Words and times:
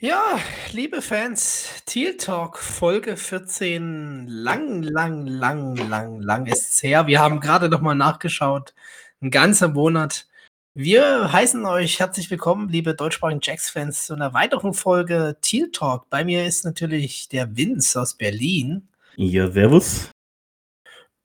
Ja, 0.00 0.38
liebe 0.70 1.02
Fans, 1.02 1.82
Teal 1.84 2.16
Talk 2.16 2.60
Folge 2.60 3.16
14. 3.16 4.28
Lang, 4.28 4.84
lang, 4.84 5.26
lang, 5.26 5.74
lang, 5.74 6.20
lang 6.20 6.46
ist's 6.46 6.80
her. 6.84 7.08
Wir 7.08 7.18
haben 7.18 7.40
gerade 7.40 7.68
noch 7.68 7.80
mal 7.80 7.96
nachgeschaut. 7.96 8.74
Ein 9.20 9.32
ganzer 9.32 9.66
Monat. 9.66 10.28
Wir 10.72 11.32
heißen 11.32 11.66
euch 11.66 11.98
herzlich 11.98 12.30
willkommen, 12.30 12.68
liebe 12.68 12.94
deutschsprachigen 12.94 13.40
Jacks-Fans, 13.42 14.06
zu 14.06 14.14
einer 14.14 14.32
weiteren 14.34 14.72
Folge 14.72 15.36
Teal 15.40 15.70
Talk. 15.72 16.08
Bei 16.10 16.24
mir 16.24 16.46
ist 16.46 16.64
natürlich 16.64 17.28
der 17.28 17.56
Vince 17.56 18.00
aus 18.00 18.14
Berlin. 18.14 18.86
Ja, 19.16 19.50
servus. 19.50 20.12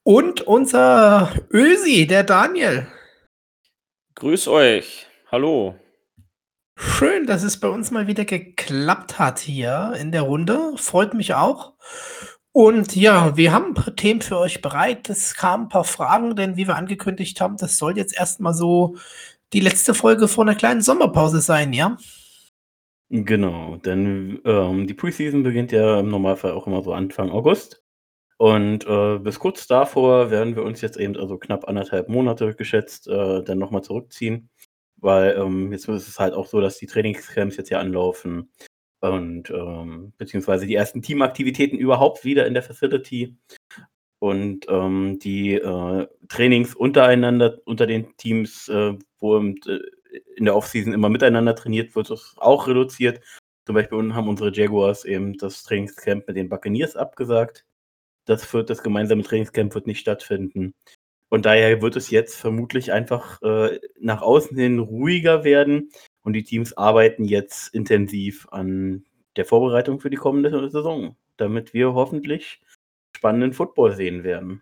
Und 0.01 0.41
unser 0.41 1.31
Ösi, 1.51 2.07
der 2.07 2.23
Daniel. 2.23 2.87
Grüß 4.15 4.47
euch. 4.47 5.05
Hallo. 5.31 5.75
Schön, 6.75 7.27
dass 7.27 7.43
es 7.43 7.59
bei 7.59 7.68
uns 7.68 7.91
mal 7.91 8.07
wieder 8.07 8.25
geklappt 8.25 9.19
hat 9.19 9.39
hier 9.39 9.93
in 10.00 10.11
der 10.11 10.23
Runde. 10.23 10.73
Freut 10.77 11.14
mich 11.14 11.33
auch. 11.33 11.73
Und 12.51 12.95
ja, 12.95 13.36
wir 13.37 13.51
haben 13.51 13.68
ein 13.69 13.73
paar 13.73 13.95
Themen 13.95 14.21
für 14.21 14.37
euch 14.37 14.61
bereit. 14.61 15.09
Es 15.09 15.36
kamen 15.36 15.65
ein 15.65 15.69
paar 15.69 15.83
Fragen, 15.83 16.36
denn 16.36 16.55
wie 16.57 16.67
wir 16.67 16.75
angekündigt 16.75 17.41
haben, 17.41 17.57
das 17.57 17.78
soll 17.78 17.97
jetzt 17.97 18.17
erstmal 18.17 18.54
so 18.54 18.95
die 19.54 19.59
letzte 19.59 19.93
Folge 19.93 20.28
vor 20.28 20.43
einer 20.43 20.55
kleinen 20.55 20.81
Sommerpause 20.81 21.41
sein, 21.41 21.73
ja? 21.73 21.97
Genau, 23.09 23.78
denn 23.78 24.42
ähm, 24.43 24.87
die 24.87 24.93
Preseason 24.95 25.43
beginnt 25.43 25.71
ja 25.71 26.00
im 26.00 26.09
Normalfall 26.09 26.51
auch 26.53 26.65
immer 26.65 26.81
so 26.81 26.93
Anfang 26.93 27.29
August. 27.29 27.83
Und 28.37 28.86
äh, 28.87 29.19
bis 29.19 29.39
kurz 29.39 29.67
davor 29.67 30.31
werden 30.31 30.55
wir 30.55 30.64
uns 30.64 30.81
jetzt 30.81 30.97
eben, 30.97 31.15
also 31.17 31.37
knapp 31.37 31.67
anderthalb 31.67 32.09
Monate 32.09 32.55
geschätzt, 32.55 33.08
äh, 33.08 33.44
dann 33.44 33.59
nochmal 33.59 33.83
zurückziehen. 33.83 34.50
Weil 35.03 35.36
ähm, 35.38 35.73
jetzt 35.73 35.88
ist 35.89 36.08
es 36.08 36.17
halt 36.20 36.34
auch 36.34 36.48
so, 36.48 36.62
dass 36.62 36.78
die 36.78 36.88
Trainingscamps 36.88 37.58
jetzt 37.58 37.70
ja 37.70 37.80
anlaufen 37.80 38.50
und 39.02 39.50
ähm, 39.50 40.14
beziehungsweise 40.18 40.66
die 40.66 40.76
ersten 40.76 41.02
Teamaktivitäten 41.02 41.78
überhaupt 41.78 42.23
wieder 42.23 42.48
in 42.48 42.54
der 42.54 42.64
Facility 42.64 43.36
und 44.20 44.66
ähm, 44.70 45.20
die 45.22 45.56
äh, 45.56 46.08
Trainings 46.30 46.73
untereinander, 46.73 47.60
unter 47.66 47.86
den 47.86 48.16
Teams, 48.16 48.70
äh, 48.70 48.98
wo 49.20 49.36
im, 49.36 49.58
äh, 49.68 49.80
in 50.38 50.45
der 50.45 50.56
Offseason 50.56 50.94
immer 50.94 51.10
miteinander 51.10 51.54
trainiert 51.54 51.94
wird, 51.98 52.10
ist 52.10 52.36
auch 52.38 52.67
reduziert. 52.67 53.20
Zum 53.66 53.76
Beispiel 53.76 54.14
haben 54.14 54.30
unsere 54.30 54.54
Jaguars 54.54 55.04
eben 55.04 55.38
das 55.38 55.64
Trainingscamp 55.64 56.26
mit 56.30 56.38
den 56.38 56.48
Buccaneers 56.48 56.95
abgesagt. 56.95 57.66
Das, 58.26 58.54
wird, 58.54 58.70
das 58.70 58.84
gemeinsame 58.84 59.23
Trainingscamp 59.23 59.76
wird 59.76 59.88
nicht 59.88 60.00
stattfinden. 60.00 60.73
Und 61.34 61.48
daher 61.48 61.81
wird 61.81 61.95
es 61.95 62.12
jetzt 62.12 62.36
vermutlich 62.36 62.92
einfach 62.92 63.42
äh, 63.42 63.80
nach 64.00 64.22
außen 64.22 64.56
hin 64.56 64.78
ruhiger 64.78 65.44
werden 65.44 65.89
und 66.22 66.34
die 66.34 66.44
Teams 66.44 66.78
arbeiten 66.78 67.26
jetzt 67.26 67.73
intensiv 67.73 68.48
an 68.52 69.03
der 69.36 69.45
Vorbereitung 69.45 70.00
für 70.00 70.11
die 70.11 70.16
kommende 70.16 70.70
Saison, 70.70 71.16
damit 71.38 71.73
wir 71.73 71.95
hoffentlich 71.95 72.61
spannenden 73.17 73.54
Football 73.54 73.95
sehen 73.95 74.23
werden. 74.23 74.61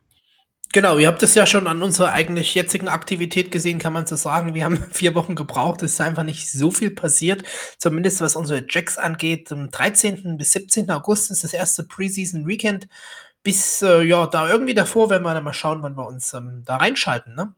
Genau, 0.72 0.97
ihr 0.97 1.08
habt 1.08 1.22
es 1.23 1.36
ja 1.36 1.45
schon 1.45 1.67
an 1.67 1.83
unserer 1.83 2.14
eigentlich 2.14 2.55
jetzigen 2.55 2.88
Aktivität 2.88 3.52
gesehen, 3.52 3.77
kann 3.77 3.92
man 3.92 4.05
so 4.05 4.16
sagen. 4.16 4.53
Wir 4.53 4.64
haben 4.64 4.77
vier 4.94 5.14
Wochen 5.14 5.36
gebraucht, 5.36 5.83
es 5.83 5.92
ist 5.92 6.02
einfach 6.02 6.23
nicht 6.23 6.49
so 6.49 6.72
viel 6.72 6.92
passiert, 6.92 7.44
zumindest 7.80 8.22
was 8.22 8.38
unsere 8.38 8.66
Jacks 8.69 8.97
angeht. 8.97 9.52
Am 9.52 9.72
13. 9.72 10.38
bis 10.38 10.53
17. 10.53 10.89
August 10.89 11.31
ist 11.31 11.44
das 11.44 11.53
erste 11.53 11.83
Preseason 11.83 12.47
Weekend 12.47 12.88
bis, 13.44 13.81
äh, 13.81 14.02
ja, 14.03 14.28
da 14.28 14.50
irgendwie 14.50 14.73
davor 14.73 15.09
werden 15.09 15.23
wir 15.23 15.34
dann 15.34 15.44
mal 15.44 15.53
schauen, 15.53 15.81
wann 15.84 15.97
wir 15.97 16.08
uns 16.08 16.34
ähm, 16.34 16.64
da 16.66 16.78
reinschalten, 16.78 17.36
ne? 17.36 17.53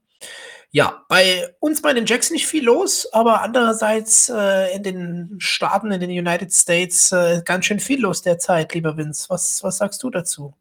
Ja, 0.76 1.06
bei 1.08 1.54
uns 1.60 1.84
bei 1.84 1.94
den 1.94 2.08
Jacks 2.08 2.32
nicht 2.32 2.48
viel 2.48 2.66
los, 2.66 3.08
aber 3.14 3.44
andererseits 3.44 4.28
äh, 4.30 4.76
in 4.76 4.82
den 4.82 5.36
Staaten, 5.38 5.92
in 5.92 6.00
den 6.00 6.10
United 6.10 6.52
States, 6.52 7.12
äh, 7.12 7.44
ganz 7.46 7.66
schön 7.66 7.80
viel 7.80 8.02
los 8.02 8.24
derzeit, 8.24 8.74
lieber 8.74 8.98
Vince. 8.98 9.30
Was, 9.30 9.64
was 9.64 9.78
sagst 9.78 10.02
du 10.02 10.10
dazu? 10.10 10.56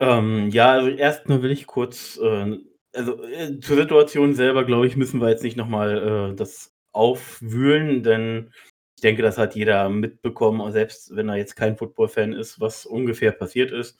Ähm, 0.00 0.48
ja, 0.48 0.72
also 0.72 0.88
erstmal 0.88 1.42
will 1.42 1.50
ich 1.50 1.66
kurz, 1.66 2.18
äh, 2.22 2.56
also 2.94 3.22
äh, 3.24 3.60
zur 3.60 3.76
Situation 3.76 4.34
selber, 4.34 4.64
glaube 4.64 4.86
ich, 4.86 4.96
müssen 4.96 5.20
wir 5.20 5.28
jetzt 5.28 5.42
nicht 5.42 5.58
nochmal 5.58 6.30
äh, 6.32 6.34
das 6.34 6.72
aufwühlen, 6.92 8.02
denn 8.02 8.50
ich 8.96 9.02
denke, 9.02 9.20
das 9.20 9.36
hat 9.36 9.54
jeder 9.54 9.90
mitbekommen, 9.90 10.72
selbst 10.72 11.14
wenn 11.14 11.28
er 11.28 11.36
jetzt 11.36 11.54
kein 11.56 11.76
Football-Fan 11.76 12.32
ist, 12.32 12.60
was 12.60 12.86
ungefähr 12.86 13.32
passiert 13.32 13.72
ist. 13.72 13.98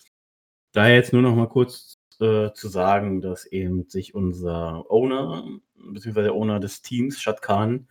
Daher 0.75 0.97
jetzt 0.97 1.13
nur 1.13 1.23
noch 1.23 1.37
mal 1.37 1.49
kurz 1.49 1.99
äh, 2.21 2.53
zu 2.53 2.69
sagen, 2.69 3.21
dass 3.21 3.47
eben 3.47 3.89
sich 3.89 4.13
unser 4.15 4.85
Owner, 4.91 5.45
beziehungsweise 5.77 6.25
der 6.25 6.35
Owner 6.35 6.59
des 6.59 6.83
Teams, 6.83 7.23
Shad 7.23 7.43
Khan, 7.43 7.87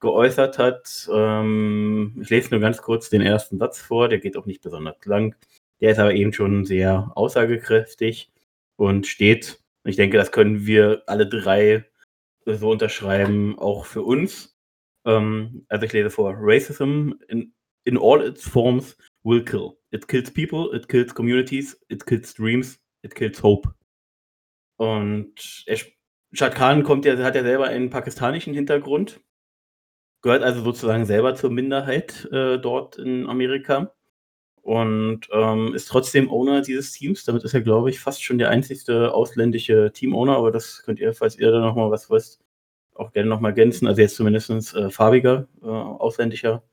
geäußert 0.00 0.58
hat. 0.58 1.08
Ähm, 1.12 2.18
ich 2.20 2.30
lese 2.30 2.50
nur 2.50 2.58
ganz 2.58 2.82
kurz 2.82 3.08
den 3.08 3.20
ersten 3.20 3.58
Satz 3.58 3.80
vor, 3.80 4.08
der 4.08 4.18
geht 4.18 4.36
auch 4.36 4.46
nicht 4.46 4.62
besonders 4.62 4.96
lang. 5.04 5.36
Der 5.80 5.92
ist 5.92 6.00
aber 6.00 6.12
eben 6.12 6.32
schon 6.32 6.64
sehr 6.64 7.12
aussagekräftig 7.14 8.32
und 8.76 9.06
steht, 9.06 9.60
ich 9.84 9.94
denke, 9.94 10.16
das 10.16 10.32
können 10.32 10.66
wir 10.66 11.04
alle 11.06 11.28
drei 11.28 11.84
so 12.46 12.70
unterschreiben, 12.70 13.56
auch 13.60 13.84
für 13.86 14.02
uns. 14.02 14.56
Ähm, 15.04 15.66
also 15.68 15.86
ich 15.86 15.92
lese 15.92 16.10
vor, 16.10 16.34
Racism 16.36 17.12
in, 17.28 17.54
in 17.84 17.96
all 17.96 18.26
its 18.26 18.48
forms 18.48 18.96
will 19.22 19.44
kill. 19.44 19.76
It 19.94 20.08
kills 20.08 20.28
people, 20.28 20.74
it 20.74 20.88
kills 20.88 21.14
communities, 21.14 21.78
it 21.88 22.04
kills 22.04 22.34
dreams, 22.34 22.80
it 23.02 23.14
kills 23.14 23.40
hope. 23.44 23.72
Und 24.76 25.62
er, 25.66 25.78
Shad 26.32 26.56
Khan 26.56 26.82
kommt 26.82 27.04
ja, 27.04 27.16
hat 27.18 27.36
ja 27.36 27.44
selber 27.44 27.68
einen 27.68 27.90
pakistanischen 27.90 28.54
Hintergrund, 28.54 29.20
gehört 30.20 30.42
also 30.42 30.62
sozusagen 30.62 31.06
selber 31.06 31.36
zur 31.36 31.50
Minderheit 31.50 32.24
äh, 32.32 32.58
dort 32.58 32.98
in 32.98 33.28
Amerika 33.28 33.94
und 34.62 35.28
ähm, 35.30 35.74
ist 35.76 35.86
trotzdem 35.86 36.28
Owner 36.28 36.62
dieses 36.62 36.90
Teams. 36.90 37.24
Damit 37.24 37.44
ist 37.44 37.54
er, 37.54 37.60
glaube 37.60 37.90
ich, 37.90 38.00
fast 38.00 38.24
schon 38.24 38.38
der 38.38 38.50
einzigste 38.50 39.14
ausländische 39.14 39.92
Team-Owner, 39.92 40.36
aber 40.36 40.50
das 40.50 40.82
könnt 40.82 40.98
ihr, 40.98 41.14
falls 41.14 41.38
ihr 41.38 41.52
da 41.52 41.60
nochmal 41.60 41.92
was 41.92 42.10
wisst, 42.10 42.40
auch 42.94 43.12
gerne 43.12 43.28
nochmal 43.28 43.52
ergänzen. 43.52 43.86
Also 43.86 44.00
jetzt 44.00 44.16
zumindest 44.16 44.74
äh, 44.74 44.90
farbiger, 44.90 45.46
äh, 45.62 45.66
ausländischer 45.66 46.64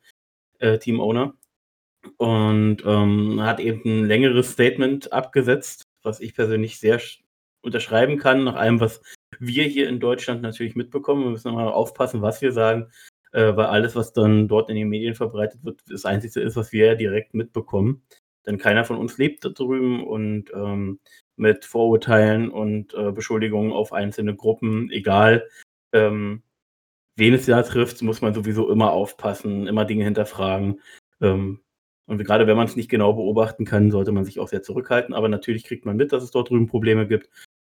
äh, 0.58 0.80
Team-Owner 0.80 1.36
und 2.18 2.78
ähm, 2.86 3.42
hat 3.42 3.60
eben 3.60 3.82
ein 3.86 4.06
längeres 4.06 4.52
Statement 4.52 5.12
abgesetzt, 5.14 5.84
was 6.04 6.20
ich 6.20 6.34
persönlich 6.34 6.80
sehr 6.80 7.00
unterschreiben 7.62 8.18
kann, 8.18 8.44
nach 8.44 8.56
allem, 8.56 8.80
was 8.80 9.02
wir 9.40 9.64
hier 9.64 9.88
in 9.88 10.00
Deutschland 10.00 10.42
natürlich 10.42 10.76
mitbekommen. 10.76 11.24
Wir 11.24 11.32
müssen 11.32 11.54
mal 11.54 11.68
aufpassen, 11.68 12.22
was 12.22 12.42
wir 12.42 12.52
sagen, 12.52 12.92
äh, 13.32 13.56
weil 13.56 13.68
alles, 13.68 13.96
was 13.96 14.14
dann 14.14 14.48
dort 14.48 14.70
in 14.70 14.76
den 14.76 14.90
Medien 14.90 15.16
verbreitet 15.16 15.64
wird, 15.64 15.82
das 15.90 16.06
Einzige 16.06 16.42
ist, 16.42 16.56
was 16.56 16.72
wir 16.72 16.88
ja 16.88 16.96
direkt 16.96 17.34
mitbekommen. 17.34 18.04
Denn 18.46 18.58
keiner 18.58 18.86
von 18.86 18.98
uns 18.98 19.18
lebt 19.18 19.46
da 19.46 19.50
drüben 19.50 20.04
und 20.04 20.52
ähm, 20.54 21.00
mit 21.36 21.66
Vorurteilen 21.66 22.50
und 22.50 22.94
äh, 22.94 23.12
Beschuldigungen 23.12 23.72
auf 23.72 23.94
einzelne 23.94 24.36
Gruppen, 24.36 24.90
egal 24.92 25.48
ähm, 25.94 26.44
wen 27.16 27.34
es 27.34 27.46
da 27.46 27.62
trifft, 27.64 28.02
muss 28.02 28.22
man 28.22 28.34
sowieso 28.34 28.70
immer 28.70 28.92
aufpassen, 28.92 29.68
immer 29.68 29.86
Dinge 29.86 30.04
hinterfragen. 30.06 30.82
Ähm, 31.22 31.62
und 32.12 32.22
gerade 32.26 32.46
wenn 32.46 32.58
man 32.58 32.68
es 32.68 32.76
nicht 32.76 32.90
genau 32.90 33.14
beobachten 33.14 33.64
kann, 33.64 33.90
sollte 33.90 34.12
man 34.12 34.26
sich 34.26 34.38
auch 34.42 34.50
sehr 34.50 34.62
zurückhalten. 34.62 35.14
Aber 35.14 35.30
natürlich 35.30 35.64
kriegt 35.64 35.86
man 35.86 35.96
mit, 35.96 36.12
dass 36.12 36.24
es 36.24 36.32
dort 36.32 36.50
drüben 36.50 36.68
Probleme 36.68 37.08
gibt. 37.08 37.30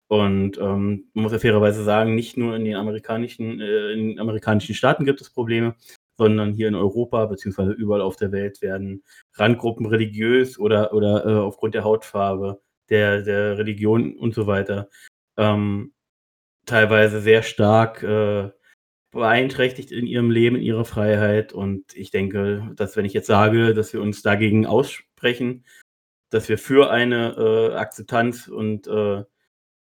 Und 0.06 0.58
ähm, 0.58 1.08
man 1.12 1.24
muss 1.24 1.32
ja 1.32 1.40
fairerweise 1.40 1.82
sagen, 1.82 2.14
nicht 2.14 2.36
nur 2.36 2.54
in 2.54 2.64
den 2.64 2.76
amerikanischen, 2.76 3.60
äh, 3.60 3.90
in 3.94 4.10
den 4.10 4.20
amerikanischen 4.20 4.76
Staaten 4.76 5.04
gibt 5.04 5.20
es 5.20 5.30
Probleme, 5.30 5.74
sondern 6.16 6.52
hier 6.52 6.68
in 6.68 6.76
Europa 6.76 7.26
beziehungsweise 7.26 7.72
überall 7.72 8.00
auf 8.00 8.14
der 8.14 8.30
Welt 8.30 8.62
werden 8.62 9.02
Randgruppen 9.34 9.86
religiös 9.86 10.56
oder, 10.56 10.94
oder 10.94 11.26
äh, 11.26 11.34
aufgrund 11.40 11.74
der 11.74 11.82
Hautfarbe, 11.82 12.60
der, 12.90 13.22
der 13.22 13.58
Religion 13.58 14.14
und 14.16 14.34
so 14.34 14.46
weiter 14.46 14.88
ähm, 15.36 15.92
teilweise 16.64 17.20
sehr 17.20 17.42
stark 17.42 18.04
äh, 18.04 18.50
beeinträchtigt 19.10 19.90
in 19.90 20.06
ihrem 20.06 20.30
Leben, 20.30 20.56
in 20.56 20.62
ihrer 20.62 20.84
Freiheit. 20.84 21.52
Und 21.52 21.94
ich 21.96 22.10
denke, 22.10 22.72
dass 22.76 22.96
wenn 22.96 23.04
ich 23.04 23.14
jetzt 23.14 23.26
sage, 23.26 23.74
dass 23.74 23.92
wir 23.92 24.02
uns 24.02 24.22
dagegen 24.22 24.66
aussprechen, 24.66 25.64
dass 26.30 26.48
wir 26.48 26.58
für 26.58 26.90
eine 26.90 27.34
äh, 27.36 27.74
Akzeptanz 27.76 28.48
und 28.48 28.86
äh, 28.86 29.24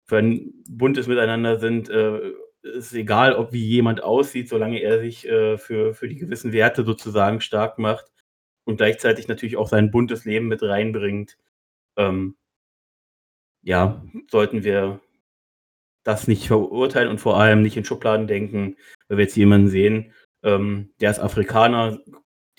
für 0.06 0.18
ein 0.18 0.54
buntes 0.70 1.08
Miteinander 1.08 1.60
sind, 1.60 1.90
äh, 1.90 2.32
ist 2.64 2.94
egal, 2.94 3.34
ob 3.36 3.54
wie 3.54 3.66
jemand 3.66 4.04
aussieht, 4.04 4.50
solange 4.50 4.82
er 4.82 5.00
sich 5.00 5.28
äh, 5.28 5.58
für, 5.58 5.94
für 5.94 6.08
die 6.08 6.16
gewissen 6.16 6.52
Werte 6.54 6.84
sozusagen 6.84 7.42
stark 7.42 7.80
macht 7.80 8.06
und 8.66 8.78
gleichzeitig 8.78 9.28
natürlich 9.28 9.58
auch 9.58 9.68
sein 9.68 9.92
buntes 9.92 10.26
Leben 10.26 10.48
mit 10.48 10.62
reinbringt. 10.62 11.38
Ähm, 11.98 12.36
ja, 13.64 14.04
sollten 14.30 14.64
wir 14.64 15.02
das 16.04 16.28
nicht 16.28 16.48
verurteilen 16.48 17.10
und 17.10 17.20
vor 17.20 17.38
allem 17.38 17.62
nicht 17.62 17.78
in 17.78 17.86
Schubladen 17.86 18.28
denken, 18.28 18.78
weil 19.08 19.18
wir 19.18 19.26
jetzt 19.26 19.36
jemanden 19.38 19.68
sehen, 19.70 20.14
ähm, 20.44 20.94
der 21.02 21.12
ist 21.12 21.20
Afrikaner, 21.20 22.00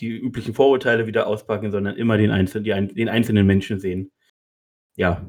die 0.01 0.09
üblichen 0.09 0.55
Vorurteile 0.55 1.07
wieder 1.07 1.27
auspacken, 1.27 1.71
sondern 1.71 1.97
immer 1.97 2.19
den, 2.19 2.31
Einzel 2.31 2.63
die, 2.63 2.71
den 2.95 3.09
einzelnen 3.09 3.47
Menschen 3.47 3.81
sehen. 3.81 4.13
Ja, 4.97 5.27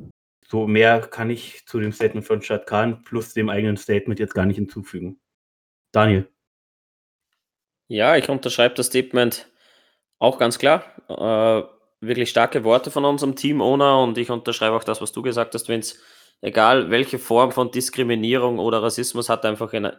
so 0.47 0.67
mehr 0.67 1.01
kann 1.01 1.29
ich 1.29 1.65
zu 1.65 1.79
dem 1.79 1.91
Statement 1.91 2.25
von 2.25 2.41
Shad 2.41 2.65
Khan 2.65 3.03
plus 3.03 3.33
dem 3.33 3.49
eigenen 3.49 3.77
Statement 3.77 4.19
jetzt 4.19 4.33
gar 4.33 4.45
nicht 4.45 4.57
hinzufügen. 4.57 5.19
Daniel. 5.91 6.27
Ja, 7.87 8.15
ich 8.15 8.29
unterschreibe 8.29 8.75
das 8.75 8.87
Statement 8.87 9.47
Auch 10.19 10.37
ganz 10.37 10.59
klar. 10.59 10.83
Äh, 11.07 11.63
wirklich 12.01 12.29
starke 12.29 12.63
Worte 12.63 12.91
von 12.91 13.05
unserem 13.05 13.35
Team-Owner 13.35 14.01
und 14.01 14.17
ich 14.17 14.29
unterschreibe 14.29 14.75
auch 14.75 14.83
das, 14.83 15.01
was 15.01 15.11
du 15.11 15.21
gesagt 15.21 15.53
hast, 15.53 15.69
Vince. 15.69 15.97
Egal 16.41 16.89
welche 16.89 17.19
Form 17.19 17.51
von 17.51 17.71
Diskriminierung 17.71 18.59
oder 18.59 18.81
Rassismus 18.83 19.29
hat 19.29 19.45
einfach 19.45 19.73
in, 19.73 19.91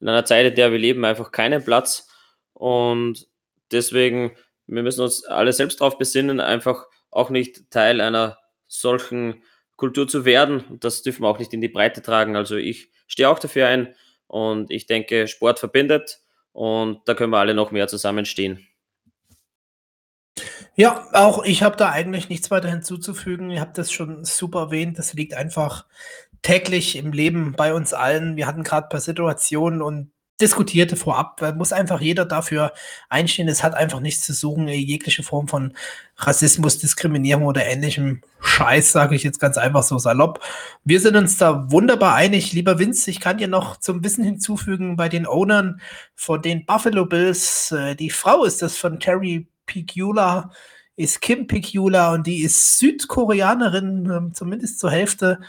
in 0.00 0.08
einer 0.08 0.24
Zeit, 0.24 0.46
in 0.46 0.54
der 0.54 0.72
wir 0.72 0.78
leben, 0.78 1.04
einfach 1.04 1.30
keinen 1.30 1.64
Platz. 1.64 2.08
Und 2.52 3.26
deswegen, 3.70 4.36
wir 4.66 4.82
müssen 4.82 5.02
uns 5.02 5.24
alle 5.24 5.52
selbst 5.52 5.80
darauf 5.80 5.98
besinnen, 5.98 6.40
einfach 6.40 6.86
auch 7.10 7.30
nicht 7.30 7.70
Teil 7.70 8.00
einer 8.00 8.38
solchen 8.66 9.42
Kultur 9.76 10.08
zu 10.08 10.24
werden. 10.24 10.78
Das 10.80 11.02
dürfen 11.02 11.22
wir 11.22 11.28
auch 11.28 11.38
nicht 11.38 11.52
in 11.52 11.60
die 11.60 11.68
Breite 11.68 12.02
tragen. 12.02 12.36
Also 12.36 12.56
ich 12.56 12.90
stehe 13.06 13.28
auch 13.28 13.38
dafür 13.38 13.68
ein 13.68 13.94
und 14.26 14.70
ich 14.70 14.86
denke, 14.86 15.28
Sport 15.28 15.58
verbindet 15.58 16.20
und 16.52 17.00
da 17.06 17.14
können 17.14 17.32
wir 17.32 17.38
alle 17.38 17.54
noch 17.54 17.70
mehr 17.70 17.88
zusammenstehen. 17.88 18.66
Ja, 20.74 21.08
auch 21.12 21.42
ich 21.44 21.62
habe 21.62 21.76
da 21.76 21.90
eigentlich 21.90 22.28
nichts 22.28 22.50
weiter 22.50 22.68
hinzuzufügen. 22.68 23.50
Ihr 23.50 23.60
habt 23.62 23.78
das 23.78 23.90
schon 23.90 24.24
super 24.24 24.60
erwähnt. 24.60 24.98
Das 24.98 25.14
liegt 25.14 25.32
einfach 25.32 25.86
täglich 26.46 26.94
im 26.94 27.10
Leben 27.10 27.54
bei 27.56 27.74
uns 27.74 27.92
allen. 27.92 28.36
Wir 28.36 28.46
hatten 28.46 28.62
gerade 28.62 28.86
ein 28.86 28.88
paar 28.88 29.00
Situationen 29.00 29.82
und 29.82 30.12
diskutierte 30.40 30.94
vorab. 30.94 31.38
Da 31.38 31.50
muss 31.52 31.72
einfach 31.72 32.00
jeder 32.00 32.24
dafür 32.24 32.72
einstehen. 33.08 33.48
Es 33.48 33.64
hat 33.64 33.74
einfach 33.74 33.98
nichts 33.98 34.24
zu 34.24 34.32
suchen, 34.32 34.68
jegliche 34.68 35.24
Form 35.24 35.48
von 35.48 35.72
Rassismus, 36.18 36.78
Diskriminierung 36.78 37.46
oder 37.46 37.66
ähnlichem 37.66 38.20
Scheiß, 38.40 38.92
sage 38.92 39.16
ich 39.16 39.24
jetzt 39.24 39.40
ganz 39.40 39.58
einfach 39.58 39.82
so 39.82 39.98
salopp. 39.98 40.38
Wir 40.84 41.00
sind 41.00 41.16
uns 41.16 41.36
da 41.36 41.68
wunderbar 41.72 42.14
einig. 42.14 42.52
Lieber 42.52 42.78
Vince, 42.78 43.10
ich 43.10 43.18
kann 43.18 43.38
dir 43.38 43.48
noch 43.48 43.78
zum 43.78 44.04
Wissen 44.04 44.22
hinzufügen, 44.22 44.94
bei 44.94 45.08
den 45.08 45.26
Ownern 45.26 45.80
von 46.14 46.40
den 46.42 46.64
Buffalo 46.64 47.06
Bills, 47.06 47.72
äh, 47.72 47.96
die 47.96 48.10
Frau 48.10 48.44
ist 48.44 48.62
das 48.62 48.76
von 48.76 49.00
Terry 49.00 49.48
Picula, 49.66 50.52
ist 50.94 51.20
Kim 51.22 51.48
Picula 51.48 52.12
und 52.12 52.24
die 52.28 52.42
ist 52.42 52.78
Südkoreanerin, 52.78 54.30
äh, 54.30 54.32
zumindest 54.32 54.78
zur 54.78 54.92
Hälfte. 54.92 55.40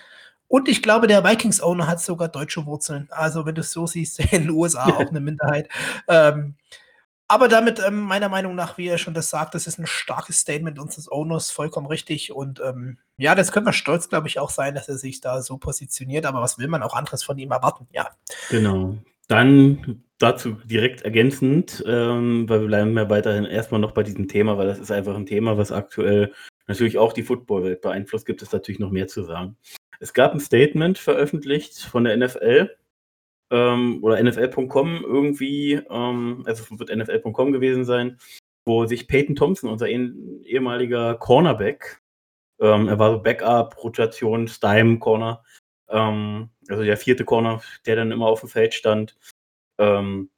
Und 0.47 0.69
ich 0.69 0.81
glaube, 0.81 1.07
der 1.07 1.23
Vikings-Owner 1.23 1.87
hat 1.87 2.01
sogar 2.01 2.29
deutsche 2.29 2.65
Wurzeln. 2.65 3.07
Also, 3.11 3.45
wenn 3.45 3.55
du 3.55 3.61
es 3.61 3.71
so 3.71 3.85
siehst, 3.87 4.19
in 4.31 4.43
den 4.43 4.49
USA 4.51 4.85
auch 4.85 5.09
eine 5.09 5.19
Minderheit. 5.19 5.69
Ähm, 6.07 6.55
aber 7.29 7.49
damit, 7.49 7.81
ähm, 7.85 8.01
meiner 8.01 8.29
Meinung 8.29 8.55
nach, 8.55 8.77
wie 8.77 8.87
er 8.87 8.97
schon 8.97 9.13
das 9.13 9.29
sagt, 9.29 9.53
das 9.53 9.67
ist 9.67 9.79
ein 9.79 9.87
starkes 9.87 10.39
Statement 10.39 10.79
unseres 10.79 11.11
Owners, 11.11 11.51
vollkommen 11.51 11.87
richtig. 11.87 12.31
Und 12.31 12.61
ähm, 12.61 12.99
ja, 13.17 13.35
das 13.35 13.51
können 13.51 13.65
wir 13.65 13.73
stolz, 13.73 14.07
glaube 14.07 14.29
ich, 14.29 14.39
auch 14.39 14.49
sein, 14.49 14.75
dass 14.75 14.87
er 14.87 14.97
sich 14.97 15.19
da 15.19 15.41
so 15.41 15.57
positioniert. 15.57 16.25
Aber 16.25 16.41
was 16.41 16.57
will 16.57 16.69
man 16.69 16.83
auch 16.83 16.95
anderes 16.95 17.23
von 17.23 17.37
ihm 17.37 17.51
erwarten? 17.51 17.87
Ja. 17.91 18.11
Genau. 18.49 18.95
Dann 19.27 20.03
dazu 20.19 20.53
direkt 20.63 21.01
ergänzend, 21.01 21.83
ähm, 21.85 22.47
weil 22.47 22.61
wir 22.61 22.67
bleiben 22.67 22.97
ja 22.97 23.09
weiterhin 23.09 23.43
erstmal 23.43 23.81
noch 23.81 23.91
bei 23.91 24.03
diesem 24.03 24.29
Thema, 24.29 24.57
weil 24.57 24.67
das 24.67 24.79
ist 24.79 24.91
einfach 24.91 25.15
ein 25.15 25.25
Thema, 25.25 25.57
was 25.57 25.73
aktuell 25.73 26.33
natürlich 26.65 26.97
auch 26.97 27.11
die 27.11 27.23
Footballwelt 27.23 27.81
beeinflusst, 27.81 28.25
gibt 28.25 28.41
es 28.41 28.51
natürlich 28.51 28.79
noch 28.79 28.91
mehr 28.91 29.07
zu 29.07 29.23
sagen. 29.23 29.57
Es 29.99 30.13
gab 30.13 30.33
ein 30.33 30.39
Statement 30.39 30.97
veröffentlicht 30.97 31.79
von 31.79 32.03
der 32.03 32.17
NFL 32.17 32.75
ähm, 33.51 34.03
oder 34.03 34.21
NFL.com 34.21 35.03
irgendwie, 35.03 35.73
ähm, 35.89 36.43
also 36.45 36.79
wird 36.79 36.95
NFL.com 36.95 37.51
gewesen 37.51 37.85
sein, 37.85 38.17
wo 38.65 38.85
sich 38.85 39.07
Peyton 39.07 39.35
Thompson, 39.35 39.69
unser 39.69 39.87
eh 39.87 40.11
ehemaliger 40.43 41.15
Cornerback, 41.15 42.01
ähm, 42.59 42.87
er 42.87 42.99
war 42.99 43.11
so 43.11 43.21
Backup, 43.21 43.81
Rotation, 43.83 44.47
Stime, 44.47 44.99
Corner, 44.99 45.43
ähm, 45.89 46.49
also 46.69 46.83
der 46.83 46.97
vierte 46.97 47.25
Corner, 47.25 47.61
der 47.85 47.95
dann 47.95 48.11
immer 48.11 48.27
auf 48.27 48.41
dem 48.41 48.49
Feld 48.49 48.73
stand. 48.73 49.15
Ähm, 49.77 50.29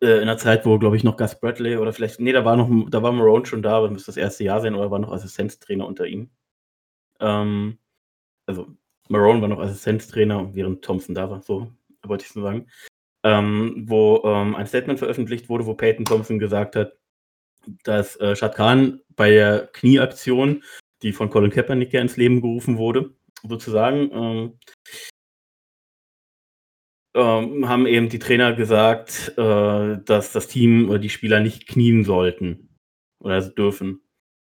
äh, 0.00 0.20
in 0.20 0.26
der 0.26 0.38
Zeit, 0.38 0.66
wo, 0.66 0.78
glaube 0.78 0.96
ich, 0.96 1.04
noch 1.04 1.16
Gus 1.16 1.38
Bradley 1.40 1.76
oder 1.76 1.92
vielleicht, 1.92 2.20
nee, 2.20 2.32
da 2.32 2.44
war 2.44 2.56
noch, 2.56 2.68
da 2.90 3.02
war 3.02 3.12
Marone 3.12 3.46
schon 3.46 3.62
da, 3.62 3.78
aber 3.78 3.90
müsste 3.90 4.08
das 4.08 4.16
erste 4.16 4.44
Jahr 4.44 4.60
sein, 4.60 4.74
oder 4.74 4.90
war 4.90 4.98
noch 4.98 5.12
Assistenztrainer 5.12 5.86
unter 5.86 6.06
ihm. 6.06 6.30
Ähm, 7.20 7.78
also 8.46 8.68
Marone 9.08 9.40
war 9.40 9.48
noch 9.48 9.60
Assistenztrainer, 9.60 10.54
während 10.54 10.84
Thompson 10.84 11.14
da 11.14 11.30
war, 11.30 11.42
so 11.42 11.72
wollte 12.02 12.24
ich 12.24 12.30
so 12.30 12.42
sagen. 12.42 12.66
Ähm, 13.24 13.84
wo 13.88 14.22
ähm, 14.24 14.54
ein 14.54 14.66
Statement 14.66 14.98
veröffentlicht 14.98 15.48
wurde, 15.48 15.66
wo 15.66 15.74
Peyton 15.74 16.04
Thompson 16.04 16.38
gesagt 16.38 16.76
hat, 16.76 16.96
dass 17.82 18.16
äh, 18.20 18.36
Shad 18.36 18.54
Khan 18.54 19.00
bei 19.16 19.30
der 19.30 19.68
Knieaktion, 19.72 20.62
die 21.02 21.12
von 21.12 21.28
Colin 21.28 21.50
Kaepernick 21.50 21.92
ins 21.94 22.16
Leben 22.16 22.40
gerufen 22.40 22.78
wurde, 22.78 23.10
sozusagen, 23.42 24.10
ähm, 24.12 24.58
ähm, 27.14 27.68
haben 27.68 27.86
eben 27.86 28.08
die 28.08 28.18
Trainer 28.18 28.52
gesagt, 28.54 29.32
äh, 29.36 29.98
dass 30.04 30.32
das 30.32 30.46
Team 30.48 30.88
oder 30.88 30.98
die 30.98 31.10
Spieler 31.10 31.40
nicht 31.40 31.66
knien 31.66 32.04
sollten 32.04 32.68
oder 33.20 33.40
dürfen. 33.42 34.02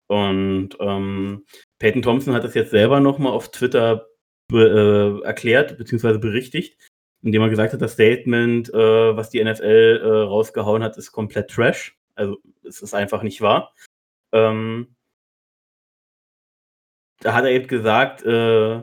Und 0.09 0.77
ähm, 0.79 1.45
Peyton 1.79 2.03
Thompson 2.03 2.35
hat 2.35 2.45
das 2.45 2.55
jetzt 2.55 2.71
selber 2.71 3.01
nochmal 3.01 3.33
auf 3.33 3.51
Twitter 3.51 4.09
be 4.53 5.21
äh, 5.23 5.27
erklärt 5.27 5.77
bzw. 5.79 6.19
berichtigt, 6.19 6.79
indem 7.23 7.43
er 7.43 7.49
gesagt 7.51 7.73
hat, 7.73 7.83
das 7.83 7.95
Statement, 7.95 8.73
äh, 8.73 9.17
was 9.17 9.31
die 9.31 9.43
NFL 9.43 10.01
äh, 10.03 10.09
rausgehauen 10.09 10.83
hat, 10.83 10.97
ist 10.97 11.13
komplett 11.13 11.51
Trash. 11.51 11.99
Also 12.15 12.39
es 12.63 12.83
ist 12.83 12.95
einfach 12.95 13.23
nicht 13.23 13.41
wahr. 13.41 13.75
Ähm, 14.33 14.95
da 17.21 17.35
hat 17.35 17.45
er 17.45 17.51
eben 17.51 17.69
gesagt, 17.69 18.25
äh, 18.25 18.83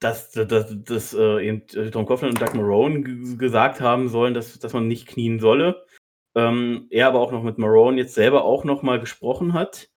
dass, 0.00 0.32
dass, 0.32 0.74
dass 0.84 1.14
äh, 1.14 1.46
eben 1.46 1.66
Tom 1.92 2.06
Coughlin 2.06 2.30
und 2.30 2.40
Doug 2.40 2.54
Marone 2.54 3.02
gesagt 3.36 3.80
haben 3.80 4.08
sollen, 4.08 4.34
dass, 4.34 4.58
dass 4.58 4.72
man 4.72 4.88
nicht 4.88 5.06
knien 5.06 5.38
solle. 5.38 5.86
Ähm, 6.34 6.86
er 6.90 7.08
aber 7.08 7.20
auch 7.20 7.30
noch 7.30 7.42
mit 7.42 7.58
Marone 7.58 7.98
jetzt 7.98 8.14
selber 8.14 8.44
auch 8.44 8.64
noch 8.64 8.82
mal 8.82 8.98
gesprochen 8.98 9.52
hat 9.52 9.88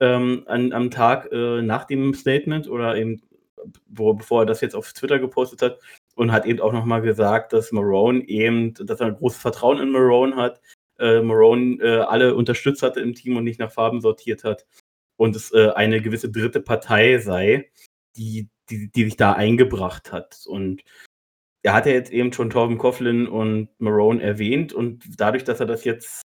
ähm, 0.00 0.42
an, 0.46 0.72
am 0.72 0.90
Tag 0.90 1.30
äh, 1.32 1.62
nach 1.62 1.84
dem 1.84 2.14
Statement 2.14 2.68
oder 2.68 2.96
eben, 2.96 3.22
wo, 3.88 4.14
bevor 4.14 4.42
er 4.42 4.46
das 4.46 4.60
jetzt 4.60 4.74
auf 4.74 4.92
Twitter 4.92 5.18
gepostet 5.18 5.62
hat 5.62 5.78
und 6.14 6.32
hat 6.32 6.46
eben 6.46 6.60
auch 6.60 6.72
nochmal 6.72 7.02
gesagt, 7.02 7.52
dass 7.52 7.72
Marone 7.72 8.26
eben, 8.28 8.74
dass 8.74 9.00
er 9.00 9.06
ein 9.06 9.16
großes 9.16 9.40
Vertrauen 9.40 9.78
in 9.78 9.90
Marone 9.90 10.36
hat, 10.36 10.60
äh, 10.98 11.20
Marone 11.20 11.82
äh, 11.82 12.00
alle 12.00 12.34
unterstützt 12.34 12.82
hatte 12.82 13.00
im 13.00 13.14
Team 13.14 13.36
und 13.36 13.44
nicht 13.44 13.60
nach 13.60 13.72
Farben 13.72 14.00
sortiert 14.00 14.44
hat 14.44 14.66
und 15.16 15.36
es 15.36 15.52
äh, 15.52 15.70
eine 15.70 16.00
gewisse 16.00 16.30
dritte 16.30 16.60
Partei 16.60 17.18
sei, 17.18 17.70
die, 18.16 18.48
die, 18.70 18.90
die 18.90 19.04
sich 19.04 19.16
da 19.16 19.32
eingebracht 19.32 20.12
hat. 20.12 20.44
Und 20.46 20.82
er 21.62 21.74
hat 21.74 21.86
ja 21.86 21.92
jetzt 21.92 22.12
eben 22.12 22.32
schon 22.32 22.50
Torben 22.50 22.78
Coughlin 22.78 23.26
und 23.26 23.68
Marone 23.78 24.22
erwähnt 24.22 24.72
und 24.72 25.04
dadurch, 25.18 25.44
dass 25.44 25.60
er 25.60 25.66
das 25.66 25.84
jetzt 25.84 26.22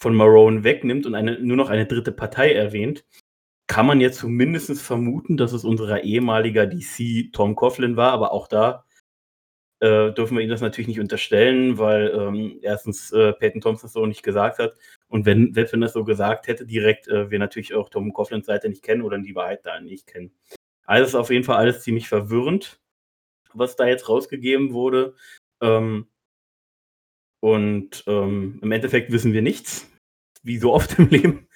von 0.00 0.14
Marone 0.14 0.64
wegnimmt 0.64 1.06
und 1.06 1.14
eine, 1.14 1.38
nur 1.40 1.56
noch 1.56 1.70
eine 1.70 1.86
dritte 1.86 2.12
Partei 2.12 2.52
erwähnt, 2.52 3.04
kann 3.70 3.86
man 3.86 4.00
jetzt 4.00 4.18
zumindest 4.18 4.82
vermuten, 4.82 5.36
dass 5.36 5.52
es 5.52 5.62
unser 5.62 6.02
ehemaliger 6.02 6.66
DC 6.66 7.32
Tom 7.32 7.54
Coughlin 7.54 7.96
war, 7.96 8.10
aber 8.10 8.32
auch 8.32 8.48
da 8.48 8.84
äh, 9.78 10.10
dürfen 10.10 10.36
wir 10.36 10.42
ihm 10.42 10.50
das 10.50 10.60
natürlich 10.60 10.88
nicht 10.88 10.98
unterstellen, 10.98 11.78
weil 11.78 12.08
ähm, 12.08 12.58
erstens 12.62 13.12
äh, 13.12 13.32
Peyton 13.32 13.60
Thompson 13.60 13.86
das 13.86 13.92
so 13.92 14.04
nicht 14.06 14.24
gesagt 14.24 14.58
hat 14.58 14.74
und 15.06 15.24
wenn, 15.24 15.54
selbst 15.54 15.72
wenn 15.72 15.82
er 15.82 15.86
es 15.86 15.92
so 15.92 16.02
gesagt 16.02 16.48
hätte, 16.48 16.66
direkt 16.66 17.06
äh, 17.06 17.30
wir 17.30 17.38
natürlich 17.38 17.72
auch 17.72 17.90
Tom 17.90 18.12
Coughlins 18.12 18.46
Seite 18.46 18.68
nicht 18.68 18.82
kennen 18.82 19.02
oder 19.02 19.18
die 19.18 19.36
Wahrheit 19.36 19.64
da 19.64 19.78
nicht 19.78 20.08
kennen. 20.08 20.32
Also 20.84 21.06
ist 21.06 21.14
auf 21.14 21.30
jeden 21.30 21.44
Fall 21.44 21.58
alles 21.58 21.82
ziemlich 21.82 22.08
verwirrend, 22.08 22.80
was 23.54 23.76
da 23.76 23.86
jetzt 23.86 24.08
rausgegeben 24.08 24.72
wurde. 24.72 25.14
Ähm, 25.62 26.08
und 27.38 28.02
ähm, 28.08 28.58
im 28.62 28.72
Endeffekt 28.72 29.12
wissen 29.12 29.32
wir 29.32 29.42
nichts 29.42 29.88
wie 30.42 30.58
so 30.58 30.74
oft 30.74 30.98
im 30.98 31.08
Leben. 31.10 31.48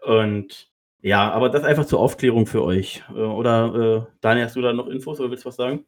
Und 0.00 0.72
ja, 1.00 1.30
aber 1.30 1.48
das 1.48 1.64
einfach 1.64 1.86
zur 1.86 2.00
Aufklärung 2.00 2.46
für 2.46 2.62
euch. 2.62 3.02
Äh, 3.10 3.20
oder 3.20 4.06
äh, 4.08 4.12
Daniel, 4.20 4.46
hast 4.46 4.56
du 4.56 4.62
da 4.62 4.72
noch 4.72 4.88
Infos 4.88 5.20
oder 5.20 5.30
willst 5.30 5.44
du 5.44 5.48
was 5.48 5.56
sagen? 5.56 5.86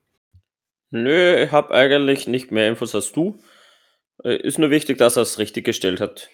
Nö, 0.91 1.45
ich 1.45 1.53
habe 1.53 1.75
eigentlich 1.75 2.27
nicht 2.27 2.51
mehr 2.51 2.69
Infos 2.69 2.95
als 2.95 3.13
du. 3.13 3.41
Äh, 4.25 4.37
ist 4.37 4.59
nur 4.59 4.71
wichtig, 4.71 4.99
dass 4.99 5.17
er 5.17 5.23
es 5.23 5.39
richtig 5.39 5.65
gestellt 5.65 6.01
hat, 6.01 6.29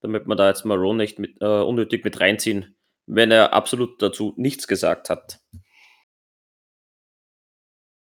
damit 0.00 0.26
man 0.26 0.38
da 0.38 0.48
jetzt 0.48 0.64
Marone 0.64 0.98
nicht 0.98 1.18
mit, 1.18 1.40
äh, 1.40 1.62
unnötig 1.62 2.04
mit 2.04 2.20
reinziehen, 2.20 2.76
wenn 3.06 3.30
er 3.30 3.52
absolut 3.52 4.00
dazu 4.02 4.34
nichts 4.36 4.68
gesagt 4.68 5.10
hat. 5.10 5.40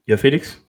Ja, 0.06 0.16
Felix? 0.16 0.66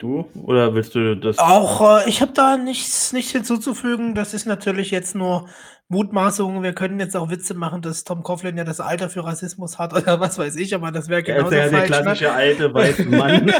Du? 0.00 0.30
Oder 0.44 0.74
willst 0.74 0.94
du 0.94 1.14
das? 1.14 1.38
Auch, 1.38 2.00
äh, 2.00 2.08
ich 2.08 2.22
habe 2.22 2.32
da 2.32 2.56
nichts, 2.56 3.12
nichts 3.12 3.32
hinzuzufügen. 3.32 4.14
Das 4.14 4.32
ist 4.32 4.46
natürlich 4.46 4.90
jetzt 4.90 5.14
nur 5.14 5.46
Mutmaßungen. 5.88 6.62
Wir 6.62 6.72
können 6.72 6.98
jetzt 7.00 7.14
auch 7.16 7.28
Witze 7.28 7.52
machen, 7.52 7.82
dass 7.82 8.04
Tom 8.04 8.22
Coughlin 8.22 8.56
ja 8.56 8.64
das 8.64 8.80
Alter 8.80 9.10
für 9.10 9.24
Rassismus 9.24 9.78
hat 9.78 9.92
oder 9.92 10.18
was 10.18 10.38
weiß 10.38 10.56
ich, 10.56 10.74
aber 10.74 10.90
das 10.90 11.08
wäre 11.08 11.22
genauso 11.22 11.54
ja. 11.54 11.68
Der 11.68 11.80
ne? 11.80 11.86
klassische 11.86 12.32
alte 12.32 12.72
weiße 12.72 13.04
Mann. 13.04 13.52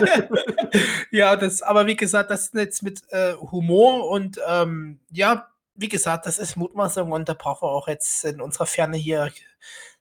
ja, 1.10 1.36
das, 1.36 1.60
aber 1.60 1.86
wie 1.86 1.96
gesagt, 1.96 2.30
das 2.30 2.44
ist 2.44 2.54
jetzt 2.54 2.82
mit 2.82 3.02
äh, 3.10 3.34
Humor 3.34 4.08
und 4.08 4.40
ähm, 4.48 4.98
ja, 5.10 5.48
wie 5.74 5.88
gesagt, 5.88 6.24
das 6.24 6.38
ist 6.38 6.56
Mutmaßung 6.56 7.12
und 7.12 7.28
da 7.28 7.34
brauchen 7.34 7.66
wir 7.66 7.72
auch 7.72 7.86
jetzt 7.86 8.24
in 8.24 8.40
unserer 8.40 8.66
Ferne 8.66 8.96
hier 8.96 9.30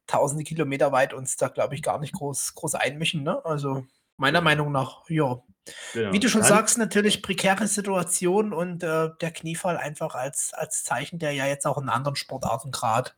tausende 0.08 0.46
Kilometer 0.46 0.94
weit 0.94 1.14
uns 1.14 1.36
da, 1.36 1.50
glaube 1.50 1.76
ich, 1.76 1.84
gar 1.84 2.00
nicht 2.00 2.14
groß, 2.14 2.56
groß 2.56 2.76
einmischen. 2.76 3.24
Ne? 3.24 3.44
Also 3.44 3.86
Meiner 4.20 4.42
Meinung 4.42 4.72
nach, 4.72 5.10
ja. 5.10 5.42
Genau. 5.94 6.12
Wie 6.12 6.20
du 6.20 6.30
schon 6.30 6.42
Dann, 6.42 6.50
sagst, 6.50 6.78
natürlich 6.78 7.22
prekäre 7.22 7.68
Situation 7.68 8.54
und 8.54 8.84
äh, 8.84 9.10
der 9.22 9.32
Kniefall 9.32 9.78
einfach 9.78 10.16
als, 10.16 10.54
als 10.54 10.84
Zeichen, 10.84 11.20
der 11.20 11.32
ja 11.32 11.46
jetzt 11.46 11.66
auch 11.66 11.78
in 11.82 11.90
anderen 11.90 12.16
Sportarten 12.16 12.72
gerade, 12.72 13.12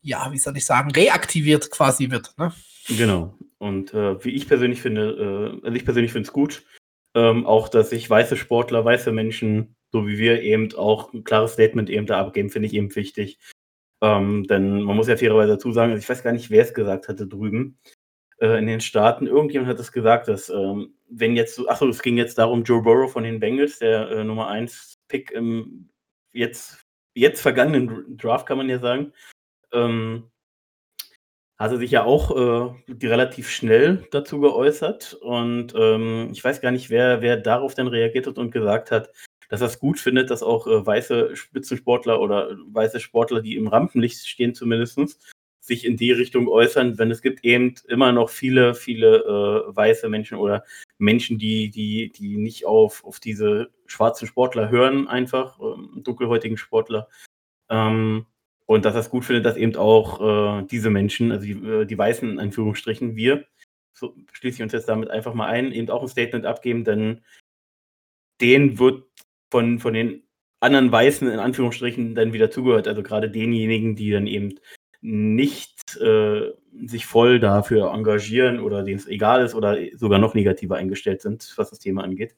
ja, 0.00 0.30
wie 0.30 0.38
soll 0.38 0.56
ich 0.56 0.64
sagen, 0.64 0.90
reaktiviert 0.90 1.70
quasi 1.70 2.10
wird. 2.10 2.34
Ne? 2.38 2.52
Genau. 2.88 3.34
Und 3.58 3.92
äh, 3.94 4.22
wie 4.24 4.30
ich 4.30 4.46
persönlich 4.46 4.80
finde, 4.80 5.58
äh, 5.62 5.66
also 5.66 5.76
ich 5.76 5.84
persönlich 5.84 6.12
finde 6.12 6.28
es 6.28 6.32
gut, 6.32 6.62
ähm, 7.16 7.46
auch 7.46 7.68
dass 7.68 7.90
sich 7.90 8.08
weiße 8.08 8.36
Sportler, 8.36 8.84
weiße 8.84 9.10
Menschen, 9.10 9.74
so 9.90 10.06
wie 10.06 10.18
wir 10.18 10.42
eben 10.42 10.74
auch 10.76 11.12
ein 11.12 11.24
klares 11.24 11.54
Statement 11.54 11.90
eben 11.90 12.06
da 12.06 12.20
abgeben, 12.20 12.50
finde 12.50 12.68
ich 12.68 12.74
eben 12.74 12.94
wichtig. 12.94 13.38
Ähm, 14.00 14.46
denn 14.46 14.82
man 14.82 14.94
muss 14.94 15.08
ja 15.08 15.16
fairerweise 15.16 15.52
dazu 15.52 15.72
sagen, 15.72 15.96
ich 15.96 16.08
weiß 16.08 16.22
gar 16.22 16.32
nicht, 16.32 16.50
wer 16.50 16.62
es 16.62 16.74
gesagt 16.74 17.08
hatte 17.08 17.26
drüben, 17.26 17.78
äh, 18.40 18.58
in 18.58 18.66
den 18.66 18.80
Staaten. 18.80 19.26
Irgendjemand 19.26 19.68
hat 19.68 19.78
es 19.78 19.92
gesagt, 19.92 20.28
dass 20.28 20.48
ähm, 20.48 20.94
wenn 21.08 21.36
jetzt 21.36 21.54
so, 21.54 21.68
achso, 21.68 21.88
es 21.88 22.02
ging 22.02 22.16
jetzt 22.16 22.38
darum, 22.38 22.64
Joe 22.64 22.82
Burrow 22.82 23.10
von 23.10 23.24
den 23.24 23.40
Bengals, 23.40 23.78
der 23.78 24.10
äh, 24.10 24.24
Nummer 24.24 24.48
1 24.48 24.94
Pick 25.08 25.30
im 25.30 25.88
jetzt, 26.32 26.82
jetzt 27.14 27.40
vergangenen 27.40 28.16
Draft, 28.16 28.46
kann 28.46 28.58
man 28.58 28.68
ja 28.68 28.78
sagen, 28.78 29.12
ähm, 29.72 30.30
hatte 31.58 31.78
sich 31.78 31.90
ja 31.90 32.04
auch 32.04 32.30
äh, 32.30 33.06
relativ 33.06 33.50
schnell 33.50 34.06
dazu 34.12 34.40
geäußert. 34.40 35.14
Und 35.14 35.74
ähm, 35.76 36.28
ich 36.32 36.42
weiß 36.44 36.60
gar 36.60 36.70
nicht, 36.70 36.90
wer, 36.90 37.20
wer 37.20 37.36
darauf 37.36 37.74
dann 37.74 37.88
reagiert 37.88 38.26
hat 38.26 38.38
und 38.38 38.52
gesagt 38.52 38.90
hat, 38.90 39.10
dass 39.48 39.60
er 39.60 39.66
es 39.66 39.80
gut 39.80 39.98
findet, 39.98 40.30
dass 40.30 40.42
auch 40.42 40.66
äh, 40.66 40.86
weiße 40.86 41.34
Spitzensportler 41.34 42.20
oder 42.20 42.56
weiße 42.66 43.00
Sportler, 43.00 43.40
die 43.40 43.56
im 43.56 43.66
Rampenlicht 43.66 44.26
stehen 44.26 44.54
zumindest, 44.54 45.34
sich 45.68 45.84
in 45.84 45.96
die 45.96 46.10
Richtung 46.10 46.48
äußern, 46.48 46.98
wenn 46.98 47.10
es 47.10 47.22
gibt 47.22 47.44
eben 47.44 47.74
immer 47.86 48.12
noch 48.12 48.30
viele, 48.30 48.74
viele 48.74 49.18
äh, 49.18 49.76
weiße 49.76 50.08
Menschen 50.08 50.38
oder 50.38 50.64
Menschen, 50.98 51.38
die, 51.38 51.70
die, 51.70 52.10
die 52.10 52.36
nicht 52.36 52.66
auf, 52.66 53.04
auf 53.04 53.20
diese 53.20 53.70
schwarzen 53.86 54.26
Sportler 54.26 54.70
hören, 54.70 55.06
einfach, 55.06 55.60
ähm, 55.60 56.02
dunkelhäutigen 56.02 56.56
Sportler. 56.56 57.08
Ähm, 57.70 58.26
und 58.66 58.84
dass 58.84 58.94
er 58.94 59.00
es 59.00 59.10
gut 59.10 59.24
findet, 59.24 59.46
dass 59.46 59.56
eben 59.56 59.76
auch 59.76 60.60
äh, 60.60 60.66
diese 60.66 60.90
Menschen, 60.90 61.32
also 61.32 61.44
die, 61.46 61.52
äh, 61.52 61.84
die 61.86 61.96
Weißen 61.96 62.28
in 62.28 62.40
Anführungsstrichen, 62.40 63.14
wir, 63.16 63.46
so 63.92 64.14
schließe 64.32 64.56
ich 64.56 64.62
uns 64.62 64.72
jetzt 64.72 64.88
damit 64.88 65.10
einfach 65.10 65.34
mal 65.34 65.46
ein, 65.46 65.72
eben 65.72 65.88
auch 65.90 66.02
ein 66.02 66.08
Statement 66.08 66.44
abgeben, 66.44 66.84
denn 66.84 67.22
denen 68.40 68.78
wird 68.78 69.04
von, 69.50 69.78
von 69.78 69.94
den 69.94 70.22
anderen 70.60 70.90
Weißen 70.90 71.28
in 71.28 71.38
Anführungsstrichen 71.38 72.14
dann 72.14 72.32
wieder 72.32 72.50
zugehört. 72.50 72.88
Also 72.88 73.02
gerade 73.02 73.30
denjenigen, 73.30 73.96
die 73.96 74.10
dann 74.10 74.26
eben 74.26 74.58
nicht 75.08 75.96
äh, 75.96 76.52
sich 76.84 77.06
voll 77.06 77.40
dafür 77.40 77.92
engagieren 77.94 78.60
oder 78.60 78.82
denen 78.82 78.98
es 78.98 79.06
egal 79.06 79.42
ist 79.42 79.54
oder 79.54 79.78
sogar 79.94 80.18
noch 80.18 80.34
negativer 80.34 80.76
eingestellt 80.76 81.22
sind, 81.22 81.54
was 81.56 81.70
das 81.70 81.78
Thema 81.78 82.04
angeht. 82.04 82.36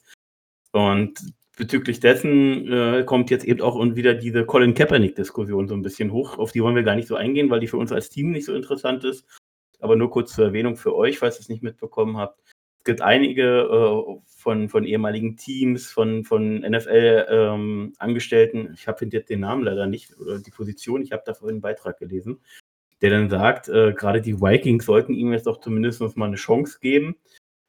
Und 0.70 1.18
bezüglich 1.56 1.98
dessen 1.98 2.72
äh, 2.72 3.02
kommt 3.04 3.28
jetzt 3.30 3.44
eben 3.44 3.60
auch 3.60 3.76
wieder 3.96 4.14
diese 4.14 4.46
Colin 4.46 4.74
Kaepernick-Diskussion 4.74 5.66
so 5.66 5.74
ein 5.74 5.82
bisschen 5.82 6.12
hoch. 6.12 6.38
Auf 6.38 6.52
die 6.52 6.62
wollen 6.62 6.76
wir 6.76 6.84
gar 6.84 6.94
nicht 6.94 7.08
so 7.08 7.16
eingehen, 7.16 7.50
weil 7.50 7.58
die 7.58 7.66
für 7.66 7.76
uns 7.76 7.90
als 7.90 8.08
Team 8.08 8.30
nicht 8.30 8.46
so 8.46 8.54
interessant 8.54 9.02
ist. 9.02 9.26
Aber 9.80 9.96
nur 9.96 10.10
kurz 10.10 10.32
zur 10.32 10.44
Erwähnung 10.44 10.76
für 10.76 10.94
euch, 10.94 11.18
falls 11.18 11.38
ihr 11.38 11.40
es 11.40 11.48
nicht 11.48 11.64
mitbekommen 11.64 12.18
habt. 12.18 12.40
Es 12.80 12.84
gibt 12.84 13.02
einige 13.02 13.44
äh, 13.44 14.20
von, 14.24 14.70
von 14.70 14.84
ehemaligen 14.84 15.36
Teams, 15.36 15.90
von, 15.90 16.24
von 16.24 16.60
NFL-Angestellten, 16.60 18.58
ähm, 18.58 18.72
ich 18.74 18.88
habe 18.88 19.04
jetzt 19.04 19.28
den 19.28 19.40
Namen 19.40 19.64
leider 19.64 19.86
nicht, 19.86 20.18
oder 20.18 20.38
die 20.38 20.50
Position, 20.50 21.02
ich 21.02 21.12
habe 21.12 21.22
da 21.26 21.34
vorhin 21.34 21.56
einen 21.56 21.60
Beitrag 21.60 21.98
gelesen, 21.98 22.40
der 23.02 23.10
dann 23.10 23.28
sagt, 23.28 23.68
äh, 23.68 23.92
gerade 23.92 24.22
die 24.22 24.40
Vikings 24.40 24.86
sollten 24.86 25.12
ihm 25.12 25.34
jetzt 25.34 25.46
doch 25.46 25.60
zumindest 25.60 26.00
mal 26.16 26.24
eine 26.24 26.36
Chance 26.36 26.78
geben, 26.80 27.16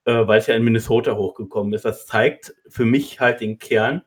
äh, 0.05 0.25
weil 0.25 0.39
es 0.39 0.47
ja 0.47 0.55
in 0.55 0.63
Minnesota 0.63 1.17
hochgekommen 1.17 1.73
ist. 1.73 1.83
Das 1.83 2.05
zeigt 2.05 2.55
für 2.69 2.85
mich 2.85 3.19
halt 3.19 3.41
den 3.41 3.59
Kern, 3.59 4.03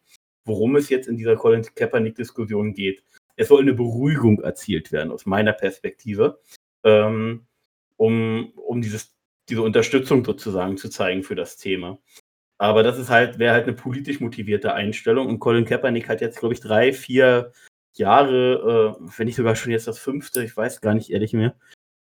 worum 0.47 0.75
es 0.77 0.89
jetzt 0.89 1.07
in 1.07 1.19
dieser 1.19 1.37
Colin 1.37 1.67
Kaepernick-Diskussion 1.75 2.73
geht. 2.73 3.05
Es 3.37 3.49
soll 3.49 3.61
eine 3.61 3.75
Beruhigung 3.75 4.41
erzielt 4.41 4.91
werden, 4.91 5.13
aus 5.13 5.27
meiner 5.27 5.53
Perspektive, 5.53 6.41
ähm, 6.83 7.47
um, 7.97 8.53
um 8.57 8.81
dieses 8.81 9.14
diese 9.49 9.63
Unterstützung 9.63 10.25
sozusagen 10.25 10.77
zu 10.77 10.89
zeigen 10.89 11.23
für 11.23 11.35
das 11.35 11.57
Thema. 11.57 11.99
Aber 12.59 12.83
das 12.83 12.99
ist 12.99 13.11
halt, 13.11 13.39
wäre 13.39 13.53
halt 13.53 13.65
eine 13.65 13.75
politisch 13.75 14.21
motivierte 14.21 14.75
Einstellung. 14.75 15.29
Und 15.29 15.41
Colin 15.41 15.65
Kaepernick 15.65 16.09
hat 16.09 16.21
jetzt, 16.21 16.39
glaube 16.39 16.55
ich, 16.55 16.61
drei, 16.61 16.93
vier 16.93 17.53
Jahre, 17.95 18.97
äh, 19.01 19.09
wenn 19.19 19.27
nicht 19.27 19.37
sogar 19.37 19.57
schon 19.57 19.73
jetzt 19.73 19.87
das 19.87 19.99
fünfte, 19.99 20.45
ich 20.45 20.57
weiß 20.57 20.81
gar 20.81 20.95
nicht 20.95 21.11
ehrlich 21.11 21.33
mehr, 21.33 21.57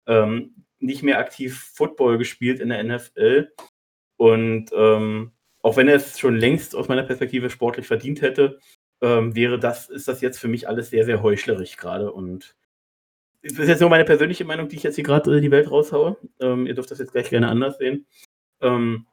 ähm, 0.07 0.65
nicht 0.79 1.03
mehr 1.03 1.19
aktiv 1.19 1.71
Football 1.75 2.17
gespielt 2.17 2.59
in 2.59 2.69
der 2.69 2.83
NFL. 2.83 3.51
Und 4.17 4.71
ähm, 4.75 5.31
auch 5.61 5.77
wenn 5.77 5.87
er 5.87 5.95
es 5.95 6.19
schon 6.19 6.35
längst 6.35 6.75
aus 6.75 6.87
meiner 6.87 7.03
Perspektive 7.03 7.49
sportlich 7.49 7.87
verdient 7.87 8.21
hätte, 8.21 8.59
ähm, 9.01 9.35
wäre 9.35 9.59
das, 9.59 9.89
ist 9.89 10.07
das 10.07 10.21
jetzt 10.21 10.39
für 10.39 10.47
mich 10.47 10.67
alles 10.67 10.89
sehr, 10.89 11.05
sehr 11.05 11.21
heuchlerisch 11.23 11.77
gerade. 11.77 12.11
Und 12.11 12.55
das 13.43 13.59
ist 13.59 13.67
jetzt 13.67 13.81
nur 13.81 13.89
meine 13.89 14.05
persönliche 14.05 14.45
Meinung, 14.45 14.69
die 14.69 14.77
ich 14.77 14.83
jetzt 14.83 14.95
hier 14.95 15.03
gerade 15.03 15.37
äh, 15.37 15.41
die 15.41 15.51
Welt 15.51 15.69
raushaue. 15.69 16.17
Ähm, 16.39 16.65
ihr 16.65 16.75
dürft 16.75 16.91
das 16.91 16.99
jetzt 16.99 17.11
gleich 17.11 17.29
gerne 17.29 17.49
anders 17.49 17.77
sehen. 17.77 18.05
Ähm, 18.61 19.05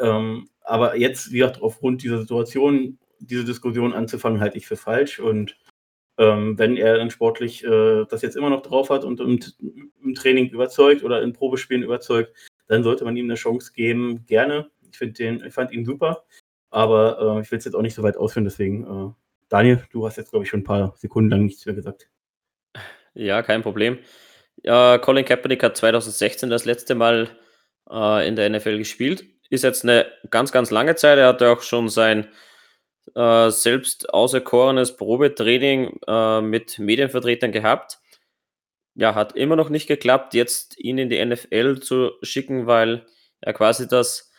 ähm, 0.00 0.48
aber 0.60 0.96
jetzt, 0.96 1.32
wie 1.32 1.38
gesagt, 1.38 1.60
aufgrund 1.60 2.02
dieser 2.02 2.20
Situation, 2.20 2.98
diese 3.18 3.44
Diskussion 3.44 3.92
anzufangen, 3.92 4.40
halte 4.40 4.56
ich 4.58 4.68
für 4.68 4.76
falsch. 4.76 5.18
Und 5.18 5.58
ähm, 6.18 6.58
wenn 6.58 6.76
er 6.76 6.98
dann 6.98 7.10
sportlich 7.10 7.64
äh, 7.64 8.04
das 8.08 8.22
jetzt 8.22 8.36
immer 8.36 8.50
noch 8.50 8.62
drauf 8.62 8.90
hat 8.90 9.04
und, 9.04 9.20
und, 9.20 9.56
im 10.02 10.14
Training 10.14 10.48
überzeugt 10.50 11.02
oder 11.02 11.20
in 11.22 11.32
Probespielen 11.32 11.82
überzeugt, 11.82 12.32
dann 12.68 12.84
sollte 12.84 13.04
man 13.04 13.16
ihm 13.16 13.26
eine 13.26 13.34
Chance 13.34 13.72
geben. 13.74 14.24
Gerne. 14.26 14.70
Ich, 14.92 15.12
den, 15.14 15.44
ich 15.44 15.52
fand 15.52 15.72
ihn 15.72 15.84
super. 15.84 16.24
Aber 16.70 17.38
äh, 17.38 17.40
ich 17.42 17.50
will 17.50 17.58
es 17.58 17.64
jetzt 17.64 17.74
auch 17.74 17.82
nicht 17.82 17.94
so 17.94 18.04
weit 18.04 18.16
ausführen. 18.16 18.44
Deswegen, 18.44 18.84
äh, 18.84 19.12
Daniel, 19.48 19.82
du 19.90 20.06
hast 20.06 20.16
jetzt, 20.16 20.30
glaube 20.30 20.44
ich, 20.44 20.50
schon 20.50 20.60
ein 20.60 20.64
paar 20.64 20.94
Sekunden 20.96 21.30
lang 21.30 21.44
nichts 21.44 21.66
mehr 21.66 21.74
gesagt. 21.74 22.08
Ja, 23.16 23.42
kein 23.42 23.62
Problem. 23.62 23.98
Äh, 24.62 24.98
Colin 24.98 25.24
Kaepernick 25.24 25.62
hat 25.62 25.76
2016 25.76 26.50
das 26.50 26.66
letzte 26.66 26.94
Mal 26.94 27.30
äh, 27.90 28.28
in 28.28 28.36
der 28.36 28.50
NFL 28.50 28.76
gespielt. 28.76 29.24
Ist 29.48 29.64
jetzt 29.64 29.84
eine 29.84 30.06
ganz, 30.30 30.52
ganz 30.52 30.70
lange 30.70 30.96
Zeit. 30.96 31.18
Er 31.18 31.28
hatte 31.28 31.50
auch 31.50 31.62
schon 31.62 31.88
sein 31.88 32.28
äh, 33.14 33.50
selbst 33.50 34.12
auserkorenes 34.12 34.96
Probetraining 34.96 35.98
äh, 36.06 36.42
mit 36.42 36.78
Medienvertretern 36.78 37.52
gehabt. 37.52 37.98
Ja, 38.94 39.14
hat 39.14 39.34
immer 39.34 39.56
noch 39.56 39.70
nicht 39.70 39.86
geklappt, 39.86 40.34
jetzt 40.34 40.78
ihn 40.78 40.98
in 40.98 41.08
die 41.08 41.24
NFL 41.24 41.80
zu 41.80 42.12
schicken, 42.22 42.66
weil 42.66 43.06
er 43.40 43.54
quasi 43.54 43.88
das, 43.88 44.30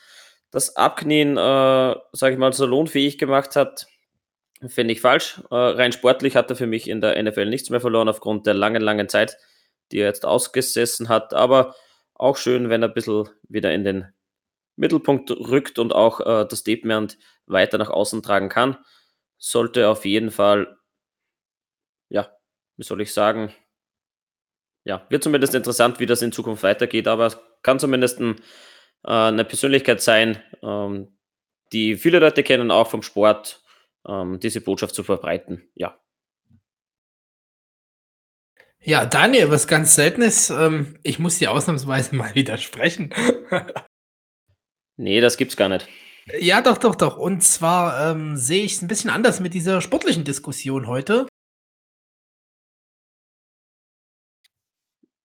das 0.51 0.75
Abknien, 0.75 1.36
äh, 1.38 1.96
sage 2.12 2.34
ich 2.34 2.38
mal, 2.38 2.53
so 2.53 2.67
lohnfähig 2.67 3.17
gemacht 3.17 3.55
hat 3.55 3.88
Finde 4.66 4.92
ich 4.92 5.02
falsch. 5.02 5.42
Äh, 5.52 5.56
rein 5.56 5.92
sportlich 5.92 6.36
hat 6.36 6.50
er 6.50 6.56
für 6.56 6.66
mich 6.66 6.90
in 6.90 7.00
der 7.00 7.22
NFL 7.22 7.46
nichts 7.46 7.70
mehr 7.70 7.82
verloren 7.82 8.10
aufgrund 8.10 8.48
der 8.48 8.56
langen, 8.56 8.82
langen 8.82 9.08
Zeit, 9.08 9.38
die 9.92 10.00
er 10.00 10.08
jetzt 10.08 10.26
ausgesessen 10.26 11.10
hat. 11.10 11.34
Aber 11.34 11.76
auch 12.16 12.38
schön, 12.38 12.70
wenn 12.70 12.82
er 12.82 12.90
ein 12.90 12.94
bisschen 12.94 13.30
wieder 13.48 13.72
in 13.72 13.84
den 13.84 14.08
Mittelpunkt 14.76 15.30
rückt 15.32 15.78
und 15.78 15.94
auch 15.94 16.22
äh, 16.22 16.48
das 16.48 16.60
Statement 16.60 17.18
weiter 17.46 17.78
nach 17.78 17.90
außen 17.90 18.24
tragen 18.24 18.50
kann. 18.50 18.78
Sollte 19.38 19.90
auf 19.90 20.06
jeden 20.06 20.32
Fall, 20.32 20.78
ja, 22.10 22.32
wie 22.78 22.84
soll 22.84 23.02
ich 23.02 23.14
sagen, 23.14 23.54
ja, 24.84 25.06
wird 25.10 25.24
zumindest 25.24 25.54
interessant, 25.54 26.00
wie 26.00 26.06
das 26.06 26.22
in 26.22 26.32
Zukunft 26.32 26.64
weitergeht, 26.64 27.08
aber 27.08 27.28
es 27.28 27.38
kann 27.62 27.80
zumindest 27.80 28.20
ein, 28.20 28.36
äh, 29.04 29.12
eine 29.12 29.46
Persönlichkeit 29.46 30.02
sein, 30.02 30.42
ähm, 30.64 31.18
die 31.74 31.96
viele 31.96 32.20
Leute 32.20 32.42
kennen, 32.42 32.72
auch 32.72 32.88
vom 32.90 33.04
Sport 33.04 33.62
ähm, 34.08 34.40
diese 34.40 34.62
Botschaft 34.62 34.96
zu 34.96 35.04
verbreiten. 35.04 35.70
Ja. 35.76 36.00
Ja, 38.80 39.06
Daniel, 39.06 39.52
was 39.52 39.68
ganz 39.68 39.96
Seltenes. 39.96 40.50
Ähm, 40.50 40.98
ich 41.04 41.20
muss 41.20 41.40
dir 41.40 41.52
ausnahmsweise 41.52 42.16
mal 42.16 42.34
widersprechen. 42.36 43.14
nee, 44.98 45.20
das 45.20 45.38
gibt's 45.38 45.58
gar 45.58 45.70
nicht. 45.70 45.88
Ja, 46.40 46.62
doch, 46.62 46.78
doch, 46.78 46.96
doch. 46.96 47.18
Und 47.18 47.42
zwar 47.42 48.12
ähm, 48.12 48.36
sehe 48.38 48.64
ich 48.64 48.74
es 48.74 48.82
ein 48.82 48.88
bisschen 48.88 49.10
anders 49.10 49.40
mit 49.40 49.54
dieser 49.54 49.82
sportlichen 49.82 50.24
Diskussion 50.24 50.88
heute. 50.88 51.28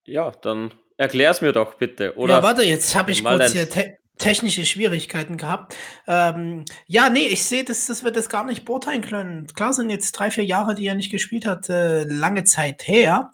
Ja, 0.05 0.31
dann 0.31 0.75
erklär 0.97 1.31
es 1.31 1.41
mir 1.41 1.53
doch 1.53 1.75
bitte. 1.75 2.17
Oder 2.17 2.35
ja, 2.35 2.43
warte, 2.43 2.63
jetzt 2.63 2.95
habe 2.95 3.13
ich 3.13 3.25
kurz 3.25 3.53
hier 3.53 3.69
technische 4.23 4.65
Schwierigkeiten 4.65 5.37
gehabt. 5.37 5.77
Ähm, 6.07 6.65
ja, 6.87 7.11
nee, 7.11 7.27
ich 7.27 7.45
sehe, 7.45 7.65
dass, 7.65 7.87
dass 7.87 8.05
wir 8.05 8.13
das 8.13 8.29
gar 8.29 8.45
nicht 8.45 8.65
beurteilen 8.65 9.03
können. 9.03 9.47
Klar 9.49 9.73
sind 9.73 9.91
jetzt 9.91 10.13
drei, 10.13 10.31
vier 10.31 10.45
Jahre, 10.45 10.75
die 10.75 10.87
er 10.87 10.95
nicht 10.95 11.11
gespielt 11.11 11.45
hat, 11.45 11.69
äh, 11.69 12.05
lange 12.05 12.45
Zeit 12.45 12.87
her. 12.87 13.33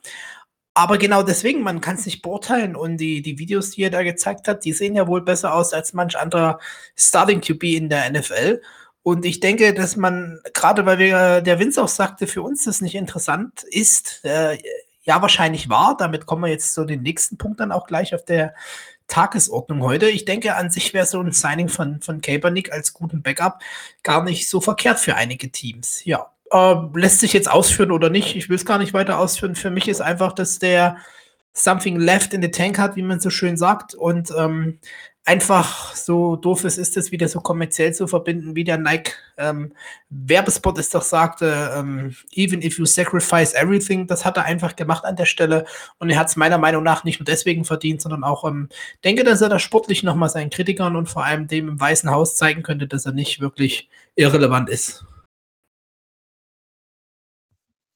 Aber 0.75 0.97
genau 0.97 1.23
deswegen, 1.23 1.63
man 1.63 1.81
kann 1.81 1.97
es 1.97 2.07
nicht 2.07 2.23
beurteilen. 2.23 2.75
Und 2.75 2.99
die, 2.99 3.21
die 3.21 3.39
Videos, 3.39 3.71
die 3.71 3.83
er 3.83 3.91
da 3.91 4.03
gezeigt 4.03 4.49
hat, 4.49 4.65
die 4.65 4.73
sehen 4.73 4.95
ja 4.95 5.07
wohl 5.07 5.23
besser 5.23 5.55
aus 5.55 5.73
als 5.73 5.93
manch 5.93 6.17
anderer 6.19 6.59
Starting 6.97 7.41
QB 7.41 7.65
in 7.65 7.89
der 7.89 8.11
NFL. 8.11 8.63
Und 9.03 9.25
ich 9.25 9.41
denke, 9.41 9.75
dass 9.75 9.97
man, 9.97 10.41
gerade 10.55 10.87
weil 10.87 10.99
wir, 10.99 11.41
der 11.43 11.59
Vince 11.59 11.83
auch 11.83 11.89
sagte, 11.89 12.27
für 12.27 12.43
uns 12.43 12.65
das 12.65 12.81
nicht 12.81 12.95
interessant 12.95 13.63
ist, 13.65 14.25
äh, 14.25 14.59
ja, 15.03 15.21
wahrscheinlich 15.23 15.69
war. 15.69 15.97
Damit 15.97 16.27
kommen 16.27 16.45
wir 16.45 16.51
jetzt 16.51 16.75
zu 16.75 16.85
den 16.85 17.03
nächsten 17.03 17.39
Punkt 17.39 17.61
dann 17.61 17.73
auch 17.73 17.87
gleich 17.87 18.15
auf 18.15 18.25
der 18.25 18.55
Tagesordnung 19.09 19.83
heute. 19.83 20.09
Ich 20.09 20.25
denke, 20.25 20.55
an 20.55 20.71
sich 20.71 20.95
wäre 20.95 21.07
so 21.07 21.21
ein 21.21 21.33
Signing 21.33 21.69
von, 21.69 22.01
von 22.01 22.21
Kaepernick 22.21 22.73
als 22.73 22.93
guten 22.93 23.23
Backup 23.23 23.61
gar 24.03 24.23
nicht 24.23 24.49
so 24.49 24.61
verkehrt 24.61 25.01
für 25.01 25.17
einige 25.17 25.51
Teams. 25.51 26.05
Ja, 26.05 26.31
äh, 26.51 26.75
lässt 26.95 27.21
sich 27.21 27.33
jetzt 27.33 27.51
ausführen 27.51 27.91
oder 27.91 28.11
nicht. 28.11 28.37
Ich 28.37 28.49
will 28.49 28.57
es 28.57 28.65
gar 28.65 28.79
nicht 28.79 28.95
weiter 28.95 29.19
ausführen. 29.19 29.55
Für 29.55 29.71
mich 29.71 29.89
ist 29.89 30.01
einfach, 30.01 30.33
dass 30.33 30.59
der 30.59 30.99
something 31.59 31.99
left 31.99 32.33
in 32.33 32.43
the 32.43 32.51
tank 32.51 32.79
hat, 32.79 32.97
wie 32.97 33.03
man 33.03 33.21
so 33.21 33.31
schön 33.31 33.57
sagt. 33.57 33.95
Und 33.95 34.33
ähm, 34.37 34.79
einfach 35.29 35.95
so 35.95 36.37
doof 36.37 36.65
es 36.65 36.79
ist, 36.79 36.97
das 36.97 37.13
wieder 37.13 37.29
so 37.29 37.41
kommerziell 37.41 37.93
zu 37.93 38.07
verbinden, 38.07 38.57
wie 38.57 38.65
der 38.65 38.79
Nike 38.79 39.13
ähm, 39.37 39.73
es 40.79 40.91
doch 40.91 41.03
sagte, 41.03 41.71
ähm, 41.77 42.17
even 42.35 42.63
if 42.63 42.79
you 42.79 42.87
sacrifice 42.87 43.53
everything, 43.53 44.07
das 44.07 44.25
hat 44.25 44.39
er 44.39 44.47
einfach 44.47 44.75
gemacht 44.75 45.05
an 45.05 45.17
der 45.17 45.27
Stelle 45.27 45.67
und 45.99 46.09
er 46.09 46.19
hat 46.19 46.29
es 46.29 46.37
meiner 46.37 46.57
Meinung 46.57 46.83
nach 46.83 47.05
nicht 47.05 47.21
nur 47.21 47.27
deswegen 47.27 47.67
verdient, 47.67 48.01
sondern 48.01 48.25
auch 48.25 48.49
ähm, 48.49 48.71
denke, 49.05 49.23
dass 49.23 49.43
er 49.43 49.51
da 49.51 49.59
sportlich 49.59 50.03
nochmal 50.03 50.31
seinen 50.31 50.49
Kritikern 50.49 50.97
und 50.97 51.11
vor 51.11 51.27
allem 51.27 51.47
dem 51.47 51.69
im 51.69 51.81
Weißen 51.81 52.11
Haus 52.11 52.37
zeigen 52.37 52.63
könnte, 52.63 52.87
dass 52.87 53.05
er 53.05 53.13
nicht 53.13 53.41
wirklich 53.41 53.91
irrelevant 54.15 54.71
ist. 54.71 55.05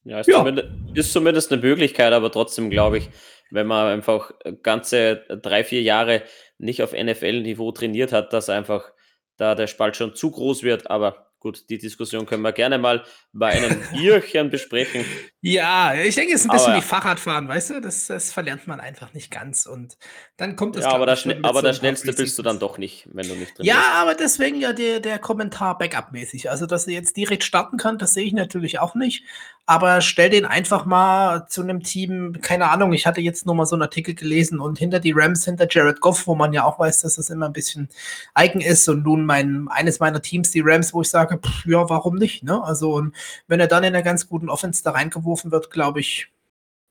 Ja, 0.04 0.20
ist, 0.20 0.28
ja. 0.28 0.38
Zumindest, 0.38 0.68
ist 0.94 1.12
zumindest 1.12 1.52
eine 1.52 1.62
Möglichkeit, 1.62 2.12
aber 2.12 2.30
trotzdem 2.30 2.70
glaube 2.70 2.98
ich, 2.98 3.08
wenn 3.50 3.66
man 3.66 3.86
einfach 3.86 4.32
ganze 4.62 5.24
drei, 5.42 5.62
vier 5.62 5.82
Jahre 5.82 6.22
nicht 6.58 6.82
auf 6.82 6.92
NFL-Niveau 6.92 7.72
trainiert 7.72 8.12
hat, 8.12 8.32
dass 8.32 8.48
einfach 8.48 8.92
da 9.36 9.54
der 9.54 9.66
Spalt 9.66 9.96
schon 9.96 10.14
zu 10.14 10.30
groß 10.30 10.62
wird. 10.62 10.90
Aber 10.90 11.32
gut, 11.42 11.68
die 11.68 11.78
Diskussion 11.78 12.24
können 12.24 12.42
wir 12.42 12.52
gerne 12.52 12.78
mal 12.78 13.04
bei 13.32 13.48
einem 13.48 13.82
Bierchen 13.92 14.48
besprechen. 14.48 15.04
Ja, 15.40 15.92
ich 15.94 16.14
denke, 16.14 16.34
es 16.34 16.42
ist 16.42 16.46
ein 16.48 16.52
bisschen 16.52 16.72
aber, 16.72 16.80
wie 16.80 16.86
Fahrradfahren, 16.86 17.48
weißt 17.48 17.70
du? 17.70 17.80
Das, 17.80 18.06
das 18.06 18.32
verlernt 18.32 18.68
man 18.68 18.78
einfach 18.78 19.12
nicht 19.12 19.30
ganz. 19.30 19.66
Und 19.66 19.98
dann 20.36 20.54
kommt 20.54 20.76
es. 20.76 20.84
Ja, 20.84 20.92
aber, 20.92 21.04
das, 21.04 21.26
aber 21.26 21.54
so 21.54 21.62
der 21.62 21.72
schnellste 21.74 22.12
bist 22.12 22.38
du 22.38 22.42
dann 22.42 22.60
doch 22.60 22.78
nicht, 22.78 23.08
wenn 23.12 23.28
du 23.28 23.34
nicht 23.34 23.58
drin 23.58 23.66
Ja, 23.66 23.82
aber 23.96 24.14
deswegen 24.14 24.60
ja 24.60 24.72
der, 24.72 25.00
der 25.00 25.18
Kommentar 25.18 25.76
Backup-mäßig. 25.78 26.48
Also, 26.48 26.66
dass 26.66 26.86
er 26.86 26.94
jetzt 26.94 27.16
direkt 27.16 27.42
starten 27.42 27.76
kann, 27.76 27.98
das 27.98 28.14
sehe 28.14 28.24
ich 28.24 28.32
natürlich 28.32 28.78
auch 28.78 28.94
nicht 28.94 29.24
aber 29.66 30.00
stell 30.00 30.30
den 30.30 30.44
einfach 30.44 30.84
mal 30.86 31.46
zu 31.48 31.62
einem 31.62 31.82
Team, 31.82 32.38
keine 32.42 32.70
Ahnung, 32.70 32.92
ich 32.92 33.06
hatte 33.06 33.20
jetzt 33.20 33.46
nur 33.46 33.54
mal 33.54 33.66
so 33.66 33.76
einen 33.76 33.82
Artikel 33.82 34.14
gelesen 34.14 34.60
und 34.60 34.78
hinter 34.78 34.98
die 35.00 35.12
Rams, 35.14 35.44
hinter 35.44 35.66
Jared 35.70 36.00
Goff, 36.00 36.26
wo 36.26 36.34
man 36.34 36.52
ja 36.52 36.64
auch 36.64 36.78
weiß, 36.78 37.02
dass 37.02 37.16
das 37.16 37.30
immer 37.30 37.46
ein 37.46 37.52
bisschen 37.52 37.88
eigen 38.34 38.60
ist 38.60 38.88
und 38.88 39.04
nun 39.04 39.24
mein, 39.24 39.68
eines 39.68 40.00
meiner 40.00 40.20
Teams, 40.20 40.50
die 40.50 40.62
Rams, 40.64 40.92
wo 40.92 41.02
ich 41.02 41.10
sage, 41.10 41.38
pff, 41.38 41.64
ja, 41.66 41.88
warum 41.88 42.16
nicht, 42.16 42.42
ne? 42.42 42.62
Also, 42.62 42.94
und 42.94 43.14
wenn 43.46 43.60
er 43.60 43.68
dann 43.68 43.84
in 43.84 43.94
einer 43.94 44.02
ganz 44.02 44.28
guten 44.28 44.48
Offense 44.50 44.82
da 44.82 44.90
reingeworfen 44.92 45.52
wird, 45.52 45.70
glaube 45.70 46.00
ich, 46.00 46.28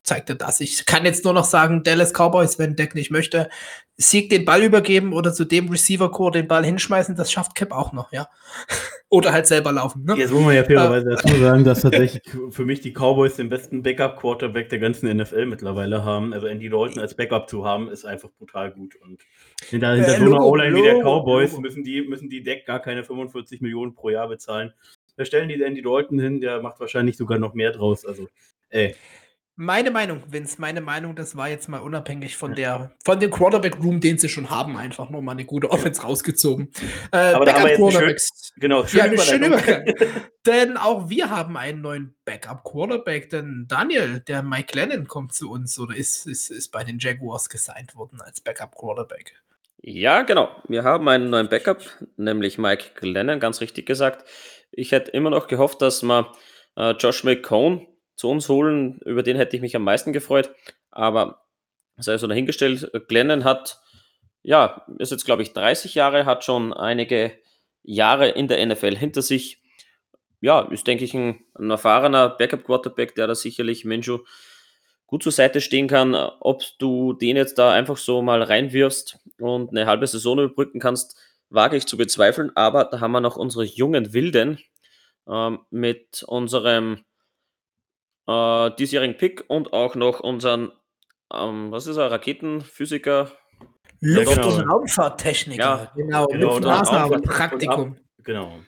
zeigt 0.04 0.30
er 0.30 0.36
das. 0.36 0.60
Ich 0.62 0.86
kann 0.86 1.06
jetzt 1.06 1.24
nur 1.26 1.34
noch 1.34 1.46
sagen, 1.46 1.84
Dallas 1.84 2.14
Cowboys, 2.14 2.58
wenn 2.58 2.76
Deck 2.76 2.96
nicht 2.96 3.12
möchte, 3.12 3.50
Sieg 3.98 4.30
den 4.30 4.46
Ball 4.46 4.64
übergeben 4.64 5.14
oder 5.14 5.32
zu 5.34 5.46
dem 5.46 5.70
Receiver-Core 5.70 6.32
den 6.32 6.48
Ball 6.48 6.66
hinschmeißen, 6.66 7.16
das 7.16 7.32
schafft 7.32 7.54
Cap 7.54 7.72
auch 7.72 7.94
noch, 7.94 8.12
ja. 8.12 8.28
oder 9.10 9.32
halt 9.32 9.46
selber 9.46 9.72
laufen. 9.72 10.06
Ne? 10.06 10.16
Jetzt 10.18 10.32
muss 10.32 10.44
man 10.44 10.56
ja 10.56 10.64
fairerweise 10.64 11.12
äh, 11.12 11.16
dazu 11.16 11.36
sagen, 11.36 11.64
dass 11.64 11.82
tatsächlich 11.82 12.24
für 12.50 12.66
mich 12.66 12.82
die 12.82 12.94
Cowboys 12.94 13.36
den 13.36 13.50
besten 13.50 13.84
Backup-Quarterback 13.84 14.70
der 14.70 14.80
ganzen 14.80 15.16
NFL 15.16 15.46
mittlerweile 15.46 16.04
haben. 16.04 16.34
Also 16.34 16.48
Andy 16.48 16.70
Dalton 16.70 17.00
als 17.00 17.16
Backup 17.16 17.50
zu 17.50 17.66
haben, 17.66 17.90
ist 17.90 18.06
einfach 18.06 18.30
brutal 18.32 18.72
gut. 18.72 18.96
Und 18.96 19.22
hinter, 19.70 19.94
hinter 19.94 20.16
äh, 20.16 20.18
so 20.18 20.26
einer 20.26 20.46
O-Line 20.46 20.76
wie 20.76 20.82
der 20.82 21.02
Cowboys 21.02 21.58
müssen 21.60 21.84
die, 21.84 22.02
müssen 22.02 22.30
die 22.30 22.42
Deck 22.42 22.66
gar 22.66 22.80
keine 22.80 23.04
45 23.04 23.62
Millionen 23.62 23.94
pro 23.94 24.10
Jahr 24.10 24.28
bezahlen. 24.28 24.74
Da 25.18 25.26
stellen 25.26 25.50
die 25.50 25.62
Andy 25.62 25.82
Dalton 25.82 26.18
hin, 26.18 26.42
der 26.42 26.62
macht 26.62 26.80
wahrscheinlich 26.80 27.18
sogar 27.18 27.38
noch 27.38 27.54
mehr 27.54 27.72
draus. 27.72 28.06
Also, 28.06 28.30
ey. 28.70 28.96
Meine 29.58 29.92
Meinung, 29.92 30.24
Vince, 30.28 30.60
meine 30.60 30.82
Meinung, 30.82 31.16
das 31.16 31.36
war 31.36 31.50
jetzt 31.50 31.68
mal 31.68 31.80
unabhängig 31.80 32.38
von 32.38 32.56
der, 32.56 32.96
von 33.04 33.20
dem 33.20 33.32
Quarterback-Room, 33.32 34.00
den 34.00 34.18
sie 34.18 34.30
schon 34.30 34.50
haben, 34.50 34.78
einfach 34.78 35.10
nur 35.10 35.22
mal 35.22 35.34
eine 35.34 35.46
gute 35.46 35.70
Offense 35.70 36.02
rausgezogen. 36.02 36.72
Äh, 37.12 37.34
Aber 37.34 37.46
da 37.46 37.54
haben 37.54 37.68
wir 37.68 37.76
Quarterbacks. 37.76 38.52
Schön, 38.54 38.62
genau, 38.62 38.86
schön 38.88 39.00
ja, 39.00 39.06
eine 39.06 39.20
schöne 39.20 39.48
Übergang. 39.48 39.94
denn 40.46 40.78
auch 40.78 41.10
wir 41.10 41.30
haben 41.30 41.58
einen 41.58 41.82
neuen 41.82 42.16
Backup-Quarterback, 42.26 43.30
denn 43.30 43.66
Daniel, 43.68 44.22
der 44.22 44.42
Mike 44.42 44.76
Lennon, 44.76 45.08
kommt 45.08 45.34
zu 45.34 45.52
uns 45.52 45.78
oder 45.78 45.96
ist, 45.96 46.26
ist, 46.26 46.50
ist 46.50 46.72
bei 46.72 46.84
den 46.84 46.98
Jaguars 46.98 47.50
gesigned 47.50 47.96
worden 47.96 48.22
als 48.22 48.42
Backup-Quarterback. 48.42 49.34
Ja, 49.84 50.22
genau. 50.22 50.50
Wir 50.68 50.84
haben 50.84 51.08
einen 51.08 51.30
neuen 51.30 51.50
Backup, 51.50 51.82
nämlich 52.16 52.58
Mike 52.58 52.92
Glennon, 52.96 53.40
ganz 53.40 53.62
richtig 53.62 53.86
gesagt. 53.86 54.28
Ich 54.72 54.92
hätte 54.92 55.12
immer 55.12 55.30
noch 55.30 55.48
gehofft, 55.48 55.82
dass 55.82 56.04
man 56.04 56.26
äh, 56.78 56.92
Josh 56.92 57.24
McCone 57.24 57.88
zu 58.16 58.30
uns 58.30 58.50
holen. 58.50 59.00
Über 59.06 59.24
den 59.24 59.38
hätte 59.38 59.56
ich 59.56 59.62
mich 59.62 59.76
am 59.76 59.84
meisten 59.84 60.14
gefreut. 60.14 60.52
Aber 60.90 61.42
sei 61.98 62.18
so 62.18 62.28
dahingestellt. 62.28 62.92
Glennon 63.08 63.44
hat, 63.44 63.80
ja, 64.44 64.86
ist 65.00 65.12
jetzt 65.12 65.26
glaube 65.26 65.44
ich 65.44 65.54
30 65.54 65.96
Jahre, 65.96 66.26
hat 66.26 66.44
schon 66.44 66.74
einige 66.74 67.34
Jahre 67.84 68.30
in 68.30 68.48
der 68.48 68.66
NFL 68.66 68.96
hinter 68.96 69.22
sich. 69.22 69.62
Ja, 70.40 70.62
ist, 70.62 70.88
denke 70.88 71.06
ich, 71.06 71.14
ein, 71.14 71.46
ein 71.56 71.70
erfahrener 71.70 72.30
Backup-Quarterback, 72.30 73.14
der 73.16 73.28
da 73.28 73.36
sicherlich 73.36 73.86
Mensch 73.86 74.10
gut 75.06 75.24
zur 75.24 75.32
Seite 75.32 75.62
stehen 75.62 75.88
kann. 75.88 76.16
Ob 76.16 76.64
du 76.80 77.14
den 77.14 77.38
jetzt 77.38 77.60
da 77.60 77.72
einfach 77.72 77.98
so 77.98 78.22
mal 78.22 78.42
reinwirfst 78.42 79.20
und 79.40 79.70
eine 79.70 79.86
halbe 79.86 80.08
Saison 80.08 80.40
überbrücken 80.40 80.80
kannst, 80.80 81.16
wage 81.50 81.78
ich 81.78 81.86
zu 81.86 81.98
bezweifeln. 81.98 82.52
Aber 82.56 82.86
da 82.86 83.02
haben 83.02 83.12
wir 83.12 83.22
noch 83.22 83.36
unsere 83.36 83.66
jungen 83.66 84.14
Wilden 84.14 84.58
ähm, 85.28 85.60
mit 85.70 86.24
unserem 86.24 87.04
äh, 88.32 88.76
diesjährigen 88.78 89.18
Pick 89.18 89.44
und 89.48 89.74
auch 89.74 89.96
noch 89.96 90.22
unseren, 90.22 90.72
ähm, 91.34 91.72
was 91.72 91.88
ist 91.88 91.98
er, 91.98 92.10
Raketenphysiker? 92.10 93.32
Luft- 94.00 94.38
und 94.38 94.58
genau. 94.58 94.74
Raumfahrttechniker. 94.74 95.64
Ja, 95.64 95.92
genau, 95.96 96.26
genau 96.28 96.60
Luft- 96.60 97.24
Praktikum. 97.26 97.98
Genau. 98.24 98.60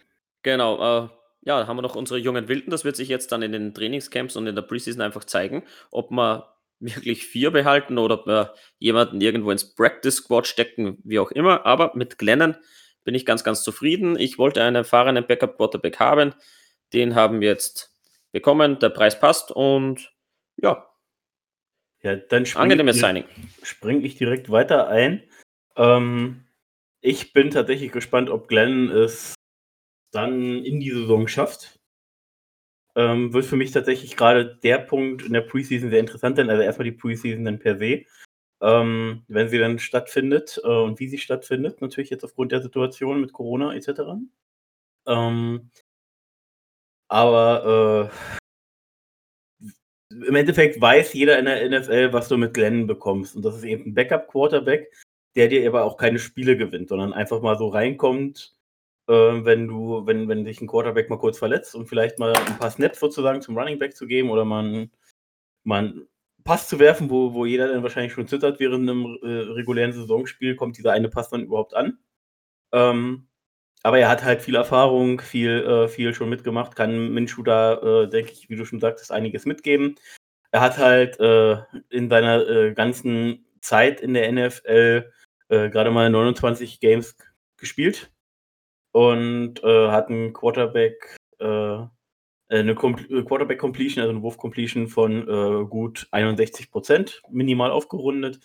Genau, 0.43 1.05
äh, 1.05 1.09
ja, 1.41 1.67
haben 1.67 1.77
wir 1.77 1.81
noch 1.81 1.95
unsere 1.95 2.19
jungen 2.19 2.47
Wilden. 2.47 2.69
Das 2.69 2.85
wird 2.85 2.95
sich 2.95 3.07
jetzt 3.07 3.31
dann 3.31 3.41
in 3.41 3.51
den 3.51 3.73
Trainingscamps 3.73 4.35
und 4.35 4.47
in 4.47 4.55
der 4.55 4.61
Preseason 4.61 5.01
einfach 5.01 5.23
zeigen, 5.23 5.63
ob 5.91 6.11
wir 6.11 6.53
wirklich 6.79 7.25
vier 7.25 7.51
behalten 7.51 7.97
oder 7.97 8.15
ob 8.15 8.27
wir 8.27 8.53
jemanden 8.77 9.21
irgendwo 9.21 9.51
ins 9.51 9.73
Practice 9.73 10.17
Squad 10.17 10.47
stecken, 10.47 10.97
wie 11.03 11.19
auch 11.19 11.31
immer. 11.31 11.65
Aber 11.65 11.91
mit 11.95 12.17
Glennon 12.17 12.55
bin 13.03 13.15
ich 13.15 13.25
ganz, 13.25 13.43
ganz 13.43 13.63
zufrieden. 13.63 14.17
Ich 14.19 14.37
wollte 14.37 14.61
einen 14.61 14.75
erfahrenen 14.75 15.25
Backup 15.25 15.57
Quarterback 15.57 15.99
haben. 15.99 16.33
Den 16.93 17.15
haben 17.15 17.41
wir 17.41 17.49
jetzt 17.49 17.92
bekommen, 18.33 18.79
der 18.79 18.89
Preis 18.89 19.17
passt 19.17 19.51
und 19.51 20.13
ja. 20.57 20.89
Ja, 22.01 22.17
dann 22.17 22.45
springe 22.45 22.89
ich, 22.89 22.99
Signing. 22.99 23.23
Spring 23.63 24.03
ich 24.03 24.17
direkt 24.17 24.51
weiter 24.51 24.89
ein. 24.89 25.23
Ähm, 25.77 26.43
ich 26.99 27.31
bin 27.31 27.49
tatsächlich 27.49 27.93
gespannt, 27.93 28.29
ob 28.29 28.49
Glenn 28.49 28.89
es 28.89 29.35
dann 30.11 30.65
in 30.65 30.81
die 30.81 30.91
Saison 30.91 31.27
schafft. 31.29 31.79
Ähm, 32.95 33.33
wird 33.33 33.45
für 33.45 33.55
mich 33.55 33.71
tatsächlich 33.71 34.17
gerade 34.17 34.57
der 34.57 34.79
Punkt 34.79 35.23
in 35.23 35.33
der 35.33 35.41
Preseason 35.41 35.89
sehr 35.89 35.99
interessant 35.99 36.35
sein. 36.35 36.49
Also 36.49 36.61
erstmal 36.61 36.85
die 36.85 36.91
Preseason 36.91 37.45
dann 37.45 37.59
per 37.59 37.77
se. 37.77 38.05
Ähm, 38.61 39.23
wenn 39.27 39.49
sie 39.49 39.57
dann 39.57 39.79
stattfindet 39.79 40.59
äh, 40.63 40.67
und 40.67 40.99
wie 40.99 41.07
sie 41.07 41.17
stattfindet, 41.17 41.81
natürlich 41.81 42.09
jetzt 42.09 42.23
aufgrund 42.23 42.51
der 42.51 42.61
Situation 42.61 43.19
mit 43.19 43.33
Corona 43.33 43.73
etc. 43.73 44.01
Ähm, 45.07 45.71
aber 47.13 48.09
äh, 48.09 49.65
im 50.27 50.35
Endeffekt 50.35 50.81
weiß 50.81 51.13
jeder 51.13 51.37
in 51.37 51.45
der 51.45 51.69
NFL, 51.69 52.11
was 52.11 52.27
du 52.27 52.37
mit 52.37 52.55
Glenn 52.55 52.87
bekommst. 52.87 53.35
Und 53.35 53.45
das 53.45 53.55
ist 53.55 53.63
eben 53.63 53.85
ein 53.85 53.93
Backup-Quarterback, 53.93 54.91
der 55.35 55.47
dir 55.47 55.67
aber 55.67 55.83
auch 55.83 55.97
keine 55.97 56.17
Spiele 56.17 56.57
gewinnt, 56.57 56.89
sondern 56.89 57.13
einfach 57.13 57.39
mal 57.41 57.55
so 57.55 57.67
reinkommt, 57.67 58.55
äh, 59.07 59.13
wenn 59.13 59.67
du, 59.67 60.07
wenn, 60.07 60.27
wenn 60.27 60.45
dich 60.45 60.59
ein 60.59 60.67
Quarterback 60.67 61.11
mal 61.11 61.19
kurz 61.19 61.37
verletzt 61.37 61.75
und 61.75 61.87
vielleicht 61.87 62.17
mal 62.17 62.33
ein 62.35 62.57
paar 62.57 62.71
Snaps 62.71 62.99
sozusagen 62.99 63.43
zum 63.43 63.57
Running 63.57 63.77
Back 63.77 63.95
zu 63.95 64.07
geben 64.07 64.31
oder 64.31 64.43
mal, 64.43 64.89
einen 65.65 66.07
Pass 66.43 66.67
zu 66.67 66.79
werfen, 66.79 67.11
wo, 67.11 67.33
wo 67.33 67.45
jeder 67.45 67.67
dann 67.67 67.83
wahrscheinlich 67.83 68.13
schon 68.13 68.27
zittert 68.27 68.59
während 68.59 68.89
einem 68.89 69.19
äh, 69.21 69.51
regulären 69.53 69.93
Saisonspiel, 69.93 70.55
kommt 70.55 70.79
dieser 70.79 70.93
eine 70.93 71.09
Pass 71.09 71.29
dann 71.29 71.43
überhaupt 71.43 71.75
an. 71.75 71.99
Ähm, 72.71 73.27
aber 73.83 73.99
er 73.99 74.09
hat 74.09 74.23
halt 74.23 74.41
viel 74.41 74.55
Erfahrung, 74.55 75.19
viel, 75.19 75.61
äh, 75.61 75.87
viel 75.89 76.13
schon 76.13 76.29
mitgemacht, 76.29 76.75
kann 76.75 77.13
Minshu 77.13 77.43
da, 77.43 77.73
äh, 78.03 78.09
denke 78.09 78.31
ich, 78.31 78.49
wie 78.49 78.55
du 78.55 78.65
schon 78.65 78.79
sagtest, 78.79 79.11
einiges 79.11 79.45
mitgeben. 79.45 79.95
Er 80.51 80.61
hat 80.61 80.77
halt 80.77 81.19
äh, 81.19 81.57
in 81.89 82.09
seiner 82.09 82.47
äh, 82.47 82.73
ganzen 82.73 83.45
Zeit 83.59 84.01
in 84.01 84.13
der 84.13 84.31
NFL 84.31 85.11
äh, 85.49 85.69
gerade 85.69 85.91
mal 85.91 86.09
29 86.09 86.79
Games 86.79 87.17
gespielt 87.57 88.11
und 88.93 89.61
äh, 89.63 89.89
hat 89.89 90.09
einen 90.09 90.33
Quarterback, 90.33 91.17
eine 91.39 91.89
Quarterback 92.75 93.57
Completion, 93.59 94.01
also 94.01 94.11
eine 94.11 94.21
Wurf 94.21 94.37
Completion 94.37 94.87
von 94.87 95.67
gut 95.69 96.07
61 96.11 96.71
Prozent, 96.71 97.21
minimal 97.29 97.71
aufgerundet 97.71 98.39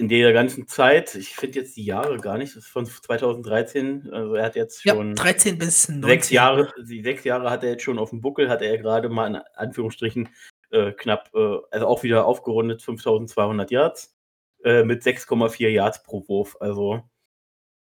in 0.00 0.08
der 0.08 0.32
ganzen 0.32 0.66
Zeit, 0.66 1.14
ich 1.14 1.36
finde 1.36 1.60
jetzt 1.60 1.76
die 1.76 1.84
Jahre 1.84 2.18
gar 2.18 2.38
nicht, 2.38 2.56
das 2.56 2.64
ist 2.64 2.70
von 2.70 2.86
2013, 2.86 4.10
also 4.12 4.34
er 4.34 4.46
hat 4.46 4.56
jetzt 4.56 4.82
schon 4.82 5.08
ja, 5.10 5.14
13 5.14 5.58
bis 5.58 5.88
19. 5.88 6.08
Sechs 6.08 6.30
Jahre, 6.30 6.72
sechs 6.82 7.24
Jahre 7.24 7.50
hat 7.50 7.62
er 7.62 7.70
jetzt 7.70 7.82
schon 7.84 7.98
auf 7.98 8.10
dem 8.10 8.20
Buckel, 8.20 8.48
hat 8.48 8.62
er 8.62 8.78
gerade 8.78 9.08
mal 9.08 9.26
in 9.28 9.36
Anführungsstrichen 9.54 10.30
äh, 10.70 10.92
knapp, 10.92 11.30
äh, 11.34 11.58
also 11.70 11.86
auch 11.86 12.02
wieder 12.02 12.24
aufgerundet 12.24 12.82
5200 12.82 13.70
Yards. 13.70 14.16
äh, 14.64 14.84
mit 14.84 15.02
6,4 15.02 15.68
Yards 15.68 16.02
pro 16.02 16.26
Wurf. 16.28 16.56
Also 16.60 17.02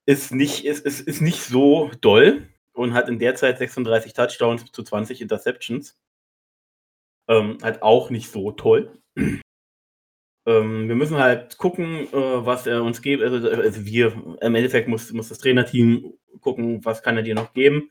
ist 0.07 0.33
nicht, 0.33 0.65
ist, 0.65 0.85
ist, 0.85 1.01
ist 1.01 1.21
nicht 1.21 1.43
so 1.43 1.91
doll 2.01 2.49
und 2.73 2.95
hat 2.95 3.09
in 3.09 3.19
der 3.19 3.35
Zeit 3.35 3.59
36 3.59 4.13
Touchdowns 4.15 4.65
zu 4.73 4.83
20 4.83 5.21
Interceptions. 5.21 5.99
Ähm, 7.29 7.59
halt 7.63 7.83
auch 7.83 8.11
nicht 8.11 8.31
so 8.31 8.53
toll. 8.53 8.99
Ähm, 10.47 10.89
wir 10.89 10.97
müssen 10.97 11.19
halt 11.19 11.59
gucken, 11.59 12.09
äh, 12.13 12.47
was 12.47 12.67
er 12.67 12.83
uns 12.83 13.03
gibt. 13.03 13.23
Also, 13.23 13.49
also, 13.49 13.87
wir, 13.87 14.13
im 14.41 14.55
Endeffekt 14.55 14.89
muss, 14.89 15.13
muss 15.13 15.29
das 15.29 15.39
Trainerteam 15.39 16.15
gucken, 16.41 16.85
was 16.85 17.03
kann 17.03 17.17
er 17.17 17.23
dir 17.23 17.35
noch 17.35 17.53
geben. 17.55 17.91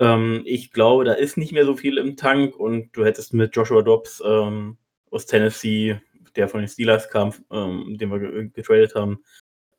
Ähm, 0.00 0.42
ich 0.44 0.72
glaube, 0.72 1.04
da 1.04 1.12
ist 1.12 1.36
nicht 1.36 1.52
mehr 1.52 1.64
so 1.64 1.76
viel 1.76 1.98
im 1.98 2.16
Tank 2.16 2.56
und 2.56 2.90
du 2.96 3.04
hättest 3.04 3.34
mit 3.34 3.54
Joshua 3.56 3.82
Dobbs 3.82 4.22
ähm, 4.24 4.78
aus 5.10 5.26
Tennessee, 5.26 6.00
der 6.34 6.48
von 6.48 6.60
den 6.60 6.68
Steelers 6.68 7.08
kam, 7.08 7.32
ähm, 7.50 7.96
den 7.98 8.10
wir 8.10 8.48
getradet 8.48 8.94
haben, 8.94 9.24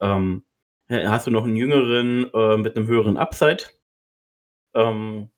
ähm, 0.02 0.44
hast 0.90 1.28
du 1.28 1.32
noch 1.32 1.44
einen 1.44 1.56
jüngeren 1.58 2.32
äh, 2.34 2.58
mit 2.58 2.76
einem 2.76 2.88
höheren 2.88 3.18
Upside. 3.18 3.66
Ähm, 4.74 5.30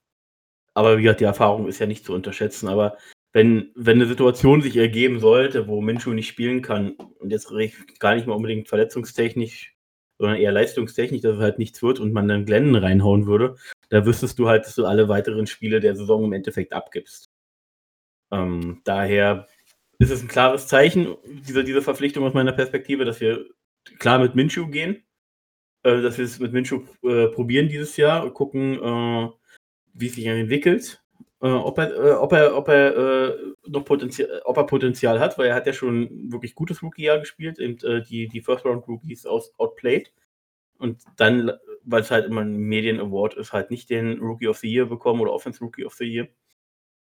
aber 0.73 0.97
wie 0.97 1.03
gesagt, 1.03 1.19
die 1.21 1.25
Erfahrung 1.25 1.67
ist 1.67 1.79
ja 1.79 1.87
nicht 1.87 2.05
zu 2.05 2.13
unterschätzen. 2.13 2.67
Aber 2.69 2.97
wenn, 3.33 3.71
wenn 3.75 3.97
eine 3.97 4.07
Situation 4.07 4.61
sich 4.61 4.77
ergeben 4.77 5.19
sollte, 5.19 5.67
wo 5.67 5.81
Minshu 5.81 6.13
nicht 6.13 6.27
spielen 6.27 6.61
kann, 6.61 6.91
und 6.91 7.31
jetzt 7.31 7.51
gar 7.99 8.15
nicht 8.15 8.27
mal 8.27 8.33
unbedingt 8.33 8.67
verletzungstechnisch, 8.67 9.75
sondern 10.17 10.37
eher 10.37 10.51
leistungstechnisch, 10.51 11.21
dass 11.21 11.37
es 11.37 11.41
halt 11.41 11.59
nichts 11.59 11.81
wird 11.81 11.99
und 11.99 12.11
man 12.11 12.27
dann 12.27 12.45
Glenn 12.45 12.75
reinhauen 12.75 13.25
würde, 13.25 13.55
da 13.89 14.05
wüsstest 14.05 14.37
du 14.39 14.47
halt, 14.47 14.65
dass 14.65 14.75
du 14.75 14.85
alle 14.85 15.07
weiteren 15.09 15.47
Spiele 15.47 15.79
der 15.79 15.95
Saison 15.95 16.25
im 16.25 16.33
Endeffekt 16.33 16.73
abgibst. 16.73 17.29
Ähm, 18.31 18.81
daher 18.83 19.47
ist 19.99 20.11
es 20.11 20.21
ein 20.21 20.27
klares 20.27 20.67
Zeichen, 20.67 21.15
diese, 21.25 21.63
diese 21.63 21.81
Verpflichtung 21.81 22.23
aus 22.23 22.33
meiner 22.33 22.51
Perspektive, 22.51 23.05
dass 23.05 23.21
wir 23.21 23.45
klar 23.97 24.19
mit 24.19 24.35
Minshu 24.35 24.67
gehen, 24.67 25.03
äh, 25.83 26.01
dass 26.01 26.17
wir 26.17 26.25
es 26.25 26.39
mit 26.39 26.53
Minshu 26.53 26.83
äh, 27.03 27.27
probieren 27.27 27.69
dieses 27.69 27.97
Jahr 27.97 28.23
und 28.23 28.33
gucken, 28.33 28.75
äh, 28.75 29.29
wie 29.93 30.07
es 30.07 30.15
sich 30.15 30.25
entwickelt. 30.25 31.03
Äh, 31.41 31.47
ob 31.47 31.77
er, 31.77 31.95
äh, 31.95 32.11
ob 32.11 32.33
er, 32.33 32.55
ob 32.57 32.67
er 32.67 32.97
äh, 32.97 33.53
noch 33.67 33.85
Potenzial, 33.85 34.41
ob 34.43 34.57
er 34.57 34.65
Potenzial 34.65 35.19
hat, 35.19 35.37
weil 35.37 35.47
er 35.47 35.55
hat 35.55 35.67
ja 35.67 35.73
schon 35.73 36.31
wirklich 36.31 36.53
gutes 36.53 36.83
Rookie-Jahr 36.83 37.19
gespielt 37.19 37.59
und 37.59 37.83
die, 38.09 38.27
die 38.27 38.41
First-Round-Rookies 38.41 39.25
aus, 39.25 39.53
outplayed. 39.57 40.11
Und 40.77 41.03
dann, 41.17 41.51
weil 41.83 42.01
es 42.01 42.11
halt 42.11 42.25
immer 42.25 42.41
ein 42.41 42.57
Medien-Award 42.57 43.35
ist, 43.35 43.53
halt 43.53 43.71
nicht 43.71 43.89
den 43.89 44.19
Rookie 44.19 44.47
of 44.47 44.57
the 44.57 44.69
Year 44.69 44.85
bekommen 44.85 45.21
oder 45.21 45.33
Offense 45.33 45.59
Rookie 45.61 45.85
of 45.85 45.93
the 45.93 46.05
Year. 46.05 46.29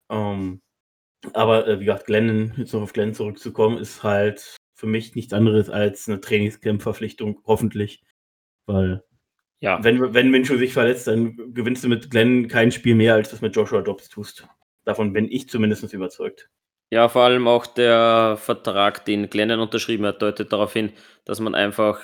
Ähm, 0.10 0.62
aber 1.34 1.80
wie 1.80 1.86
gesagt, 1.86 2.06
Glenn, 2.06 2.54
jetzt 2.58 2.74
noch 2.74 2.82
auf 2.82 2.94
Glenn 2.94 3.14
zurückzukommen, 3.14 3.78
ist 3.78 4.04
halt 4.04 4.58
für 4.76 4.88
mich 4.88 5.16
nichts 5.16 5.34
anderes 5.34 5.70
als 5.70 6.08
eine 6.08 6.22
Trainingscamp-Verpflichtung, 6.22 7.42
hoffentlich, 7.46 8.04
weil 8.68 9.04
ja. 9.60 9.84
wenn, 9.84 10.14
wenn 10.14 10.30
Minshew 10.30 10.58
sich 10.58 10.74
verletzt, 10.74 11.08
dann 11.08 11.54
gewinnst 11.54 11.84
du 11.84 11.90
mit 11.90 12.10
Glenn 12.12 12.48
kein 12.48 12.72
Spiel 12.72 12.96
mehr, 12.96 13.16
als 13.16 13.30
du 13.30 13.36
es 13.36 13.42
mit 13.42 13.56
Joshua 13.56 13.82
Dobbs 13.82 14.10
tust. 14.10 14.48
Davon 14.86 15.14
bin 15.14 15.32
ich 15.32 15.50
zumindest 15.50 15.92
überzeugt. 15.94 16.50
Ja, 16.90 17.10
vor 17.10 17.24
allem 17.24 17.48
auch 17.48 17.66
der 17.66 18.38
Vertrag, 18.40 19.04
den 19.04 19.30
Glennon 19.30 19.60
unterschrieben 19.60 20.06
hat, 20.06 20.22
deutet 20.22 20.54
darauf 20.54 20.72
hin, 20.72 20.94
dass 21.26 21.42
man 21.42 21.54
einfach 21.54 22.00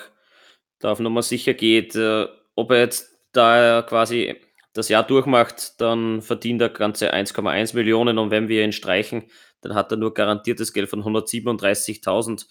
darauf 0.78 1.00
nochmal 1.00 1.22
sicher 1.22 1.54
geht, 1.54 1.94
äh, 1.96 2.26
ob 2.54 2.70
er 2.70 2.80
jetzt 2.80 3.10
da 3.32 3.82
quasi 3.82 4.36
das 4.74 4.88
Jahr 4.88 5.06
durchmacht, 5.06 5.80
dann 5.80 6.20
verdient 6.20 6.60
er 6.60 6.68
ganze 6.68 7.14
1,1 7.14 7.74
Millionen 7.74 8.18
und 8.18 8.30
wenn 8.30 8.48
wir 8.48 8.64
ihn 8.64 8.72
streichen, 8.72 9.30
dann 9.62 9.74
hat 9.74 9.90
er 9.90 9.96
nur 9.96 10.12
garantiertes 10.12 10.72
Geld 10.72 10.90
von 10.90 11.02
137.000. 11.02 12.46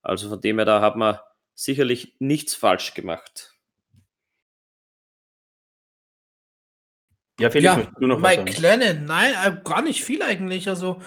Also 0.00 0.28
von 0.28 0.40
dem 0.40 0.58
her, 0.58 0.64
da 0.64 0.80
hat 0.80 0.96
man 0.96 1.18
sicherlich 1.54 2.16
nichts 2.20 2.54
falsch 2.54 2.94
gemacht. 2.94 3.53
Ja, 7.40 7.50
Felix, 7.50 7.76
ja, 7.76 7.82
du 7.98 8.06
noch 8.06 8.20
Mike 8.20 8.60
Lennon, 8.60 9.04
nein, 9.06 9.32
äh, 9.44 9.56
gar 9.64 9.82
nicht 9.82 10.04
viel 10.04 10.22
eigentlich. 10.22 10.68
Also, 10.68 11.00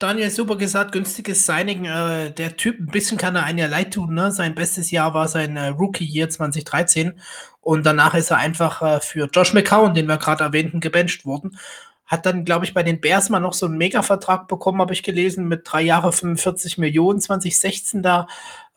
Daniel 0.00 0.30
super 0.30 0.56
gesagt, 0.56 0.92
günstiges 0.92 1.44
Signing. 1.44 1.84
Äh, 1.84 2.30
der 2.32 2.56
Typ, 2.56 2.80
ein 2.80 2.86
bisschen 2.86 3.18
kann 3.18 3.36
er 3.36 3.44
einen 3.44 3.58
ja 3.58 3.66
leid 3.66 3.92
tun. 3.92 4.14
Ne? 4.14 4.32
Sein 4.32 4.54
bestes 4.54 4.90
Jahr 4.90 5.12
war 5.12 5.28
sein 5.28 5.58
äh, 5.58 5.68
Rookie-Year 5.68 6.30
2013. 6.30 7.20
Und 7.60 7.84
danach 7.84 8.14
ist 8.14 8.30
er 8.30 8.38
einfach 8.38 8.80
äh, 8.80 9.00
für 9.00 9.28
Josh 9.30 9.52
McCown, 9.52 9.92
den 9.92 10.06
wir 10.06 10.16
gerade 10.16 10.42
erwähnten, 10.42 10.80
gebencht 10.80 11.26
worden. 11.26 11.58
Hat 12.06 12.24
dann, 12.24 12.46
glaube 12.46 12.64
ich, 12.64 12.72
bei 12.72 12.82
den 12.82 13.02
Bears 13.02 13.28
mal 13.28 13.40
noch 13.40 13.52
so 13.52 13.66
einen 13.66 13.76
Mega-Vertrag 13.76 14.48
bekommen, 14.48 14.80
habe 14.80 14.94
ich 14.94 15.02
gelesen, 15.02 15.48
mit 15.48 15.70
drei 15.70 15.82
Jahre 15.82 16.12
45 16.12 16.78
Millionen 16.78 17.20
2016 17.20 18.02
da. 18.02 18.26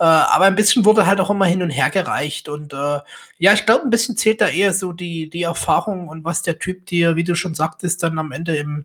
Äh, 0.04 0.06
aber 0.06 0.46
ein 0.48 0.56
bisschen 0.56 0.84
wurde 0.84 1.06
halt 1.08 1.22
auch 1.22 1.30
immer 1.30 1.46
hin 1.46 1.64
und 1.64 1.70
her 1.70 1.90
gereicht. 1.90 2.50
Und 2.50 2.74
äh, 2.74 3.00
ja, 3.38 3.54
ich 3.54 3.66
glaube, 3.66 3.84
ein 3.86 3.90
bisschen 3.90 4.18
zählt 4.18 4.42
da 4.42 4.50
eher 4.50 4.74
so 4.74 4.92
die, 4.92 5.30
die 5.30 5.44
Erfahrung 5.44 6.10
und 6.10 6.26
was 6.26 6.42
der 6.42 6.60
Typ 6.60 6.86
dir, 6.88 7.16
wie 7.16 7.24
du 7.24 7.36
schon 7.36 7.56
sagtest, 7.56 8.04
dann 8.04 8.20
am 8.20 8.34
Ende 8.34 8.58
im, 8.58 8.84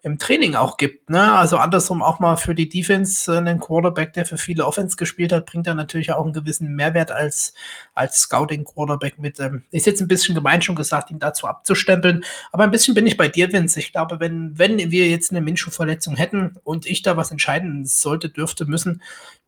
im 0.00 0.18
Training 0.18 0.54
auch 0.54 0.78
gibt. 0.78 1.10
Ne? 1.10 1.34
Also 1.34 1.58
andersrum 1.58 2.02
auch 2.02 2.18
mal 2.18 2.36
für 2.36 2.54
die 2.54 2.70
Defense 2.70 3.30
äh, 3.30 3.36
einen 3.36 3.60
Quarterback, 3.60 4.14
der 4.14 4.24
für 4.24 4.38
viele 4.38 4.64
Offense 4.64 4.96
gespielt 4.96 5.34
hat, 5.34 5.44
bringt 5.44 5.66
er 5.66 5.74
natürlich 5.74 6.12
auch 6.12 6.24
einen 6.24 6.32
gewissen 6.32 6.74
Mehrwert 6.74 7.12
als, 7.12 7.52
als 7.94 8.20
Scouting-Quarterback 8.20 9.18
mit. 9.18 9.40
Ähm, 9.40 9.64
ist 9.70 9.84
jetzt 9.84 10.00
ein 10.00 10.08
bisschen 10.08 10.34
gemein 10.34 10.62
schon 10.62 10.76
gesagt, 10.76 11.10
ihn 11.10 11.18
dazu 11.18 11.46
abzustempeln. 11.46 12.24
Aber 12.52 12.64
ein 12.64 12.70
bisschen 12.70 12.94
bin 12.94 13.06
ich 13.06 13.18
bei 13.18 13.28
dir, 13.28 13.52
Vince. 13.52 13.80
Ich 13.80 13.92
glaube, 13.92 14.18
wenn, 14.18 14.58
wenn 14.58 14.78
wir 14.78 15.08
jetzt 15.08 15.30
eine 15.30 15.42
Minshu-Verletzung 15.42 16.16
hätten 16.16 16.56
und 16.64 16.86
ich 16.86 17.02
da 17.02 17.18
was 17.18 17.30
entscheiden 17.30 17.84
sollte, 17.84 18.30
dürfte, 18.30 18.64
müssen, 18.64 19.02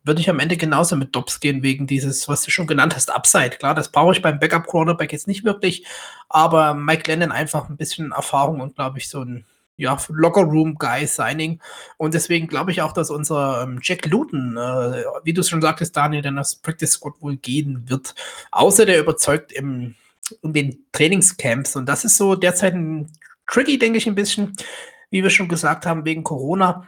würde 0.07 0.21
ich 0.21 0.29
am 0.29 0.39
Ende 0.39 0.57
genauso 0.57 0.95
mit 0.95 1.15
Dobbs 1.15 1.39
gehen, 1.39 1.61
wegen 1.63 1.85
dieses, 1.85 2.27
was 2.27 2.43
du 2.43 2.51
schon 2.51 2.67
genannt 2.67 2.95
hast, 2.95 3.11
Upside. 3.11 3.51
Klar, 3.51 3.75
das 3.75 3.91
brauche 3.91 4.13
ich 4.13 4.21
beim 4.21 4.39
Backup-Quarterback 4.39 5.11
jetzt 5.11 5.27
nicht 5.27 5.43
wirklich, 5.43 5.85
aber 6.29 6.73
Mike 6.73 7.11
Lennon 7.11 7.31
einfach 7.31 7.69
ein 7.69 7.77
bisschen 7.77 8.11
Erfahrung 8.11 8.61
und 8.61 8.75
glaube 8.75 8.97
ich 8.97 9.09
so 9.09 9.21
ein 9.21 9.45
ja, 9.77 9.97
Locker-Room-Guy-Signing. 10.09 11.61
Und 11.97 12.13
deswegen 12.13 12.47
glaube 12.47 12.71
ich 12.71 12.81
auch, 12.81 12.93
dass 12.93 13.11
unser 13.11 13.61
ähm, 13.63 13.79
Jack 13.81 14.05
Luton, 14.07 14.57
äh, 14.57 15.03
wie 15.23 15.33
du 15.33 15.41
es 15.41 15.49
schon 15.49 15.61
sagtest, 15.61 15.95
Daniel, 15.95 16.23
dann 16.23 16.35
das 16.35 16.55
Practice 16.55 16.93
Squad 16.93 17.21
wohl 17.21 17.37
gehen 17.37 17.87
wird. 17.87 18.15
Außer 18.51 18.85
der 18.85 18.99
überzeugt 18.99 19.51
im, 19.51 19.95
in 20.41 20.53
den 20.53 20.85
Trainingscamps. 20.91 21.75
Und 21.75 21.85
das 21.85 22.03
ist 22.03 22.17
so 22.17 22.35
derzeit 22.35 22.73
ein 22.73 23.11
tricky, 23.45 23.77
denke 23.77 23.99
ich, 23.99 24.07
ein 24.07 24.15
bisschen, 24.15 24.55
wie 25.11 25.23
wir 25.23 25.29
schon 25.29 25.47
gesagt 25.47 25.85
haben, 25.85 26.05
wegen 26.05 26.23
Corona. 26.23 26.87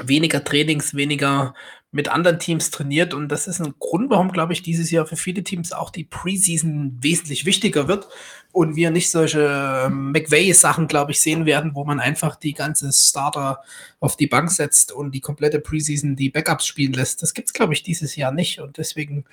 Weniger 0.00 0.44
Trainings, 0.44 0.94
weniger 0.94 1.54
mit 1.90 2.08
anderen 2.08 2.38
Teams 2.38 2.70
trainiert. 2.70 3.14
Und 3.14 3.28
das 3.28 3.46
ist 3.46 3.60
ein 3.60 3.74
Grund, 3.78 4.10
warum, 4.10 4.30
glaube 4.30 4.52
ich, 4.52 4.62
dieses 4.62 4.90
Jahr 4.90 5.06
für 5.06 5.16
viele 5.16 5.42
Teams 5.42 5.72
auch 5.72 5.90
die 5.90 6.04
Preseason 6.04 6.98
wesentlich 7.00 7.46
wichtiger 7.46 7.88
wird 7.88 8.08
und 8.52 8.76
wir 8.76 8.90
nicht 8.90 9.10
solche 9.10 9.86
ähm, 9.86 10.12
McVay-Sachen, 10.12 10.86
glaube 10.86 11.12
ich, 11.12 11.20
sehen 11.20 11.46
werden, 11.46 11.74
wo 11.74 11.84
man 11.84 12.00
einfach 12.00 12.36
die 12.36 12.52
ganze 12.52 12.92
Starter 12.92 13.62
auf 14.00 14.16
die 14.16 14.26
Bank 14.26 14.50
setzt 14.50 14.92
und 14.92 15.12
die 15.12 15.20
komplette 15.20 15.60
Preseason 15.60 16.14
die 16.14 16.30
Backups 16.30 16.66
spielen 16.66 16.92
lässt. 16.92 17.22
Das 17.22 17.32
gibt 17.32 17.48
es, 17.48 17.54
glaube 17.54 17.72
ich, 17.72 17.82
dieses 17.82 18.16
Jahr 18.16 18.32
nicht. 18.32 18.60
Und 18.60 18.76
deswegen, 18.76 19.24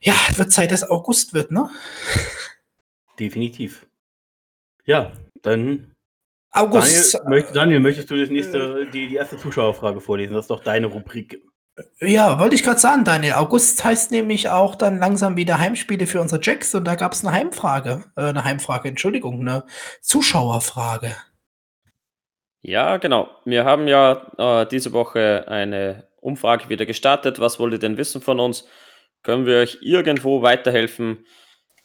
ja, 0.00 0.14
wird 0.36 0.52
Zeit, 0.52 0.72
dass 0.72 0.88
August 0.88 1.34
wird, 1.34 1.50
ne? 1.50 1.68
Definitiv. 3.18 3.86
Ja, 4.86 5.12
dann 5.42 5.92
August. 6.50 7.14
Daniel, 7.14 7.28
möcht, 7.28 7.56
Daniel, 7.56 7.80
möchtest 7.80 8.10
du 8.10 8.18
das 8.18 8.30
nächste, 8.30 8.86
die, 8.86 9.08
die 9.08 9.16
erste 9.16 9.36
Zuschauerfrage 9.36 10.00
vorlesen? 10.00 10.32
Das 10.32 10.44
ist 10.44 10.50
doch 10.50 10.62
deine 10.62 10.86
Rubrik. 10.86 11.42
Ja, 12.00 12.38
wollte 12.38 12.54
ich 12.54 12.62
gerade 12.62 12.80
sagen, 12.80 13.04
Daniel. 13.04 13.34
August 13.34 13.84
heißt 13.84 14.10
nämlich 14.10 14.48
auch 14.48 14.74
dann 14.74 14.98
langsam 14.98 15.36
wieder 15.36 15.58
Heimspiele 15.58 16.06
für 16.06 16.20
unsere 16.20 16.40
Jacks 16.42 16.74
und 16.74 16.84
da 16.84 16.94
gab 16.94 17.12
es 17.12 17.24
eine 17.24 17.34
Heimfrage, 17.34 18.04
äh, 18.16 18.22
eine 18.22 18.44
Heimfrage, 18.44 18.88
Entschuldigung, 18.88 19.40
eine 19.40 19.64
Zuschauerfrage. 20.00 21.16
Ja, 22.62 22.96
genau. 22.96 23.28
Wir 23.44 23.64
haben 23.64 23.86
ja 23.86 24.32
äh, 24.62 24.66
diese 24.66 24.92
Woche 24.92 25.44
eine 25.48 26.08
Umfrage 26.20 26.68
wieder 26.68 26.86
gestartet. 26.86 27.38
Was 27.38 27.60
wollt 27.60 27.72
ihr 27.74 27.78
denn 27.78 27.96
wissen 27.96 28.20
von 28.20 28.40
uns? 28.40 28.66
Können 29.22 29.46
wir 29.46 29.58
euch 29.58 29.78
irgendwo 29.80 30.42
weiterhelfen? 30.42 31.24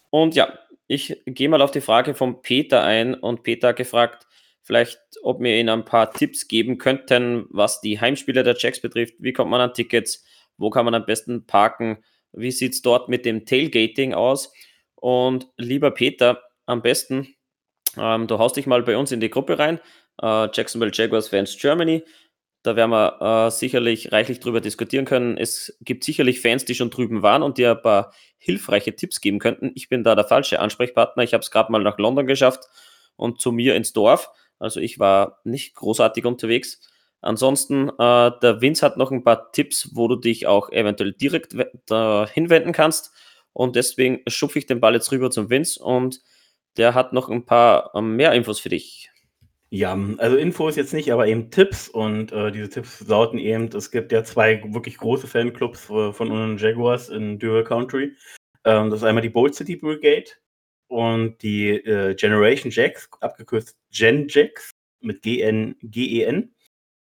Und 0.09 0.35
ja, 0.35 0.53
ich 0.87 1.21
gehe 1.25 1.49
mal 1.49 1.61
auf 1.61 1.71
die 1.71 1.81
Frage 1.81 2.15
von 2.15 2.41
Peter 2.41 2.83
ein 2.83 3.13
und 3.13 3.43
Peter 3.43 3.69
hat 3.69 3.75
gefragt, 3.77 4.27
Vielleicht, 4.63 4.99
ob 5.23 5.41
wir 5.41 5.57
Ihnen 5.57 5.69
ein 5.69 5.85
paar 5.85 6.11
Tipps 6.13 6.47
geben 6.47 6.77
könnten, 6.77 7.45
was 7.49 7.81
die 7.81 7.99
Heimspiele 7.99 8.43
der 8.43 8.55
Jacks 8.57 8.81
betrifft. 8.81 9.15
Wie 9.19 9.33
kommt 9.33 9.51
man 9.51 9.59
an 9.61 9.73
Tickets? 9.73 10.23
Wo 10.57 10.69
kann 10.69 10.85
man 10.85 10.95
am 10.95 11.05
besten 11.05 11.45
parken? 11.45 12.03
Wie 12.31 12.51
sieht 12.51 12.73
es 12.73 12.81
dort 12.81 13.09
mit 13.09 13.25
dem 13.25 13.45
Tailgating 13.45 14.13
aus? 14.13 14.53
Und 14.95 15.49
lieber 15.57 15.91
Peter, 15.91 16.41
am 16.65 16.81
besten, 16.81 17.35
ähm, 17.97 18.27
du 18.27 18.39
haust 18.39 18.55
dich 18.55 18.65
mal 18.65 18.83
bei 18.83 18.95
uns 18.95 19.11
in 19.11 19.19
die 19.19 19.29
Gruppe 19.29 19.59
rein, 19.59 19.81
äh, 20.21 20.47
Jacksonville 20.53 20.91
Jaguars 20.93 21.27
Fans 21.27 21.57
Germany. 21.57 22.03
Da 22.63 22.77
werden 22.77 22.91
wir 22.91 23.47
äh, 23.47 23.51
sicherlich 23.51 24.13
reichlich 24.13 24.39
drüber 24.39 24.61
diskutieren 24.61 25.03
können. 25.03 25.37
Es 25.37 25.77
gibt 25.81 26.05
sicherlich 26.05 26.39
Fans, 26.39 26.63
die 26.63 26.75
schon 26.75 26.89
drüben 26.89 27.21
waren 27.21 27.43
und 27.43 27.57
dir 27.57 27.71
ein 27.71 27.81
paar 27.81 28.13
hilfreiche 28.37 28.95
Tipps 28.95 29.19
geben 29.19 29.39
könnten. 29.39 29.71
Ich 29.75 29.89
bin 29.89 30.05
da 30.05 30.15
der 30.15 30.23
falsche 30.23 30.61
Ansprechpartner. 30.61 31.23
Ich 31.23 31.33
habe 31.33 31.41
es 31.41 31.51
gerade 31.51 31.69
mal 31.73 31.83
nach 31.83 31.97
London 31.97 32.25
geschafft 32.25 32.63
und 33.17 33.41
zu 33.41 33.51
mir 33.51 33.75
ins 33.75 33.91
Dorf. 33.91 34.29
Also 34.63 34.79
ich 34.79 34.99
war 34.99 35.39
nicht 35.43 35.75
großartig 35.75 36.25
unterwegs. 36.25 36.81
Ansonsten, 37.21 37.89
äh, 37.89 38.31
der 38.41 38.61
Vince 38.61 38.85
hat 38.85 38.97
noch 38.97 39.11
ein 39.11 39.23
paar 39.23 39.51
Tipps, 39.51 39.91
wo 39.93 40.07
du 40.07 40.15
dich 40.15 40.47
auch 40.47 40.69
eventuell 40.71 41.13
direkt 41.13 41.53
hinwenden 41.53 42.73
kannst. 42.73 43.11
Und 43.53 43.75
deswegen 43.75 44.21
schupfe 44.27 44.59
ich 44.59 44.65
den 44.65 44.79
Ball 44.79 44.95
jetzt 44.95 45.11
rüber 45.11 45.29
zum 45.29 45.49
Vince 45.49 45.81
und 45.81 46.21
der 46.77 46.95
hat 46.95 47.13
noch 47.13 47.29
ein 47.29 47.45
paar 47.45 47.91
ähm, 47.93 48.15
mehr 48.15 48.33
Infos 48.33 48.59
für 48.59 48.69
dich. 48.69 49.09
Ja, 49.69 49.97
also 50.17 50.37
Infos 50.37 50.75
jetzt 50.75 50.93
nicht, 50.93 51.11
aber 51.11 51.27
eben 51.27 51.49
Tipps 51.49 51.89
und 51.89 52.31
äh, 52.31 52.51
diese 52.51 52.69
Tipps 52.69 53.07
lauten 53.07 53.39
eben, 53.39 53.69
es 53.75 53.89
gibt 53.89 54.11
ja 54.11 54.23
zwei 54.23 54.61
wirklich 54.67 54.97
große 54.97 55.27
Fanclubs 55.27 55.89
äh, 55.89 56.13
von 56.13 56.29
unseren 56.29 56.57
Jaguars 56.57 57.09
in 57.09 57.39
Dual 57.39 57.63
Country. 57.63 58.15
Ähm, 58.65 58.89
das 58.89 58.99
ist 58.99 59.03
einmal 59.03 59.23
die 59.23 59.29
Bold 59.29 59.55
City 59.55 59.75
Brigade 59.75 60.29
und 60.93 61.41
die 61.41 61.69
äh, 61.69 62.13
Generation 62.13 62.71
Jacks, 62.71 63.09
abgekürzt 63.19 63.77
Gen 63.91 64.27
Jacks 64.29 64.71
mit 65.01 65.23
G-N, 65.23 65.75
G-E-N. 65.81 66.53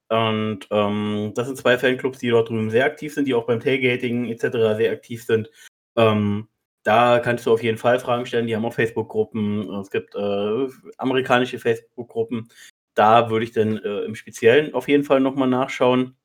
Und 0.08 0.66
ähm, 0.70 1.32
das 1.34 1.46
sind 1.46 1.56
zwei 1.56 1.78
Fanclubs, 1.78 2.18
die 2.18 2.30
dort 2.30 2.48
drüben 2.48 2.70
sehr 2.70 2.84
aktiv 2.84 3.14
sind, 3.14 3.26
die 3.26 3.34
auch 3.34 3.46
beim 3.46 3.60
Tailgating 3.60 4.26
etc. 4.26 4.76
sehr 4.76 4.92
aktiv 4.92 5.24
sind. 5.24 5.50
Ähm, 5.96 6.48
da 6.82 7.20
kannst 7.20 7.46
du 7.46 7.52
auf 7.52 7.62
jeden 7.62 7.78
Fall 7.78 7.98
Fragen 8.00 8.26
stellen. 8.26 8.46
Die 8.46 8.54
haben 8.54 8.64
auch 8.64 8.74
Facebook-Gruppen. 8.74 9.70
Es 9.80 9.90
gibt 9.90 10.14
äh, 10.14 10.68
amerikanische 10.98 11.58
Facebook-Gruppen. 11.58 12.48
Da 12.94 13.30
würde 13.30 13.44
ich 13.44 13.52
dann 13.52 13.78
äh, 13.78 14.00
im 14.00 14.14
Speziellen 14.14 14.74
auf 14.74 14.88
jeden 14.88 15.04
Fall 15.04 15.20
nochmal 15.20 15.48
nachschauen. 15.48 16.16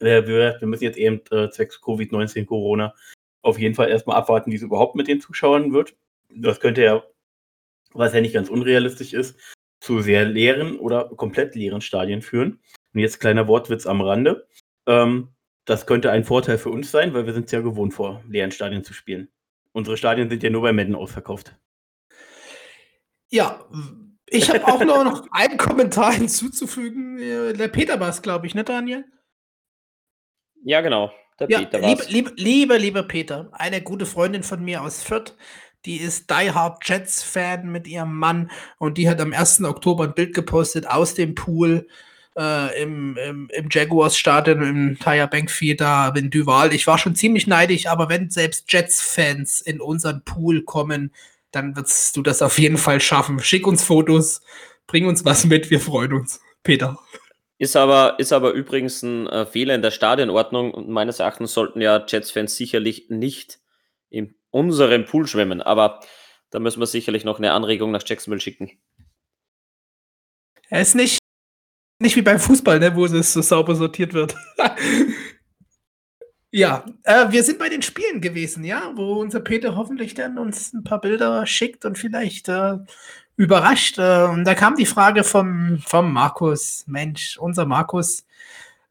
Äh, 0.00 0.26
wir, 0.26 0.56
wir, 0.60 0.68
müssen 0.68 0.84
jetzt 0.84 0.98
eben 0.98 1.20
äh, 1.30 1.50
zwecks 1.50 1.80
Covid-19 1.82 2.44
Corona 2.46 2.94
auf 3.42 3.58
jeden 3.58 3.74
Fall 3.74 3.88
erstmal 3.88 4.16
abwarten, 4.16 4.50
wie 4.50 4.56
es 4.56 4.62
überhaupt 4.62 4.96
mit 4.96 5.08
den 5.08 5.20
Zuschauern 5.20 5.72
wird. 5.72 5.94
Das 6.28 6.60
könnte 6.60 6.82
ja, 6.82 7.02
was 7.92 8.14
ja 8.14 8.20
nicht 8.20 8.34
ganz 8.34 8.48
unrealistisch 8.48 9.12
ist, 9.12 9.38
zu 9.80 10.00
sehr 10.00 10.24
leeren 10.24 10.78
oder 10.78 11.08
komplett 11.16 11.54
leeren 11.54 11.80
Stadien 11.80 12.22
führen. 12.22 12.60
Und 12.92 13.00
jetzt 13.00 13.20
kleiner 13.20 13.46
Wortwitz 13.48 13.86
am 13.86 14.00
Rande. 14.00 14.48
Ähm, 14.86 15.28
das 15.64 15.86
könnte 15.86 16.10
ein 16.10 16.24
Vorteil 16.24 16.58
für 16.58 16.70
uns 16.70 16.90
sein, 16.90 17.12
weil 17.12 17.26
wir 17.26 17.34
sind 17.34 17.46
es 17.46 17.52
ja 17.52 17.60
gewohnt, 17.60 17.92
vor 17.92 18.22
leeren 18.28 18.52
Stadien 18.52 18.84
zu 18.84 18.94
spielen. 18.94 19.28
Unsere 19.72 19.96
Stadien 19.96 20.30
sind 20.30 20.42
ja 20.42 20.50
nur 20.50 20.62
bei 20.62 20.72
Madden 20.72 20.94
ausverkauft. 20.94 21.54
Ja, 23.28 23.66
ich 24.26 24.48
habe 24.48 24.66
auch 24.66 24.82
noch 24.84 25.26
einen 25.32 25.58
Kommentar 25.58 26.12
hinzuzufügen. 26.12 27.18
Äh, 27.18 27.52
der 27.52 27.68
Peter 27.68 28.00
war 28.00 28.08
es, 28.08 28.22
glaube 28.22 28.46
ich, 28.46 28.54
ne, 28.54 28.64
Daniel? 28.64 29.04
Ja, 30.62 30.80
genau. 30.80 31.12
Der 31.38 31.50
ja, 31.50 31.58
Peter 31.58 31.80
liebe, 31.80 32.04
liebe, 32.08 32.32
liebe, 32.36 32.76
liebe 32.78 33.02
Peter, 33.02 33.50
eine 33.52 33.82
gute 33.82 34.06
Freundin 34.06 34.42
von 34.42 34.64
mir 34.64 34.82
aus 34.82 35.02
Fürth, 35.02 35.36
die 35.86 35.96
ist 35.96 36.30
Die 36.30 36.50
Hard 36.50 36.86
Jets 36.86 37.22
Fan 37.22 37.70
mit 37.70 37.86
ihrem 37.86 38.18
Mann 38.18 38.50
und 38.78 38.98
die 38.98 39.08
hat 39.08 39.20
am 39.20 39.32
1. 39.32 39.62
Oktober 39.64 40.04
ein 40.04 40.14
Bild 40.14 40.34
gepostet 40.34 40.86
aus 40.86 41.14
dem 41.14 41.34
Pool 41.34 41.86
äh, 42.36 42.82
im, 42.82 43.16
im, 43.16 43.48
im 43.52 43.68
Jaguars-Stadion, 43.70 44.62
im 44.62 44.98
Tire 44.98 45.28
Bank 45.28 45.48
Theater 45.48 46.12
in 46.16 46.30
Duval. 46.30 46.74
Ich 46.74 46.86
war 46.86 46.98
schon 46.98 47.14
ziemlich 47.14 47.46
neidisch, 47.46 47.86
aber 47.86 48.08
wenn 48.08 48.30
selbst 48.30 48.70
Jets-Fans 48.70 49.60
in 49.60 49.80
unseren 49.80 50.22
Pool 50.24 50.62
kommen, 50.62 51.12
dann 51.52 51.76
wirst 51.76 52.16
du 52.16 52.22
das 52.22 52.42
auf 52.42 52.58
jeden 52.58 52.78
Fall 52.78 53.00
schaffen. 53.00 53.38
Schick 53.38 53.66
uns 53.66 53.84
Fotos, 53.84 54.42
bring 54.86 55.06
uns 55.06 55.24
was 55.24 55.44
mit, 55.44 55.70
wir 55.70 55.80
freuen 55.80 56.12
uns. 56.12 56.40
Peter. 56.64 56.98
Ist 57.58 57.76
aber, 57.76 58.18
ist 58.18 58.32
aber 58.32 58.52
übrigens 58.52 59.02
ein 59.02 59.28
äh, 59.28 59.46
Fehler 59.46 59.74
in 59.74 59.82
der 59.82 59.92
Stadionordnung 59.92 60.74
und 60.74 60.90
meines 60.90 61.20
Erachtens 61.20 61.54
sollten 61.54 61.80
ja 61.80 62.04
Jets-Fans 62.06 62.56
sicherlich 62.56 63.06
nicht 63.08 63.60
in 64.10 64.34
unserem 64.56 65.04
Pool 65.04 65.26
schwimmen, 65.26 65.60
aber 65.60 66.00
da 66.50 66.58
müssen 66.58 66.80
wir 66.80 66.86
sicherlich 66.86 67.24
noch 67.24 67.38
eine 67.38 67.52
Anregung 67.52 67.90
nach 67.90 68.02
Jacksonville 68.04 68.40
schicken. 68.40 68.70
Er 70.68 70.80
ist 70.80 70.94
nicht 70.94 71.18
nicht 71.98 72.16
wie 72.16 72.22
beim 72.22 72.38
Fußball, 72.38 72.78
ne, 72.78 72.94
wo 72.94 73.06
es 73.06 73.32
so 73.32 73.40
sauber 73.40 73.74
sortiert 73.74 74.12
wird. 74.12 74.34
ja, 76.50 76.84
äh, 77.04 77.30
wir 77.30 77.42
sind 77.42 77.58
bei 77.58 77.70
den 77.70 77.82
Spielen 77.82 78.20
gewesen, 78.20 78.64
ja, 78.64 78.92
wo 78.94 79.14
unser 79.14 79.40
Peter 79.40 79.76
hoffentlich 79.76 80.12
dann 80.14 80.36
uns 80.36 80.74
ein 80.74 80.84
paar 80.84 81.00
Bilder 81.00 81.46
schickt 81.46 81.86
und 81.86 81.96
vielleicht 81.96 82.48
äh, 82.48 82.76
überrascht. 83.36 83.98
Äh, 83.98 84.24
und 84.24 84.44
da 84.44 84.54
kam 84.54 84.76
die 84.76 84.84
Frage 84.84 85.24
vom, 85.24 85.78
vom 85.78 86.12
Markus. 86.12 86.84
Mensch, 86.86 87.38
unser 87.38 87.64
Markus, 87.64 88.26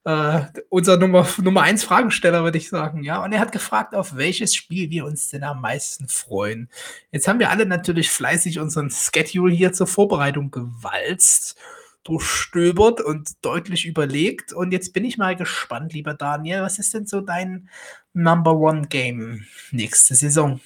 äh, 0.06 0.42
unser 0.70 0.98
Nummer, 0.98 1.28
Nummer 1.42 1.64
1 1.64 1.84
Fragensteller, 1.84 2.44
würde 2.44 2.60
ich 2.60 2.70
sagen, 2.70 3.04
ja. 3.04 3.24
Und 3.24 3.34
er 3.34 3.40
hat 3.40 3.52
gefragt, 3.52 3.96
auf 3.96 4.16
welches 4.16 4.56
Spiel 4.56 4.90
wir 4.92 5.06
uns 5.06 5.30
denn 5.30 5.44
am 5.44 5.62
meisten 5.62 6.08
freuen. 6.08 6.70
Jetzt 7.12 7.28
haben 7.28 7.40
wir 7.40 7.50
alle 7.50 7.66
natürlich 7.66 8.10
fleißig 8.12 8.60
unseren 8.60 8.92
Schedule 8.92 9.54
hier 9.54 9.74
zur 9.74 9.88
Vorbereitung 9.88 10.52
gewalzt 10.52 11.58
durchstöbert 12.04 13.02
und 13.02 13.44
deutlich 13.44 13.86
überlegt. 13.86 14.54
Und 14.54 14.72
jetzt 14.72 14.94
bin 14.94 15.06
ich 15.06 15.18
mal 15.18 15.36
gespannt, 15.36 15.92
lieber 15.92 16.14
Daniel, 16.14 16.62
was 16.62 16.78
ist 16.78 16.94
denn 16.94 17.08
so 17.08 17.20
dein 17.20 17.68
Number 18.14 18.56
One 18.56 18.88
Game 18.88 19.46
nächste 19.72 20.14
Saison? 20.14 20.62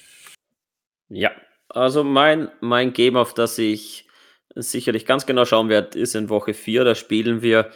Ja, 1.08 1.30
also 1.70 2.04
mein, 2.04 2.50
mein 2.60 2.92
Game, 2.92 3.16
auf 3.16 3.32
das 3.32 3.56
ich 3.56 4.06
sicherlich 4.54 5.06
ganz 5.06 5.24
genau 5.24 5.46
schauen 5.46 5.70
werde, 5.70 5.98
ist 5.98 6.14
in 6.14 6.28
Woche 6.28 6.52
4. 6.52 6.84
Da 6.84 6.94
spielen 6.94 7.40
wir 7.40 7.70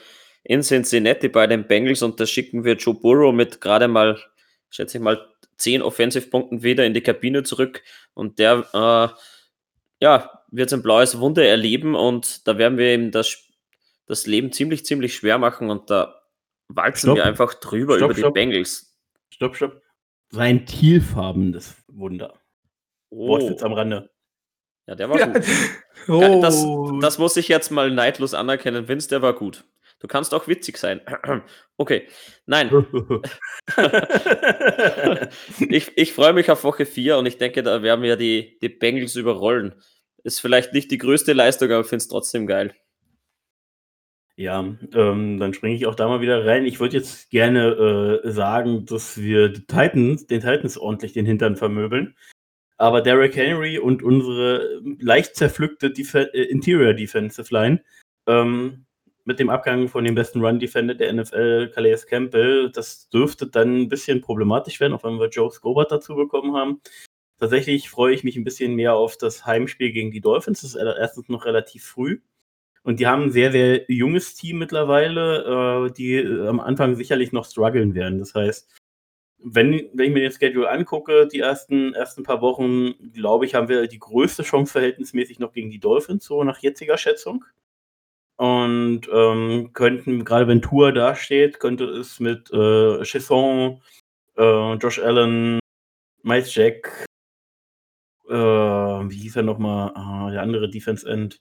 in 0.44 0.62
Cincinnati 0.62 1.28
bei 1.28 1.46
den 1.46 1.66
Bengals 1.66 2.02
und 2.02 2.20
da 2.20 2.26
schicken 2.26 2.64
wir 2.64 2.74
Joe 2.74 2.94
Burrow 2.94 3.34
mit 3.34 3.60
gerade 3.60 3.88
mal, 3.88 4.18
schätze 4.70 4.98
ich 4.98 5.02
mal, 5.02 5.26
10 5.56 5.82
Offensive-Punkten 5.82 6.62
wieder 6.62 6.84
in 6.84 6.94
die 6.94 7.00
Kabine 7.00 7.42
zurück 7.42 7.82
und 8.12 8.38
der 8.38 8.64
äh, 8.72 10.04
ja, 10.04 10.42
wird 10.50 10.72
ein 10.72 10.82
blaues 10.82 11.18
Wunder 11.18 11.44
erleben 11.44 11.94
und 11.94 12.46
da 12.46 12.58
werden 12.58 12.78
wir 12.78 12.94
ihm 12.94 13.10
das 13.10 13.44
das 14.06 14.26
Leben 14.26 14.52
ziemlich, 14.52 14.84
ziemlich 14.84 15.14
schwer 15.14 15.38
machen 15.38 15.70
und 15.70 15.90
da 15.90 16.22
walzen 16.68 17.08
stopp. 17.08 17.16
wir 17.16 17.24
einfach 17.24 17.54
drüber 17.54 17.96
stopp, 17.96 18.10
über 18.10 18.18
stopp. 18.18 18.34
die 18.34 18.40
Bengals. 18.40 18.98
Stopp, 19.30 19.56
stopp. 19.56 19.82
Sein 20.30 20.66
tealfarbenes 20.66 21.74
Wunder. 21.88 22.40
Oh. 23.10 23.28
Wortwitz 23.28 23.62
am 23.62 23.72
Rande. 23.72 24.10
Ja, 24.86 24.94
der 24.94 25.08
war 25.08 25.18
ja. 25.20 25.26
gut. 25.26 25.44
Oh. 26.08 26.40
Das, 26.42 26.66
das 27.00 27.18
muss 27.18 27.36
ich 27.36 27.48
jetzt 27.48 27.70
mal 27.70 27.90
neidlos 27.90 28.34
anerkennen. 28.34 28.88
Vince, 28.88 29.08
der 29.08 29.22
war 29.22 29.32
gut. 29.32 29.64
Du 30.04 30.08
kannst 30.08 30.34
auch 30.34 30.46
witzig 30.48 30.76
sein. 30.76 31.00
Okay, 31.76 32.06
nein. 32.46 32.70
ich 35.58 35.90
ich 35.96 36.12
freue 36.12 36.32
mich 36.32 36.48
auf 36.48 36.62
Woche 36.62 36.86
4 36.86 37.18
und 37.18 37.26
ich 37.26 37.36
denke, 37.38 37.64
da 37.64 37.82
werden 37.82 38.02
wir 38.02 38.14
die, 38.14 38.56
die 38.62 38.68
Bengals 38.68 39.16
überrollen. 39.16 39.74
Ist 40.22 40.38
vielleicht 40.38 40.72
nicht 40.72 40.92
die 40.92 40.98
größte 40.98 41.32
Leistung, 41.32 41.72
aber 41.72 41.80
ich 41.80 41.88
finde 41.88 42.02
es 42.02 42.08
trotzdem 42.08 42.46
geil. 42.46 42.76
Ja, 44.36 44.60
ähm, 44.94 45.38
dann 45.40 45.52
springe 45.52 45.74
ich 45.74 45.86
auch 45.86 45.96
da 45.96 46.06
mal 46.06 46.20
wieder 46.20 46.46
rein. 46.46 46.64
Ich 46.64 46.78
würde 46.78 46.98
jetzt 46.98 47.30
gerne 47.30 48.20
äh, 48.22 48.30
sagen, 48.30 48.86
dass 48.86 49.18
wir 49.18 49.48
die 49.48 49.66
Titans, 49.66 50.28
den 50.28 50.42
Titans 50.42 50.78
ordentlich 50.78 51.14
den 51.14 51.26
Hintern 51.26 51.56
vermöbeln. 51.56 52.14
Aber 52.76 53.00
Derrick 53.00 53.34
Henry 53.34 53.78
und 53.78 54.04
unsere 54.04 54.80
leicht 55.00 55.34
zerpflückte 55.34 55.90
Def 55.90 56.14
äh, 56.14 56.26
Interior 56.26 56.94
Defensive 56.94 57.52
Line 57.52 57.82
ähm, 58.28 58.86
mit 59.24 59.38
dem 59.38 59.50
Abgang 59.50 59.88
von 59.88 60.04
dem 60.04 60.14
besten 60.14 60.44
Run-Defender 60.44 60.94
der 60.94 61.12
NFL, 61.12 61.70
Calais 61.74 62.06
Campbell, 62.06 62.70
das 62.70 63.08
dürfte 63.08 63.46
dann 63.46 63.82
ein 63.82 63.88
bisschen 63.88 64.20
problematisch 64.20 64.80
werden, 64.80 64.92
auch 64.92 65.04
wenn 65.04 65.18
wir 65.18 65.28
Joe 65.28 65.50
Scobart 65.50 65.90
dazu 65.90 66.14
bekommen 66.14 66.54
haben. 66.54 66.80
Tatsächlich 67.38 67.90
freue 67.90 68.14
ich 68.14 68.24
mich 68.24 68.36
ein 68.36 68.44
bisschen 68.44 68.74
mehr 68.74 68.94
auf 68.94 69.16
das 69.16 69.46
Heimspiel 69.46 69.92
gegen 69.92 70.10
die 70.10 70.20
Dolphins. 70.20 70.60
Das 70.60 70.74
ist 70.74 70.76
erstens 70.76 71.28
noch 71.28 71.44
relativ 71.46 71.84
früh. 71.84 72.20
Und 72.84 73.00
die 73.00 73.06
haben 73.06 73.24
ein 73.24 73.32
sehr, 73.32 73.50
sehr 73.50 73.84
junges 73.88 74.34
Team 74.34 74.58
mittlerweile, 74.58 75.88
äh, 75.88 75.92
die 75.92 76.16
äh, 76.16 76.46
am 76.46 76.60
Anfang 76.60 76.94
sicherlich 76.96 77.32
noch 77.32 77.46
strugglen 77.46 77.94
werden. 77.94 78.18
Das 78.18 78.34
heißt, 78.34 78.70
wenn, 79.42 79.90
wenn 79.94 80.06
ich 80.06 80.12
mir 80.12 80.20
den 80.20 80.32
Schedule 80.32 80.70
angucke, 80.70 81.26
die 81.26 81.40
ersten, 81.40 81.94
ersten 81.94 82.22
paar 82.22 82.40
Wochen, 82.42 82.94
glaube 83.12 83.46
ich, 83.46 83.54
haben 83.54 83.68
wir 83.68 83.86
die 83.88 83.98
größte 83.98 84.42
Chance 84.42 84.72
verhältnismäßig 84.72 85.38
noch 85.38 85.52
gegen 85.52 85.70
die 85.70 85.80
Dolphins, 85.80 86.24
so 86.24 86.44
nach 86.44 86.58
jetziger 86.58 86.98
Schätzung. 86.98 87.44
Und 88.36 89.02
ähm, 89.12 89.70
könnten, 89.74 90.24
gerade 90.24 90.48
wenn 90.48 90.62
Tour 90.62 90.92
dasteht, 90.92 91.60
könnte 91.60 91.84
es 91.84 92.18
mit 92.18 92.50
äh, 92.52 93.02
Chesson, 93.02 93.80
äh, 94.36 94.74
Josh 94.74 94.98
Allen, 94.98 95.60
Miles 96.22 96.54
Jack, 96.54 97.06
äh, 98.28 98.34
wie 98.34 99.16
hieß 99.16 99.36
er 99.36 99.42
nochmal, 99.42 99.92
ah, 99.94 100.30
der 100.30 100.42
andere 100.42 100.68
Defense 100.68 101.08
End, 101.08 101.40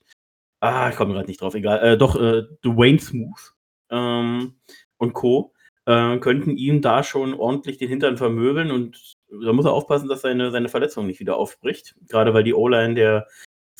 ah, 0.60 0.90
ich 0.90 0.96
komme 0.96 1.14
gerade 1.14 1.28
nicht 1.28 1.42
drauf, 1.42 1.56
egal, 1.56 1.80
äh, 1.80 1.98
doch, 1.98 2.16
äh, 2.16 2.44
Dwayne 2.64 3.00
Smooth 3.00 3.54
ähm, 3.90 4.56
und 4.98 5.14
Co. 5.14 5.54
Äh, 5.86 6.20
könnten 6.20 6.58
ihm 6.58 6.82
da 6.82 7.04
schon 7.04 7.34
ordentlich 7.34 7.78
den 7.78 7.90
Hintern 7.90 8.18
vermöbeln 8.18 8.72
und 8.72 9.16
da 9.28 9.52
muss 9.52 9.66
er 9.66 9.74
aufpassen, 9.74 10.08
dass 10.08 10.22
seine, 10.22 10.52
seine 10.52 10.70
Verletzung 10.70 11.08
nicht 11.08 11.20
wieder 11.20 11.36
aufbricht. 11.36 11.96
Gerade 12.08 12.34
weil 12.34 12.44
die 12.44 12.54
O-Line 12.54 12.94
der 12.94 13.28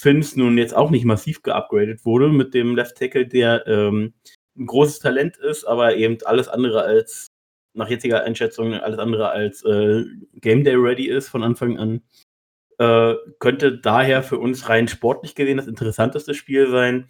Finns 0.04 0.36
nun 0.36 0.58
jetzt 0.58 0.76
auch 0.76 0.92
nicht 0.92 1.06
massiv 1.06 1.44
geupgradet 1.44 2.04
wurde 2.04 2.28
mit 2.28 2.54
dem 2.54 2.76
Left 2.76 2.98
Tackle, 2.98 3.26
der 3.26 3.66
ähm, 3.68 4.14
ein 4.58 4.66
großes 4.66 5.00
Talent 5.00 5.38
ist, 5.38 5.64
aber 5.64 5.96
eben 5.96 6.18
alles 6.26 6.50
andere 6.50 6.82
als, 6.82 7.32
nach 7.74 7.90
jetziger 7.90 8.22
Einschätzung, 8.26 8.74
alles 8.74 9.00
andere 9.00 9.30
als 9.30 9.64
äh, 9.64 10.04
Game 10.42 10.66
Day 10.66 10.76
ready 10.76 11.08
ist 11.08 11.30
von 11.30 11.42
Anfang 11.42 11.80
an. 11.80 12.02
Äh, 12.80 13.16
könnte 13.40 13.78
daher 13.78 14.24
für 14.24 14.40
uns 14.40 14.68
rein 14.68 14.90
sportlich 14.90 15.36
gesehen 15.36 15.56
das 15.56 15.68
interessanteste 15.68 16.34
Spiel 16.34 16.70
sein. 16.70 17.08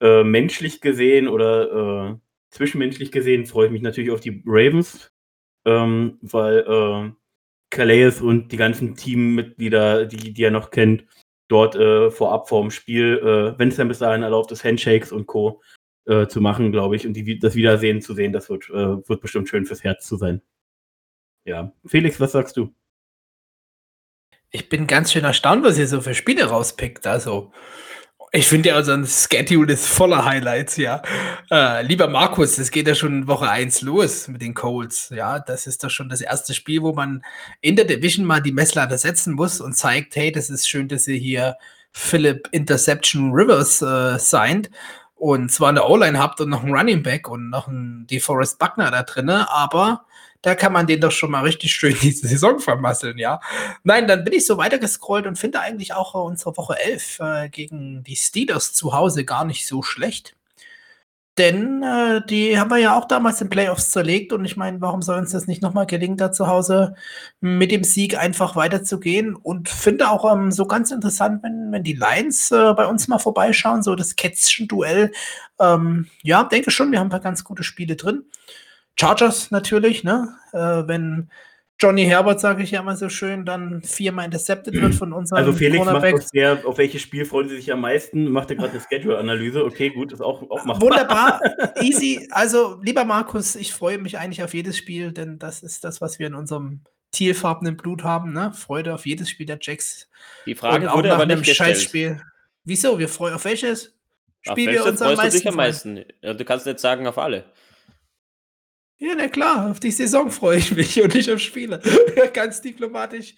Äh, 0.00 0.22
menschlich 0.22 0.80
gesehen 0.80 1.26
oder 1.26 2.12
äh, 2.12 2.16
zwischenmenschlich 2.50 3.10
gesehen 3.10 3.46
freue 3.46 3.66
ich 3.66 3.72
mich 3.72 3.82
natürlich 3.82 4.12
auf 4.12 4.20
die 4.20 4.44
Ravens, 4.46 5.10
ähm, 5.64 6.18
weil 6.22 6.58
äh, 6.60 7.10
Calais 7.70 8.20
und 8.20 8.52
die 8.52 8.56
ganzen 8.56 8.94
Teammitglieder, 8.94 10.06
die, 10.06 10.32
die 10.32 10.44
er 10.44 10.52
noch 10.52 10.70
kennt, 10.70 11.06
dort 11.48 11.76
äh, 11.76 12.10
vorab 12.10 12.48
vor 12.48 12.62
dem 12.62 12.70
Spiel, 12.70 13.18
äh, 13.18 13.58
wenn 13.58 13.68
es 13.68 13.76
dann 13.76 13.88
bis 13.88 13.98
dahin 13.98 14.22
erlaubt 14.22 14.52
ist, 14.52 14.64
Handshakes 14.64 15.12
und 15.12 15.26
Co. 15.26 15.62
Äh, 16.06 16.28
zu 16.28 16.40
machen, 16.40 16.70
glaube 16.70 16.94
ich, 16.94 17.04
und 17.04 17.14
die, 17.14 17.38
das 17.40 17.56
Wiedersehen 17.56 18.00
zu 18.00 18.14
sehen, 18.14 18.32
das 18.32 18.48
wird, 18.48 18.70
äh, 18.70 19.08
wird 19.08 19.20
bestimmt 19.20 19.48
schön 19.48 19.66
fürs 19.66 19.82
Herz 19.82 20.06
zu 20.06 20.16
sein. 20.16 20.40
Ja. 21.44 21.72
Felix, 21.84 22.20
was 22.20 22.30
sagst 22.30 22.56
du? 22.56 22.72
Ich 24.50 24.68
bin 24.68 24.86
ganz 24.86 25.12
schön 25.12 25.24
erstaunt, 25.24 25.64
was 25.64 25.78
ihr 25.78 25.88
so 25.88 26.00
für 26.00 26.14
Spiele 26.14 26.44
rauspickt. 26.44 27.08
Also, 27.08 27.52
ich 28.32 28.46
finde 28.46 28.70
ja, 28.70 28.78
unser 28.78 29.04
Schedule 29.06 29.72
ist 29.72 29.86
voller 29.86 30.24
Highlights, 30.24 30.76
ja. 30.76 31.02
Äh, 31.50 31.82
lieber 31.82 32.08
Markus, 32.08 32.58
es 32.58 32.70
geht 32.70 32.88
ja 32.88 32.94
schon 32.94 33.26
Woche 33.26 33.48
1 33.48 33.82
los 33.82 34.28
mit 34.28 34.42
den 34.42 34.54
Colts. 34.54 35.10
Ja, 35.10 35.38
das 35.38 35.66
ist 35.66 35.84
doch 35.84 35.90
schon 35.90 36.08
das 36.08 36.20
erste 36.20 36.54
Spiel, 36.54 36.82
wo 36.82 36.92
man 36.92 37.24
in 37.60 37.76
der 37.76 37.84
Division 37.84 38.26
mal 38.26 38.40
die 38.40 38.52
Messlatte 38.52 38.98
setzen 38.98 39.34
muss 39.34 39.60
und 39.60 39.74
zeigt, 39.76 40.16
hey, 40.16 40.32
das 40.32 40.50
ist 40.50 40.68
schön, 40.68 40.88
dass 40.88 41.06
ihr 41.06 41.16
hier 41.16 41.56
Philip 41.92 42.48
Interception 42.52 43.32
Rivers 43.32 43.80
äh, 43.80 44.18
signed 44.18 44.70
und 45.14 45.50
zwar 45.50 45.70
eine 45.70 45.84
O-Line 45.84 46.18
habt 46.18 46.40
und 46.40 46.50
noch 46.50 46.62
einen 46.62 46.74
Running 46.74 47.02
Back 47.02 47.28
und 47.28 47.48
noch 47.48 47.68
einen 47.68 48.06
DeForest 48.06 48.58
Buckner 48.58 48.90
da 48.90 49.02
drin, 49.02 49.30
aber 49.30 50.04
da 50.46 50.54
kann 50.54 50.72
man 50.72 50.86
den 50.86 51.00
doch 51.00 51.10
schon 51.10 51.32
mal 51.32 51.42
richtig 51.42 51.74
schön 51.74 51.96
diese 52.00 52.28
Saison 52.28 52.60
vermasseln, 52.60 53.18
ja. 53.18 53.40
Nein, 53.82 54.06
dann 54.06 54.22
bin 54.22 54.32
ich 54.32 54.46
so 54.46 54.56
weitergescrollt 54.56 55.26
und 55.26 55.36
finde 55.36 55.58
eigentlich 55.58 55.92
auch 55.92 56.14
unsere 56.14 56.56
Woche 56.56 56.78
11 56.78 57.18
äh, 57.18 57.48
gegen 57.48 58.04
die 58.04 58.14
Steelers 58.14 58.72
zu 58.72 58.92
Hause 58.92 59.24
gar 59.24 59.44
nicht 59.44 59.66
so 59.66 59.82
schlecht. 59.82 60.36
Denn 61.36 61.82
äh, 61.82 62.24
die 62.24 62.60
haben 62.60 62.70
wir 62.70 62.78
ja 62.78 62.96
auch 62.96 63.06
damals 63.08 63.40
in 63.40 63.50
Playoffs 63.50 63.90
zerlegt 63.90 64.32
und 64.32 64.44
ich 64.44 64.56
meine, 64.56 64.80
warum 64.80 65.02
soll 65.02 65.18
uns 65.18 65.32
das 65.32 65.48
nicht 65.48 65.62
nochmal 65.62 65.84
gelingen, 65.84 66.16
da 66.16 66.30
zu 66.30 66.46
Hause 66.46 66.94
mit 67.40 67.72
dem 67.72 67.82
Sieg 67.82 68.16
einfach 68.16 68.54
weiterzugehen? 68.54 69.34
Und 69.34 69.68
finde 69.68 70.10
auch 70.10 70.32
ähm, 70.32 70.52
so 70.52 70.66
ganz 70.66 70.92
interessant, 70.92 71.42
wenn, 71.42 71.72
wenn 71.72 71.82
die 71.82 71.94
Lions 71.94 72.52
äh, 72.52 72.72
bei 72.74 72.86
uns 72.86 73.08
mal 73.08 73.18
vorbeischauen, 73.18 73.82
so 73.82 73.96
das 73.96 74.14
Kätzchen-Duell. 74.14 75.10
Ähm, 75.58 76.06
ja, 76.22 76.44
denke 76.44 76.70
schon, 76.70 76.92
wir 76.92 77.00
haben 77.00 77.08
ein 77.08 77.10
paar 77.10 77.18
ganz 77.18 77.42
gute 77.42 77.64
Spiele 77.64 77.96
drin. 77.96 78.26
Chargers 78.98 79.50
natürlich, 79.50 80.04
ne? 80.04 80.34
Äh, 80.52 80.58
wenn 80.86 81.30
Johnny 81.78 82.04
Herbert, 82.04 82.40
sage 82.40 82.62
ich 82.62 82.70
ja 82.70 82.80
immer 82.80 82.96
so 82.96 83.10
schön, 83.10 83.44
dann 83.44 83.82
viermal 83.82 84.24
intercepted 84.24 84.72
wird 84.80 84.94
von 84.94 85.12
unserem 85.12 85.38
Also 85.38 85.52
Felix 85.52 85.84
macht 85.84 86.14
auf, 86.14 86.30
der, 86.32 86.66
auf 86.66 86.78
welches 86.78 87.02
Spiel 87.02 87.26
freuen 87.26 87.50
Sie 87.50 87.56
sich 87.56 87.70
am 87.70 87.82
meisten? 87.82 88.30
Macht 88.30 88.50
er 88.50 88.56
gerade 88.56 88.72
eine 88.72 88.80
Schedule-Analyse? 88.80 89.62
Okay, 89.62 89.90
gut, 89.90 90.12
ist 90.12 90.22
auch, 90.22 90.48
auch 90.50 90.64
machbar. 90.64 90.80
Wunderbar, 90.80 91.40
easy. 91.82 92.26
Also, 92.30 92.80
lieber 92.82 93.04
Markus, 93.04 93.56
ich 93.56 93.74
freue 93.74 93.98
mich 93.98 94.16
eigentlich 94.16 94.42
auf 94.42 94.54
jedes 94.54 94.78
Spiel, 94.78 95.12
denn 95.12 95.38
das 95.38 95.62
ist 95.62 95.84
das, 95.84 96.00
was 96.00 96.18
wir 96.18 96.28
in 96.28 96.34
unserem 96.34 96.80
tierfarbenen 97.12 97.76
Blut 97.76 98.04
haben, 98.04 98.32
ne? 98.32 98.52
Freude 98.54 98.94
auf 98.94 99.04
jedes 99.04 99.28
Spiel 99.28 99.44
der 99.44 99.58
Jacks. 99.60 100.08
Die 100.46 100.54
Frage 100.54 100.90
wurde 100.90 101.12
aber 101.12 101.26
nicht 101.26 101.44
gestellt. 101.44 101.76
Scheißspiel. 101.76 102.22
Wieso? 102.64 102.98
Wir 102.98 103.08
freuen 103.08 103.34
auf 103.34 103.44
welches 103.44 103.94
Spiel 104.40 104.68
auf 104.68 104.74
wir 104.74 104.86
uns 104.86 105.02
am 105.02 105.14
meisten, 105.14 105.42
du 105.42 105.48
am 105.50 105.56
meisten? 105.56 106.04
Du 106.22 106.44
kannst 106.46 106.64
nicht 106.64 106.80
sagen 106.80 107.06
auf 107.06 107.18
alle. 107.18 107.44
Ja, 108.98 109.12
na 109.16 109.28
klar, 109.28 109.70
auf 109.70 109.80
die 109.80 109.90
Saison 109.90 110.30
freue 110.30 110.58
ich 110.58 110.72
mich 110.72 111.00
und 111.02 111.14
nicht 111.14 111.30
auf 111.30 111.40
Spiele. 111.40 111.80
Ganz 112.32 112.60
diplomatisch. 112.60 113.34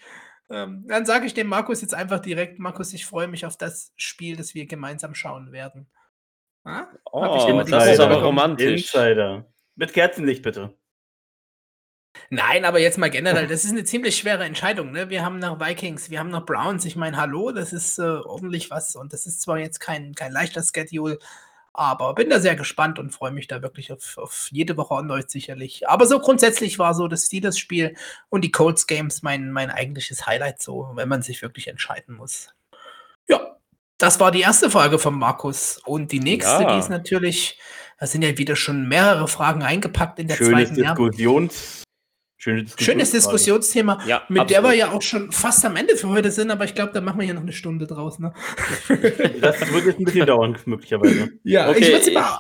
Ähm, 0.51 0.85
dann 0.89 1.05
sage 1.05 1.27
ich 1.27 1.35
dem 1.35 1.49
Markus 1.49 1.83
jetzt 1.83 1.95
einfach 1.95 2.21
direkt: 2.21 2.59
Markus, 2.59 2.93
ich 2.93 3.05
freue 3.05 3.29
mich 3.29 3.45
auf 3.45 3.57
das 3.57 3.93
Spiel, 3.97 4.37
das 4.37 4.55
wir 4.55 4.67
gemeinsam 4.67 5.15
schauen 5.15 5.53
werden. 5.53 5.89
Ha? 6.65 6.89
Oh, 7.13 7.65
das 7.69 7.87
ist 7.87 8.01
aber 8.01 8.23
romantisch. 8.23 8.95
Insider. 8.95 9.47
Mit 9.75 9.93
Kerzenlicht 9.93 10.43
bitte. 10.43 10.75
Nein, 12.31 12.65
aber 12.65 12.81
jetzt 12.81 12.99
mal 12.99 13.11
generell, 13.11 13.47
das 13.47 13.65
ist 13.65 13.71
eine 13.71 13.85
ziemlich 13.85 14.17
schwere 14.17 14.45
Entscheidung. 14.45 14.91
Ne? 14.93 15.09
Wir 15.09 15.25
haben 15.25 15.39
noch 15.39 15.61
Vikings, 15.61 16.11
wir 16.11 16.19
haben 16.19 16.31
noch 16.31 16.45
Browns. 16.45 16.85
Ich 16.85 16.97
meine, 16.97 17.17
hallo, 17.17 17.53
das 17.53 17.73
ist 17.73 17.99
äh, 17.99 18.03
ordentlich 18.03 18.71
was 18.71 18.97
und 18.97 19.13
das 19.13 19.27
ist 19.27 19.41
zwar 19.41 19.59
jetzt 19.59 19.79
kein, 19.81 20.15
kein 20.15 20.33
leichter 20.33 20.63
Schedule, 20.63 21.19
aber 21.79 22.15
bin 22.15 22.29
da 22.29 22.41
sehr 22.41 22.57
gespannt 22.57 22.99
und 22.99 23.11
freue 23.11 23.31
mich 23.31 23.47
da 23.47 23.63
wirklich 23.63 23.93
auf, 23.93 24.19
auf 24.19 24.49
jede 24.51 24.77
Woche 24.77 24.95
erneut 24.95 25.31
sicherlich. 25.31 25.89
Aber 25.89 26.07
so 26.07 26.19
grundsätzlich 26.19 26.79
war 26.79 26.95
so 26.95 27.07
das 27.09 27.27
Steelers-Spiel 27.27 27.95
und 28.29 28.43
die 28.43 28.51
Colts 28.51 28.87
Games 28.87 29.23
mein, 29.23 29.53
mein 29.53 29.71
eigentliches 29.71 30.27
Highlight, 30.27 30.61
so, 30.61 30.91
wenn 30.95 31.09
man 31.09 31.23
sich 31.23 31.41
wirklich 31.41 31.69
entscheiden 31.69 32.17
muss. 32.17 32.49
Ja, 33.29 33.57
das 33.97 34.19
war 34.21 34.31
die 34.31 34.41
erste 34.41 34.71
Frage 34.71 34.99
von 34.99 35.19
Markus. 35.19 35.81
Und 35.85 36.13
die 36.13 36.21
nächste, 36.21 36.63
ja. 36.63 36.73
die 36.73 36.79
ist 36.79 36.91
natürlich, 36.91 37.59
da 37.99 38.07
sind 38.07 38.23
ja 38.23 38.37
wieder 38.37 38.57
schon 38.57 38.89
mehrere 38.89 39.29
Fragen 39.29 39.63
eingepackt 39.63 40.19
in 40.19 40.29
der 40.29 40.37
Schönes 40.37 40.71
zweiten 40.71 40.83
Diskussions 40.83 41.85
Schöne 42.41 42.63
Diskussions 42.63 42.87
Schönes 42.87 43.11
Diskussionsthema, 43.11 44.01
ja, 44.07 44.23
mit 44.29 44.43
absolut. 44.43 44.51
der 44.51 44.71
wir 44.71 44.77
ja 44.77 44.93
auch 44.93 45.03
schon 45.03 45.33
fast 45.33 45.65
am 45.65 45.75
Ende 45.75 45.97
für 45.97 46.09
heute 46.09 46.31
sind, 46.31 46.53
aber 46.53 46.65
ich 46.65 46.75
glaube, 46.75 46.93
da 46.93 47.01
machen 47.01 47.19
wir 47.19 47.25
hier 47.25 47.35
noch 47.35 47.43
eine 47.43 47.53
Stunde 47.53 47.89
draus. 47.89 48.21
Ne? 48.21 48.33
das 49.41 49.73
wird 49.73 49.87
jetzt 49.87 49.99
ein 49.99 50.05
bisschen 50.05 50.27
dauern, 50.27 50.57
möglicherweise. 50.65 51.33
Ja, 51.43 51.69
okay, 51.69 51.81
ich 51.81 51.89
würde 51.89 52.05
sie 52.05 52.13
mal, 52.13 52.39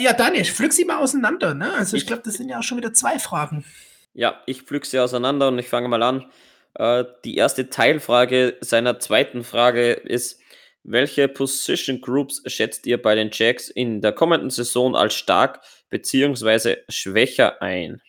ja, 0.00 0.12
Daniel, 0.12 0.44
pflück 0.44 0.74
sie 0.74 0.84
mal 0.84 0.98
auseinander. 0.98 1.54
Ne? 1.54 1.72
Also 1.72 1.96
ich, 1.96 2.02
ich 2.02 2.06
glaube, 2.06 2.22
das 2.26 2.34
sind 2.34 2.50
ja 2.50 2.58
auch 2.58 2.62
schon 2.62 2.76
wieder 2.76 2.92
zwei 2.92 3.18
Fragen. 3.18 3.64
Ja, 4.12 4.38
ich 4.44 4.62
pflück 4.62 4.84
sie 4.84 4.98
auseinander 4.98 5.48
und 5.48 5.58
ich 5.58 5.68
fange 5.68 5.88
mal 5.88 6.02
an. 6.02 6.26
Äh, 6.74 7.04
die 7.24 7.36
erste 7.36 7.70
Teilfrage 7.70 8.58
seiner 8.60 8.98
zweiten 8.98 9.44
Frage 9.44 9.92
ist, 9.92 10.40
welche 10.84 11.26
Position 11.26 12.02
Groups 12.02 12.42
schätzt 12.46 12.86
ihr 12.86 13.00
bei 13.00 13.14
den 13.14 13.30
Jacks 13.32 13.70
in 13.70 14.02
der 14.02 14.12
kommenden 14.12 14.50
Saison 14.50 14.94
als 14.94 15.14
stark 15.14 15.60
bzw. 15.88 16.76
schwächer 16.90 17.62
ein? 17.62 18.02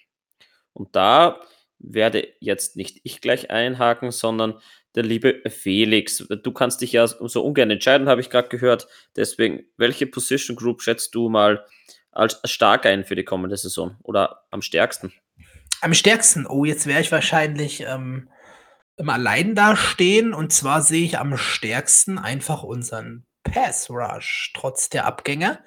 Und 0.74 0.96
da 0.96 1.42
werde 1.80 2.28
jetzt 2.40 2.76
nicht 2.76 3.00
ich 3.04 3.22
gleich 3.22 3.52
einhaken, 3.52 4.12
sondern 4.12 4.60
der 4.96 5.04
liebe 5.04 5.42
Felix. 5.50 6.26
Du 6.44 6.52
kannst 6.52 6.82
dich 6.82 6.92
ja 6.92 7.08
so 7.08 7.44
ungern 7.44 7.72
entscheiden, 7.72 8.10
habe 8.10 8.22
ich 8.22 8.30
gerade 8.30 8.50
gehört. 8.50 8.88
Deswegen, 9.16 9.64
welche 9.78 10.08
Position 10.08 10.56
Group 10.56 10.82
schätzt 10.82 11.14
du 11.16 11.30
mal 11.30 11.66
als 12.12 12.40
stark 12.46 12.86
ein 12.86 13.06
für 13.06 13.16
die 13.16 13.24
kommende 13.24 13.56
Saison 13.56 13.96
oder 14.04 14.46
am 14.52 14.62
stärksten? 14.62 15.14
Am 15.82 15.94
stärksten, 15.94 16.46
oh, 16.46 16.66
jetzt 16.66 16.88
wäre 16.88 17.02
ich 17.02 17.12
wahrscheinlich 17.12 17.82
ähm, 17.82 18.30
im 18.98 19.10
Allein 19.10 19.56
dastehen 19.56 20.34
und 20.34 20.52
zwar 20.52 20.82
sehe 20.82 21.06
ich 21.06 21.18
am 21.18 21.38
stärksten 21.38 22.18
einfach 22.18 22.64
unseren 22.64 23.26
Pass 23.44 23.90
Rush 23.90 24.52
trotz 24.56 24.90
der 24.90 25.06
Abgänge. 25.06 25.60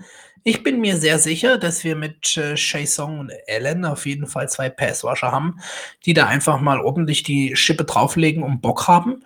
Ich 0.44 0.64
bin 0.64 0.80
mir 0.80 0.96
sehr 0.96 1.20
sicher, 1.20 1.56
dass 1.56 1.84
wir 1.84 1.94
mit 1.94 2.36
äh, 2.36 2.56
Song 2.56 3.20
und 3.20 3.32
Allen 3.48 3.84
auf 3.84 4.06
jeden 4.06 4.26
Fall 4.26 4.48
zwei 4.48 4.68
Passwasher 4.70 5.30
haben, 5.30 5.60
die 6.04 6.14
da 6.14 6.26
einfach 6.26 6.60
mal 6.60 6.80
ordentlich 6.80 7.22
die 7.22 7.54
Schippe 7.54 7.84
drauflegen 7.84 8.42
und 8.42 8.60
Bock 8.60 8.88
haben 8.88 9.22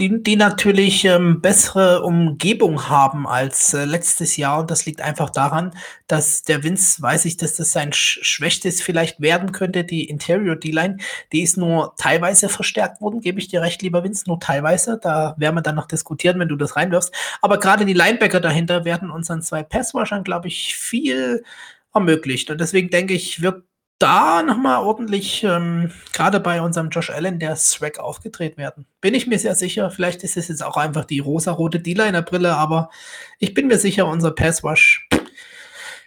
die, 0.00 0.22
die 0.22 0.36
natürlich 0.36 1.04
ähm, 1.04 1.40
bessere 1.40 2.02
Umgebung 2.02 2.88
haben 2.88 3.26
als 3.26 3.74
äh, 3.74 3.84
letztes 3.84 4.36
Jahr. 4.36 4.60
Und 4.60 4.70
das 4.70 4.86
liegt 4.86 5.02
einfach 5.02 5.30
daran, 5.30 5.72
dass 6.06 6.42
der 6.42 6.64
Vince, 6.64 7.02
weiß 7.02 7.26
ich, 7.26 7.36
dass 7.36 7.54
das 7.56 7.72
sein 7.72 7.92
Sch 7.92 8.18
Schwächstes 8.22 8.80
vielleicht 8.82 9.20
werden 9.20 9.52
könnte. 9.52 9.84
Die 9.84 10.08
Interior 10.08 10.56
D-Line, 10.56 10.96
die 11.32 11.42
ist 11.42 11.58
nur 11.58 11.94
teilweise 11.98 12.48
verstärkt 12.48 13.00
worden, 13.00 13.20
gebe 13.20 13.38
ich 13.38 13.48
dir 13.48 13.60
recht, 13.60 13.82
lieber 13.82 14.02
Vince, 14.02 14.24
nur 14.26 14.40
teilweise. 14.40 14.98
Da 15.00 15.34
werden 15.36 15.54
wir 15.54 15.62
dann 15.62 15.76
noch 15.76 15.86
diskutieren, 15.86 16.38
wenn 16.40 16.48
du 16.48 16.56
das 16.56 16.76
reinwirfst. 16.76 17.14
Aber 17.42 17.58
gerade 17.58 17.84
die 17.84 17.92
Linebacker 17.92 18.40
dahinter 18.40 18.84
werden 18.84 19.10
unseren 19.10 19.42
zwei 19.42 19.62
Passwashern, 19.62 20.24
glaube 20.24 20.48
ich, 20.48 20.76
viel 20.76 21.44
ermöglicht. 21.92 22.50
Und 22.50 22.60
deswegen 22.60 22.88
denke 22.90 23.14
ich, 23.14 23.42
wird 23.42 23.64
da 24.00 24.42
nochmal 24.42 24.82
ordentlich, 24.82 25.44
ähm, 25.44 25.92
gerade 26.12 26.40
bei 26.40 26.60
unserem 26.60 26.88
Josh 26.88 27.10
Allen, 27.10 27.38
der 27.38 27.54
Swag 27.54 27.98
aufgedreht 27.98 28.56
werden. 28.56 28.86
Bin 29.00 29.14
ich 29.14 29.26
mir 29.26 29.38
sehr 29.38 29.54
sicher. 29.54 29.90
Vielleicht 29.90 30.24
ist 30.24 30.36
es 30.36 30.48
jetzt 30.48 30.64
auch 30.64 30.76
einfach 30.76 31.04
die 31.04 31.20
rosarote 31.20 31.80
D-Liner-Brille, 31.80 32.56
aber 32.56 32.90
ich 33.38 33.54
bin 33.54 33.68
mir 33.68 33.78
sicher, 33.78 34.06
unser 34.06 34.32
Passwash, 34.32 35.06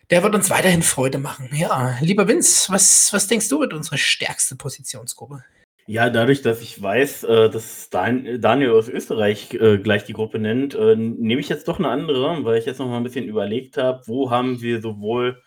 der 0.10 0.24
wird 0.24 0.36
uns 0.36 0.50
weiterhin 0.50 0.82
Freude 0.82 1.20
machen. 1.20 1.50
Ja, 1.54 1.96
lieber 2.02 2.28
Vince, 2.28 2.72
was, 2.72 3.14
was 3.14 3.28
denkst 3.28 3.48
du 3.48 3.60
mit 3.60 3.74
unserer 3.74 3.98
stärksten 3.98 4.58
Positionsgruppe? 4.58 5.44
Ja, 5.86 6.10
dadurch, 6.10 6.42
dass 6.42 6.62
ich 6.62 6.82
weiß, 6.82 7.26
äh, 7.26 7.50
dass 7.50 7.90
Daniel 7.90 8.72
aus 8.72 8.88
Österreich 8.88 9.54
äh, 9.54 9.78
gleich 9.78 10.06
die 10.06 10.14
Gruppe 10.14 10.40
nennt, 10.40 10.76
äh, 10.76 10.96
nehme 10.96 11.42
ich 11.42 11.50
jetzt 11.50 11.68
doch 11.68 11.78
eine 11.78 11.90
andere, 11.90 12.44
weil 12.44 12.58
ich 12.58 12.66
jetzt 12.66 12.80
noch 12.80 12.88
mal 12.88 12.98
ein 12.98 13.04
bisschen 13.04 13.26
überlegt 13.26 13.78
habe, 13.78 14.02
wo 14.08 14.32
haben 14.32 14.62
wir 14.62 14.82
sowohl 14.82 15.42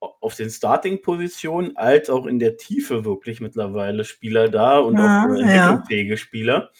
auf 0.00 0.34
den 0.34 0.50
Starting-Positionen 0.50 1.76
als 1.76 2.10
auch 2.10 2.26
in 2.26 2.38
der 2.38 2.56
Tiefe 2.56 3.04
wirklich 3.04 3.40
mittlerweile 3.40 4.04
Spieler 4.04 4.48
da 4.48 4.78
und 4.78 4.96
ja, 4.96 5.24
auch 5.24 5.34
äh, 5.34 5.40
entwicklungsfähige 5.40 6.10
ja. 6.10 6.16
Spieler. 6.16 6.70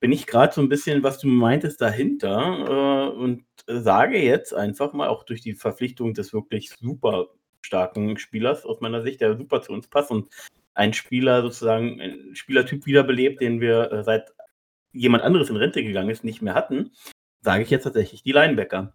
Bin 0.00 0.12
ich 0.12 0.26
gerade 0.26 0.54
so 0.54 0.60
ein 0.60 0.68
bisschen, 0.68 1.02
was 1.02 1.18
du 1.18 1.26
meintest, 1.26 1.80
dahinter 1.80 3.10
äh, 3.10 3.16
und 3.16 3.44
sage 3.66 4.18
jetzt 4.18 4.54
einfach 4.54 4.92
mal, 4.92 5.08
auch 5.08 5.24
durch 5.24 5.40
die 5.40 5.54
Verpflichtung 5.54 6.14
des 6.14 6.32
wirklich 6.32 6.70
super 6.70 7.26
starken 7.62 8.16
Spielers 8.16 8.64
aus 8.64 8.80
meiner 8.80 9.02
Sicht, 9.02 9.20
der 9.20 9.36
super 9.36 9.60
zu 9.60 9.72
uns 9.72 9.88
passt 9.88 10.10
und 10.10 10.32
ein 10.74 10.94
Spieler 10.94 11.42
sozusagen, 11.42 12.00
ein 12.00 12.34
Spielertyp 12.36 12.86
wiederbelebt, 12.86 13.40
den 13.40 13.60
wir 13.60 13.90
äh, 13.90 14.04
seit 14.04 14.32
jemand 14.92 15.24
anderes 15.24 15.50
in 15.50 15.56
Rente 15.56 15.82
gegangen 15.82 16.10
ist, 16.10 16.24
nicht 16.24 16.42
mehr 16.42 16.54
hatten, 16.54 16.92
sage 17.40 17.64
ich 17.64 17.70
jetzt 17.70 17.84
tatsächlich 17.84 18.22
die 18.22 18.32
Linebacker. 18.32 18.94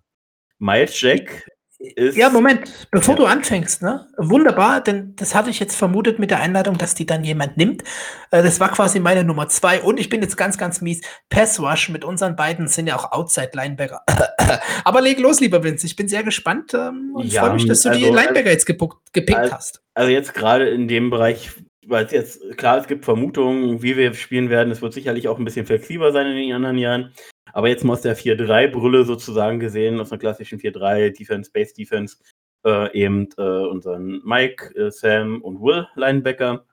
Miles 0.59 0.99
Jack 0.99 1.49
ist. 1.83 2.15
Ja, 2.15 2.29
Moment, 2.29 2.87
bevor 2.91 3.15
ja. 3.15 3.21
du 3.21 3.25
anfängst, 3.25 3.81
ne? 3.81 4.07
Wunderbar, 4.17 4.81
denn 4.81 5.15
das 5.17 5.35
hatte 5.35 5.49
ich 5.49 5.59
jetzt 5.59 5.75
vermutet 5.75 6.17
mit 6.17 6.31
der 6.31 6.39
Einladung, 6.39 6.77
dass 6.77 6.95
die 6.95 7.05
dann 7.05 7.23
jemand 7.23 7.57
nimmt. 7.57 7.83
Äh, 8.31 8.41
das 8.41 8.59
war 8.59 8.71
quasi 8.71 8.99
meine 8.99 9.23
Nummer 9.23 9.49
zwei. 9.49 9.81
Und 9.81 9.99
ich 9.99 10.09
bin 10.09 10.21
jetzt 10.21 10.37
ganz, 10.37 10.57
ganz 10.57 10.81
mies. 10.81 11.01
Pass 11.29 11.59
Rush 11.59 11.89
mit 11.89 12.05
unseren 12.05 12.35
beiden 12.35 12.67
sind 12.67 12.87
ja 12.87 12.95
auch 12.95 13.11
Outside-Linebacker. 13.11 14.01
Aber 14.85 15.01
leg 15.01 15.19
los, 15.19 15.39
lieber 15.39 15.63
Vince. 15.63 15.85
Ich 15.85 15.95
bin 15.95 16.07
sehr 16.07 16.23
gespannt 16.23 16.73
ähm, 16.73 17.11
und 17.13 17.25
ja, 17.25 17.41
freue 17.41 17.55
mich, 17.55 17.67
dass 17.67 17.81
du 17.81 17.89
also, 17.89 17.99
die 17.99 18.05
Linebacker 18.05 18.51
jetzt 18.51 18.65
gepickt 18.65 19.35
also, 19.35 19.53
hast. 19.53 19.81
Also 19.93 20.09
jetzt 20.09 20.33
gerade 20.33 20.69
in 20.69 20.87
dem 20.87 21.09
Bereich, 21.09 21.51
weil 21.85 22.05
es 22.05 22.11
jetzt 22.11 22.57
klar, 22.57 22.77
es 22.77 22.87
gibt 22.87 23.05
Vermutungen, 23.05 23.83
wie 23.83 23.97
wir 23.97 24.13
spielen 24.13 24.49
werden. 24.49 24.71
Es 24.71 24.81
wird 24.81 24.93
sicherlich 24.93 25.27
auch 25.27 25.37
ein 25.37 25.45
bisschen 25.45 25.65
flexibler 25.65 26.11
sein 26.11 26.27
in 26.27 26.35
den 26.35 26.53
anderen 26.53 26.77
Jahren. 26.77 27.13
Aber 27.51 27.67
jetzt 27.67 27.83
mal 27.83 27.93
aus 27.93 28.01
der 28.01 28.17
4-3-Brille 28.17 29.03
sozusagen 29.03 29.59
gesehen, 29.59 29.99
aus 29.99 30.11
einer 30.11 30.19
klassischen 30.19 30.59
4-3 30.59 31.17
Defense, 31.17 31.51
Base 31.51 31.73
Defense, 31.73 32.17
äh, 32.65 32.97
eben 32.97 33.29
äh, 33.37 33.41
unseren 33.41 34.21
Mike, 34.23 34.73
äh, 34.75 34.91
Sam 34.91 35.41
und 35.41 35.61
Will 35.61 35.87
Linebacker. 35.95 36.65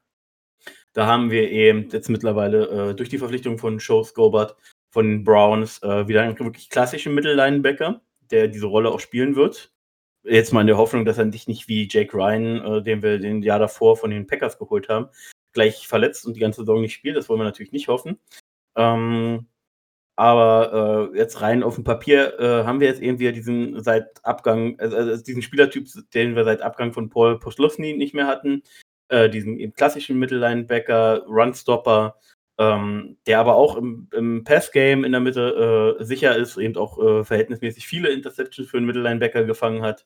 Da 0.92 1.06
haben 1.06 1.30
wir 1.30 1.50
eben 1.50 1.88
jetzt 1.90 2.08
mittlerweile 2.08 2.90
äh, 2.90 2.94
durch 2.94 3.08
die 3.08 3.18
Verpflichtung 3.18 3.58
von 3.58 3.78
Joe 3.78 4.04
Scobart 4.04 4.56
von 4.90 5.08
den 5.08 5.24
Browns 5.24 5.82
äh, 5.82 6.08
wieder 6.08 6.22
einen 6.22 6.38
wirklich 6.38 6.68
klassischen 6.68 7.14
Mittellinebacker, 7.14 8.00
der 8.30 8.48
diese 8.48 8.66
Rolle 8.66 8.90
auch 8.90 9.00
spielen 9.00 9.36
wird. 9.36 9.72
Jetzt 10.22 10.52
mal 10.52 10.60
in 10.62 10.66
der 10.66 10.76
Hoffnung, 10.76 11.04
dass 11.04 11.18
er 11.18 11.24
nicht, 11.24 11.48
nicht 11.48 11.68
wie 11.68 11.88
Jake 11.90 12.14
Ryan, 12.16 12.64
äh, 12.64 12.82
den 12.82 13.02
wir 13.02 13.18
den 13.18 13.42
Jahr 13.42 13.58
davor 13.58 13.96
von 13.96 14.10
den 14.10 14.26
Packers 14.26 14.58
geholt 14.58 14.88
haben, 14.88 15.08
gleich 15.52 15.86
verletzt 15.86 16.26
und 16.26 16.34
die 16.34 16.40
ganze 16.40 16.62
Saison 16.62 16.80
nicht 16.80 16.94
spielt. 16.94 17.16
Das 17.16 17.28
wollen 17.28 17.40
wir 17.40 17.44
natürlich 17.44 17.72
nicht 17.72 17.88
hoffen. 17.88 18.18
Ähm, 18.76 19.46
aber 20.20 21.10
äh, 21.14 21.16
jetzt 21.16 21.40
rein 21.40 21.62
auf 21.62 21.76
dem 21.76 21.84
Papier 21.84 22.38
äh, 22.38 22.64
haben 22.64 22.78
wir 22.78 22.88
jetzt 22.88 23.00
eben 23.00 23.18
wieder 23.18 23.32
diesen 23.32 23.82
seit 23.82 24.22
Abgang, 24.22 24.78
also, 24.78 24.94
also 24.94 25.24
diesen 25.24 25.40
Spielertyp, 25.40 25.88
den 26.12 26.36
wir 26.36 26.44
seit 26.44 26.60
Abgang 26.60 26.92
von 26.92 27.08
Paul 27.08 27.38
Poslowny 27.38 27.96
nicht 27.96 28.12
mehr 28.12 28.26
hatten. 28.26 28.62
Äh, 29.08 29.30
diesen 29.30 29.72
klassischen 29.72 30.18
Mittellinebacker, 30.18 31.24
Runstopper, 31.26 32.16
ähm, 32.58 33.16
der 33.26 33.40
aber 33.40 33.54
auch 33.54 33.76
im, 33.76 34.10
im 34.12 34.44
Passgame 34.44 35.06
in 35.06 35.12
der 35.12 35.22
Mitte 35.22 35.96
äh, 35.98 36.04
sicher 36.04 36.36
ist, 36.36 36.58
eben 36.58 36.76
auch 36.76 36.98
äh, 36.98 37.24
verhältnismäßig 37.24 37.86
viele 37.86 38.10
Interceptions 38.10 38.68
für 38.68 38.76
einen 38.76 38.84
Mittellinebacker 38.84 39.44
gefangen 39.44 39.80
hat. 39.80 40.04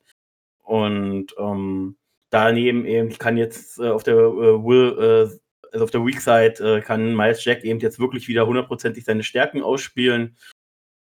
Und 0.62 1.34
ähm, 1.40 1.96
daneben 2.30 2.86
eben 2.86 3.10
kann 3.18 3.36
jetzt 3.36 3.80
äh, 3.80 3.88
auf 3.88 4.04
der 4.04 4.16
Will 4.16 5.40
also 5.74 5.84
auf 5.84 5.90
der 5.90 6.06
Weak 6.06 6.20
Side 6.20 6.54
äh, 6.60 6.80
kann 6.80 7.14
Miles 7.14 7.44
Jack 7.44 7.64
eben 7.64 7.80
jetzt 7.80 7.98
wirklich 7.98 8.28
wieder 8.28 8.46
hundertprozentig 8.46 9.04
seine 9.04 9.24
Stärken 9.24 9.60
ausspielen. 9.62 10.36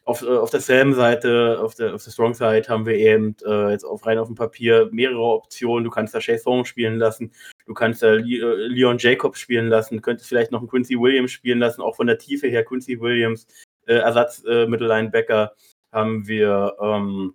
Auf, 0.05 0.23
äh, 0.23 0.27
auf 0.27 0.51
derselben 0.51 0.95
Seite, 0.95 1.61
auf 1.61 1.75
der, 1.75 1.95
auf 1.95 2.03
der 2.03 2.11
Strong 2.11 2.35
Side 2.35 2.65
haben 2.69 2.87
wir 2.87 2.95
eben 2.95 3.37
äh, 3.45 3.71
jetzt 3.71 3.85
auf 3.85 4.05
rein 4.07 4.19
auf 4.19 4.27
dem 4.27 4.35
Papier 4.35 4.89
mehrere 4.91 5.23
Optionen. 5.23 5.85
Du 5.85 5.91
kannst 5.91 6.15
da 6.15 6.21
Chase 6.21 6.45
Home 6.47 6.65
spielen 6.65 6.99
lassen, 6.99 7.33
du 7.67 7.75
kannst 7.75 8.03
da 8.03 8.13
Le 8.13 8.67
Leon 8.67 8.97
Jacobs 8.99 9.39
spielen 9.39 9.69
lassen, 9.69 9.97
du 9.97 10.03
könntest 10.03 10.29
vielleicht 10.29 10.51
noch 10.51 10.61
einen 10.61 10.69
Quincy 10.69 10.99
Williams 10.99 11.31
spielen 11.31 11.59
lassen, 11.59 11.83
auch 11.83 11.95
von 11.95 12.07
der 12.07 12.19
Tiefe 12.19 12.49
her 12.49 12.65
Quincy 12.65 12.99
Williams, 12.99 13.47
äh, 13.87 13.95
Ersatz 13.95 14.43
äh, 14.45 14.67
haben 15.93 16.27
wir 16.27 16.75
ähm, 16.81 17.35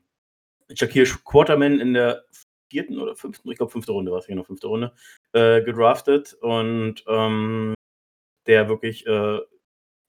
Shakir 0.73 1.05
Quarterman 1.23 1.79
in 1.79 1.93
der 1.93 2.23
vierten 2.70 2.99
oder 2.99 3.15
fünften, 3.15 3.49
ich 3.51 3.57
glaube 3.57 3.72
fünfte 3.72 3.91
Runde 3.91 4.11
war 4.11 4.20
es, 4.20 4.28
genau, 4.28 4.43
fünfte 4.43 4.68
Runde, 4.68 4.93
äh, 5.34 5.61
gedraftet 5.61 6.36
und 6.41 7.03
ähm, 7.07 7.74
der 8.47 8.70
wirklich 8.70 9.05
äh, 9.07 9.39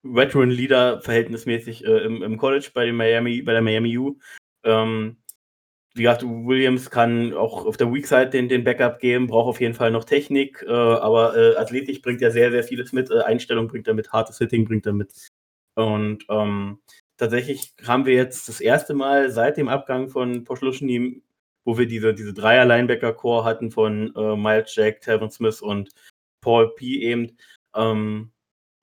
Veteran 0.03 0.51
Leader 0.51 1.01
verhältnismäßig 1.01 1.85
äh, 1.85 1.99
im, 2.05 2.23
im, 2.23 2.37
College 2.39 2.71
bei, 2.73 2.91
Miami, 2.93 3.43
bei 3.43 3.53
der 3.53 3.63
Miami 3.63 3.99
U. 3.99 4.19
Ähm, 4.65 5.17
wie 5.95 6.03
gesagt, 6.03 6.23
Williams 6.23 6.91
kann 6.91 7.35
auch 7.35 7.67
auf 7.67 7.77
der 7.77 7.93
Weak 7.93 8.07
Side 8.07 8.31
den, 8.31 8.49
den 8.49 8.63
Backup 8.63 9.01
geben, 9.01 9.27
braucht 9.27 9.49
auf 9.49 9.61
jeden 9.61 9.75
Fall 9.75 9.91
noch 9.91 10.05
Technik, 10.05 10.65
äh, 10.67 10.71
aber 10.71 11.37
äh, 11.37 11.57
athletisch 11.57 12.01
bringt 12.03 12.23
er 12.23 12.31
sehr, 12.31 12.51
sehr 12.53 12.63
vieles 12.63 12.93
mit. 12.93 13.11
Äh, 13.11 13.23
Einstellung 13.23 13.67
bringt 13.69 13.89
er 13.89 13.95
mit, 13.95 14.13
hartes 14.13 14.39
Hitting 14.39 14.65
bringt 14.65 14.87
er 14.87 14.93
mit. 14.93 15.13
Und 15.75 16.25
ähm, 16.29 16.79
tatsächlich 17.17 17.75
haben 17.85 18.07
wir 18.07 18.15
jetzt 18.15 18.49
das 18.49 18.61
erste 18.61 18.95
Mal 18.95 19.31
seit 19.31 19.57
dem 19.57 19.69
Abgang 19.69 20.09
von 20.09 20.45
Poschluschny 20.45 21.23
wo 21.69 21.77
wir 21.77 21.85
diese, 21.85 22.15
diese 22.15 22.33
Dreier-Linebacker-Core 22.33 23.45
hatten 23.45 23.71
von 23.71 24.11
äh, 24.17 24.37
Miles 24.37 24.75
Jack, 24.75 25.03
Tevin 25.03 25.31
Smith 25.31 25.61
und 25.61 25.91
Paul 26.41 26.75
P. 26.75 27.03
eben, 27.03 27.37
ähm, 27.77 28.31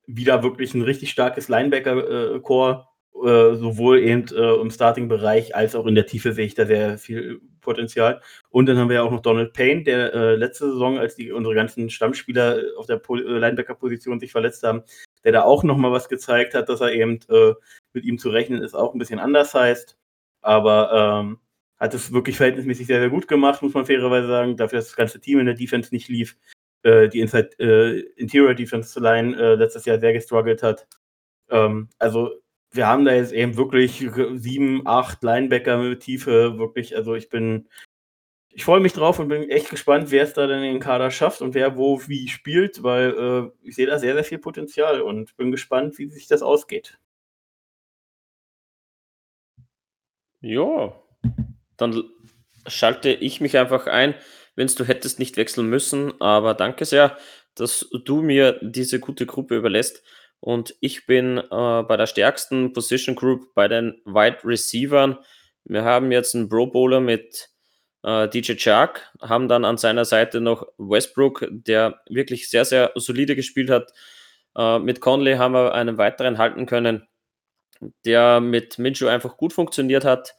wieder 0.06 0.44
wirklich 0.44 0.76
ein 0.76 0.84
richtig 0.84 1.10
starkes 1.10 1.48
Linebacker-Core, 1.48 2.86
äh, 3.24 3.56
sowohl 3.56 4.02
eben 4.02 4.28
äh, 4.28 4.62
im 4.62 4.70
Starting-Bereich 4.70 5.56
als 5.56 5.74
auch 5.74 5.88
in 5.88 5.96
der 5.96 6.06
Tiefe 6.06 6.34
sehe 6.34 6.46
ich 6.46 6.54
da 6.54 6.68
sehr 6.68 7.00
viel 7.00 7.42
Potenzial. 7.60 8.22
Und 8.52 8.68
dann 8.68 8.78
haben 8.78 8.90
wir 8.90 8.98
ja 8.98 9.02
auch 9.02 9.10
noch 9.10 9.24
Donald 9.24 9.54
Payne, 9.54 9.82
der 9.82 10.14
äh, 10.14 10.36
letzte 10.36 10.70
Saison, 10.70 11.00
als 11.00 11.16
die, 11.16 11.32
unsere 11.32 11.56
ganzen 11.56 11.90
Stammspieler 11.90 12.62
auf 12.78 12.86
der 12.86 13.02
äh, 13.10 13.40
Linebacker-Position 13.40 14.20
sich 14.20 14.32
verletzt 14.32 14.62
haben, 14.62 14.84
der 15.24 15.32
da 15.32 15.42
auch 15.42 15.64
nochmal 15.64 15.92
was 15.92 16.08
gezeigt 16.08 16.54
hat, 16.54 16.70
dass 16.70 16.82
er 16.82 16.94
eben 16.94 17.18
äh, 17.30 17.56
mit 17.94 18.06
ihm 18.06 18.20
zu 18.20 18.30
rechnen 18.30 18.62
ist, 18.62 18.76
auch 18.76 18.94
ein 18.94 19.00
bisschen 19.00 19.18
anders 19.18 19.56
heißt. 19.56 19.98
Aber 20.44 21.24
ähm, 21.24 21.40
hat 21.86 21.94
es 21.94 22.12
wirklich 22.12 22.38
verhältnismäßig 22.38 22.88
sehr, 22.88 23.00
sehr 23.00 23.10
gut 23.10 23.28
gemacht, 23.28 23.62
muss 23.62 23.74
man 23.74 23.86
fairerweise 23.86 24.28
sagen. 24.28 24.58
Dafür, 24.58 24.80
dass 24.80 24.88
das 24.88 24.96
ganze 24.96 25.22
Team 25.22 25.40
in 25.40 25.46
der 25.46 25.56
Defense 25.56 25.94
nicht 25.94 26.10
lief. 26.10 26.38
Äh, 26.84 27.10
die 27.10 27.22
Inside, 27.22 27.52
äh, 27.60 28.00
Interior 28.16 28.54
Defense 28.54 29.00
Line 29.00 29.36
äh, 29.38 29.56
letztes 29.56 29.86
Jahr 29.86 30.00
sehr 30.00 30.14
gestruggelt 30.14 30.64
hat. 30.64 30.88
Ähm, 31.50 31.90
also 32.00 32.32
wir 32.72 32.88
haben 32.88 33.06
da 33.06 33.14
jetzt 33.14 33.34
eben 33.34 33.58
wirklich 33.58 34.08
sieben, 34.36 34.82
acht 34.86 35.24
Linebacker 35.24 35.78
mit 35.78 36.02
Tiefe, 36.02 36.58
wirklich, 36.58 36.96
also 36.96 37.16
ich 37.16 37.30
bin, 37.30 37.70
ich 38.50 38.66
freue 38.66 38.82
mich 38.82 38.94
drauf 38.94 39.20
und 39.20 39.30
bin 39.30 39.50
echt 39.50 39.70
gespannt, 39.70 40.12
wer 40.12 40.24
es 40.24 40.34
da 40.34 40.48
denn 40.48 40.64
in 40.64 40.74
den 40.74 40.80
Kader 40.82 41.12
schafft 41.12 41.42
und 41.42 41.54
wer 41.54 41.78
wo 41.78 42.02
wie 42.08 42.28
spielt, 42.28 42.84
weil 42.84 43.52
äh, 43.64 43.68
ich 43.68 43.76
sehe 43.76 43.88
da 43.88 44.00
sehr, 44.00 44.14
sehr 44.16 44.24
viel 44.24 44.40
Potenzial 44.40 45.02
und 45.02 45.36
bin 45.38 45.52
gespannt, 45.52 45.98
wie 46.00 46.10
sich 46.10 46.28
das 46.28 46.42
ausgeht. 46.42 47.00
Ja, 50.42 50.94
dann 51.78 52.04
schalte 52.68 53.10
ich 53.10 53.42
mich 53.42 53.58
einfach 53.58 53.88
ein, 53.88 54.16
wenn 54.56 54.68
du 54.68 54.84
hättest 54.86 55.20
nicht 55.20 55.38
wechseln 55.38 55.68
müssen. 55.68 56.20
Aber 56.22 56.54
danke 56.54 56.86
sehr, 56.86 57.18
dass 57.56 57.88
du 58.04 58.22
mir 58.22 58.60
diese 58.62 59.00
gute 59.00 59.26
Gruppe 59.26 59.56
überlässt. 59.56 60.04
Und 60.40 60.76
ich 60.80 61.06
bin 61.06 61.38
äh, 61.38 61.44
bei 61.50 61.98
der 61.98 62.08
stärksten 62.08 62.74
Position 62.74 63.16
Group 63.16 63.54
bei 63.56 63.68
den 63.68 64.02
Wide 64.06 64.40
Receivern. 64.44 65.18
Wir 65.64 65.84
haben 65.84 66.12
jetzt 66.12 66.36
einen 66.36 66.50
Pro 66.50 66.68
Bowler 66.68 67.00
mit 67.00 67.50
äh, 68.04 68.28
DJ 68.30 68.54
Chark, 68.56 69.12
haben 69.22 69.48
dann 69.48 69.66
an 69.66 69.78
seiner 69.78 70.06
Seite 70.06 70.42
noch 70.42 70.68
Westbrook, 70.78 71.48
der 71.50 72.02
wirklich 72.10 72.50
sehr, 72.50 72.66
sehr 72.66 72.92
solide 72.96 73.36
gespielt 73.36 73.70
hat. 73.70 73.92
Äh, 74.56 74.80
mit 74.80 75.02
Conley 75.02 75.38
haben 75.38 75.54
wir 75.54 75.74
einen 75.74 75.98
weiteren 75.98 76.38
halten 76.38 76.66
können, 76.68 77.08
der 78.06 78.40
mit 78.40 78.78
Minshew 78.78 79.08
einfach 79.08 79.38
gut 79.38 79.54
funktioniert 79.54 80.06
hat 80.06 80.36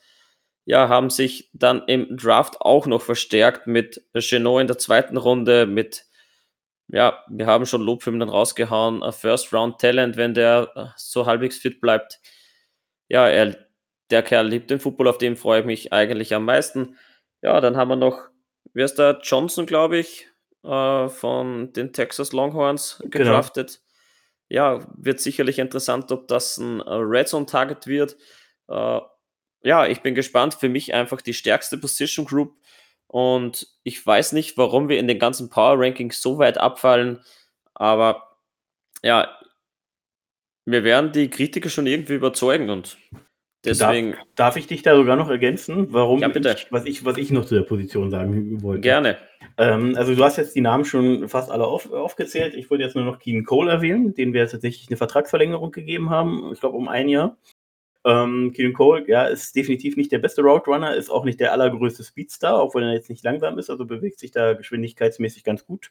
ja, 0.66 0.88
haben 0.88 1.10
sich 1.10 1.48
dann 1.52 1.84
im 1.86 2.16
Draft 2.16 2.60
auch 2.60 2.86
noch 2.86 3.00
verstärkt 3.00 3.68
mit 3.68 4.04
Chenot 4.18 4.60
in 4.60 4.66
der 4.66 4.78
zweiten 4.78 5.16
Runde, 5.16 5.64
mit, 5.64 6.04
ja, 6.88 7.24
wir 7.28 7.46
haben 7.46 7.66
schon 7.66 7.82
Lobfilmen 7.82 8.28
rausgehauen, 8.28 9.00
First 9.12 9.52
Round 9.54 9.80
Talent, 9.80 10.16
wenn 10.16 10.34
der 10.34 10.70
äh, 10.74 10.86
so 10.96 11.24
halbwegs 11.24 11.56
fit 11.56 11.80
bleibt. 11.80 12.20
Ja, 13.08 13.28
er, 13.28 13.56
der 14.10 14.24
Kerl 14.24 14.48
liebt 14.48 14.68
den 14.68 14.80
Football, 14.80 15.06
auf 15.06 15.18
dem 15.18 15.36
freue 15.36 15.60
ich 15.60 15.66
mich 15.66 15.92
eigentlich 15.92 16.34
am 16.34 16.44
meisten. 16.44 16.96
Ja, 17.42 17.60
dann 17.60 17.76
haben 17.76 17.88
wir 17.88 17.96
noch, 17.96 18.28
wer 18.74 18.86
ist 18.86 18.98
der? 18.98 19.20
Johnson, 19.22 19.66
glaube 19.66 19.98
ich, 19.98 20.28
äh, 20.64 21.08
von 21.08 21.72
den 21.74 21.92
Texas 21.92 22.32
Longhorns 22.32 22.98
genau. 23.02 23.10
gedraftet. 23.10 23.68
Genau. 23.68 23.82
Ja, 24.48 24.86
wird 24.96 25.20
sicherlich 25.20 25.60
interessant, 25.60 26.10
ob 26.10 26.26
das 26.26 26.58
ein 26.58 26.80
äh, 26.80 26.92
Red 26.92 27.28
Zone 27.28 27.46
Target 27.46 27.86
wird. 27.86 28.16
Äh, 28.68 29.00
ja, 29.62 29.86
ich 29.86 30.00
bin 30.00 30.14
gespannt. 30.14 30.54
Für 30.54 30.68
mich 30.68 30.94
einfach 30.94 31.20
die 31.20 31.34
stärkste 31.34 31.78
Position 31.78 32.24
Group. 32.26 32.54
Und 33.08 33.68
ich 33.82 34.04
weiß 34.04 34.32
nicht, 34.32 34.56
warum 34.58 34.88
wir 34.88 34.98
in 34.98 35.08
den 35.08 35.18
ganzen 35.18 35.48
Power 35.48 35.78
Rankings 35.78 36.20
so 36.20 36.38
weit 36.38 36.58
abfallen. 36.58 37.20
Aber 37.74 38.38
ja, 39.02 39.36
wir 40.64 40.84
werden 40.84 41.12
die 41.12 41.30
Kritiker 41.30 41.68
schon 41.68 41.86
irgendwie 41.86 42.14
überzeugen 42.14 42.70
und 42.70 42.98
deswegen. 43.64 44.12
Darf, 44.12 44.20
darf 44.34 44.56
ich 44.56 44.66
dich 44.66 44.82
da 44.82 44.96
sogar 44.96 45.16
noch 45.16 45.30
ergänzen, 45.30 45.92
warum 45.92 46.20
ja. 46.20 46.28
Ich, 46.28 46.72
was, 46.72 46.84
ich, 46.84 47.04
was 47.04 47.16
ich 47.16 47.30
noch 47.30 47.44
zu 47.44 47.54
der 47.54 47.62
Position 47.62 48.10
sagen 48.10 48.62
wollte? 48.62 48.80
Gerne. 48.80 49.18
Ähm, 49.58 49.94
also 49.96 50.14
du 50.14 50.24
hast 50.24 50.36
jetzt 50.36 50.56
die 50.56 50.60
Namen 50.60 50.84
schon 50.84 51.28
fast 51.28 51.50
alle 51.50 51.66
auf, 51.66 51.90
aufgezählt. 51.92 52.54
Ich 52.54 52.68
wollte 52.68 52.84
jetzt 52.84 52.96
nur 52.96 53.04
noch 53.04 53.20
Keen 53.20 53.44
Cole 53.44 53.70
erwähnen, 53.70 54.14
den 54.14 54.32
wir 54.32 54.46
tatsächlich 54.48 54.88
eine 54.88 54.96
Vertragsverlängerung 54.96 55.70
gegeben 55.70 56.10
haben, 56.10 56.52
ich 56.52 56.60
glaube 56.60 56.76
um 56.76 56.88
ein 56.88 57.08
Jahr. 57.08 57.36
Ähm, 58.06 58.52
Keenan 58.54 58.72
Cole, 58.72 59.04
ja, 59.08 59.24
ist 59.26 59.56
definitiv 59.56 59.96
nicht 59.96 60.12
der 60.12 60.20
beste 60.20 60.42
Route 60.42 60.70
Runner, 60.70 60.94
ist 60.94 61.10
auch 61.10 61.24
nicht 61.24 61.40
der 61.40 61.52
allergrößte 61.52 62.04
Speedstar, 62.04 62.62
obwohl 62.62 62.84
er 62.84 62.92
jetzt 62.92 63.10
nicht 63.10 63.24
langsam 63.24 63.58
ist, 63.58 63.68
also 63.68 63.84
bewegt 63.84 64.20
sich 64.20 64.30
da 64.30 64.52
geschwindigkeitsmäßig 64.52 65.42
ganz 65.42 65.66
gut 65.66 65.90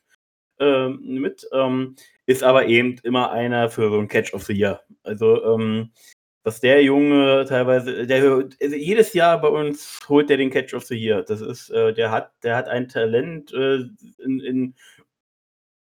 ähm, 0.59 1.01
mit. 1.03 1.45
Ähm, 1.51 1.95
ist 2.26 2.41
aber 2.41 2.68
eben 2.68 2.97
immer 3.03 3.32
einer 3.32 3.70
für 3.70 3.89
so 3.89 3.99
ein 3.99 4.07
Catch 4.07 4.34
of 4.34 4.43
the 4.43 4.53
Year. 4.53 4.82
Also 5.03 5.43
ähm, 5.43 5.91
dass 6.45 6.61
der 6.61 6.84
Junge 6.84 7.43
teilweise, 7.49 8.05
der 8.05 8.24
also 8.24 8.47
jedes 8.61 9.13
Jahr 9.13 9.41
bei 9.41 9.47
uns 9.47 9.99
holt 10.07 10.30
der 10.30 10.38
den 10.38 10.51
Catch 10.51 10.76
of 10.76 10.86
the 10.86 10.95
Year. 10.95 11.24
Das 11.24 11.41
ist, 11.41 11.72
äh, 11.72 11.91
der 11.91 12.11
hat, 12.11 12.32
der 12.43 12.55
hat 12.55 12.70
ein 12.70 12.88
Talent, 12.88 13.51
äh, 13.51 13.80
in, 14.24 14.39
in, 14.39 14.76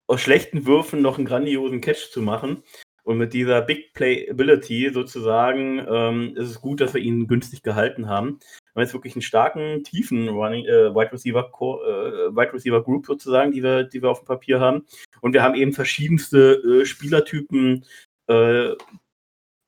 aus 0.07 0.21
schlechten 0.21 0.65
Würfen 0.65 1.01
noch 1.01 1.17
einen 1.17 1.25
grandiosen 1.25 1.79
Catch 1.79 2.11
zu 2.11 2.21
machen. 2.21 2.63
Und 3.03 3.17
mit 3.17 3.33
dieser 3.33 3.61
Big 3.61 3.93
Playability 3.93 4.91
sozusagen 4.93 5.83
ähm, 5.89 6.35
ist 6.35 6.49
es 6.49 6.61
gut, 6.61 6.81
dass 6.81 6.93
wir 6.93 7.01
ihn 7.01 7.27
günstig 7.27 7.63
gehalten 7.63 8.07
haben. 8.07 8.39
Wir 8.39 8.75
haben 8.75 8.81
jetzt 8.83 8.93
wirklich 8.93 9.15
einen 9.15 9.23
starken, 9.23 9.83
tiefen 9.83 10.29
Running, 10.29 10.65
äh, 10.65 10.93
Wide, 10.93 11.11
Receiver 11.11 11.49
äh, 11.49 12.35
Wide 12.35 12.53
Receiver 12.53 12.83
Group 12.83 13.07
sozusagen, 13.07 13.51
die 13.51 13.63
wir, 13.63 13.83
die 13.83 14.01
wir 14.01 14.09
auf 14.09 14.21
dem 14.21 14.27
Papier 14.27 14.59
haben. 14.59 14.85
Und 15.19 15.33
wir 15.33 15.41
haben 15.41 15.55
eben 15.55 15.73
verschiedenste 15.73 16.53
äh, 16.53 16.85
Spielertypen, 16.85 17.85
äh, 18.27 18.69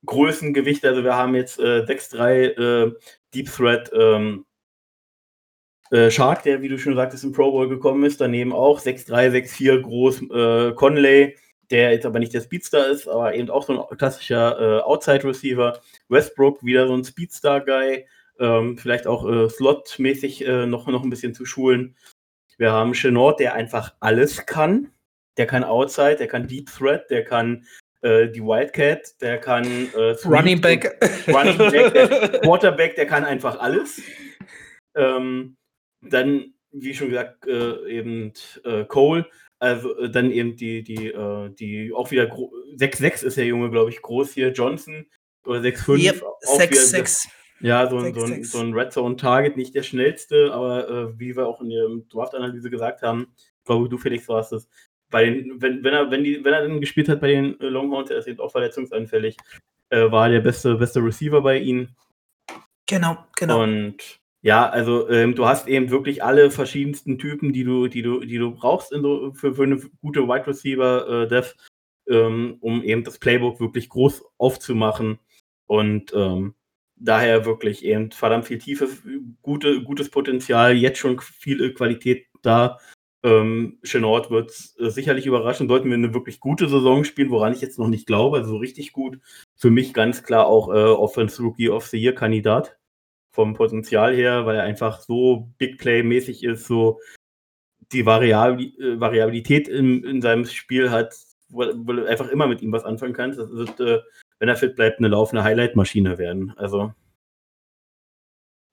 Größengewichte. 0.06 0.88
Also 0.88 1.02
wir 1.02 1.16
haben 1.16 1.34
jetzt 1.34 1.58
äh, 1.58 1.82
6'3 1.82 2.86
äh, 2.88 2.92
Deep 3.34 3.50
Threat 3.50 3.90
ähm, 3.94 4.44
äh, 5.90 6.10
Shark, 6.10 6.44
der, 6.44 6.62
wie 6.62 6.68
du 6.68 6.78
schon 6.78 6.94
sagtest, 6.94 7.24
im 7.24 7.32
Pro 7.32 7.50
Bowl 7.50 7.68
gekommen 7.68 8.04
ist. 8.04 8.20
Daneben 8.20 8.52
auch 8.52 8.80
6'3, 8.80 9.30
6'4 9.30 9.80
groß 9.80 10.74
Conley 10.76 11.36
der 11.70 11.92
jetzt 11.92 12.06
aber 12.06 12.18
nicht 12.18 12.34
der 12.34 12.40
Speedstar 12.40 12.88
ist, 12.88 13.08
aber 13.08 13.34
eben 13.34 13.50
auch 13.50 13.64
so 13.64 13.88
ein 13.88 13.96
klassischer 13.96 14.60
äh, 14.60 14.82
Outside-Receiver. 14.82 15.80
Westbrook, 16.08 16.64
wieder 16.64 16.86
so 16.86 16.94
ein 16.94 17.04
Speedstar-Guy, 17.04 18.06
ähm, 18.38 18.78
vielleicht 18.78 19.06
auch 19.06 19.28
äh, 19.28 19.48
Slot-mäßig 19.48 20.46
äh, 20.46 20.66
noch, 20.66 20.86
noch 20.86 21.02
ein 21.02 21.10
bisschen 21.10 21.34
zu 21.34 21.44
schulen. 21.44 21.96
Wir 22.58 22.72
haben 22.72 22.92
Chenord, 22.92 23.40
der 23.40 23.54
einfach 23.54 23.94
alles 24.00 24.46
kann. 24.46 24.90
Der 25.36 25.46
kann 25.46 25.64
Outside, 25.64 26.16
der 26.16 26.28
kann 26.28 26.46
Deep 26.46 26.70
Threat, 26.70 27.10
der 27.10 27.24
kann 27.24 27.66
äh, 28.02 28.28
die 28.28 28.42
Wildcat, 28.42 29.20
der 29.20 29.38
kann 29.38 29.64
äh, 29.94 30.14
Running 30.24 30.60
Back. 30.60 30.96
Running 31.26 31.58
Back, 31.58 31.92
der 31.94 32.40
Quarterback, 32.40 32.94
der 32.94 33.06
kann 33.06 33.24
einfach 33.24 33.58
alles. 33.58 34.00
Ähm, 34.94 35.56
dann, 36.02 36.54
wie 36.70 36.94
schon 36.94 37.08
gesagt, 37.08 37.46
äh, 37.46 37.88
eben 37.88 38.32
Cole, 38.88 39.26
also 39.64 40.06
dann 40.08 40.30
eben 40.30 40.56
die, 40.56 40.82
die, 40.82 41.08
äh, 41.08 41.50
die 41.50 41.92
auch 41.92 42.10
wieder 42.10 42.24
6-6 42.24 43.24
ist 43.24 43.36
der 43.36 43.46
Junge, 43.46 43.70
glaube 43.70 43.90
ich, 43.90 44.02
groß 44.02 44.32
hier, 44.32 44.52
Johnson. 44.52 45.06
Oder 45.46 45.60
6-5. 45.60 46.04
Yep, 46.04 46.22
6-6. 46.42 47.28
Ja, 47.60 47.88
so 47.88 47.98
ein, 47.98 48.14
so, 48.14 48.24
ein, 48.24 48.44
so 48.44 48.60
ein 48.60 48.74
Red 48.74 48.92
Zone 48.92 49.16
Target, 49.16 49.56
nicht 49.56 49.74
der 49.74 49.82
schnellste, 49.82 50.52
aber 50.52 50.88
äh, 50.88 51.18
wie 51.18 51.34
wir 51.36 51.46
auch 51.46 51.60
in 51.60 51.70
der 51.70 51.88
Draft-Analyse 52.10 52.68
gesagt 52.68 53.02
haben, 53.02 53.28
ich 53.36 53.64
glaube, 53.64 53.88
du, 53.88 53.96
Felix, 53.96 54.28
warst 54.28 54.52
es. 54.52 54.68
Bei 55.10 55.24
den, 55.24 55.62
wenn, 55.62 55.82
wenn 55.82 55.94
er, 55.94 56.10
wenn 56.10 56.24
die, 56.24 56.44
wenn 56.44 56.52
er 56.52 56.62
dann 56.62 56.80
gespielt 56.80 57.08
hat 57.08 57.20
bei 57.20 57.28
den 57.28 57.58
äh, 57.60 57.66
Longhorns, 57.66 58.10
er 58.10 58.18
ist 58.18 58.28
eben 58.28 58.40
auch 58.40 58.50
verletzungsanfällig, 58.50 59.36
äh, 59.90 60.10
war 60.10 60.28
der 60.28 60.40
beste, 60.40 60.74
beste 60.74 61.00
Receiver 61.00 61.40
bei 61.40 61.58
ihnen. 61.58 61.96
Genau, 62.86 63.16
genau. 63.36 63.62
Und 63.62 64.20
ja, 64.44 64.68
also 64.68 65.08
ähm, 65.08 65.34
du 65.34 65.46
hast 65.46 65.68
eben 65.68 65.88
wirklich 65.88 66.22
alle 66.22 66.50
verschiedensten 66.50 67.18
Typen, 67.18 67.54
die 67.54 67.64
du, 67.64 67.88
die 67.88 68.02
du, 68.02 68.20
die 68.20 68.36
du 68.36 68.50
brauchst 68.50 68.90
so, 68.90 69.32
für, 69.32 69.54
für 69.54 69.62
eine 69.62 69.80
gute 70.02 70.28
Wide 70.28 70.46
Receiver 70.46 71.22
äh, 71.22 71.28
Dev, 71.28 71.54
ähm, 72.10 72.58
um 72.60 72.82
eben 72.82 73.04
das 73.04 73.18
Playbook 73.18 73.58
wirklich 73.58 73.88
groß 73.88 74.22
aufzumachen 74.36 75.18
und 75.64 76.12
ähm, 76.14 76.54
daher 76.96 77.46
wirklich 77.46 77.86
eben 77.86 78.10
verdammt 78.10 78.44
viel 78.44 78.58
Tiefe, 78.58 78.90
gute, 79.40 79.82
gutes 79.82 80.10
Potenzial, 80.10 80.74
jetzt 80.74 80.98
schon 80.98 81.18
viel 81.20 81.72
Qualität 81.72 82.26
da. 82.42 82.78
Ähm, 83.22 83.78
Chenord 83.82 84.30
wird 84.30 84.52
äh, 84.78 84.90
sicherlich 84.90 85.24
überraschen, 85.24 85.68
sollten 85.68 85.88
wir 85.88 85.96
eine 85.96 86.12
wirklich 86.12 86.38
gute 86.38 86.68
Saison 86.68 87.04
spielen, 87.04 87.30
woran 87.30 87.54
ich 87.54 87.62
jetzt 87.62 87.78
noch 87.78 87.88
nicht 87.88 88.06
glaube, 88.06 88.36
also 88.36 88.50
so 88.50 88.56
richtig 88.58 88.92
gut. 88.92 89.20
Für 89.56 89.70
mich 89.70 89.94
ganz 89.94 90.22
klar 90.22 90.46
auch 90.46 90.68
äh, 90.68 90.72
Offense 90.72 91.42
Rookie 91.42 91.70
of 91.70 91.86
the 91.86 91.96
Year 91.96 92.14
Kandidat 92.14 92.76
vom 93.34 93.54
Potenzial 93.54 94.14
her, 94.14 94.46
weil 94.46 94.56
er 94.56 94.62
einfach 94.62 95.00
so 95.00 95.48
Big 95.58 95.78
Play-mäßig 95.78 96.44
ist, 96.44 96.66
so 96.66 97.00
die 97.92 98.06
Variabli 98.06 98.76
äh, 98.78 99.00
Variabilität 99.00 99.66
in, 99.66 100.04
in 100.04 100.22
seinem 100.22 100.44
Spiel 100.44 100.92
hat, 100.92 101.16
wo, 101.48 101.64
wo, 101.74 101.92
du 101.92 102.06
einfach 102.06 102.28
immer 102.28 102.46
mit 102.46 102.62
ihm 102.62 102.70
was 102.70 102.84
anfangen 102.84 103.12
kannst. 103.12 103.40
Das 103.40 103.50
wird, 103.50 103.80
äh, 103.80 103.98
wenn 104.38 104.48
er 104.48 104.56
fit 104.56 104.76
bleibt, 104.76 104.98
eine 104.98 105.08
laufende 105.08 105.42
Highlight-Maschine 105.42 106.16
werden. 106.16 106.54
Also 106.56 106.92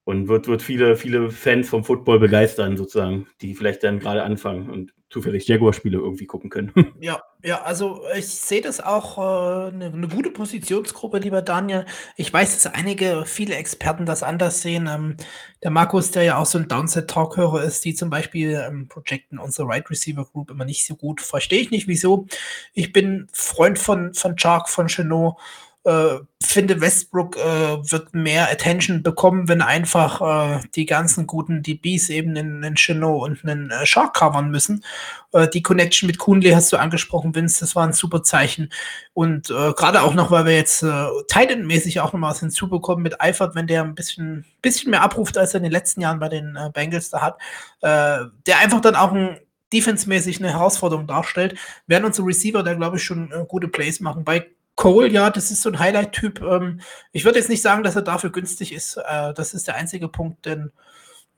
und 0.04 0.28
wird, 0.28 0.48
wird 0.48 0.62
viele, 0.62 0.96
viele 0.96 1.30
Fans 1.30 1.68
vom 1.68 1.84
Football 1.84 2.18
begeistern, 2.18 2.76
sozusagen, 2.76 3.26
die 3.40 3.54
vielleicht 3.54 3.84
dann 3.84 4.00
gerade 4.00 4.22
anfangen 4.22 4.68
und 4.68 4.92
zufällig 5.12 5.46
Jaguar-Spiele 5.46 5.98
irgendwie 5.98 6.26
gucken 6.26 6.50
können. 6.50 6.72
Ja, 7.00 7.20
ja, 7.42 7.62
also 7.62 8.02
ich 8.16 8.28
sehe 8.28 8.60
das 8.60 8.80
auch 8.80 9.18
äh, 9.18 9.72
eine, 9.72 9.86
eine 9.86 10.08
gute 10.08 10.30
Positionsgruppe, 10.30 11.18
lieber 11.18 11.42
Daniel. 11.42 11.84
Ich 12.16 12.32
weiß, 12.32 12.62
dass 12.62 12.72
einige, 12.72 13.24
viele 13.26 13.56
Experten 13.56 14.06
das 14.06 14.22
anders 14.22 14.62
sehen. 14.62 14.88
Ähm, 14.88 15.16
der 15.62 15.70
Markus, 15.70 16.12
der 16.12 16.22
ja 16.22 16.38
auch 16.38 16.46
so 16.46 16.58
ein 16.58 16.68
Downset-Talk-Hörer 16.68 17.64
ist, 17.64 17.84
die 17.84 17.94
zum 17.94 18.08
Beispiel 18.08 18.62
ähm, 18.66 18.88
projecten 18.88 19.38
unsere 19.38 19.68
Right 19.68 19.90
Receiver 19.90 20.24
Group 20.24 20.50
immer 20.50 20.64
nicht 20.64 20.86
so 20.86 20.94
gut. 20.94 21.20
Verstehe 21.20 21.60
ich 21.60 21.70
nicht, 21.70 21.88
wieso. 21.88 22.26
Ich 22.72 22.92
bin 22.92 23.26
Freund 23.32 23.78
von, 23.78 24.14
von 24.14 24.36
Chark, 24.36 24.68
von 24.68 24.86
Chenot 24.86 25.36
äh, 25.84 26.18
finde, 26.40 26.80
Westbrook 26.80 27.36
äh, 27.36 27.90
wird 27.90 28.14
mehr 28.14 28.50
Attention 28.50 29.02
bekommen, 29.02 29.48
wenn 29.48 29.62
einfach 29.62 30.20
äh, 30.20 30.60
die 30.76 30.86
ganzen 30.86 31.26
guten 31.26 31.62
DBs 31.62 32.08
eben 32.10 32.36
einen, 32.36 32.74
Chenot 32.76 33.22
und 33.22 33.44
einen 33.44 33.70
äh, 33.70 33.84
Shark 33.84 34.14
covern 34.14 34.50
müssen. 34.50 34.84
Äh, 35.32 35.48
die 35.48 35.62
Connection 35.62 36.06
mit 36.06 36.18
Kuhnle 36.18 36.54
hast 36.54 36.72
du 36.72 36.76
angesprochen, 36.76 37.34
Vince, 37.34 37.60
das 37.60 37.74
war 37.74 37.84
ein 37.84 37.92
super 37.94 38.22
Zeichen. 38.22 38.72
Und 39.14 39.48
gerade 39.48 40.02
auch 40.02 40.14
noch, 40.14 40.30
weil 40.30 40.46
wir 40.46 40.56
jetzt 40.56 40.82
äh, 40.82 41.06
Titan-mäßig 41.28 42.00
auch 42.00 42.12
noch 42.12 42.20
was 42.22 42.40
hinzubekommen 42.40 43.02
mit 43.02 43.20
Eifert, 43.20 43.54
wenn 43.54 43.66
der 43.66 43.82
ein 43.82 43.94
bisschen, 43.94 44.44
bisschen 44.62 44.90
mehr 44.90 45.02
abruft, 45.02 45.36
als 45.36 45.52
er 45.54 45.58
in 45.58 45.64
den 45.64 45.72
letzten 45.72 46.00
Jahren 46.00 46.18
bei 46.18 46.28
den 46.28 46.56
Bengals 46.72 47.10
da 47.10 47.20
hat, 47.20 47.38
der 47.82 48.58
einfach 48.58 48.80
dann 48.80 48.96
auch 48.96 49.12
ein 49.12 49.38
defensemäßig 49.72 50.38
eine 50.38 50.52
Herausforderung 50.52 51.06
darstellt, 51.06 51.58
werden 51.86 52.04
unsere 52.04 52.26
Receiver 52.26 52.62
da, 52.62 52.74
glaube 52.74 52.96
ich, 52.96 53.02
schon 53.02 53.30
gute 53.48 53.68
Plays 53.68 54.00
machen. 54.00 54.24
Bei 54.24 54.46
Cole, 54.76 55.08
ja, 55.08 55.30
das 55.30 55.50
ist 55.50 55.62
so 55.62 55.70
ein 55.70 55.78
Highlight-Typ. 55.78 56.40
Ähm, 56.42 56.80
ich 57.12 57.24
würde 57.24 57.38
jetzt 57.38 57.48
nicht 57.48 57.62
sagen, 57.62 57.82
dass 57.82 57.96
er 57.96 58.02
dafür 58.02 58.30
günstig 58.30 58.72
ist. 58.72 58.96
Äh, 58.96 59.34
das 59.34 59.54
ist 59.54 59.68
der 59.68 59.76
einzige 59.76 60.08
Punkt, 60.08 60.46
denn 60.46 60.72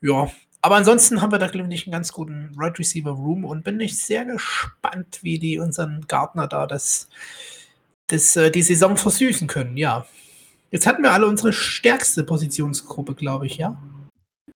ja. 0.01 0.29
Aber 0.61 0.75
ansonsten 0.77 1.21
haben 1.21 1.31
wir 1.31 1.37
da, 1.37 1.47
glaube 1.47 1.71
ich, 1.73 1.85
einen 1.85 1.91
ganz 1.91 2.11
guten 2.11 2.51
Right 2.57 2.79
Receiver 2.79 3.11
Room 3.11 3.45
und 3.45 3.63
bin 3.63 3.79
ich 3.79 3.99
sehr 3.99 4.25
gespannt, 4.25 5.19
wie 5.21 5.37
die 5.37 5.59
unseren 5.59 6.05
Gartner 6.07 6.47
da 6.47 6.65
das, 6.65 7.09
das, 8.07 8.35
äh, 8.35 8.49
die 8.49 8.63
Saison 8.63 8.97
versüßen 8.97 9.47
können, 9.47 9.77
ja. 9.77 10.05
Jetzt 10.71 10.87
hatten 10.87 11.03
wir 11.03 11.11
alle 11.11 11.27
unsere 11.27 11.53
stärkste 11.53 12.23
Positionsgruppe, 12.23 13.15
glaube 13.15 13.45
ich, 13.45 13.57
ja? 13.57 13.77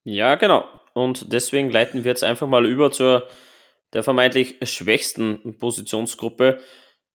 Ja, 0.04 0.36
genau. 0.36 0.66
Und 0.94 1.32
deswegen 1.32 1.70
leiten 1.70 2.04
wir 2.04 2.10
jetzt 2.10 2.24
einfach 2.24 2.48
mal 2.48 2.66
über 2.66 2.92
zur 2.92 3.28
der 3.94 4.04
vermeintlich 4.04 4.58
schwächsten 4.64 5.58
Positionsgruppe. 5.58 6.60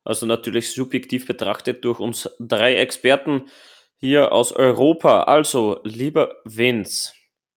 Also 0.05 0.26
natürlich 0.26 0.72
subjektiv 0.72 1.26
betrachtet 1.26 1.84
durch 1.84 1.98
uns 1.98 2.30
drei 2.38 2.76
Experten 2.76 3.48
hier 3.96 4.32
aus 4.32 4.52
Europa. 4.52 5.22
Also, 5.22 5.80
lieber 5.84 6.36
Vince, 6.44 7.14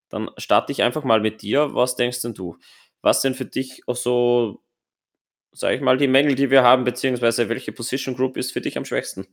dann 0.09 0.29
starte 0.37 0.71
ich 0.71 0.81
einfach 0.81 1.03
mal 1.03 1.19
mit 1.19 1.41
dir. 1.41 1.73
Was 1.75 1.97
denkst 1.97 2.21
denn 2.21 2.33
du? 2.33 2.57
Was 3.01 3.21
denn 3.21 3.35
für 3.35 3.45
dich 3.45 3.83
auch 3.85 3.97
so, 3.97 4.63
sage 5.51 5.75
ich 5.75 5.81
mal, 5.81 5.97
die 5.97 6.07
Mängel, 6.07 6.35
die 6.35 6.49
wir 6.49 6.63
haben, 6.63 6.85
beziehungsweise 6.85 7.49
welche 7.49 7.73
Position 7.73 8.15
Group 8.15 8.37
ist 8.37 8.53
für 8.53 8.61
dich 8.61 8.77
am 8.77 8.85
schwächsten? 8.85 9.27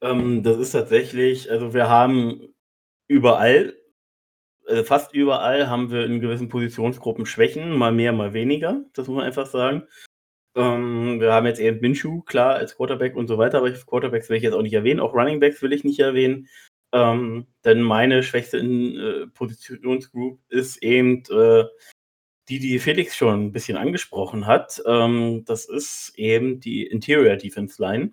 Ähm, 0.00 0.42
das 0.42 0.56
ist 0.56 0.72
tatsächlich, 0.72 1.50
also 1.50 1.74
wir 1.74 1.88
haben 1.88 2.54
überall, 3.06 3.76
also 4.66 4.82
fast 4.84 5.12
überall 5.12 5.68
haben 5.68 5.90
wir 5.90 6.06
in 6.06 6.20
gewissen 6.20 6.48
Positionsgruppen 6.48 7.26
Schwächen, 7.26 7.76
mal 7.76 7.92
mehr, 7.92 8.12
mal 8.12 8.32
weniger, 8.32 8.82
das 8.94 9.08
muss 9.08 9.16
man 9.16 9.26
einfach 9.26 9.46
sagen. 9.46 9.86
Ähm, 10.56 11.20
wir 11.20 11.32
haben 11.32 11.46
jetzt 11.46 11.60
eben 11.60 11.80
Minshu, 11.80 12.22
klar, 12.22 12.54
als 12.54 12.76
Quarterback 12.76 13.16
und 13.16 13.26
so 13.26 13.38
weiter, 13.38 13.58
aber 13.58 13.70
Quarterbacks 13.72 14.28
will 14.28 14.36
ich 14.36 14.42
jetzt 14.42 14.54
auch 14.54 14.62
nicht 14.62 14.74
erwähnen, 14.74 15.00
auch 15.00 15.14
Runningbacks 15.14 15.62
will 15.62 15.72
ich 15.72 15.84
nicht 15.84 16.00
erwähnen. 16.00 16.48
Ähm, 16.92 17.48
denn 17.64 17.82
meine 17.82 18.22
schwächste 18.22 18.58
äh, 18.58 19.26
Positionsgroup 19.28 20.38
ist 20.48 20.82
eben 20.82 21.24
äh, 21.30 21.64
die, 22.48 22.58
die 22.60 22.78
Felix 22.78 23.16
schon 23.16 23.46
ein 23.46 23.52
bisschen 23.52 23.76
angesprochen 23.76 24.46
hat. 24.46 24.80
Ähm, 24.86 25.44
das 25.44 25.64
ist 25.64 26.12
eben 26.16 26.60
die 26.60 26.86
Interior 26.86 27.36
Defense 27.36 27.82
Line. 27.82 28.12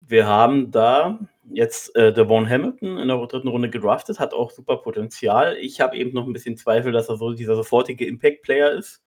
Wir 0.00 0.26
haben 0.26 0.70
da 0.72 1.20
jetzt 1.44 1.94
äh, 1.94 2.12
Devon 2.12 2.48
Hamilton 2.48 2.98
in 2.98 3.08
der 3.08 3.26
dritten 3.26 3.48
Runde 3.48 3.70
gedraftet, 3.70 4.18
hat 4.18 4.34
auch 4.34 4.50
super 4.50 4.78
Potenzial. 4.78 5.56
Ich 5.58 5.80
habe 5.80 5.96
eben 5.96 6.12
noch 6.12 6.26
ein 6.26 6.32
bisschen 6.32 6.56
Zweifel, 6.56 6.90
dass 6.90 7.08
er 7.08 7.16
so 7.16 7.32
dieser 7.34 7.54
sofortige 7.54 8.06
Impact-Player 8.06 8.72
ist. 8.72 9.02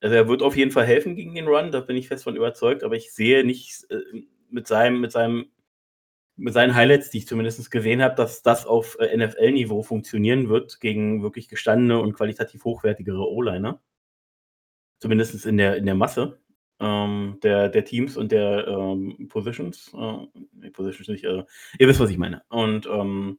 Also 0.00 0.14
er 0.14 0.28
wird 0.28 0.42
auf 0.42 0.56
jeden 0.56 0.70
Fall 0.70 0.86
helfen 0.86 1.16
gegen 1.16 1.34
den 1.34 1.48
Run, 1.48 1.72
da 1.72 1.80
bin 1.80 1.96
ich 1.96 2.08
fest 2.08 2.24
von 2.24 2.36
überzeugt, 2.36 2.84
aber 2.84 2.96
ich 2.96 3.12
sehe 3.12 3.44
nicht 3.44 3.84
äh, 3.90 4.24
mit 4.50 4.66
seinem, 4.66 5.00
mit 5.00 5.12
seinem, 5.12 5.46
mit 6.36 6.54
seinen 6.54 6.74
Highlights, 6.74 7.10
die 7.10 7.18
ich 7.18 7.26
zumindest 7.28 7.70
gesehen 7.70 8.02
habe, 8.02 8.14
dass 8.14 8.42
das 8.42 8.66
auf 8.66 8.98
äh, 9.00 9.16
NFL-Niveau 9.16 9.82
funktionieren 9.82 10.48
wird 10.48 10.80
gegen 10.80 11.22
wirklich 11.22 11.48
gestandene 11.48 11.98
und 12.00 12.14
qualitativ 12.14 12.64
hochwertigere 12.64 13.28
O-Liner. 13.30 13.80
Zumindest 15.00 15.46
in 15.46 15.56
der, 15.58 15.76
in 15.76 15.86
der 15.86 15.94
Masse. 15.94 16.38
ähm, 16.80 17.38
der, 17.42 17.68
der 17.68 17.84
Teams 17.84 18.16
und 18.16 18.32
der 18.32 18.66
ähm, 18.68 19.28
Positions. 19.28 19.92
Äh, 19.94 20.70
Positions 20.70 21.08
nicht, 21.08 21.24
äh, 21.24 21.44
ihr 21.78 21.88
wisst, 21.88 22.00
was 22.00 22.10
ich 22.10 22.18
meine. 22.18 22.42
Und 22.48 22.86
ähm, 22.86 23.38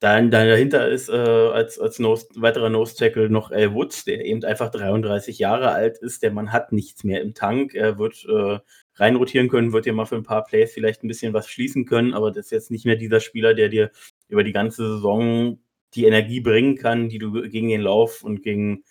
dann, 0.00 0.30
dann 0.30 0.46
dahinter 0.48 0.88
ist 0.88 1.08
äh, 1.08 1.12
als, 1.12 1.78
als 1.78 1.98
Nose, 1.98 2.26
weiterer 2.34 2.68
Nose-Tackle 2.68 3.30
noch 3.30 3.50
Al 3.50 3.72
Woods, 3.72 4.04
der 4.04 4.24
eben 4.26 4.44
einfach 4.44 4.70
33 4.70 5.38
Jahre 5.38 5.70
alt 5.70 5.96
ist. 5.98 6.22
Der 6.22 6.32
Mann 6.32 6.52
hat 6.52 6.72
nichts 6.72 7.02
mehr 7.02 7.22
im 7.22 7.32
Tank. 7.32 7.74
Er 7.74 7.98
wird 7.98 8.26
äh, 8.28 8.58
reinrotieren 8.96 9.48
können, 9.48 9.72
wird 9.72 9.86
dir 9.86 9.94
mal 9.94 10.04
für 10.04 10.16
ein 10.16 10.22
paar 10.22 10.44
Plays 10.44 10.72
vielleicht 10.72 11.02
ein 11.02 11.08
bisschen 11.08 11.32
was 11.32 11.48
schließen 11.48 11.86
können, 11.86 12.12
aber 12.12 12.30
das 12.30 12.46
ist 12.46 12.50
jetzt 12.52 12.70
nicht 12.70 12.84
mehr 12.84 12.96
dieser 12.96 13.20
Spieler, 13.20 13.54
der 13.54 13.70
dir 13.70 13.90
über 14.28 14.44
die 14.44 14.52
ganze 14.52 14.96
Saison 14.96 15.58
die 15.94 16.04
Energie 16.04 16.40
bringen 16.40 16.76
kann, 16.76 17.08
die 17.08 17.18
du 17.18 17.32
gegen 17.48 17.68
den 17.68 17.80
Lauf 17.80 18.22
und 18.22 18.42
gegen 18.42 18.84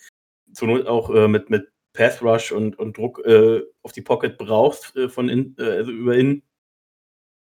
zur 0.53 0.69
Not 0.69 0.87
auch 0.87 1.13
äh, 1.13 1.27
mit, 1.27 1.51
mit 1.51 1.67
Pass 1.93 2.21
Rush 2.23 2.51
und, 2.51 2.79
und 2.79 2.97
Druck 2.97 3.23
äh, 3.25 3.61
auf 3.83 3.91
die 3.91 4.01
Pocket 4.01 4.37
brauchst 4.37 4.95
äh, 4.95 5.07
von 5.07 5.29
in, 5.29 5.55
äh, 5.59 5.63
also 5.63 5.91
über 5.91 6.15
innen. 6.15 6.43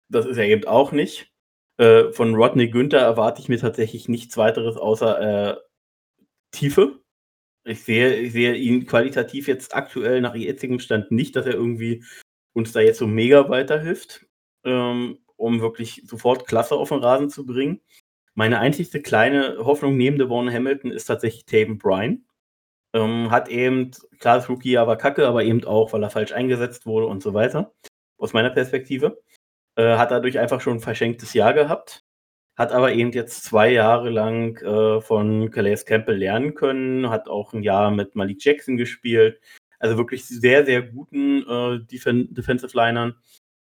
Das 0.09 0.27
ist 0.27 0.37
er 0.37 0.47
eben 0.47 0.65
auch 0.67 0.93
nicht. 0.93 1.33
Äh, 1.79 2.13
von 2.13 2.35
Rodney 2.35 2.69
Günther 2.69 3.01
erwarte 3.01 3.41
ich 3.43 3.49
mir 3.49 3.59
tatsächlich 3.59 4.09
nichts 4.09 4.37
weiteres 4.37 4.77
außer 4.77 5.21
äh, 5.51 5.57
Tiefe. 6.51 7.01
Ich 7.65 7.83
sehe, 7.83 8.15
ich 8.15 8.33
sehe 8.33 8.55
ihn 8.55 8.87
qualitativ 8.87 9.49
jetzt 9.49 9.75
aktuell 9.75 10.21
nach 10.21 10.35
jetzigem 10.35 10.79
Stand 10.79 11.11
nicht, 11.11 11.37
dass 11.37 11.47
er 11.47 11.55
irgendwie 11.55 12.05
uns 12.55 12.73
da 12.73 12.81
jetzt 12.81 12.99
so 12.99 13.07
mega 13.07 13.49
weiterhilft, 13.49 14.27
ähm, 14.65 15.19
um 15.37 15.61
wirklich 15.61 16.03
sofort 16.07 16.47
Klasse 16.47 16.77
auf 16.77 16.89
den 16.91 17.01
Rasen 17.01 17.29
zu 17.29 17.45
bringen. 17.45 17.81
Meine 18.35 18.61
einzigste 18.61 19.03
kleine 19.03 19.59
Hoffnung 19.59 19.97
neben 19.97 20.19
Devon 20.19 20.53
Hamilton 20.53 20.91
ist 20.91 21.07
tatsächlich 21.07 21.45
Taven 21.45 21.79
Bryan. 21.79 22.25
Ähm, 22.95 23.31
hat 23.31 23.49
eben, 23.49 23.91
klar, 24.21 24.37
das 24.37 24.49
Rookie 24.49 24.79
aber 24.79 24.97
kacke, 24.97 25.27
aber 25.27 25.45
eben 25.45 25.65
auch, 25.65 25.93
weil 25.93 26.03
er 26.03 26.11
falsch 26.11 26.33
eingesetzt 26.33 26.87
wurde 26.87 27.07
und 27.07 27.23
so 27.23 27.35
weiter. 27.35 27.75
Aus 28.19 28.33
meiner 28.33 28.51
Perspektive. 28.51 29.23
Äh, 29.77 29.97
hat 29.97 30.11
dadurch 30.11 30.39
einfach 30.39 30.61
schon 30.61 30.79
ein 30.79 30.81
verschenktes 30.81 31.35
Jahr 31.35 31.53
gehabt. 31.53 32.03
Hat 32.57 32.73
aber 32.73 32.93
eben 32.93 33.13
jetzt 33.13 33.45
zwei 33.45 33.71
Jahre 33.71 34.09
lang 34.09 34.57
äh, 34.63 35.01
von 35.03 35.51
Calais 35.51 35.85
Campbell 35.85 36.17
lernen 36.17 36.55
können. 36.55 37.11
Hat 37.11 37.29
auch 37.29 37.53
ein 37.53 37.63
Jahr 37.63 37.91
mit 37.91 38.17
Malik 38.17 38.43
Jackson 38.43 38.79
gespielt. 38.79 39.41
Also 39.79 39.99
wirklich 39.99 40.27
sehr, 40.27 40.65
sehr 40.65 40.83
guten 40.83 41.43
äh, 41.47 41.81
Defen 41.85 42.33
Defensive 42.33 42.75
Linern. 42.75 43.15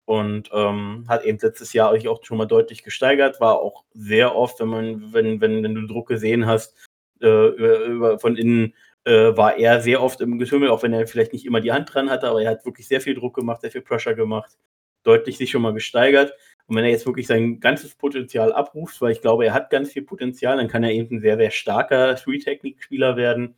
Und 0.04 0.50
ähm, 0.52 1.06
hat 1.08 1.24
eben 1.24 1.38
letztes 1.40 1.72
Jahr 1.72 1.90
euch 1.92 2.08
auch 2.08 2.22
schon 2.24 2.36
mal 2.36 2.46
deutlich 2.46 2.82
gesteigert. 2.82 3.40
War 3.40 3.60
auch 3.60 3.84
sehr 3.94 4.36
oft, 4.36 4.60
wenn 4.60 4.68
man, 4.68 5.12
wenn, 5.14 5.40
wenn, 5.40 5.62
wenn 5.62 5.74
du 5.74 5.86
Druck 5.86 6.08
gesehen 6.08 6.44
hast, 6.46 6.76
äh, 7.22 7.46
über, 7.48 7.78
über, 7.84 8.18
von 8.18 8.36
innen 8.36 8.74
äh, 9.04 9.34
war 9.36 9.56
er 9.56 9.80
sehr 9.80 10.02
oft 10.02 10.20
im 10.20 10.38
Getümmel, 10.38 10.68
auch 10.68 10.82
wenn 10.82 10.92
er 10.92 11.06
vielleicht 11.06 11.32
nicht 11.32 11.46
immer 11.46 11.60
die 11.60 11.72
Hand 11.72 11.94
dran 11.94 12.10
hatte, 12.10 12.28
aber 12.28 12.42
er 12.42 12.50
hat 12.50 12.66
wirklich 12.66 12.88
sehr 12.88 13.00
viel 13.00 13.14
Druck 13.14 13.34
gemacht, 13.34 13.62
sehr 13.62 13.70
viel 13.70 13.80
Pressure 13.82 14.14
gemacht 14.14 14.56
deutlich 15.02 15.38
sich 15.38 15.50
schon 15.50 15.62
mal 15.62 15.72
gesteigert. 15.72 16.32
Und 16.66 16.76
wenn 16.76 16.84
er 16.84 16.90
jetzt 16.90 17.06
wirklich 17.06 17.26
sein 17.26 17.60
ganzes 17.60 17.94
Potenzial 17.94 18.52
abruft, 18.52 19.00
weil 19.00 19.12
ich 19.12 19.20
glaube, 19.20 19.44
er 19.44 19.54
hat 19.54 19.70
ganz 19.70 19.92
viel 19.92 20.02
Potenzial, 20.02 20.56
dann 20.56 20.68
kann 20.68 20.84
er 20.84 20.92
eben 20.92 21.16
ein 21.16 21.20
sehr, 21.20 21.36
sehr 21.36 21.50
starker 21.50 22.16
Three-Technik-Spieler 22.16 23.16
werden, 23.16 23.56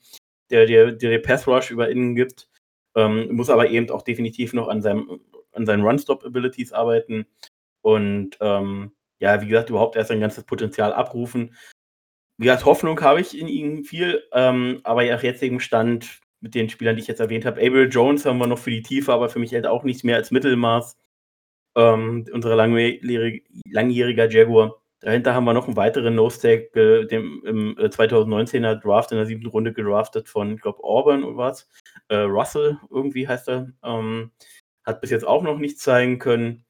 der 0.51 0.67
dir 0.67 0.93
der, 0.93 1.19
Pass-Rush 1.19 1.71
über 1.71 1.89
innen 1.89 2.15
gibt. 2.15 2.49
Ähm, 2.97 3.35
muss 3.35 3.51
aber 3.51 3.69
eben 3.69 3.91
auch 3.91 4.03
definitiv 4.03 4.53
noch 4.53 4.69
an, 4.69 4.83
seinem, 4.83 5.21
an 5.53 5.67
seinen 5.67 5.85
Run-Stop-Abilities 5.85 6.73
arbeiten. 6.73 7.27
Und 7.83 8.39
ähm, 8.41 8.93
ja, 9.19 9.41
wie 9.43 9.49
gesagt, 9.49 9.71
überhaupt 9.71 9.97
erst 9.97 10.09
sein 10.09 10.21
ganzes 10.21 10.45
Potenzial 10.45 10.93
abrufen. 10.93 11.55
Wie 12.37 12.47
gesagt, 12.47 12.65
Hoffnung 12.65 13.01
habe 13.01 13.21
ich 13.21 13.39
in 13.39 13.49
ihm 13.49 13.85
viel, 13.85 14.25
ähm, 14.33 14.81
aber 14.83 15.05
nach 15.05 15.23
jetzigem 15.23 15.61
Stand 15.61 16.21
mit 16.41 16.55
den 16.55 16.69
Spielern, 16.69 16.97
die 16.97 17.03
ich 17.03 17.09
jetzt 17.09 17.21
erwähnt 17.21 17.45
habe, 17.45 17.61
Abel 17.61 17.89
Jones 17.89 18.27
haben 18.27 18.39
wir 18.39 18.47
noch 18.47 18.59
für 18.59 18.71
die 18.71 18.83
Tiefe, 18.83 19.13
aber 19.13 19.29
für 19.29 19.39
mich 19.39 19.55
halt 19.55 19.67
auch 19.67 19.85
nichts 19.85 20.03
mehr 20.03 20.17
als 20.17 20.31
Mittelmaß 20.31 20.97
ähm, 21.77 22.27
unser 22.33 22.57
langjährig, 22.57 23.45
langjähriger 23.71 24.31
Jaguar. 24.31 24.81
Dahinter 25.01 25.35
haben 25.35 25.45
wir 25.45 25.53
noch 25.53 25.67
einen 25.67 25.77
weiteren 25.77 26.15
Nose-Tag, 26.15 26.75
äh, 26.77 27.05
dem 27.05 27.43
im 27.45 27.77
2019er 27.77 28.73
äh, 28.73 28.81
Draft 28.81 29.13
in 29.13 29.19
der 29.19 29.27
siebten 29.27 29.49
Runde 29.49 29.73
gedraftet 29.75 30.29
von, 30.29 30.55
ich 30.55 30.63
glaube, 30.63 30.83
Auburn 30.83 31.25
oder 31.25 31.37
was. 31.37 31.69
Äh, 32.09 32.17
Russell, 32.17 32.79
irgendwie 32.91 33.29
heißt 33.29 33.49
er. 33.49 33.73
Ähm, 33.83 34.31
hat 34.85 35.01
bis 35.01 35.11
jetzt 35.11 35.27
auch 35.27 35.43
noch 35.43 35.59
nichts 35.59 35.83
zeigen 35.83 36.19
können. 36.19 36.65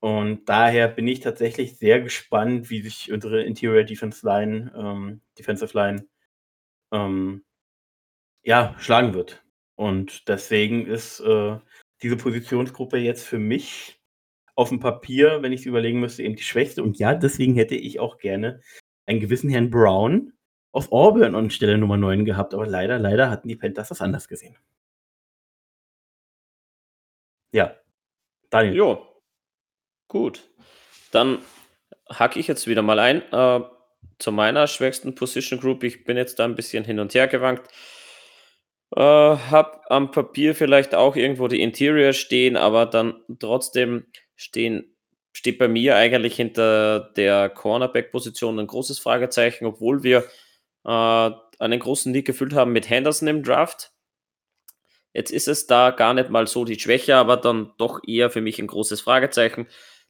Und 0.00 0.48
daher 0.48 0.88
bin 0.88 1.06
ich 1.06 1.20
tatsächlich 1.20 1.76
sehr 1.76 2.00
gespannt, 2.00 2.70
wie 2.70 2.82
sich 2.82 3.12
unsere 3.12 3.42
Interior 3.42 3.84
Defense 3.84 4.26
Line, 4.26 4.72
ähm, 4.74 5.20
Defensive 5.38 5.76
Line, 5.76 6.08
ähm, 6.92 7.44
ja, 8.42 8.74
schlagen 8.78 9.14
wird. 9.14 9.44
Und 9.76 10.28
deswegen 10.28 10.86
ist 10.86 11.20
äh, 11.20 11.58
diese 12.02 12.16
Positionsgruppe 12.16 12.96
jetzt 12.98 13.26
für 13.26 13.38
mich 13.38 13.99
auf 14.54 14.68
dem 14.68 14.80
Papier, 14.80 15.42
wenn 15.42 15.52
ich 15.52 15.60
es 15.60 15.66
überlegen 15.66 16.00
müsste, 16.00 16.22
eben 16.22 16.36
die 16.36 16.42
schwächste. 16.42 16.82
Und 16.82 16.98
ja, 16.98 17.14
deswegen 17.14 17.54
hätte 17.54 17.74
ich 17.74 18.00
auch 18.00 18.18
gerne 18.18 18.60
einen 19.06 19.20
gewissen 19.20 19.50
Herrn 19.50 19.70
Brown 19.70 20.32
auf 20.72 20.92
Auburn 20.92 21.34
an 21.34 21.50
Stelle 21.50 21.78
Nummer 21.78 21.96
9 21.96 22.24
gehabt. 22.24 22.54
Aber 22.54 22.66
leider, 22.66 22.98
leider 22.98 23.30
hatten 23.30 23.48
die 23.48 23.56
Panthers 23.56 23.88
das 23.88 24.00
anders 24.00 24.28
gesehen. 24.28 24.56
Ja, 27.52 27.76
Daniel. 28.50 28.74
Jo, 28.74 29.06
gut. 30.08 30.48
Dann 31.10 31.38
hacke 32.08 32.38
ich 32.38 32.46
jetzt 32.46 32.66
wieder 32.66 32.82
mal 32.82 32.98
ein 32.98 33.22
äh, 33.32 33.60
zu 34.18 34.32
meiner 34.32 34.66
schwächsten 34.66 35.14
Position 35.14 35.60
Group. 35.60 35.82
Ich 35.82 36.04
bin 36.04 36.16
jetzt 36.16 36.38
da 36.38 36.44
ein 36.44 36.54
bisschen 36.54 36.84
hin 36.84 37.00
und 37.00 37.14
her 37.14 37.26
gewankt. 37.26 37.68
Äh, 38.94 39.00
hab 39.00 39.84
am 39.88 40.10
Papier 40.10 40.54
vielleicht 40.54 40.94
auch 40.94 41.16
irgendwo 41.16 41.48
die 41.48 41.62
Interior 41.62 42.12
stehen, 42.12 42.56
aber 42.56 42.86
dann 42.86 43.22
trotzdem 43.38 44.06
stehen, 44.40 44.96
steht 45.32 45.58
bei 45.58 45.68
mir 45.68 45.96
eigentlich 45.96 46.34
hinter 46.34 47.12
der 47.16 47.50
Cornerback-Position 47.50 48.58
ein 48.58 48.66
großes 48.66 48.98
Fragezeichen, 48.98 49.66
obwohl 49.66 50.02
wir 50.02 50.24
äh, 50.84 51.30
einen 51.58 51.78
großen 51.78 52.10
Nick 52.10 52.26
gefüllt 52.26 52.54
haben 52.54 52.72
mit 52.72 52.88
Henderson 52.88 53.28
im 53.28 53.42
Draft. 53.42 53.92
Jetzt 55.12 55.30
ist 55.30 55.46
es 55.46 55.66
da 55.66 55.90
gar 55.90 56.14
nicht 56.14 56.30
mal 56.30 56.46
so 56.46 56.64
die 56.64 56.78
Schwäche, 56.78 57.16
aber 57.16 57.36
dann 57.36 57.72
doch 57.76 58.00
eher 58.06 58.30
für 58.30 58.40
mich 58.40 58.58
ein 58.58 58.66
großes 58.66 59.02
Fragezeichen. 59.02 59.66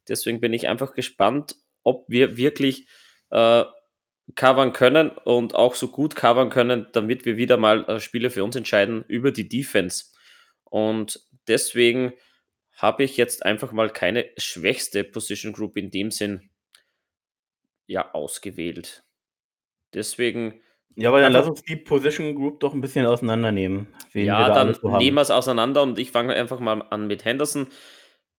Deswegen 0.07 0.39
bin 0.39 0.53
ich 0.53 0.67
einfach 0.67 0.93
gespannt, 0.93 1.55
ob 1.83 2.05
wir 2.07 2.37
wirklich 2.37 2.87
äh, 3.31 3.65
covern 4.35 4.71
können 4.71 5.09
und 5.09 5.55
auch 5.55 5.75
so 5.75 5.89
gut 5.89 6.15
covern 6.15 6.49
können, 6.49 6.87
damit 6.93 7.25
wir 7.25 7.35
wieder 7.35 7.57
mal 7.57 7.83
äh, 7.89 7.99
Spiele 7.99 8.29
für 8.29 8.45
uns 8.45 8.55
entscheiden 8.55 9.03
über 9.07 9.31
die 9.31 9.49
Defense. 9.49 10.05
Und 10.63 11.19
deswegen 11.47 12.13
habe 12.81 13.03
ich 13.03 13.15
jetzt 13.15 13.45
einfach 13.45 13.71
mal 13.71 13.91
keine 13.91 14.25
schwächste 14.37 15.03
Position 15.03 15.53
Group 15.53 15.77
in 15.77 15.91
dem 15.91 16.09
Sinn 16.09 16.49
ja 17.85 18.11
ausgewählt. 18.13 19.03
Deswegen. 19.93 20.61
Ja, 20.95 21.09
aber 21.09 21.21
dann 21.21 21.31
lass 21.31 21.47
uns 21.47 21.61
die 21.61 21.75
Position 21.75 22.35
Group 22.35 22.59
doch 22.59 22.73
ein 22.73 22.81
bisschen 22.81 23.05
auseinandernehmen. 23.05 23.87
Ja, 24.13 24.47
da 24.47 24.55
dann 24.55 24.73
so 24.73 24.97
nehmen 24.97 25.15
wir 25.15 25.21
es 25.21 25.31
auseinander 25.31 25.83
und 25.83 25.99
ich 25.99 26.11
fange 26.11 26.33
einfach 26.33 26.59
mal 26.59 26.81
an 26.89 27.07
mit 27.07 27.23
Henderson. 27.23 27.67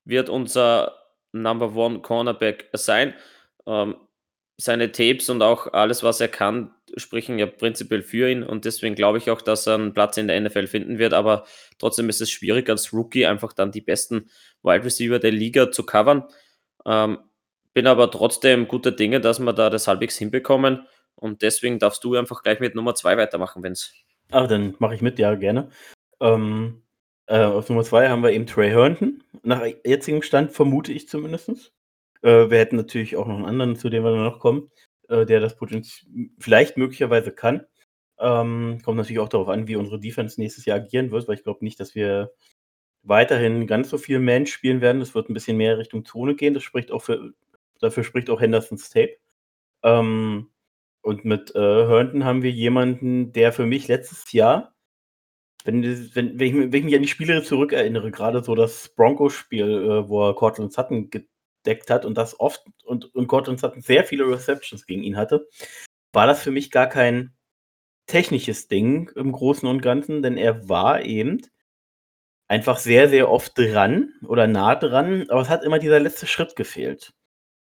Wird 0.05 0.29
unser 0.29 0.99
Number 1.31 1.75
One 1.75 2.01
Cornerback 2.01 2.69
sein. 2.73 3.15
Ähm, 3.67 3.97
seine 4.59 4.93
Tapes 4.93 5.31
und 5.31 5.41
auch 5.41 5.73
alles, 5.73 6.03
was 6.03 6.21
er 6.21 6.29
kann, 6.29 6.75
sprechen 6.97 7.39
ja 7.39 7.47
prinzipiell 7.47 8.03
für 8.03 8.31
ihn 8.31 8.43
und 8.43 8.65
deswegen 8.65 8.95
glaube 8.95 9.19
ich 9.19 9.31
auch, 9.31 9.43
dass 9.43 9.67
er 9.67 9.75
einen 9.75 9.93
Platz 9.93 10.17
in 10.17 10.29
der 10.29 10.41
NFL 10.41 10.67
finden 10.67 10.99
wird, 10.99 11.15
aber 11.15 11.45
trotzdem 11.79 12.09
ist 12.09 12.21
es 12.21 12.31
schwierig 12.31 12.69
als 12.69 12.93
Rookie 12.93 13.27
einfach 13.27 13.53
dann 13.53 13.73
die 13.73 13.81
besten 13.81 14.31
Wide 14.63 14.85
Receiver 14.85 15.19
der 15.19 15.33
Liga 15.33 15.71
zu 15.71 15.85
covern. 15.85 16.25
Ähm, 16.87 17.19
bin 17.75 17.87
aber 17.87 18.11
trotzdem 18.11 18.69
guter 18.69 18.93
Dinge, 18.93 19.21
dass 19.21 19.39
wir 19.39 19.53
da 19.53 19.71
das 19.71 19.89
halbwegs 19.89 20.19
hinbekommen 20.19 20.87
und 21.15 21.43
deswegen 21.43 21.79
darfst 21.79 22.05
du 22.05 22.17
einfach 22.17 22.43
gleich 22.43 22.61
mit 22.61 22.75
Nummer 22.75 22.95
zwei 22.95 23.17
weitermachen, 23.17 23.63
wenn's. 23.63 23.93
Ah, 24.31 24.47
dann 24.47 24.75
mache 24.79 24.95
ich 24.95 25.03
mit, 25.03 25.19
ja, 25.19 25.35
gerne. 25.35 25.69
Ähm, 26.21 26.83
äh, 27.27 27.45
auf 27.45 27.69
Nummer 27.69 27.85
zwei 27.85 28.09
haben 28.09 28.23
wir 28.23 28.33
eben 28.33 28.47
Trey 28.47 28.71
Herndon. 28.71 29.23
Nach 29.43 29.65
jetzigem 29.85 30.23
Stand 30.23 30.53
vermute 30.53 30.93
ich 30.93 31.09
zumindest. 31.09 31.73
Äh, 32.23 32.51
wir 32.51 32.59
hätten 32.59 32.77
natürlich 32.77 33.17
auch 33.17 33.27
noch 33.27 33.37
einen 33.37 33.47
anderen, 33.47 33.77
zu 33.77 33.91
dem 33.91 34.05
wir 34.05 34.11
dann 34.11 34.25
noch 34.25 34.39
kommen, 34.39 34.71
äh, 35.09 35.27
der 35.27 35.41
das 35.41 35.57
Potenzial 35.57 36.11
vielleicht 36.39 36.77
möglicherweise 36.77 37.33
kann. 37.33 37.67
Ähm, 38.19 38.81
kommt 38.85 38.99
natürlich 38.99 39.21
auch 39.21 39.29
darauf 39.29 39.49
an, 39.49 39.67
wie 39.69 39.77
unsere 39.77 39.99
Defense 40.01 40.41
nächstes 40.41 40.65
Jahr 40.65 40.79
agieren 40.79 41.11
wird, 41.11 41.27
weil 41.29 41.35
ich 41.37 41.43
glaube 41.43 41.65
nicht, 41.65 41.81
dass 41.81 41.95
wir 41.95 42.33
weiterhin 43.03 43.67
ganz 43.67 43.91
so 43.91 43.99
viel 43.99 44.21
Man 44.21 44.47
spielen 44.47 44.81
werden. 44.81 45.03
Es 45.03 45.15
wird 45.15 45.29
ein 45.29 45.35
bisschen 45.35 45.57
mehr 45.57 45.79
Richtung 45.79 46.05
Zone 46.05 46.35
gehen. 46.37 46.55
Das 46.55 46.63
spricht 46.63 46.93
auch 46.93 47.03
für, 47.03 47.33
dafür 47.81 48.05
spricht 48.05 48.31
auch 48.31 48.41
Hendersons 48.41 48.91
Tape. 48.91 49.17
Ähm, 49.83 50.51
und 51.03 51.25
mit 51.25 51.55
äh, 51.57 51.87
Herndon 51.87 52.25
haben 52.25 52.43
wir 52.43 52.53
jemanden, 52.53 53.33
der 53.33 53.53
für 53.53 53.67
mich 53.67 53.89
letztes 53.89 54.33
Jahr, 54.33 54.75
wenn, 55.65 55.83
wenn, 56.15 56.39
wenn, 56.39 56.47
ich, 56.47 56.55
wenn 56.55 56.75
ich 56.75 56.85
mich 56.85 56.95
an 56.95 57.03
die 57.03 57.09
Spiele 57.09 57.43
zurückerinnere, 57.43 58.11
gerade 58.11 58.43
so 58.45 58.55
das 58.55 58.91
Broncos-Spiel, 58.91 59.67
äh, 59.67 60.09
wo 60.09 60.29
er 60.29 60.35
Cortland 60.35 60.73
Sutton 60.73 61.11
entdeckt 61.65 61.91
hat 61.91 62.05
und 62.05 62.17
das 62.19 62.39
oft 62.41 62.65
und, 62.85 63.15
und 63.15 63.27
Cortland 63.29 63.61
Sutton 63.61 63.83
sehr 63.83 64.05
viele 64.05 64.29
Receptions 64.29 64.87
gegen 64.87 65.03
ihn 65.03 65.17
hatte, 65.17 65.49
war 66.13 66.27
das 66.27 66.43
für 66.43 66.51
mich 66.51 66.71
gar 66.71 66.89
kein 66.89 67.33
technisches 68.07 68.69
Ding 68.69 69.11
im 69.17 69.33
Großen 69.33 69.69
und 69.69 69.81
Ganzen, 69.81 70.23
denn 70.23 70.37
er 70.37 70.69
war 70.69 71.03
eben 71.03 71.41
einfach 72.49 72.79
sehr, 72.79 73.09
sehr 73.09 73.31
oft 73.31 73.57
dran 73.57 74.13
oder 74.27 74.47
nah 74.47 74.75
dran, 74.75 75.31
aber 75.31 75.41
es 75.41 75.49
hat 75.49 75.65
immer 75.65 75.79
dieser 75.79 76.01
letzte 76.01 76.27
Schritt 76.27 76.57
gefehlt. 76.57 77.15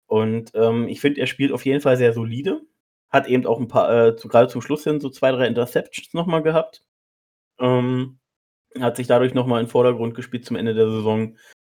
Und 0.08 0.52
ähm, 0.54 0.88
ich 0.88 1.02
finde, 1.02 1.22
er 1.22 1.28
spielt 1.28 1.52
auf 1.52 1.66
jeden 1.66 1.82
Fall 1.82 1.98
sehr 1.98 2.14
solide. 2.14 2.62
Hat 3.10 3.28
eben 3.28 3.48
auch 3.48 3.60
ein 3.60 3.68
paar, 3.68 4.08
äh, 4.08 4.16
zu, 4.16 4.28
gerade 4.28 4.48
zum 4.48 4.62
Schluss 4.62 4.84
hin, 4.84 5.00
so 5.00 5.10
zwei, 5.10 5.32
drei 5.32 5.48
Interceptions 5.48 6.14
nochmal 6.14 6.43
gehabt. 6.43 6.84
Ähm, 7.60 8.20
hat 8.80 8.98
sich 8.98 9.08
dadurch 9.08 9.34
nochmal 9.34 9.62
in 9.62 9.66
den 9.66 9.72
Vordergrund 9.72 10.16
gespielt 10.16 10.46
zum 10.46 10.58
Ende 10.58 10.76
der 10.76 10.89
Saison. 10.89 11.38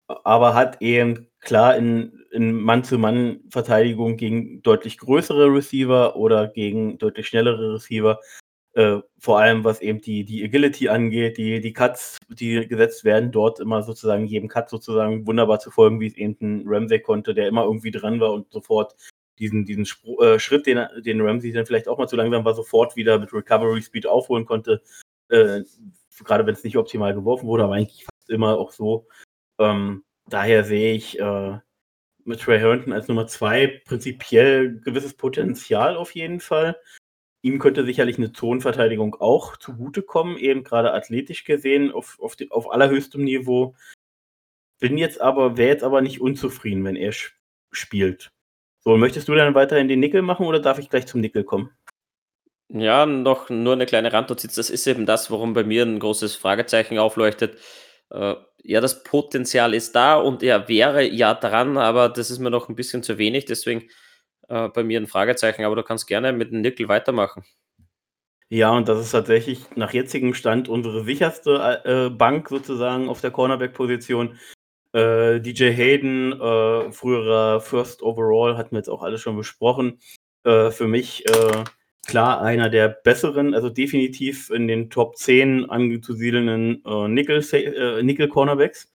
Aber 0.08 0.54
hat 0.54 0.80
eben 0.80 1.28
klar 1.40 1.76
in, 1.76 2.24
in 2.30 2.60
Mann-zu-Mann-Verteidigung 2.60 4.16
gegen 4.16 4.62
deutlich 4.62 4.98
größere 4.98 5.46
Receiver 5.46 6.16
oder 6.16 6.48
gegen 6.48 6.98
deutlich 6.98 7.28
schnellere 7.28 7.74
Receiver 7.74 8.20
äh, 8.76 9.00
vor 9.18 9.40
allem 9.40 9.64
was 9.64 9.80
eben 9.80 10.02
die, 10.02 10.24
die 10.24 10.44
Agility 10.44 10.90
angeht, 10.90 11.38
die, 11.38 11.60
die 11.62 11.72
Cuts, 11.72 12.18
die 12.28 12.68
gesetzt 12.68 13.04
werden, 13.04 13.32
dort 13.32 13.58
immer 13.58 13.82
sozusagen 13.82 14.26
jedem 14.26 14.50
Cut 14.50 14.68
sozusagen 14.68 15.26
wunderbar 15.26 15.60
zu 15.60 15.70
folgen, 15.70 15.98
wie 15.98 16.08
es 16.08 16.16
eben 16.16 16.36
ein 16.42 16.62
Ramsey 16.66 17.00
konnte, 17.00 17.32
der 17.32 17.48
immer 17.48 17.64
irgendwie 17.64 17.90
dran 17.90 18.20
war 18.20 18.32
und 18.34 18.52
sofort 18.52 18.94
diesen, 19.38 19.64
diesen 19.64 19.86
Spr 19.86 20.20
äh, 20.20 20.38
Schritt, 20.38 20.66
den, 20.66 20.86
den 21.02 21.22
Ramsey 21.22 21.52
dann 21.52 21.64
vielleicht 21.64 21.88
auch 21.88 21.96
mal 21.96 22.06
zu 22.06 22.16
langsam 22.16 22.44
war, 22.44 22.54
sofort 22.54 22.96
wieder 22.96 23.18
mit 23.18 23.32
Recovery 23.32 23.80
Speed 23.80 24.06
aufholen 24.06 24.44
konnte. 24.44 24.82
Äh, 25.30 25.62
gerade 26.22 26.44
wenn 26.44 26.54
es 26.54 26.64
nicht 26.64 26.76
optimal 26.76 27.14
geworfen 27.14 27.46
wurde, 27.46 27.64
aber 27.64 27.74
eigentlich 27.74 28.04
fast 28.04 28.28
immer 28.28 28.58
auch 28.58 28.72
so. 28.72 29.06
Ähm, 29.58 30.04
daher 30.26 30.64
sehe 30.64 30.94
ich 30.94 31.18
äh, 31.18 31.58
mit 32.24 32.40
Trey 32.40 32.58
Herndon 32.58 32.92
als 32.92 33.08
Nummer 33.08 33.26
zwei 33.26 33.82
prinzipiell 33.84 34.80
gewisses 34.80 35.14
Potenzial 35.14 35.96
auf 35.96 36.14
jeden 36.14 36.40
Fall. 36.40 36.76
Ihm 37.42 37.58
könnte 37.58 37.84
sicherlich 37.84 38.18
eine 38.18 38.32
Zonenverteidigung 38.32 39.14
auch 39.20 39.56
zugutekommen, 39.56 40.36
eben 40.36 40.64
gerade 40.64 40.92
athletisch 40.92 41.44
gesehen 41.44 41.92
auf, 41.92 42.18
auf, 42.20 42.34
die, 42.34 42.50
auf 42.50 42.72
allerhöchstem 42.72 43.22
Niveau. 43.22 43.76
Bin 44.80 44.98
jetzt 44.98 45.20
aber, 45.20 45.56
wäre 45.56 45.68
jetzt 45.68 45.84
aber 45.84 46.00
nicht 46.00 46.20
unzufrieden, 46.20 46.84
wenn 46.84 46.96
er 46.96 47.12
spielt. 47.70 48.32
So, 48.80 48.96
möchtest 48.96 49.28
du 49.28 49.34
dann 49.34 49.54
weiterhin 49.54 49.88
den 49.88 50.00
Nickel 50.00 50.22
machen 50.22 50.46
oder 50.46 50.60
darf 50.60 50.78
ich 50.78 50.90
gleich 50.90 51.06
zum 51.06 51.20
Nickel 51.20 51.44
kommen? 51.44 51.70
Ja, 52.68 53.06
noch 53.06 53.48
nur 53.48 53.74
eine 53.74 53.86
kleine 53.86 54.12
Randnotiz. 54.12 54.54
Das 54.56 54.70
ist 54.70 54.86
eben 54.86 55.06
das, 55.06 55.30
warum 55.30 55.54
bei 55.54 55.62
mir 55.62 55.84
ein 55.84 56.00
großes 56.00 56.34
Fragezeichen 56.34 56.98
aufleuchtet. 56.98 57.60
Äh, 58.10 58.34
ja, 58.66 58.80
das 58.80 59.02
Potenzial 59.04 59.74
ist 59.74 59.94
da 59.94 60.16
und 60.16 60.42
er 60.42 60.68
wäre 60.68 61.04
ja 61.04 61.34
dran, 61.34 61.78
aber 61.78 62.08
das 62.08 62.30
ist 62.30 62.38
mir 62.38 62.50
noch 62.50 62.68
ein 62.68 62.74
bisschen 62.74 63.02
zu 63.02 63.18
wenig. 63.18 63.44
Deswegen 63.44 63.88
äh, 64.48 64.68
bei 64.68 64.82
mir 64.82 65.00
ein 65.00 65.06
Fragezeichen, 65.06 65.64
aber 65.64 65.76
du 65.76 65.82
kannst 65.82 66.06
gerne 66.06 66.32
mit 66.32 66.52
dem 66.52 66.60
Nickel 66.62 66.88
weitermachen. 66.88 67.44
Ja, 68.48 68.70
und 68.70 68.88
das 68.88 69.00
ist 69.00 69.10
tatsächlich 69.10 69.64
nach 69.74 69.92
jetzigem 69.92 70.34
Stand 70.34 70.68
unsere 70.68 71.04
sicherste 71.04 71.82
äh, 71.84 72.10
Bank 72.10 72.48
sozusagen 72.48 73.08
auf 73.08 73.20
der 73.20 73.32
Cornerback-Position. 73.32 74.38
Äh, 74.92 75.40
DJ 75.40 75.72
Hayden, 75.72 76.32
äh, 76.32 76.92
früherer 76.92 77.60
First 77.60 78.02
Overall, 78.02 78.56
hatten 78.56 78.72
wir 78.72 78.78
jetzt 78.78 78.88
auch 78.88 79.02
alles 79.02 79.20
schon 79.20 79.36
besprochen. 79.36 80.00
Äh, 80.44 80.70
für 80.70 80.86
mich 80.86 81.28
äh, 81.28 81.64
klar 82.06 82.40
einer 82.40 82.70
der 82.70 82.88
besseren, 82.88 83.54
also 83.54 83.68
definitiv 83.68 84.50
in 84.50 84.68
den 84.68 84.90
Top 84.90 85.16
10 85.16 85.68
anzusiedelnden 85.68 86.82
äh, 86.84 87.08
Nickel, 87.08 87.44
Nickel 88.02 88.28
Cornerbacks. 88.28 88.92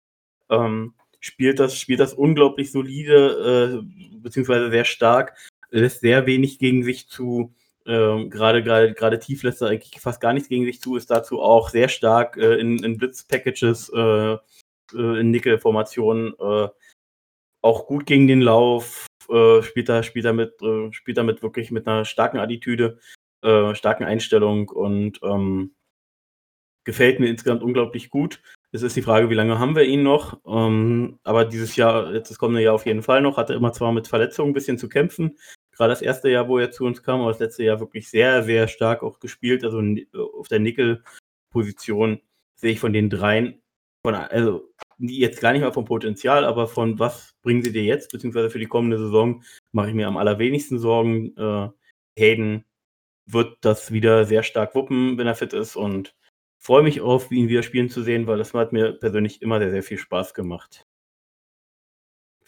Ähm, 0.50 0.94
spielt 1.20 1.60
das, 1.60 1.78
spielt 1.78 2.00
das 2.00 2.14
unglaublich 2.14 2.72
solide, 2.72 3.82
äh, 3.84 4.18
beziehungsweise 4.18 4.72
sehr 4.72 4.86
stark, 4.86 5.38
lässt 5.70 6.02
sehr 6.02 6.26
wenig 6.26 6.60
gegen 6.60 6.84
sich 6.84 7.08
zu. 7.08 7.54
Ähm, 7.86 8.30
gerade 8.30 9.20
tief 9.20 9.44
lässt 9.44 9.62
er 9.62 9.70
eigentlich 9.70 10.00
fast 10.00 10.22
gar 10.22 10.34
nichts 10.34 10.50
gegen 10.50 10.66
sich 10.66 10.82
zu, 10.82 10.96
ist 10.96 11.10
dazu 11.10 11.42
auch 11.42 11.70
sehr 11.70 11.90
stark 11.90 12.38
äh, 12.38 12.56
in, 12.56 12.84
in 12.84 12.98
Blitz-Packages, 12.98 13.92
äh, 13.96 14.34
äh 14.34 14.40
in 15.20 15.32
Nickel-Formationen, 15.32 16.34
äh, 16.40 16.68
auch 17.62 17.88
gut 17.88 18.06
gegen 18.06 18.28
den 18.28 18.42
Lauf, 18.42 19.08
äh, 19.30 19.62
spielt 19.64 19.90
er 19.90 20.04
spielt 20.04 20.26
damit 20.26 20.62
äh, 20.62 20.92
spielt 20.92 21.18
damit 21.18 21.42
wirklich 21.44 21.72
mit 21.72 21.88
einer 21.88 22.06
starken 22.06 22.40
Attitüde, 22.40 23.00
starken 23.42 24.04
Einstellung 24.04 24.68
und 24.68 25.20
ähm, 25.24 25.72
gefällt 26.84 27.20
mir 27.20 27.28
insgesamt 27.28 27.64
unglaublich 27.64 28.10
gut. 28.10 28.42
Es 28.72 28.82
ist 28.82 28.96
die 28.96 29.02
Frage, 29.02 29.30
wie 29.30 29.36
lange 29.36 29.60
haben 29.60 29.76
wir 29.76 29.84
ihn 29.84 30.04
noch? 30.04 30.40
Ähm, 30.46 31.20
aber 31.24 31.46
dieses 31.46 31.76
Jahr, 31.76 32.14
jetzt 32.14 32.32
das 32.32 32.38
kommende 32.40 32.64
Jahr 32.64 32.74
auf 32.74 32.86
jeden 32.86 33.04
Fall 33.04 33.22
noch, 33.22 33.38
hatte 33.38 33.54
immer 33.54 33.74
zwar 33.74 33.92
mit 33.92 34.08
Verletzungen 34.08 34.52
ein 34.52 34.54
bisschen 34.54 34.78
zu 34.78 34.90
kämpfen. 34.90 35.38
Gerade 35.72 35.92
das 35.92 36.02
erste 36.02 36.30
Jahr, 36.30 36.48
wo 36.48 36.58
er 36.58 36.72
zu 36.72 36.86
uns 36.86 37.04
kam, 37.04 37.22
aber 37.22 37.32
das 37.32 37.40
letzte 37.40 37.64
Jahr 37.64 37.80
wirklich 37.80 38.10
sehr, 38.10 38.44
sehr 38.44 38.68
stark 38.68 39.04
auch 39.04 39.20
gespielt. 39.20 39.64
Also 39.64 39.82
auf 40.38 40.48
der 40.48 40.60
Nickel-Position 40.60 42.22
sehe 42.56 42.72
ich 42.72 42.80
von 42.80 42.94
den 42.94 43.10
dreien, 43.10 43.62
von, 44.04 44.16
also 44.16 44.70
jetzt 45.00 45.42
gar 45.42 45.54
nicht 45.54 45.62
mal 45.62 45.74
vom 45.74 45.86
Potenzial, 45.86 46.46
aber 46.46 46.68
von 46.68 47.00
was 47.00 47.36
bringen 47.42 47.64
sie 47.64 47.72
dir 47.72 47.84
jetzt, 47.84 48.12
beziehungsweise 48.12 48.50
für 48.50 48.60
die 48.60 48.68
kommende 48.68 48.98
Saison, 49.00 49.44
mache 49.72 49.90
ich 49.90 49.96
mir 49.96 50.08
am 50.08 50.18
allerwenigsten 50.18 50.80
Sorgen. 50.80 51.36
Äh, 51.38 51.70
Hayden 52.18 52.66
wird 53.26 53.58
das 53.62 53.92
wieder 53.92 54.26
sehr 54.26 54.44
stark 54.44 54.76
wuppen, 54.76 55.18
wenn 55.18 55.28
er 55.28 55.36
fit 55.36 55.54
ist 55.54 55.76
und 55.76 56.16
freue 56.58 56.84
mich 56.84 57.02
auf, 57.02 57.32
ihn 57.32 57.48
wieder 57.48 57.64
spielen 57.64 57.90
zu 57.90 58.04
sehen, 58.04 58.28
weil 58.28 58.38
das 58.38 58.54
hat 58.54 58.74
mir 58.74 58.94
persönlich 58.94 59.42
immer 59.42 59.60
sehr, 59.60 59.72
sehr 59.72 59.84
viel 59.84 59.98
Spaß 59.98 60.34
gemacht. 60.34 60.86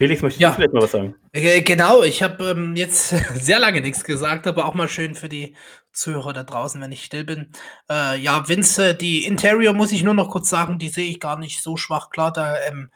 Felix, 0.02 0.24
möchtest 0.24 0.41
ja. 0.41 0.49
du 0.49 0.56
vielleicht 0.56 0.74
mal 0.74 0.82
was 0.82 0.91
sagen? 0.93 1.14
Äh, 1.32 1.62
genau, 1.62 2.02
ich 2.02 2.24
habe 2.24 2.49
ähm, 2.49 2.76
jetzt 2.76 3.10
sehr 3.36 3.60
lange 3.60 3.82
nichts 3.82 4.04
gesagt, 4.04 4.47
aber 4.47 4.66
auch 4.66 4.74
mal 4.74 4.89
schön 4.89 5.14
für 5.14 5.30
die 5.30 5.56
Zuhörer 5.93 6.34
da 6.34 6.41
draußen, 6.43 6.82
wenn 6.82 6.91
ich 6.91 7.06
still 7.06 7.24
bin. 7.24 7.52
Äh, 7.88 8.18
ja, 8.20 8.49
Vince, 8.49 8.95
die 8.95 9.26
Interior 9.26 9.74
muss 9.76 9.91
ich 9.91 10.02
nur 10.02 10.16
noch 10.16 10.32
kurz 10.32 10.49
sagen, 10.49 10.80
die 10.80 10.89
sehe 10.89 11.08
ich 11.08 11.20
gar 11.20 11.38
nicht 11.38 11.62
so 11.62 11.78
schwach. 11.78 12.10
Klar, 12.10 12.34
da 12.34 12.56
ähm, 12.68 12.89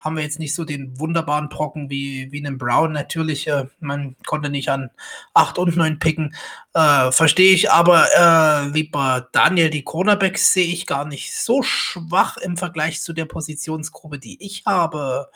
haben 0.00 0.16
wir 0.16 0.22
jetzt 0.22 0.38
nicht 0.38 0.54
so 0.54 0.66
den 0.66 1.00
wunderbaren 1.00 1.48
Brocken 1.48 1.88
wie, 1.88 2.30
wie 2.30 2.44
einen 2.44 2.58
Brown. 2.58 2.92
Natürlich, 2.92 3.46
äh, 3.46 3.64
man 3.80 4.16
konnte 4.26 4.50
nicht 4.50 4.68
an 4.68 4.90
8 5.32 5.58
und 5.58 5.78
9 5.78 5.98
picken. 5.98 6.34
Äh, 6.74 7.10
Verstehe 7.10 7.54
ich, 7.54 7.70
aber 7.70 8.06
äh, 8.14 8.68
lieber 8.68 9.30
Daniel, 9.32 9.70
die 9.70 9.84
Cornerbacks 9.84 10.52
sehe 10.52 10.66
ich 10.66 10.86
gar 10.86 11.06
nicht 11.06 11.34
so 11.34 11.62
schwach 11.62 12.36
im 12.36 12.58
Vergleich 12.58 13.00
zu 13.00 13.14
der 13.14 13.24
Positionsgruppe, 13.24 14.18
die 14.18 14.44
ich 14.44 14.64
habe. 14.66 15.30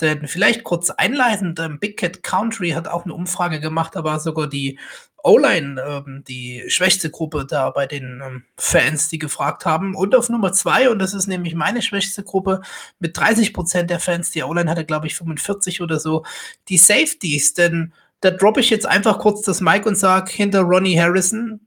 Denn 0.00 0.28
vielleicht 0.28 0.64
kurz 0.64 0.90
einleitend, 0.90 1.58
ähm, 1.58 1.78
Big 1.78 1.96
Cat 1.98 2.22
Country 2.22 2.70
hat 2.70 2.88
auch 2.88 3.04
eine 3.04 3.14
Umfrage 3.14 3.60
gemacht, 3.60 3.94
da 3.94 4.04
war 4.04 4.20
sogar 4.20 4.46
die 4.46 4.78
O-Line 5.26 5.82
ähm, 5.82 6.22
die 6.28 6.64
schwächste 6.68 7.10
Gruppe 7.10 7.46
da 7.46 7.70
bei 7.70 7.86
den 7.86 8.22
ähm, 8.24 8.44
Fans, 8.56 9.08
die 9.08 9.18
gefragt 9.18 9.66
haben. 9.66 9.96
Und 9.96 10.14
auf 10.14 10.28
Nummer 10.28 10.52
zwei, 10.52 10.88
und 10.88 11.00
das 11.00 11.14
ist 11.14 11.26
nämlich 11.26 11.54
meine 11.54 11.82
schwächste 11.82 12.22
Gruppe, 12.22 12.60
mit 13.00 13.16
30 13.16 13.52
Prozent 13.52 13.90
der 13.90 13.98
Fans, 13.98 14.30
die 14.30 14.44
O-Line 14.44 14.70
hatte, 14.70 14.84
glaube 14.84 15.08
ich, 15.08 15.16
45 15.16 15.82
oder 15.82 15.98
so, 15.98 16.24
die 16.68 16.78
Safeties. 16.78 17.54
Denn 17.54 17.92
da 18.20 18.30
droppe 18.30 18.60
ich 18.60 18.70
jetzt 18.70 18.86
einfach 18.86 19.18
kurz 19.18 19.42
das 19.42 19.60
Mic 19.60 19.86
und 19.86 19.96
sage, 19.96 20.30
hinter 20.30 20.60
Ronnie 20.60 20.98
Harrison 20.98 21.60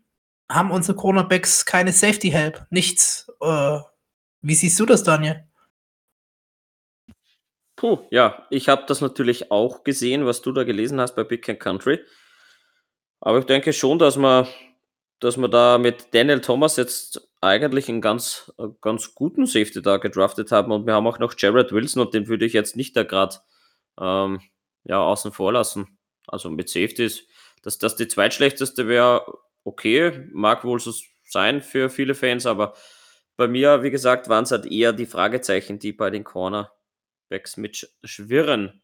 haben 0.50 0.72
unsere 0.72 0.96
Cornerbacks 0.96 1.66
keine 1.66 1.92
Safety-Help. 1.92 2.66
Nichts. 2.70 3.28
Äh, 3.42 3.80
wie 4.42 4.56
siehst 4.56 4.80
du 4.80 4.86
das, 4.86 5.04
Daniel? 5.04 5.49
Puh, 7.80 8.00
ja, 8.12 8.46
ich 8.50 8.68
habe 8.68 8.84
das 8.88 9.00
natürlich 9.00 9.52
auch 9.52 9.86
gesehen, 9.86 10.26
was 10.26 10.42
du 10.42 10.52
da 10.52 10.66
gelesen 10.66 11.00
hast 11.00 11.16
bei 11.16 11.24
Big 11.24 11.46
Can 11.46 11.58
Country. 11.58 12.02
Aber 13.22 13.40
ich 13.40 13.46
denke 13.46 13.72
schon, 13.72 13.98
dass 14.00 14.18
man, 14.18 14.48
dass 15.22 15.38
man 15.38 15.50
da 15.50 15.78
mit 15.78 16.14
Daniel 16.14 16.42
Thomas 16.42 16.76
jetzt 16.76 17.30
eigentlich 17.40 17.88
einen 17.88 18.02
ganz, 18.02 18.52
ganz 18.82 19.16
guten 19.16 19.46
Safety 19.46 19.82
da 19.82 19.96
gedraftet 19.96 20.52
haben. 20.52 20.74
Und 20.74 20.88
wir 20.88 20.94
haben 20.94 21.08
auch 21.08 21.20
noch 21.20 21.34
Jared 21.38 21.72
Wilson 21.72 22.02
und 22.02 22.14
den 22.14 22.28
würde 22.28 22.46
ich 22.46 22.52
jetzt 22.52 22.76
nicht 22.76 22.98
da 22.98 23.04
gerade 23.04 23.38
ähm, 23.98 24.42
ja, 24.84 25.02
außen 25.02 25.32
vor 25.32 25.54
lassen. 25.54 25.98
Also 26.28 26.50
mit 26.50 26.68
Safeties. 26.68 27.28
Dass 27.64 27.78
das 27.78 27.96
die 27.96 28.10
zweitschlechteste 28.10 28.90
wäre, 28.90 29.24
okay, 29.64 30.28
mag 30.34 30.66
wohl 30.66 30.82
so 30.82 30.92
sein 31.24 31.62
für 31.62 31.90
viele 31.90 32.14
Fans, 32.14 32.46
aber 32.46 32.74
bei 33.38 33.48
mir, 33.48 33.84
wie 33.84 33.92
gesagt, 33.92 34.28
waren 34.28 34.44
es 34.44 34.52
halt 34.52 34.66
eher 34.66 34.92
die 34.92 35.06
Fragezeichen, 35.06 35.80
die 35.80 35.94
bei 35.94 36.10
den 36.10 36.26
Cornerbacks 37.30 37.58
mitschwirren. 37.58 38.82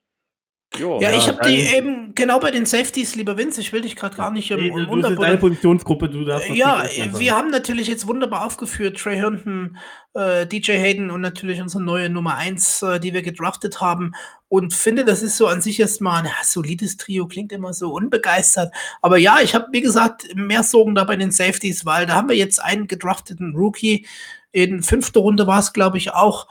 Jo, 0.77 0.99
ja, 0.99 1.11
ja, 1.11 1.17
ich 1.17 1.27
habe 1.27 1.47
die 1.47 1.61
eben 1.73 2.15
genau 2.15 2.39
bei 2.39 2.51
den 2.51 2.65
Safeties, 2.65 3.15
lieber 3.15 3.37
Vince, 3.37 3.61
ich 3.61 3.71
will 3.71 3.81
dich 3.81 3.95
gerade 3.95 4.17
gar 4.17 4.31
nicht 4.31 4.51
im, 4.51 4.59
nee, 4.59 4.67
im 4.67 5.01
du 5.01 5.15
deine 5.15 5.37
Positionsgruppe, 5.37 6.09
du 6.09 6.25
darfst 6.25 6.49
Ja, 6.49 6.83
wir 7.13 7.35
haben 7.35 7.49
natürlich 7.49 7.87
jetzt 7.87 8.07
wunderbar 8.07 8.45
aufgeführt, 8.45 8.97
Trey 8.97 9.15
Herndon, 9.15 9.77
äh, 10.15 10.45
DJ 10.45 10.73
Hayden 10.73 11.11
und 11.11 11.21
natürlich 11.21 11.61
unsere 11.61 11.81
neue 11.81 12.09
Nummer 12.09 12.35
1, 12.35 12.81
äh, 12.81 12.99
die 12.99 13.13
wir 13.13 13.21
gedraftet 13.21 13.79
haben. 13.79 14.15
Und 14.49 14.73
finde, 14.73 15.05
das 15.05 15.21
ist 15.21 15.37
so 15.37 15.47
an 15.47 15.61
sich 15.61 15.79
erstmal 15.79 16.23
ein 16.23 16.25
ja, 16.25 16.43
solides 16.43 16.97
Trio, 16.97 17.27
klingt 17.27 17.53
immer 17.53 17.73
so 17.73 17.93
unbegeistert, 17.93 18.73
aber 19.01 19.17
ja, 19.17 19.37
ich 19.41 19.55
habe, 19.55 19.67
wie 19.71 19.81
gesagt, 19.81 20.27
mehr 20.35 20.63
Sorgen 20.63 20.95
da 20.95 21.05
bei 21.05 21.15
den 21.15 21.31
Safeties, 21.31 21.85
weil 21.85 22.05
da 22.05 22.15
haben 22.15 22.27
wir 22.27 22.35
jetzt 22.35 22.61
einen 22.61 22.87
gedrafteten 22.87 23.55
Rookie, 23.55 24.07
in 24.51 24.83
fünfter 24.83 25.21
Runde 25.21 25.47
war 25.47 25.59
es, 25.59 25.73
glaube 25.73 25.97
ich, 25.97 26.11
auch, 26.11 26.47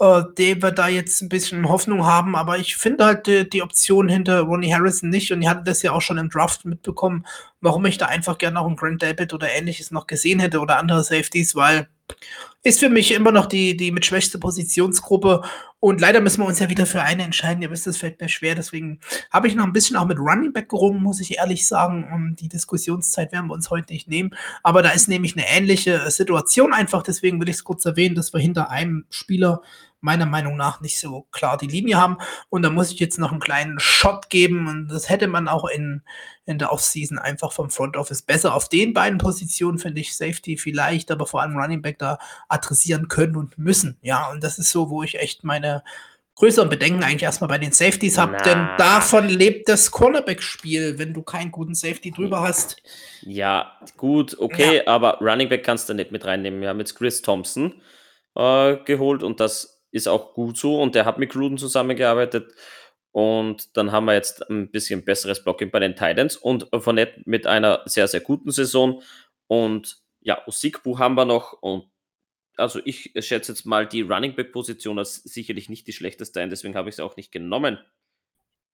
äh, 0.00 0.22
dem 0.36 0.62
wir 0.62 0.70
da 0.70 0.88
jetzt 0.88 1.20
ein 1.22 1.28
bisschen 1.28 1.68
Hoffnung 1.68 2.06
haben. 2.06 2.36
Aber 2.36 2.58
ich 2.58 2.76
finde 2.76 3.04
halt 3.04 3.26
die, 3.26 3.48
die, 3.48 3.62
Option 3.62 4.08
hinter 4.08 4.40
Ronnie 4.42 4.72
Harrison 4.72 5.10
nicht. 5.10 5.32
Und 5.32 5.42
ich 5.42 5.48
hatte 5.48 5.64
das 5.64 5.82
ja 5.82 5.92
auch 5.92 6.02
schon 6.02 6.18
im 6.18 6.30
Draft 6.30 6.64
mitbekommen, 6.64 7.26
warum 7.60 7.84
ich 7.86 7.98
da 7.98 8.06
einfach 8.06 8.38
gerne 8.38 8.60
auch 8.60 8.66
einen 8.66 8.76
Grant 8.76 9.02
David 9.02 9.34
oder 9.34 9.50
ähnliches 9.50 9.90
noch 9.90 10.06
gesehen 10.06 10.40
hätte 10.40 10.60
oder 10.60 10.78
andere 10.78 11.02
Safeties, 11.02 11.56
weil 11.56 11.88
ist 12.64 12.80
für 12.80 12.88
mich 12.88 13.12
immer 13.12 13.30
noch 13.32 13.46
die, 13.46 13.76
die 13.76 13.92
mit 13.92 14.04
schwächste 14.04 14.38
Positionsgruppe. 14.38 15.42
Und 15.80 16.00
leider 16.00 16.20
müssen 16.20 16.42
wir 16.42 16.46
uns 16.46 16.58
ja 16.58 16.68
wieder 16.68 16.86
für 16.86 17.02
eine 17.02 17.22
entscheiden. 17.22 17.62
Ihr 17.62 17.70
wisst, 17.70 17.86
das 17.86 17.96
fällt 17.96 18.20
mir 18.20 18.28
schwer. 18.28 18.56
Deswegen 18.56 18.98
habe 19.30 19.46
ich 19.46 19.54
noch 19.54 19.64
ein 19.64 19.72
bisschen 19.72 19.96
auch 19.96 20.06
mit 20.06 20.18
Running 20.18 20.52
Back 20.52 20.68
gerungen, 20.68 21.02
muss 21.02 21.20
ich 21.20 21.38
ehrlich 21.38 21.68
sagen. 21.68 22.08
Um 22.12 22.34
die 22.34 22.48
Diskussionszeit 22.48 23.30
werden 23.30 23.46
wir 23.46 23.54
uns 23.54 23.70
heute 23.70 23.92
nicht 23.92 24.08
nehmen. 24.08 24.34
Aber 24.64 24.82
da 24.82 24.90
ist 24.90 25.08
nämlich 25.08 25.36
eine 25.36 25.46
ähnliche 25.48 26.10
Situation 26.10 26.72
einfach. 26.72 27.02
Deswegen 27.04 27.40
will 27.40 27.48
ich 27.48 27.56
es 27.56 27.64
kurz 27.64 27.84
erwähnen, 27.84 28.16
dass 28.16 28.32
wir 28.32 28.40
hinter 28.40 28.70
einem 28.70 29.04
Spieler 29.08 29.62
meiner 30.00 30.26
Meinung 30.26 30.56
nach 30.56 30.80
nicht 30.80 30.98
so 30.98 31.26
klar 31.30 31.58
die 31.58 31.66
Linie 31.66 31.96
haben. 31.96 32.18
Und 32.48 32.62
da 32.62 32.70
muss 32.70 32.92
ich 32.92 33.00
jetzt 33.00 33.18
noch 33.18 33.32
einen 33.32 33.40
kleinen 33.40 33.80
Shot 33.80 34.30
geben. 34.30 34.68
Und 34.68 34.88
das 34.88 35.08
hätte 35.08 35.26
man 35.28 35.48
auch 35.48 35.64
in, 35.66 36.02
in 36.46 36.58
der 36.58 36.72
Offseason 36.72 37.18
einfach 37.18 37.52
vom 37.52 37.70
Front 37.70 37.96
Office 37.96 38.22
besser 38.22 38.54
auf 38.54 38.68
den 38.68 38.92
beiden 38.94 39.18
Positionen, 39.18 39.78
finde 39.78 40.00
ich, 40.00 40.16
Safety 40.16 40.56
vielleicht, 40.56 41.10
aber 41.10 41.26
vor 41.26 41.42
allem 41.42 41.56
Running 41.56 41.82
Back 41.82 41.98
da 41.98 42.18
adressieren 42.48 43.08
können 43.08 43.36
und 43.36 43.58
müssen. 43.58 43.98
Ja, 44.02 44.30
und 44.30 44.42
das 44.42 44.58
ist 44.58 44.70
so, 44.70 44.90
wo 44.90 45.02
ich 45.02 45.18
echt 45.18 45.44
meine 45.44 45.82
größeren 46.38 46.68
Bedenken 46.68 47.02
eigentlich 47.02 47.24
erstmal 47.24 47.48
bei 47.48 47.58
den 47.58 47.72
Safeties 47.72 48.16
habe, 48.16 48.36
denn 48.44 48.68
davon 48.78 49.28
lebt 49.28 49.68
das 49.68 49.90
Cornerback-Spiel, 49.90 50.96
wenn 50.98 51.12
du 51.12 51.22
keinen 51.22 51.50
guten 51.50 51.74
Safety 51.74 52.12
drüber 52.12 52.42
hast. 52.42 52.80
Ja, 53.22 53.72
gut, 53.96 54.36
okay, 54.38 54.76
ja. 54.76 54.86
aber 54.86 55.18
Running 55.20 55.48
Back 55.48 55.64
kannst 55.64 55.88
du 55.88 55.94
nicht 55.94 56.12
mit 56.12 56.24
reinnehmen. 56.24 56.60
Wir 56.60 56.68
haben 56.68 56.78
jetzt 56.78 56.94
Chris 56.94 57.22
Thompson 57.22 57.82
äh, 58.36 58.76
geholt 58.84 59.24
und 59.24 59.40
das 59.40 59.77
ist 59.90 60.08
auch 60.08 60.34
gut 60.34 60.56
so 60.56 60.80
und 60.80 60.94
der 60.94 61.04
hat 61.04 61.18
mit 61.18 61.30
Gruden 61.30 61.58
zusammengearbeitet. 61.58 62.54
Und 63.10 63.76
dann 63.76 63.90
haben 63.90 64.04
wir 64.04 64.14
jetzt 64.14 64.48
ein 64.50 64.70
bisschen 64.70 65.04
besseres 65.04 65.42
Blocking 65.42 65.70
bei 65.70 65.80
den 65.80 65.96
Titans 65.96 66.36
und 66.36 66.68
Fournette 66.78 67.20
mit 67.24 67.46
einer 67.46 67.82
sehr, 67.86 68.06
sehr 68.06 68.20
guten 68.20 68.50
Saison. 68.50 69.02
Und 69.46 69.98
ja, 70.20 70.46
Osikbu 70.46 70.98
haben 70.98 71.14
wir 71.14 71.24
noch. 71.24 71.54
Und 71.54 71.90
also 72.56 72.80
ich 72.84 73.12
schätze 73.20 73.52
jetzt 73.52 73.64
mal 73.64 73.86
die 73.86 74.02
Running 74.02 74.34
Back 74.34 74.52
Position 74.52 74.98
als 74.98 75.16
sicherlich 75.16 75.68
nicht 75.68 75.86
die 75.86 75.92
schlechteste 75.92 76.40
ein, 76.40 76.50
deswegen 76.50 76.74
habe 76.74 76.88
ich 76.88 76.96
sie 76.96 77.04
auch 77.04 77.16
nicht 77.16 77.32
genommen. 77.32 77.78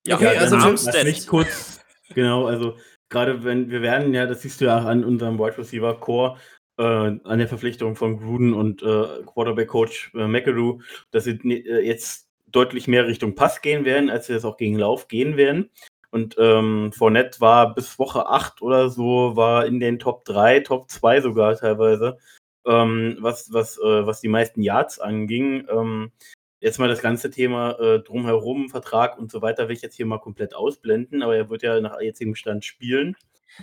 Ja, 0.06 0.16
okay, 0.16 0.36
also 0.36 0.56
Armstead. 0.56 1.04
Nicht 1.04 1.26
kurz, 1.26 1.80
genau, 2.14 2.46
also 2.46 2.76
gerade 3.08 3.44
wenn 3.44 3.70
wir 3.70 3.82
werden 3.82 4.12
ja, 4.14 4.26
das 4.26 4.42
siehst 4.42 4.60
du 4.60 4.66
ja 4.66 4.78
an 4.78 5.04
unserem 5.04 5.38
Wide 5.38 5.58
Receiver 5.58 5.98
Core, 6.00 6.38
an 6.82 7.38
der 7.38 7.48
Verpflichtung 7.48 7.94
von 7.94 8.18
Gruden 8.18 8.52
und 8.52 8.82
äh, 8.82 9.22
Quarterback-Coach 9.26 10.12
äh, 10.14 10.26
McAdoo, 10.26 10.80
dass 11.12 11.24
sie 11.24 11.38
äh, 11.42 11.86
jetzt 11.86 12.28
deutlich 12.46 12.88
mehr 12.88 13.06
Richtung 13.06 13.34
Pass 13.34 13.62
gehen 13.62 13.84
werden, 13.84 14.10
als 14.10 14.26
sie 14.26 14.32
das 14.32 14.44
auch 14.44 14.56
gegen 14.56 14.78
Lauf 14.78 15.08
gehen 15.08 15.36
werden. 15.36 15.70
Und 16.10 16.36
ähm, 16.38 16.92
Fournette 16.92 17.40
war 17.40 17.74
bis 17.74 17.98
Woche 17.98 18.26
8 18.26 18.62
oder 18.62 18.88
so, 18.88 19.34
war 19.34 19.66
in 19.66 19.80
den 19.80 19.98
Top 19.98 20.24
3, 20.24 20.60
Top 20.60 20.88
2 20.88 21.20
sogar 21.20 21.56
teilweise, 21.56 22.18
ähm, 22.66 23.16
was, 23.18 23.52
was, 23.52 23.78
äh, 23.78 24.06
was 24.06 24.20
die 24.20 24.28
meisten 24.28 24.62
Yards 24.62 25.00
anging. 25.00 25.66
Ähm, 25.68 26.12
jetzt 26.60 26.78
mal 26.78 26.88
das 26.88 27.02
ganze 27.02 27.30
Thema 27.30 27.72
äh, 27.80 27.98
drumherum, 28.00 28.68
Vertrag 28.68 29.18
und 29.18 29.30
so 29.30 29.42
weiter, 29.42 29.68
will 29.68 29.74
ich 29.74 29.82
jetzt 29.82 29.96
hier 29.96 30.06
mal 30.06 30.18
komplett 30.18 30.54
ausblenden, 30.54 31.22
aber 31.22 31.36
er 31.36 31.50
wird 31.50 31.62
ja 31.62 31.80
nach 31.80 32.00
jetzigem 32.00 32.36
Stand 32.36 32.64
spielen. 32.64 33.16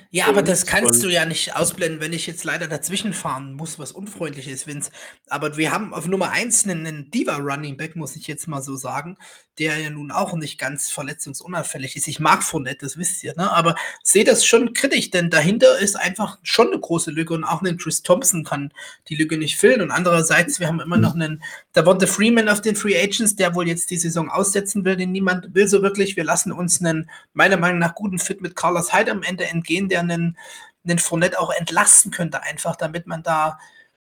Ja, 0.09 0.27
aber 0.27 0.41
das 0.41 0.65
kannst 0.65 1.03
du 1.03 1.09
ja 1.09 1.25
nicht 1.25 1.55
ausblenden, 1.55 2.01
wenn 2.01 2.13
ich 2.13 2.27
jetzt 2.27 2.43
leider 2.43 2.67
dazwischen 2.67 3.13
fahren 3.13 3.53
muss, 3.53 3.79
was 3.79 3.91
unfreundlich 3.91 4.47
ist, 4.47 4.67
Vince. 4.67 4.91
Aber 5.27 5.57
wir 5.57 5.71
haben 5.71 5.93
auf 5.93 6.07
Nummer 6.07 6.31
1 6.31 6.67
einen, 6.67 7.11
Diva-Running 7.11 7.77
Back, 7.77 7.95
muss 7.95 8.15
ich 8.15 8.27
jetzt 8.27 8.47
mal 8.47 8.61
so 8.61 8.75
sagen, 8.75 9.17
der 9.59 9.77
ja 9.77 9.89
nun 9.89 10.11
auch 10.11 10.33
nicht 10.33 10.57
ganz 10.57 10.89
verletzungsunauffällig 10.91 11.95
ist. 11.95 12.07
Ich 12.07 12.19
mag 12.19 12.43
Fournette, 12.43 12.85
das 12.85 12.97
wisst 12.97 13.23
ihr, 13.23 13.35
ne? 13.35 13.51
aber 13.51 13.75
sehe 14.01 14.23
das 14.23 14.45
schon 14.45 14.73
kritisch, 14.73 15.11
denn 15.11 15.29
dahinter 15.29 15.77
ist 15.79 15.97
einfach 15.97 16.39
schon 16.41 16.67
eine 16.67 16.79
große 16.79 17.11
Lücke 17.11 17.33
und 17.33 17.43
auch 17.43 17.61
ein 17.61 17.77
Chris 17.77 18.01
Thompson 18.01 18.43
kann 18.43 18.73
die 19.09 19.15
Lücke 19.15 19.37
nicht 19.37 19.57
füllen. 19.57 19.81
Und 19.81 19.91
andererseits, 19.91 20.59
wir 20.59 20.67
haben 20.67 20.79
immer 20.79 20.97
noch 20.97 21.15
einen 21.15 21.43
Davonte 21.73 22.07
Freeman 22.07 22.49
auf 22.49 22.61
den 22.61 22.75
Free 22.75 23.01
Agents, 23.01 23.35
der 23.35 23.55
wohl 23.55 23.67
jetzt 23.67 23.91
die 23.91 23.97
Saison 23.97 24.29
aussetzen 24.29 24.85
will, 24.85 24.95
den 24.95 25.11
niemand 25.11 25.53
will 25.53 25.67
so 25.67 25.81
wirklich. 25.81 26.15
Wir 26.15 26.23
lassen 26.23 26.51
uns 26.51 26.79
einen, 26.81 27.09
meiner 27.33 27.57
Meinung 27.57 27.79
nach, 27.79 27.95
guten 27.95 28.19
Fit 28.19 28.41
mit 28.41 28.55
Carlos 28.55 28.93
Hyde 28.93 29.11
am 29.11 29.23
Ende 29.23 29.45
entgehen, 29.45 29.80
der 29.89 30.01
einen, 30.01 30.37
einen 30.83 30.99
Fournette 30.99 31.39
auch 31.39 31.51
entlasten 31.51 32.11
könnte, 32.11 32.43
einfach, 32.43 32.75
damit 32.75 33.07
man 33.07 33.23
da 33.23 33.59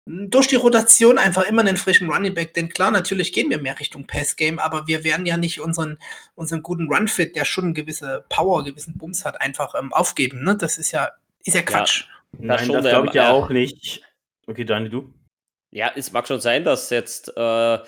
durch 0.07 0.49
die 0.49 0.57
Rotation 0.57 1.17
einfach 1.17 1.45
immer 1.45 1.63
einen 1.63 1.79
frischen 1.79 2.11
Running 2.11 2.35
Back, 2.35 2.53
denn 2.53 2.69
klar, 2.69 2.91
natürlich 2.91 3.33
gehen 3.33 3.49
wir 3.49 3.59
mehr 3.59 3.79
Richtung 3.81 4.07
Pass-Game, 4.07 4.59
aber 4.59 4.87
wir 4.87 5.03
werden 5.03 5.25
ja 5.25 5.39
nicht 5.39 5.61
unseren, 5.61 5.99
unseren 6.35 6.63
guten 6.63 6.93
Run-Fit, 6.93 7.35
der 7.37 7.47
schon 7.47 7.65
eine 7.65 7.73
gewisse 7.73 8.25
Power, 8.29 8.65
gewissen 8.65 8.99
Bums 8.99 9.25
hat, 9.25 9.41
einfach 9.41 9.75
ähm, 9.79 9.93
aufgeben. 9.95 10.45
Ne? 10.45 10.57
Das 10.57 10.77
ist 10.77 10.93
ja, 10.93 11.11
ist 11.45 11.55
ja 11.55 11.63
Quatsch. 11.63 12.03
Ja, 12.39 12.39
Nein, 12.39 12.69
das 12.71 12.85
glaube 12.85 13.09
ich 13.09 13.15
ja 13.15 13.31
auch 13.31 13.49
nicht. 13.49 14.03
Okay, 14.47 14.65
Dani, 14.65 14.91
du? 14.91 15.15
Ja, 15.71 15.93
es 15.97 16.13
mag 16.13 16.29
schon 16.29 16.41
sein, 16.41 16.65
dass 16.65 16.91
jetzt 16.91 17.35
äh, 17.37 17.79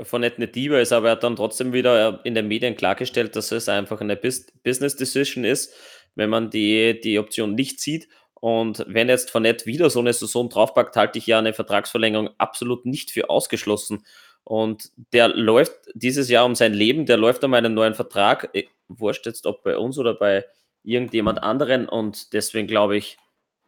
von 0.00 0.20
nicht 0.20 0.36
eine 0.36 0.46
Diva 0.46 0.78
ist, 0.78 0.92
aber 0.92 1.08
er 1.08 1.12
hat 1.12 1.24
dann 1.24 1.36
trotzdem 1.36 1.72
wieder 1.72 2.24
in 2.24 2.34
den 2.34 2.46
Medien 2.46 2.76
klargestellt, 2.76 3.34
dass 3.34 3.50
es 3.50 3.68
einfach 3.68 4.00
eine 4.00 4.16
Business 4.16 4.94
Decision 4.94 5.44
ist, 5.44 5.74
wenn 6.18 6.28
man 6.28 6.50
die, 6.50 7.00
die 7.00 7.18
Option 7.18 7.54
nicht 7.54 7.80
sieht 7.80 8.08
und 8.40 8.84
wenn 8.86 9.08
jetzt 9.08 9.30
Fournette 9.30 9.66
wieder 9.66 9.90
so 9.90 9.98
eine 9.98 10.12
Saison 10.12 10.48
draufpackt, 10.48 10.96
halte 10.96 11.18
ich 11.18 11.26
ja 11.26 11.38
eine 11.38 11.52
Vertragsverlängerung 11.52 12.30
absolut 12.38 12.86
nicht 12.86 13.10
für 13.10 13.30
ausgeschlossen. 13.30 14.04
Und 14.44 14.90
der 15.12 15.28
läuft 15.28 15.74
dieses 15.94 16.28
Jahr 16.28 16.44
um 16.44 16.54
sein 16.54 16.72
Leben, 16.72 17.04
der 17.04 17.16
läuft 17.16 17.42
um 17.44 17.52
einen 17.54 17.74
neuen 17.74 17.94
Vertrag. 17.94 18.50
Äh, 18.54 18.64
wurscht 18.86 19.26
jetzt, 19.26 19.44
ob 19.46 19.62
bei 19.62 19.76
uns 19.76 19.98
oder 19.98 20.14
bei 20.14 20.44
irgendjemand 20.84 21.42
anderen. 21.42 21.88
Und 21.88 22.32
deswegen 22.32 22.68
glaube 22.68 22.96
ich, 22.96 23.18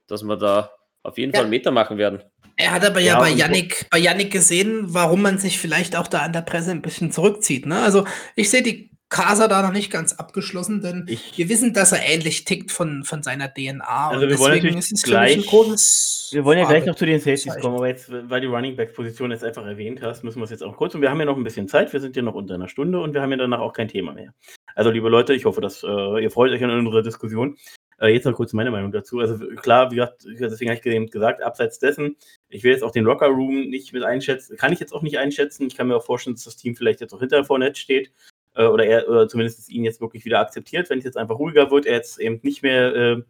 dass 0.06 0.22
wir 0.22 0.36
da 0.36 0.72
auf 1.02 1.18
jeden 1.18 1.32
ja. 1.32 1.40
Fall 1.40 1.48
Meter 1.48 1.72
machen 1.72 1.98
werden. 1.98 2.22
Er 2.56 2.72
hat 2.72 2.84
aber 2.84 3.00
ja, 3.00 3.14
ja 3.14 3.18
bei 3.18 3.30
Yannick, 3.30 3.86
bei 3.90 3.98
Yannick 3.98 4.30
gesehen, 4.30 4.84
warum 4.94 5.22
man 5.22 5.38
sich 5.38 5.58
vielleicht 5.58 5.96
auch 5.96 6.06
da 6.06 6.20
an 6.20 6.32
der 6.32 6.42
Presse 6.42 6.70
ein 6.70 6.82
bisschen 6.82 7.10
zurückzieht. 7.10 7.66
Ne? 7.66 7.80
Also 7.80 8.06
ich 8.36 8.50
sehe 8.50 8.62
die 8.62 8.89
Casa 9.10 9.48
da 9.48 9.60
noch 9.60 9.72
nicht 9.72 9.90
ganz 9.90 10.12
abgeschlossen, 10.12 10.82
denn 10.82 11.04
ich, 11.08 11.36
wir 11.36 11.48
wissen, 11.48 11.74
dass 11.74 11.90
er 11.90 12.06
ähnlich 12.06 12.44
tickt 12.44 12.70
von, 12.70 13.02
von 13.02 13.24
seiner 13.24 13.52
DNA. 13.52 13.84
Also 13.84 14.28
wir 14.28 14.38
wollen 14.38 14.54
natürlich 14.54 14.76
ist 14.76 14.92
es, 14.92 15.02
gleich, 15.02 15.36
ein 15.36 15.42
großes 15.42 16.30
wir 16.32 16.44
wollen 16.44 16.60
ja 16.60 16.64
gleich 16.64 16.86
noch 16.86 16.94
zu 16.94 17.06
den 17.06 17.18
Safeties 17.18 17.58
kommen, 17.60 17.74
aber 17.74 17.88
jetzt, 17.88 18.08
weil 18.30 18.40
die 18.40 18.46
Running 18.46 18.76
Back 18.76 18.94
Position 18.94 19.32
jetzt 19.32 19.42
einfach 19.42 19.66
erwähnt 19.66 20.00
hast, 20.00 20.22
müssen 20.22 20.38
wir 20.38 20.44
es 20.44 20.50
jetzt 20.50 20.62
auch 20.62 20.76
kurz 20.76 20.94
und 20.94 21.02
wir 21.02 21.10
haben 21.10 21.18
ja 21.18 21.26
noch 21.26 21.36
ein 21.36 21.42
bisschen 21.42 21.66
Zeit, 21.66 21.92
wir 21.92 22.00
sind 22.00 22.14
ja 22.14 22.22
noch 22.22 22.34
unter 22.34 22.54
einer 22.54 22.68
Stunde 22.68 23.00
und 23.00 23.12
wir 23.12 23.20
haben 23.20 23.32
ja 23.32 23.36
danach 23.36 23.58
auch 23.58 23.72
kein 23.72 23.88
Thema 23.88 24.12
mehr. 24.12 24.32
Also 24.76 24.90
liebe 24.90 25.08
Leute, 25.08 25.34
ich 25.34 25.44
hoffe, 25.44 25.60
dass 25.60 25.82
äh, 25.82 26.22
ihr 26.22 26.30
freut 26.30 26.52
euch 26.52 26.62
an 26.62 26.70
unserer 26.70 27.02
Diskussion. 27.02 27.58
Äh, 27.98 28.14
jetzt 28.14 28.26
noch 28.26 28.34
kurz 28.34 28.52
meine 28.52 28.70
Meinung 28.70 28.92
dazu. 28.92 29.18
Also 29.18 29.38
klar, 29.56 29.90
wie 29.90 29.96
gesagt, 29.96 30.24
deswegen 30.24 30.70
habe 30.70 30.88
ich 30.88 31.10
gesagt, 31.10 31.42
abseits 31.42 31.80
dessen, 31.80 32.16
ich 32.48 32.62
will 32.62 32.70
jetzt 32.70 32.84
auch 32.84 32.92
den 32.92 33.04
Locker 33.04 33.26
Room 33.26 33.68
nicht 33.68 33.92
mit 33.92 34.04
einschätzen, 34.04 34.56
kann 34.56 34.72
ich 34.72 34.78
jetzt 34.78 34.92
auch 34.92 35.02
nicht 35.02 35.18
einschätzen. 35.18 35.66
Ich 35.66 35.76
kann 35.76 35.88
mir 35.88 35.96
auch 35.96 36.04
vorstellen, 36.04 36.36
dass 36.36 36.44
das 36.44 36.56
Team 36.56 36.76
vielleicht 36.76 37.00
jetzt 37.00 37.12
auch 37.12 37.18
hinter 37.18 37.44
Fournette 37.44 37.78
steht 37.78 38.12
äh, 38.54 38.66
oder 38.66 38.84
er 38.86 39.08
oder 39.08 39.28
zumindest 39.28 39.70
ihn 39.70 39.84
jetzt 39.84 40.00
wirklich 40.00 40.24
wieder 40.24 40.40
akzeptiert, 40.40 40.90
wenn 40.90 40.98
es 40.98 41.04
jetzt 41.04 41.16
einfach 41.16 41.38
ruhiger 41.38 41.70
wird, 41.70 41.86
er 41.86 41.96
jetzt 41.96 42.18
eben 42.18 42.40
nicht 42.42 42.62
mehr 42.62 42.94
äh, 42.94 43.22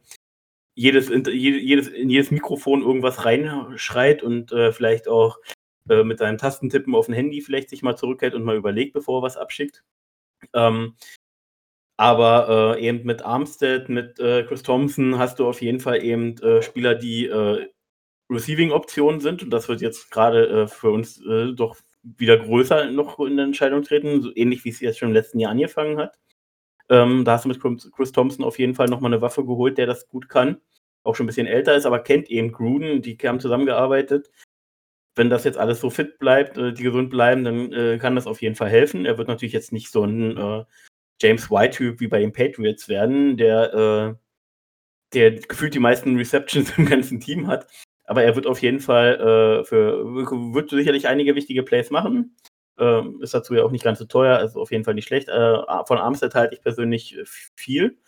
jedes, 0.74 1.10
jedes, 1.10 1.88
in 1.88 2.10
jedes 2.10 2.30
Mikrofon 2.30 2.82
irgendwas 2.82 3.24
reinschreit 3.24 4.22
und 4.22 4.52
äh, 4.52 4.72
vielleicht 4.72 5.08
auch 5.08 5.38
äh, 5.88 6.04
mit 6.04 6.18
seinem 6.18 6.38
Tastentippen 6.38 6.94
auf 6.94 7.06
dem 7.06 7.14
Handy 7.14 7.40
vielleicht 7.40 7.70
sich 7.70 7.82
mal 7.82 7.96
zurückhält 7.96 8.34
und 8.34 8.44
mal 8.44 8.56
überlegt, 8.56 8.94
bevor 8.94 9.20
er 9.20 9.22
was 9.22 9.36
abschickt. 9.36 9.82
Ähm, 10.54 10.96
aber 11.98 12.76
äh, 12.78 12.86
eben 12.86 13.04
mit 13.04 13.22
Armstead, 13.22 13.90
mit 13.90 14.18
äh, 14.20 14.44
Chris 14.44 14.62
Thompson 14.62 15.18
hast 15.18 15.38
du 15.38 15.46
auf 15.46 15.60
jeden 15.60 15.80
Fall 15.80 16.02
eben 16.02 16.38
äh, 16.38 16.62
Spieler, 16.62 16.94
die 16.94 17.26
äh, 17.26 17.66
Receiving-Optionen 18.30 19.20
sind. 19.20 19.42
Und 19.42 19.50
das 19.50 19.68
wird 19.68 19.82
jetzt 19.82 20.10
gerade 20.10 20.46
äh, 20.48 20.66
für 20.66 20.90
uns 20.90 21.20
doch 21.54 21.76
wieder 22.02 22.38
größer 22.38 22.90
noch 22.90 23.18
in 23.20 23.36
der 23.36 23.46
Entscheidung 23.46 23.82
treten, 23.82 24.22
so 24.22 24.30
ähnlich 24.34 24.64
wie 24.64 24.70
es 24.70 24.80
jetzt 24.80 24.98
schon 24.98 25.08
im 25.08 25.14
letzten 25.14 25.38
Jahr 25.38 25.52
angefangen 25.52 25.98
hat. 25.98 26.18
Ähm, 26.88 27.24
da 27.24 27.32
hast 27.32 27.44
du 27.44 27.48
mit 27.48 27.60
Chris 27.92 28.12
Thompson 28.12 28.44
auf 28.44 28.58
jeden 28.58 28.74
Fall 28.74 28.88
nochmal 28.88 29.12
eine 29.12 29.22
Waffe 29.22 29.44
geholt, 29.44 29.78
der 29.78 29.86
das 29.86 30.08
gut 30.08 30.28
kann. 30.28 30.60
Auch 31.04 31.14
schon 31.14 31.24
ein 31.24 31.28
bisschen 31.28 31.46
älter 31.46 31.76
ist, 31.76 31.86
aber 31.86 32.00
kennt 32.00 32.28
eben 32.30 32.52
Gruden, 32.52 33.02
die 33.02 33.16
haben 33.24 33.40
zusammengearbeitet. 33.40 34.30
Wenn 35.14 35.30
das 35.30 35.44
jetzt 35.44 35.58
alles 35.58 35.80
so 35.80 35.90
fit 35.90 36.18
bleibt, 36.18 36.58
äh, 36.58 36.72
die 36.72 36.82
gesund 36.82 37.10
bleiben, 37.10 37.44
dann 37.44 37.72
äh, 37.72 37.98
kann 37.98 38.16
das 38.16 38.26
auf 38.26 38.42
jeden 38.42 38.56
Fall 38.56 38.70
helfen. 38.70 39.06
Er 39.06 39.18
wird 39.18 39.28
natürlich 39.28 39.52
jetzt 39.52 39.72
nicht 39.72 39.90
so 39.90 40.04
ein 40.04 40.36
äh, 40.36 40.64
James 41.20 41.50
White-Typ 41.50 42.00
wie 42.00 42.08
bei 42.08 42.20
den 42.20 42.32
Patriots 42.32 42.88
werden, 42.88 43.36
der, 43.36 43.74
äh, 43.74 44.14
der 45.14 45.32
gefühlt 45.32 45.74
die 45.74 45.80
meisten 45.80 46.16
Receptions 46.16 46.70
im 46.78 46.86
ganzen 46.86 47.20
Team 47.20 47.46
hat. 47.46 47.66
Aber 48.10 48.24
er 48.24 48.34
wird 48.34 48.48
auf 48.48 48.60
jeden 48.60 48.80
Fall 48.80 49.20
äh, 49.20 49.64
für, 49.64 50.04
wird 50.04 50.70
sicherlich 50.70 51.06
einige 51.06 51.36
wichtige 51.36 51.62
Plays 51.62 51.90
machen. 51.90 52.34
Ähm, 52.76 53.20
ist 53.22 53.34
dazu 53.34 53.54
ja 53.54 53.62
auch 53.62 53.70
nicht 53.70 53.84
ganz 53.84 54.00
so 54.00 54.04
teuer, 54.04 54.36
also 54.36 54.60
auf 54.60 54.72
jeden 54.72 54.82
Fall 54.82 54.94
nicht 54.94 55.06
schlecht. 55.06 55.28
Äh, 55.28 55.58
von 55.86 55.98
Armstead 55.98 56.34
halte 56.34 56.56
ich 56.56 56.60
persönlich 56.60 57.16
viel. 57.54 57.98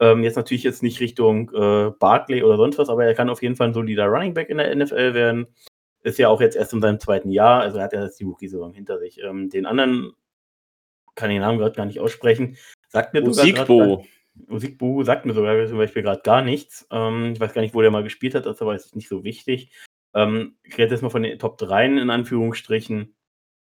Ähm, 0.00 0.22
jetzt 0.22 0.36
natürlich 0.36 0.62
jetzt 0.62 0.82
nicht 0.82 0.98
Richtung 1.00 1.50
äh, 1.50 1.90
Barkley 1.90 2.42
oder 2.42 2.56
sonst 2.56 2.78
was, 2.78 2.88
aber 2.88 3.04
er 3.04 3.12
kann 3.12 3.28
auf 3.28 3.42
jeden 3.42 3.54
Fall 3.54 3.68
ein 3.68 3.74
solider 3.74 4.06
Running 4.06 4.32
Back 4.32 4.48
in 4.48 4.56
der 4.56 4.74
NFL 4.74 5.12
werden. 5.12 5.46
Ist 6.02 6.18
ja 6.18 6.30
auch 6.30 6.40
jetzt 6.40 6.56
erst 6.56 6.72
in 6.72 6.80
seinem 6.80 6.98
zweiten 6.98 7.30
Jahr, 7.30 7.60
also 7.60 7.76
er 7.76 7.84
hat 7.84 7.92
ja 7.92 8.02
jetzt 8.02 8.18
die 8.18 8.24
Rookie-Saison 8.24 8.72
hinter 8.72 8.98
sich. 8.98 9.20
Ähm, 9.22 9.50
den 9.50 9.66
anderen 9.66 10.14
kann 11.16 11.28
ich 11.28 11.34
den 11.34 11.42
Namen 11.42 11.58
gerade 11.58 11.76
gar 11.76 11.84
nicht 11.84 12.00
aussprechen. 12.00 12.56
Sagt 12.88 13.12
mir 13.12 13.20
Musikbo. 13.20 14.06
Musikbo 14.48 15.02
sagt 15.04 15.26
mir 15.26 15.34
sogar 15.34 15.66
zum 15.66 15.78
Beispiel 15.78 16.02
gerade 16.02 16.22
gar 16.22 16.42
nichts. 16.42 16.86
Ähm, 16.90 17.32
ich 17.32 17.40
weiß 17.40 17.52
gar 17.52 17.62
nicht, 17.62 17.74
wo 17.74 17.82
der 17.82 17.90
mal 17.90 18.02
gespielt 18.02 18.34
hat, 18.34 18.46
das 18.46 18.56
ist 18.56 18.62
aber 18.62 18.74
jetzt 18.74 18.96
nicht 18.96 19.08
so 19.08 19.24
wichtig. 19.24 19.72
Ähm, 20.14 20.56
ich 20.62 20.76
rede 20.78 20.92
jetzt 20.92 21.02
mal 21.02 21.10
von 21.10 21.22
den 21.22 21.38
Top 21.38 21.58
3 21.58 21.86
in 21.86 22.10
Anführungsstrichen 22.10 23.14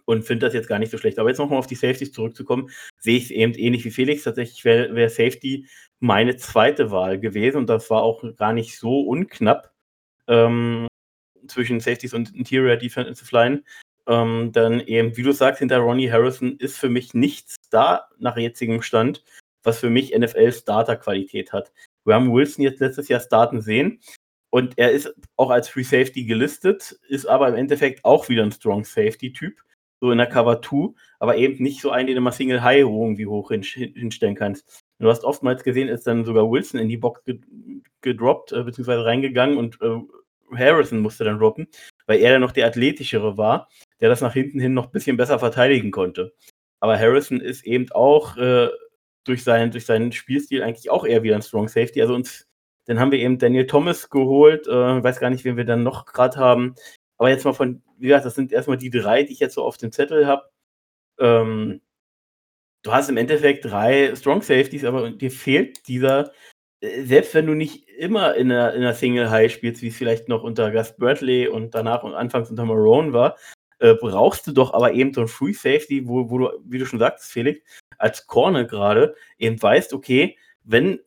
und 0.05 0.25
finde 0.25 0.47
das 0.47 0.55
jetzt 0.55 0.69
gar 0.69 0.79
nicht 0.79 0.91
so 0.91 0.99
schlecht. 0.99 1.19
Aber 1.19 1.29
jetzt 1.29 1.39
nochmal 1.39 1.59
auf 1.59 1.67
die 1.67 1.75
Safeties 1.75 2.13
zurückzukommen, 2.13 2.71
sehe 2.99 3.17
ich 3.17 3.25
es 3.25 3.31
eben 3.31 3.55
ähnlich 3.55 3.85
wie 3.85 3.91
Felix. 3.91 4.25
Tatsächlich 4.25 4.65
wäre 4.65 4.95
wär 4.95 5.09
Safety 5.09 5.67
meine 6.01 6.37
zweite 6.37 6.91
Wahl 6.91 7.19
gewesen 7.21 7.59
und 7.59 7.69
das 7.69 7.91
war 7.91 8.03
auch 8.03 8.25
gar 8.37 8.53
nicht 8.53 8.79
so 8.79 9.03
unknapp 9.03 9.73
ähm, 10.29 10.87
zwischen 11.47 11.81
Safeties 11.81 12.15
und 12.15 12.35
Interior 12.35 12.77
Defensive 12.77 13.35
Line. 13.35 13.63
Ähm, 14.07 14.51
dann 14.53 14.81
eben, 14.81 15.17
wie 15.17 15.23
du 15.23 15.33
sagst, 15.33 15.61
hinter 15.61 15.79
Ronnie 15.79 16.11
Harrison 16.11 16.57
ist 16.59 16.79
für 16.79 16.89
mich 16.89 17.15
nichts 17.15 17.57
da 17.71 18.09
nach 18.19 18.37
jetzigem 18.37 18.83
Stand, 18.83 19.23
was 19.63 19.79
für 19.79 19.91
mich 19.91 20.17
NFL-Starter-Qualität 20.17 21.53
hat. 21.53 21.73
Wir 22.05 22.15
haben 22.15 22.33
Wilson 22.33 22.65
jetzt 22.65 22.81
letztes 22.81 23.09
Jahr 23.09 23.21
starten 23.21 23.61
sehen 23.61 24.01
und 24.51 24.77
er 24.77 24.91
ist 24.91 25.15
auch 25.37 25.51
als 25.51 25.69
Free 25.69 25.83
Safety 25.83 26.25
gelistet, 26.25 26.99
ist 27.09 27.27
aber 27.27 27.49
im 27.49 27.55
Endeffekt 27.55 28.05
auch 28.05 28.29
wieder 28.29 28.43
ein 28.43 28.53
Strong 28.53 28.85
Safety-Typ, 28.85 29.55
so 30.01 30.11
in 30.11 30.19
der 30.19 30.27
Cover 30.27 30.61
2, 30.63 30.95
aber 31.19 31.37
eben 31.37 31.63
nicht 31.63 31.81
so 31.81 31.91
einen, 31.91 32.07
den 32.07 32.17
du 32.17 32.23
mal 32.23 32.33
Single 32.33 32.63
High 32.63 32.81
irgendwie 32.81 33.27
hoch 33.27 33.51
hinstellen 33.51 34.35
kannst. 34.35 34.83
Du 34.99 35.09
hast 35.09 35.25
oftmals 35.25 35.63
gesehen, 35.63 35.89
ist 35.89 36.07
dann 36.07 36.25
sogar 36.25 36.51
Wilson 36.51 36.81
in 36.81 36.89
die 36.89 36.97
Box 36.97 37.23
gedroppt, 38.01 38.53
äh, 38.53 38.63
beziehungsweise 38.63 39.05
reingegangen 39.05 39.57
und 39.57 39.81
äh, 39.81 39.99
Harrison 40.57 41.01
musste 41.01 41.25
dann 41.25 41.39
droppen, 41.39 41.69
weil 42.07 42.21
er 42.21 42.33
dann 42.33 42.41
noch 42.41 42.53
der 42.53 42.67
athletischere 42.67 43.37
war, 43.37 43.69
der 44.01 44.09
das 44.09 44.21
nach 44.21 44.33
hinten 44.33 44.59
hin 44.59 44.75
noch 44.75 44.87
ein 44.87 44.93
bisschen 44.93 45.17
besser 45.17 45.39
verteidigen 45.39 45.91
konnte. 45.91 46.35
Aber 46.81 46.99
Harrison 46.99 47.41
ist 47.41 47.65
eben 47.65 47.91
auch 47.93 48.37
äh, 48.37 48.69
durch, 49.31 49.45
seinen, 49.45 49.71
durch 49.71 49.87
seinen 49.87 50.13
Spielstil 50.13 50.63
eigentlich 50.63 50.91
auch 50.91 51.05
eher 51.05 51.23
wieder 51.23 51.37
ein 51.37 51.43
Strong 51.43 51.69
Safety. 51.69 52.03
Also 52.03 52.15
uns, 52.15 52.47
dann 52.87 53.01
haben 53.01 53.13
wir 53.13 53.19
eben 53.19 53.39
Daniel 53.39 53.67
Thomas 53.67 54.11
geholt, 54.11 54.67
äh, 54.67 55.03
weiß 55.03 55.21
gar 55.21 55.31
nicht, 55.31 55.45
wen 55.45 55.57
wir 55.57 55.65
dann 55.65 55.83
noch 55.83 56.07
gerade 56.07 56.37
haben. 56.37 56.75
Aber 57.19 57.31
jetzt 57.31 57.45
mal 57.45 57.53
von, 57.53 57.83
wie 57.99 58.09
gesagt, 58.09 58.27
das 58.27 58.35
sind 58.35 58.53
erstmal 58.53 58.79
die 58.79 58.91
drei, 58.91 59.23
die 59.23 59.33
ich 59.33 59.41
jetzt 59.41 59.55
so 59.55 59.65
auf 59.65 59.77
dem 59.77 59.93
Zettel 59.93 60.27
habe. 60.27 60.51
Ähm, 61.19 61.81
du 62.83 62.93
hast 62.93 63.09
im 63.09 63.17
Endeffekt 63.17 63.65
drei 63.65 64.15
Strong 64.17 64.43
Safeties, 64.43 64.85
aber 64.85 65.11
dir 65.11 65.31
fehlt 65.31 65.87
dieser 65.89 66.33
äh, 66.81 67.03
selbst 67.05 67.35
wenn 67.35 67.47
du 67.47 67.55
nicht 67.55 67.89
immer 67.89 68.35
in 68.35 68.51
einer, 68.51 68.75
in 68.75 68.83
einer 68.83 68.95
Single 68.95 69.31
High 69.31 69.53
spielst, 69.53 69.83
wie 69.83 69.89
es 69.89 69.97
vielleicht 69.97 70.29
noch 70.29 70.43
unter 70.43 70.71
Gus 70.71 70.97
Bradley 70.97 71.49
und 71.49 71.75
danach 71.75 72.03
und 72.03 72.15
anfangs 72.15 72.51
unter 72.51 72.65
Marone 72.65 73.13
war, 73.13 73.37
äh, 73.81 73.95
brauchst 73.95 74.47
du 74.47 74.53
doch 74.53 74.73
aber 74.73 74.93
eben 74.93 75.13
so 75.13 75.23
ein 75.23 75.29
Free 75.29 75.53
Safety, 75.53 76.07
wo, 76.07 76.31
wo 76.31 76.39
du, 76.39 76.51
wie 76.65 76.79
du 76.79 76.87
schon 76.87 76.99
sagst, 76.99 77.31
Felix, 77.31 77.61
als 77.99 78.27
Corner 78.27 78.65
gerade 78.65 79.15
eben 79.39 79.61
weißt, 79.61 79.93
okay, 79.93 80.37
wenn 80.65 81.01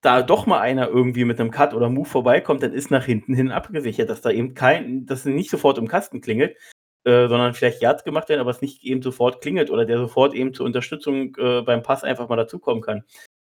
da 0.00 0.22
doch 0.22 0.46
mal 0.46 0.60
einer 0.60 0.88
irgendwie 0.88 1.24
mit 1.24 1.40
einem 1.40 1.50
Cut 1.50 1.74
oder 1.74 1.88
Move 1.88 2.08
vorbeikommt, 2.08 2.62
dann 2.62 2.72
ist 2.72 2.90
nach 2.90 3.04
hinten 3.04 3.34
hin 3.34 3.50
abgesichert, 3.50 4.08
dass 4.08 4.20
da 4.20 4.30
eben 4.30 4.54
kein, 4.54 5.06
dass 5.06 5.24
nicht 5.24 5.50
sofort 5.50 5.78
im 5.78 5.88
Kasten 5.88 6.20
klingelt, 6.20 6.56
äh, 7.04 7.28
sondern 7.28 7.54
vielleicht 7.54 7.82
Yards 7.82 8.04
gemacht 8.04 8.28
werden, 8.28 8.40
aber 8.40 8.50
es 8.50 8.62
nicht 8.62 8.84
eben 8.84 9.02
sofort 9.02 9.40
klingelt 9.40 9.70
oder 9.70 9.84
der 9.84 9.98
sofort 9.98 10.34
eben 10.34 10.54
zur 10.54 10.66
Unterstützung 10.66 11.34
äh, 11.36 11.62
beim 11.62 11.82
Pass 11.82 12.04
einfach 12.04 12.28
mal 12.28 12.36
dazukommen 12.36 12.82
kann. 12.82 13.04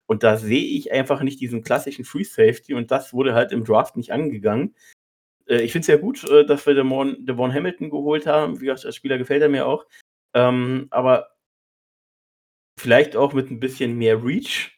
Und 0.06 0.24
da 0.24 0.38
sehe 0.38 0.64
ich 0.64 0.92
einfach 0.92 1.22
nicht 1.24 1.40
diesen 1.40 1.64
klassischen 1.64 2.06
Free 2.06 2.24
Safety 2.24 2.74
und 2.76 2.92
das 2.92 3.14
wurde 3.14 3.34
halt 3.34 3.52
im 3.52 3.64
Draft 3.64 3.98
nicht 3.98 4.12
angegangen. 4.12 4.76
Äh, 5.48 5.62
ich 5.62 5.72
finde 5.72 5.82
es 5.82 5.88
ja 5.88 5.98
gut, 5.98 6.24
äh, 6.30 6.46
dass 6.46 6.66
wir 6.66 6.74
Devon, 6.74 7.26
Devon 7.26 7.54
Hamilton 7.54 7.90
geholt 7.90 8.28
haben. 8.28 8.60
Wie 8.60 8.66
gesagt, 8.66 8.86
als 8.86 8.96
Spieler 8.96 9.18
gefällt 9.18 9.42
er 9.42 9.50
mir 9.50 9.68
auch. 9.68 9.86
Ähm, 10.34 10.88
aber 10.90 11.30
vielleicht 12.80 13.16
auch 13.16 13.34
mit 13.34 13.52
ein 13.52 13.60
bisschen 13.60 13.98
mehr 13.98 14.24
Reach 14.24 14.72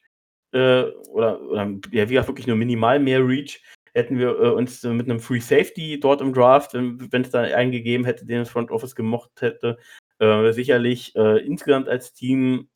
äh, 0.51 0.83
oder, 1.09 1.41
oder 1.41 1.71
ja, 1.91 2.09
wie 2.09 2.13
gesagt, 2.13 2.27
wirklich 2.27 2.47
nur 2.47 2.57
minimal 2.57 2.99
mehr 2.99 3.25
Reach 3.25 3.61
hätten 3.93 4.19
wir 4.19 4.37
äh, 4.39 4.49
uns 4.49 4.83
mit 4.83 5.09
einem 5.09 5.19
Free 5.19 5.39
Safety 5.39 5.99
dort 5.99 6.21
im 6.21 6.33
Draft, 6.33 6.73
wenn 6.73 7.21
es 7.21 7.29
da 7.29 7.41
einen 7.41 7.71
gegeben 7.71 8.03
hätte, 8.03 8.25
den 8.25 8.39
das 8.39 8.49
Front 8.49 8.69
Office 8.69 8.95
gemocht 8.95 9.31
hätte, 9.39 9.77
äh, 10.19 10.51
sicherlich 10.51 11.15
äh, 11.15 11.45
insgesamt 11.45 11.87
als 11.87 12.13
Team 12.13 12.67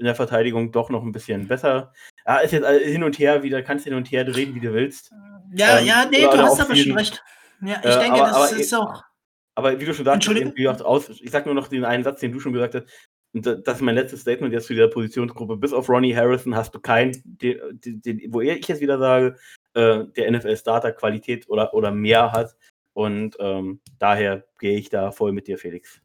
in 0.00 0.06
der 0.06 0.14
Verteidigung 0.14 0.72
doch 0.72 0.88
noch 0.88 1.02
ein 1.02 1.12
bisschen 1.12 1.46
besser. 1.46 1.92
Ja, 2.26 2.38
ist 2.38 2.52
jetzt 2.52 2.66
hin 2.66 3.04
und 3.04 3.18
her 3.18 3.42
wieder, 3.42 3.62
kannst 3.62 3.84
hin 3.84 3.94
und 3.94 4.10
her 4.10 4.26
reden, 4.34 4.54
wie 4.54 4.60
du 4.60 4.72
willst. 4.72 5.12
Ja, 5.52 5.78
ähm, 5.78 5.86
ja, 5.86 6.06
nee, 6.10 6.22
du 6.22 6.38
hast 6.38 6.58
aber 6.58 6.74
schon 6.74 6.96
recht. 6.96 7.22
Ja, 7.60 7.80
ich 7.84 7.96
äh, 7.96 7.98
denke, 8.00 8.22
aber, 8.22 8.26
das 8.28 8.52
aber, 8.52 8.60
ist 8.60 8.74
auch. 8.74 9.02
Aber 9.54 9.78
wie 9.78 9.84
du 9.84 9.92
schon 9.92 10.06
sagst, 10.06 10.28
wie 10.30 10.62
gesagt, 10.62 10.82
aus, 10.82 11.10
ich 11.10 11.30
sag 11.30 11.44
nur 11.44 11.54
noch 11.54 11.68
den 11.68 11.84
einen 11.84 12.02
Satz, 12.02 12.20
den 12.20 12.32
du 12.32 12.40
schon 12.40 12.54
gesagt 12.54 12.74
hast. 12.74 12.86
Und 13.34 13.44
das 13.44 13.76
ist 13.76 13.82
mein 13.82 13.94
letztes 13.94 14.22
Statement 14.22 14.54
jetzt 14.54 14.66
zu 14.66 14.72
dieser 14.72 14.88
Positionsgruppe. 14.88 15.58
Bis 15.58 15.74
auf 15.74 15.88
Ronnie 15.88 16.16
Harrison 16.16 16.56
hast 16.56 16.74
du 16.74 16.80
keinen, 16.80 17.20
den, 17.24 17.58
den, 17.82 18.32
wo 18.32 18.40
ich 18.40 18.66
jetzt 18.66 18.80
wieder 18.80 18.98
sage, 18.98 19.36
äh, 19.74 20.04
der 20.16 20.30
NFL-Starter-Qualität 20.32 21.48
oder, 21.48 21.74
oder 21.74 21.90
mehr 21.90 22.32
hat. 22.32 22.56
Und 22.94 23.36
ähm, 23.38 23.80
daher 23.98 24.46
gehe 24.58 24.78
ich 24.78 24.88
da 24.88 25.12
voll 25.12 25.32
mit 25.32 25.46
dir, 25.46 25.58
Felix 25.58 26.00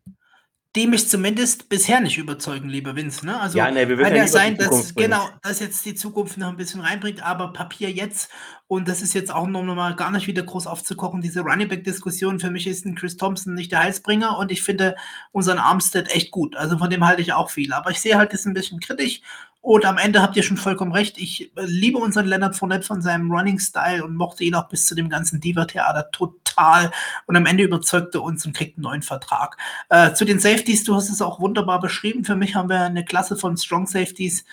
die 0.76 0.88
mich 0.88 1.08
zumindest 1.08 1.70
bisher 1.70 2.02
nicht 2.02 2.18
überzeugen, 2.18 2.68
lieber 2.68 2.96
Vince. 2.96 3.26
Ne? 3.26 3.40
Also 3.40 3.58
ja, 3.58 3.72
nee, 3.72 3.88
wir 3.88 3.98
kann 3.98 4.12
ja, 4.12 4.24
ja 4.24 4.28
sein, 4.28 4.58
dass 4.58 4.94
genau, 4.94 5.30
dass 5.42 5.62
jetzt 5.62 5.86
die 5.86 5.96
Zukunft 5.96 6.38
noch 6.38 6.50
ein 6.50 6.58
bisschen 6.58 6.82
reinbringt, 6.82 7.24
aber 7.24 7.54
Papier 7.54 7.90
jetzt 7.90 8.30
und 8.68 8.88
das 8.88 9.02
ist 9.02 9.14
jetzt 9.14 9.34
auch 9.34 9.48
nochmal 9.48 9.96
gar 9.96 10.12
nicht 10.12 10.28
wieder 10.28 10.44
groß 10.44 10.68
aufzukochen. 10.68 11.22
Diese 11.22 11.42
Running 11.42 11.70
Back 11.70 11.84
Diskussion 11.86 12.40
für 12.40 12.52
mich 12.52 12.68
ist 12.68 12.86
ein 12.86 12.96
Chris 12.96 13.16
Thompson 13.16 13.54
nicht 13.54 13.72
der 13.72 13.84
Heilsbringer 13.84 14.38
und 14.38 14.52
ich 14.52 14.64
finde 14.64 14.96
unseren 15.32 15.60
Armstead 15.60 16.14
echt 16.14 16.32
gut. 16.32 16.56
Also 16.58 16.78
von 16.78 16.90
dem 16.90 17.06
halte 17.06 17.22
ich 17.22 17.32
auch 17.32 17.50
viel, 17.50 17.72
aber 17.72 17.92
ich 17.92 18.02
sehe 18.02 18.18
halt 18.18 18.34
das 18.34 18.46
ein 18.46 18.54
bisschen 18.54 18.80
kritisch 18.80 19.22
und 19.66 19.84
am 19.84 19.98
Ende 19.98 20.22
habt 20.22 20.38
ihr 20.38 20.44
schon 20.44 20.58
vollkommen 20.58 20.92
recht. 20.92 21.18
Ich 21.18 21.52
äh, 21.58 21.66
liebe 21.66 21.98
unseren 21.98 22.28
Leonard 22.28 22.56
Fournette 22.56 22.86
von 22.86 23.02
seinem 23.02 23.32
Running-Style 23.32 24.06
und 24.06 24.16
mochte 24.16 24.44
ihn 24.44 24.54
auch 24.54 24.68
bis 24.68 24.86
zu 24.86 24.94
dem 24.94 25.10
ganzen 25.10 25.42
Diva-Theater 25.42 26.12
total. 26.12 26.92
Und 27.26 27.36
am 27.36 27.48
Ende 27.48 27.64
überzeugte 27.64 28.22
uns 28.22 28.46
und 28.46 28.56
kriegt 28.56 28.78
einen 28.78 28.84
neuen 28.84 29.02
Vertrag. 29.02 29.58
Äh, 29.90 30.14
zu 30.14 30.24
den 30.24 30.40
Safeties, 30.40 30.84
du 30.84 30.94
hast 30.94 31.10
es 31.10 31.20
auch 31.20 31.40
wunderbar 31.40 31.80
beschrieben. 31.80 32.24
Für 32.24 32.36
mich 32.36 32.54
haben 32.54 32.70
wir 32.70 32.82
eine 32.82 33.04
Klasse 33.04 33.38
von 33.38 33.58
Strong 33.58 33.88
Safeties. 33.88 34.46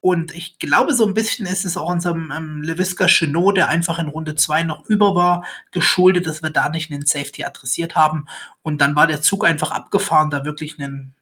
Und 0.00 0.34
ich 0.34 0.58
glaube, 0.58 0.92
so 0.92 1.06
ein 1.06 1.14
bisschen 1.14 1.46
ist 1.46 1.64
es 1.64 1.78
auch 1.78 1.88
unserem 1.88 2.30
ähm, 2.30 2.60
Leviska 2.60 3.06
Chenot, 3.06 3.56
der 3.56 3.70
einfach 3.70 3.98
in 3.98 4.08
Runde 4.08 4.34
2 4.34 4.64
noch 4.64 4.84
über 4.84 5.14
war, 5.14 5.46
geschuldet, 5.70 6.26
dass 6.26 6.42
wir 6.42 6.50
da 6.50 6.68
nicht 6.68 6.92
einen 6.92 7.06
Safety 7.06 7.42
adressiert 7.42 7.96
haben. 7.96 8.26
Und 8.60 8.82
dann 8.82 8.94
war 8.94 9.06
der 9.06 9.22
Zug 9.22 9.46
einfach 9.46 9.70
abgefahren, 9.70 10.28
da 10.28 10.44
wirklich 10.44 10.78
einen 10.78 11.14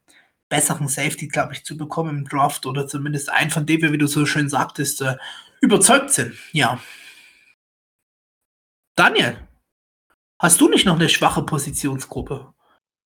besseren 0.48 0.88
Safety, 0.88 1.28
glaube 1.28 1.52
ich, 1.52 1.64
zu 1.64 1.76
bekommen 1.76 2.18
im 2.18 2.24
Draft 2.24 2.66
oder 2.66 2.86
zumindest 2.86 3.30
einen, 3.30 3.50
von 3.50 3.66
dem 3.66 3.82
wir, 3.82 3.92
wie 3.92 3.98
du 3.98 4.06
so 4.06 4.26
schön 4.26 4.48
sagtest, 4.48 5.02
äh, 5.02 5.16
überzeugt 5.60 6.10
sind. 6.10 6.34
Ja. 6.52 6.80
Daniel, 8.94 9.36
hast 10.38 10.60
du 10.60 10.68
nicht 10.68 10.86
noch 10.86 10.96
eine 10.96 11.08
schwache 11.08 11.42
Positionsgruppe? 11.42 12.54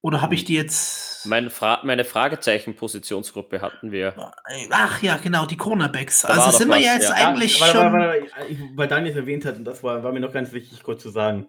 Oder 0.03 0.22
habe 0.22 0.34
ich 0.34 0.45
die 0.45 0.55
jetzt. 0.55 1.26
Meine, 1.26 1.51
Fra 1.51 1.80
meine 1.84 2.05
Fragezeichen-Positionsgruppe 2.05 3.61
hatten 3.61 3.93
wir. 3.93 4.32
Ach 4.70 5.03
ja, 5.03 5.18
genau, 5.18 5.45
die 5.45 5.59
Cornerbacks. 5.59 6.22
Da 6.22 6.28
also 6.28 6.57
sind 6.57 6.68
wir 6.68 6.78
ja 6.78 6.95
jetzt 6.95 7.11
ja. 7.11 7.16
eigentlich 7.16 7.61
warte, 7.61 7.72
schon. 7.72 7.93
Warte, 7.93 8.26
warte, 8.34 8.70
weil 8.76 8.88
Daniel 8.88 9.12
es 9.12 9.18
erwähnt 9.18 9.45
hat, 9.45 9.57
und 9.57 9.64
das 9.64 9.82
war, 9.82 10.03
war 10.03 10.12
mir 10.12 10.20
noch 10.20 10.32
ganz 10.32 10.53
wichtig, 10.53 10.82
kurz 10.82 11.03
zu 11.03 11.11
sagen. 11.11 11.49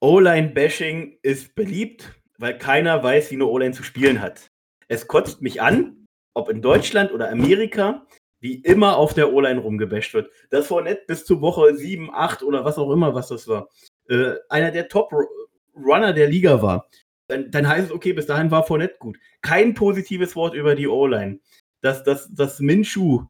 O-Line-Bashing 0.00 1.18
ist 1.22 1.54
beliebt, 1.54 2.12
weil 2.38 2.58
keiner 2.58 3.02
weiß, 3.02 3.30
wie 3.30 3.36
eine 3.36 3.46
O-Line 3.46 3.74
zu 3.74 3.82
spielen 3.82 4.20
hat. 4.20 4.50
Es 4.88 5.06
kotzt 5.06 5.42
mich 5.42 5.60
an, 5.62 6.06
ob 6.34 6.48
in 6.48 6.62
Deutschland 6.62 7.12
oder 7.12 7.30
Amerika, 7.30 8.06
wie 8.40 8.56
immer 8.56 8.96
auf 8.96 9.14
der 9.14 9.32
O-Line 9.32 9.60
rumgebasht 9.60 10.14
wird. 10.14 10.30
Das 10.50 10.66
Fournette 10.66 11.02
bis 11.06 11.24
zur 11.24 11.40
Woche 11.40 11.74
7, 11.74 12.10
8 12.12 12.42
oder 12.42 12.64
was 12.64 12.78
auch 12.78 12.90
immer, 12.90 13.14
was 13.14 13.28
das 13.28 13.48
war, 13.48 13.68
äh, 14.08 14.34
einer 14.48 14.70
der 14.70 14.88
Top-Runner 14.88 16.12
der 16.12 16.28
Liga 16.28 16.62
war. 16.62 16.88
Dann, 17.28 17.50
dann, 17.50 17.66
heißt 17.66 17.86
es, 17.86 17.92
okay, 17.92 18.12
bis 18.12 18.26
dahin 18.26 18.50
war 18.50 18.64
Fournette 18.64 18.96
gut. 18.98 19.18
Kein 19.42 19.74
positives 19.74 20.36
Wort 20.36 20.54
über 20.54 20.74
die 20.74 20.86
O-Line. 20.86 21.40
Dass, 21.80 22.04
dass, 22.04 22.32
dass 22.32 22.60
Minshu 22.60 23.24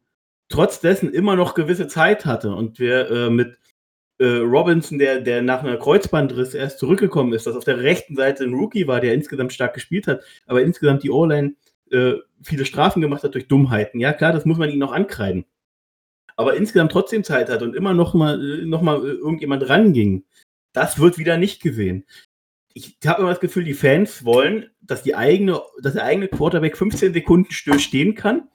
trotz 0.49 0.79
dessen 0.79 1.11
immer 1.11 1.35
noch 1.35 1.53
gewisse 1.53 1.87
Zeit 1.87 2.25
hatte 2.25 2.53
und 2.53 2.79
wir 2.79 3.09
äh, 3.09 3.29
mit 3.29 3.57
Robinson, 4.25 4.97
der, 4.97 5.21
der 5.21 5.41
nach 5.43 5.63
einer 5.63 5.77
Kreuzbandriss 5.77 6.55
erst 6.55 6.79
zurückgekommen 6.79 7.33
ist, 7.33 7.45
dass 7.45 7.55
auf 7.55 7.65
der 7.65 7.79
rechten 7.79 8.15
Seite 8.15 8.45
ein 8.45 8.53
Rookie 8.53 8.87
war, 8.87 8.99
der 8.99 9.13
insgesamt 9.13 9.53
stark 9.53 9.75
gespielt 9.75 10.07
hat, 10.07 10.23
aber 10.47 10.63
insgesamt 10.63 11.03
die 11.03 11.11
O-Line 11.11 11.55
äh, 11.91 12.15
viele 12.41 12.65
Strafen 12.65 13.01
gemacht 13.01 13.23
hat 13.23 13.33
durch 13.33 13.47
Dummheiten. 13.47 13.99
Ja, 13.99 14.13
klar, 14.13 14.33
das 14.33 14.45
muss 14.45 14.57
man 14.57 14.69
ihnen 14.69 14.79
noch 14.79 14.91
ankreiden. 14.91 15.45
Aber 16.35 16.55
insgesamt 16.55 16.91
trotzdem 16.91 17.23
Zeit 17.23 17.49
hat 17.49 17.61
und 17.61 17.75
immer 17.75 17.93
noch 17.93 18.13
mal, 18.13 18.61
äh, 18.61 18.65
noch 18.65 18.81
mal 18.81 18.97
äh, 18.97 19.11
irgendjemand 19.13 19.67
ranging, 19.69 20.23
das 20.73 20.99
wird 20.99 21.17
wieder 21.17 21.37
nicht 21.37 21.61
gesehen. 21.61 22.05
Ich 22.73 22.97
habe 23.05 23.21
immer 23.21 23.31
das 23.31 23.39
Gefühl, 23.39 23.63
die 23.63 23.73
Fans 23.73 24.23
wollen, 24.23 24.69
dass, 24.81 25.01
die 25.01 25.15
eigene, 25.15 25.61
dass 25.81 25.93
der 25.93 26.03
eigene 26.03 26.27
Quarterback 26.27 26.77
15 26.77 27.13
Sekunden 27.13 27.51
still 27.51 27.79
stehen 27.79 28.13
kann, 28.13 28.49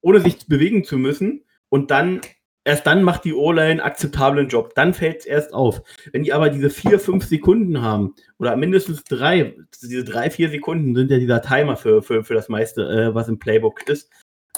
ohne 0.00 0.20
sich 0.20 0.46
bewegen 0.46 0.84
zu 0.84 0.96
müssen 0.96 1.44
und 1.68 1.90
dann 1.90 2.22
erst 2.66 2.86
dann 2.86 3.04
macht 3.04 3.24
die 3.24 3.32
O-Line 3.32 3.70
einen 3.70 3.80
akzeptablen 3.80 4.48
Job. 4.48 4.74
Dann 4.74 4.92
fällt 4.92 5.20
es 5.20 5.26
erst 5.26 5.54
auf. 5.54 5.82
Wenn 6.12 6.24
die 6.24 6.32
aber 6.32 6.50
diese 6.50 6.68
vier, 6.68 6.98
fünf 6.98 7.24
Sekunden 7.24 7.80
haben, 7.80 8.14
oder 8.38 8.56
mindestens 8.56 9.04
drei, 9.04 9.56
diese 9.80 10.04
drei, 10.04 10.30
vier 10.30 10.50
Sekunden 10.50 10.94
sind 10.94 11.10
ja 11.10 11.18
dieser 11.18 11.40
Timer 11.42 11.76
für, 11.76 12.02
für, 12.02 12.24
für 12.24 12.34
das 12.34 12.48
meiste, 12.48 12.82
äh, 12.82 13.14
was 13.14 13.28
im 13.28 13.38
Playbook 13.38 13.88
ist, 13.88 14.10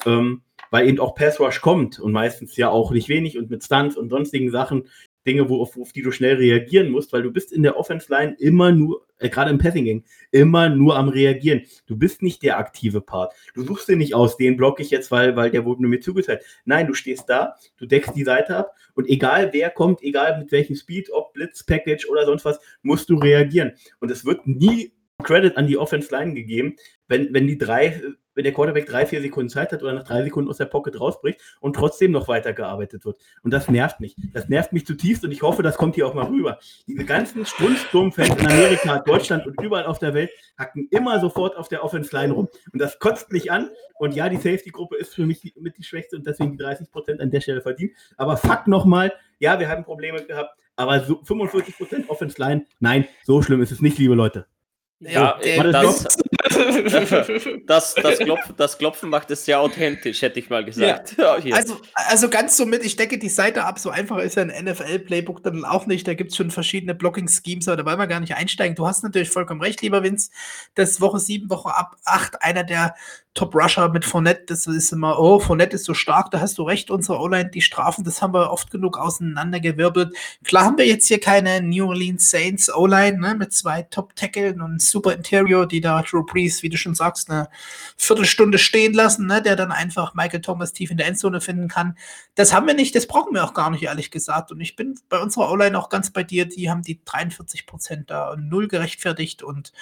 ähm, 0.07 0.43
weil 0.71 0.89
eben 0.89 1.01
auch 1.01 1.15
Pass 1.15 1.39
Rush 1.39 1.61
kommt 1.61 2.01
und 2.01 2.13
meistens 2.13 2.57
ja 2.57 2.71
auch 2.71 2.91
nicht 2.93 3.11
wenig 3.11 3.39
und 3.39 3.51
mit 3.51 3.63
Stunts 3.63 3.97
und 3.97 4.09
sonstigen 4.09 4.51
Sachen. 4.51 4.89
Dinge, 5.27 5.49
wo, 5.49 5.61
auf, 5.61 5.77
auf, 5.77 5.93
die 5.93 6.03
du 6.03 6.11
schnell 6.11 6.37
reagieren 6.37 6.91
musst, 6.91 7.13
weil 7.13 7.23
du 7.23 7.31
bist 7.31 7.53
in 7.53 7.63
der 7.63 7.77
Offense-Line 7.77 8.37
immer 8.39 8.73
nur, 8.73 9.07
äh, 9.19 9.29
gerade 9.29 9.51
im 9.51 9.59
Passing-Game, 9.59 10.05
immer 10.31 10.69
nur 10.69 10.97
am 10.97 11.09
Reagieren. 11.09 11.63
Du 11.87 11.97
bist 11.97 12.23
nicht 12.23 12.43
der 12.43 12.59
aktive 12.59 13.01
Part. 13.01 13.35
Du 13.55 13.63
suchst 13.63 13.89
dir 13.89 13.97
nicht 13.97 14.15
aus, 14.15 14.37
den 14.37 14.57
block 14.57 14.81
ich 14.81 14.91
jetzt, 14.91 15.11
weil, 15.11 15.37
weil 15.37 15.51
der 15.51 15.65
wurde 15.65 15.87
mir 15.87 16.01
zugeteilt. 16.01 16.43
Nein, 16.65 16.87
du 16.87 16.95
stehst 16.95 17.29
da, 17.29 17.57
du 17.77 17.87
deckst 17.87 18.13
die 18.15 18.25
Seite 18.25 18.57
ab 18.57 18.75
und 18.95 19.09
egal 19.09 19.51
wer 19.53 19.71
kommt, 19.71 20.03
egal 20.03 20.39
mit 20.39 20.53
welchem 20.53 20.77
Speed, 20.77 21.11
ob 21.13 21.33
Blitz, 21.33 21.65
Package 21.65 22.09
oder 22.09 22.25
sonst 22.25 22.45
was, 22.45 22.59
musst 22.83 23.11
du 23.11 23.17
reagieren. 23.17 23.73
Und 24.01 24.11
es 24.11 24.25
wird 24.25 24.47
nie 24.47 24.93
Credit 25.23 25.57
an 25.57 25.67
die 25.67 25.77
Offense-Line 25.77 26.35
gegeben, 26.35 26.77
wenn, 27.09 27.33
wenn 27.35 27.47
die 27.47 27.59
drei 27.59 28.01
wenn 28.39 28.45
der 28.45 28.53
Quarterback 28.53 28.87
drei, 28.87 29.05
vier 29.05 29.21
Sekunden 29.21 29.49
Zeit 29.49 29.73
hat 29.73 29.83
oder 29.83 29.93
nach 29.93 30.05
drei 30.05 30.23
Sekunden 30.23 30.49
aus 30.49 30.59
der 30.59 30.67
Pocket 30.67 31.01
rausbricht 31.01 31.41
und 31.59 31.75
trotzdem 31.75 32.13
noch 32.13 32.29
weitergearbeitet 32.29 33.05
wird. 33.05 33.21
Und 33.43 33.53
das 33.53 33.69
nervt 33.69 33.99
mich. 33.99 34.15
Das 34.33 34.49
nervt 34.49 34.73
mich 34.73 34.87
zutiefst 34.87 35.25
und 35.25 35.33
ich 35.33 35.43
hoffe, 35.43 35.65
das 35.65 35.77
kommt 35.77 35.97
hier 35.97 36.07
auch 36.07 36.15
mal 36.15 36.27
rüber. 36.27 36.61
Diese 36.87 37.05
ganzen 37.05 37.45
Strunzsturmfans 37.45 38.37
in 38.37 38.47
Amerika, 38.47 39.01
Deutschland 39.01 39.45
und 39.45 39.61
überall 39.61 39.87
auf 39.87 39.99
der 39.99 40.15
Welt 40.15 40.31
hacken 40.57 40.87
immer 40.93 41.19
sofort 41.19 41.57
auf 41.57 41.69
der 41.69 41.83
Offense 41.83 42.15
Line 42.15 42.33
rum. 42.33 42.49
Und 42.73 42.81
das 42.81 43.01
kotzt 43.01 43.33
mich 43.33 43.51
an. 43.51 43.71
Und 43.99 44.15
ja, 44.15 44.29
die 44.29 44.37
Safety-Gruppe 44.37 44.95
ist 44.99 45.17
für 45.17 45.27
mich 45.27 45.55
mit 45.57 45.77
die 45.77 45.83
schwächste 45.83 46.15
und 46.15 46.25
deswegen 46.25 46.53
die 46.53 46.59
30 46.59 46.93
Prozent 46.93 47.21
an 47.21 47.33
der 47.33 47.41
Stelle 47.41 47.61
verdient. 47.61 47.91
Aber 48.17 48.37
fuck 48.37 48.69
nochmal, 48.69 49.13
ja, 49.41 49.59
wir 49.59 49.69
haben 49.69 49.83
Probleme 49.83 50.23
gehabt, 50.23 50.57
aber 50.77 51.01
so 51.01 51.21
45 51.25 51.77
Prozent 51.77 52.09
Offense 52.09 52.41
Line, 52.41 52.67
nein, 52.79 53.09
so 53.25 53.43
schlimm 53.43 53.61
ist 53.63 53.73
es 53.73 53.81
nicht, 53.81 53.99
liebe 53.99 54.15
Leute. 54.15 54.47
Ja, 55.01 55.39
so, 55.41 55.63
das, 55.63 56.19
das, 57.67 57.95
das, 57.95 58.19
Klopfen, 58.19 58.55
das 58.57 58.79
Klopfen 58.79 59.11
macht 59.11 59.31
es 59.31 59.45
sehr 59.45 59.61
authentisch, 59.61 60.23
hätte 60.23 60.41
ich 60.41 60.51
mal 60.51 60.65
gesagt. 60.65 61.15
Ja. 61.29 61.37
also, 61.53 61.81
also 61.95 62.29
ganz 62.29 62.57
so 62.57 62.65
mit, 62.67 62.85
ich 62.85 62.97
decke 62.97 63.19
die 63.19 63.29
Seite 63.29 63.65
ab, 63.65 63.79
so 63.79 63.91
einfach 63.91 64.19
ist 64.19 64.37
ja 64.37 64.43
ein 64.43 64.65
NFL-Playbook 64.65 65.43
dann 65.43 65.65
auch 65.65 65.87
nicht. 65.87 66.07
Da 66.07 66.15
gibt 66.15 66.31
es 66.31 66.37
schon 66.37 66.51
verschiedene 66.51 66.95
Blocking-Schemes, 66.95 67.69
aber 67.69 67.77
da 67.77 67.87
wollen 67.87 67.99
wir 67.99 68.07
gar 68.07 68.21
nicht 68.21 68.35
einsteigen. 68.35 68.75
Du 68.75 68.87
hast 68.87 69.03
natürlich 69.03 69.31
vollkommen 69.31 69.61
recht, 69.61 69.83
lieber 69.83 70.03
Vince. 70.03 70.31
Das 70.75 71.01
Woche 71.01 71.19
7, 71.19 71.51
Woche 71.51 71.73
8, 72.05 72.43
einer 72.43 72.65
der 72.65 72.95
Top-Rusher 73.39 73.89
mit 73.91 74.05
Fournette, 74.05 74.47
das 74.47 74.67
ist 74.67 74.93
immer, 74.93 75.19
oh, 75.21 75.39
Fournette 75.39 75.77
ist 75.77 75.85
so 75.85 75.95
stark, 75.95 76.33
da 76.33 76.41
hast 76.41 76.59
du 76.59 76.65
recht, 76.65 76.91
unsere 76.91 77.21
O-Line, 77.21 77.51
die 77.51 77.61
Strafen, 77.61 78.03
das 78.03 78.21
haben 78.21 78.35
wir 78.35 78.51
oft 78.51 78.73
genug 78.73 78.99
auseinandergewirbelt. 78.99 80.13
Klar 80.43 80.65
haben 80.65 80.79
wir 80.79 80.87
jetzt 80.87 81.07
hier 81.07 81.21
keine 81.21 81.63
New 81.63 81.87
Orleans 81.87 82.31
Saints 82.31 82.69
O-Line, 82.75 83.19
ne, 83.19 83.37
mit 83.37 83.53
zwei 83.53 83.83
Top-Tackeln 83.83 84.61
und 84.61 84.83
Super 84.91 85.13
Interior, 85.15 85.67
die 85.67 85.81
da 85.81 86.03
Drew 86.03 86.25
Brees, 86.25 86.63
wie 86.63 86.69
du 86.69 86.77
schon 86.77 86.95
sagst, 86.95 87.31
eine 87.31 87.49
Viertelstunde 87.97 88.59
stehen 88.59 88.95
lassen, 88.95 89.27
ne, 89.27 89.43
der 89.43 89.57
dann 89.57 89.73
einfach 89.73 90.15
Michael 90.15 90.41
Thomas 90.41 90.73
tief 90.73 90.91
in 90.91 90.97
der 90.97 91.07
Endzone 91.07 91.41
finden 91.41 91.69
kann. 91.69 91.97
Das 92.35 92.53
haben 92.53 92.67
wir 92.67 92.75
nicht, 92.75 92.95
das 92.95 93.07
brauchen 93.07 93.35
wir 93.35 93.45
auch 93.45 93.55
gar 93.55 93.71
nicht, 93.71 93.83
ehrlich 93.83 94.11
gesagt. 94.11 94.53
Und 94.53 94.61
ich 94.61 94.77
bin 94.77 94.99
bei 95.09 95.19
unserer 95.19 95.51
O-Line 95.51 95.79
auch 95.79 95.89
ganz 95.89 96.11
bei 96.11 96.23
dir, 96.23 96.47
die 96.47 96.71
haben 96.71 96.83
die 96.83 97.01
43 97.05 97.67
Prozent 97.67 98.11
da 98.11 98.37
null 98.37 98.69
gerechtfertigt 98.69 99.43
und 99.43 99.73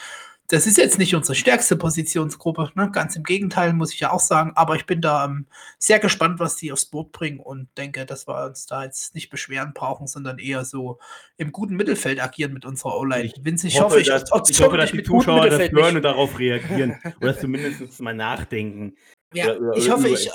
das 0.49 0.67
ist 0.67 0.77
jetzt 0.77 0.99
nicht 0.99 1.15
unsere 1.15 1.35
stärkste 1.35 1.77
Positionsgruppe, 1.77 2.71
ne? 2.75 2.91
ganz 2.93 3.17
im 3.17 3.25
Gegenteil, 3.25 3.73
muss 3.73 3.93
ich 3.93 4.01
ja 4.01 4.13
auch 4.13 4.21
sagen. 4.21 4.53
Aber 4.55 4.77
ich 4.77 4.87
bin 4.87 5.01
da 5.01 5.25
ähm, 5.25 5.47
sehr 5.79 5.99
gespannt, 5.99 6.39
was 6.39 6.57
die 6.57 6.73
aufs 6.73 6.87
Boot 6.87 7.13
bringen 7.13 7.41
und 7.41 7.69
denke, 7.77 8.07
dass 8.07 8.29
wir 8.29 8.47
uns 8.47 8.67
da 8.67 8.85
jetzt 8.85 9.15
nicht 9.15 9.31
beschweren 9.31 9.73
brauchen, 9.75 10.07
sondern 10.07 10.39
eher 10.39 10.65
so 10.65 10.99
im 11.37 11.53
guten 11.53 11.75
Mittelfeld 11.75 12.23
agieren 12.23 12.53
mit 12.53 12.65
unserer 12.65 12.97
O-Line. 12.97 13.25
Ich, 13.25 13.65
ich, 13.65 13.81
hoffe, 13.81 14.01
ich, 14.01 14.07
dass, 14.07 14.31
ich 14.49 14.63
hoffe, 14.63 14.77
dass 14.77 14.93
die 14.93 15.03
Zuschauer 15.03 15.49
das 15.51 15.71
hören 15.71 15.97
und 15.97 16.03
darauf 16.03 16.39
reagieren 16.39 16.97
oder 17.21 17.39
zumindest 17.39 18.01
mal 18.01 18.15
nachdenken. 18.15 18.97
Ja, 19.35 19.47
oder, 19.47 19.61
oder 19.61 19.77
ich 19.77 19.91
hoffe, 19.91 20.09
ich, 20.09 20.31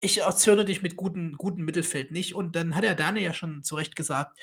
ich 0.00 0.20
erzürne 0.20 0.64
dich 0.64 0.82
mit 0.82 0.96
gutem 0.96 1.34
guten 1.36 1.64
Mittelfeld 1.64 2.10
nicht. 2.12 2.34
Und 2.34 2.56
dann 2.56 2.74
hat 2.74 2.84
der 2.84 2.94
Daniel 2.94 3.26
ja 3.26 3.32
schon 3.32 3.62
zu 3.62 3.74
Recht 3.76 3.96
gesagt, 3.96 4.38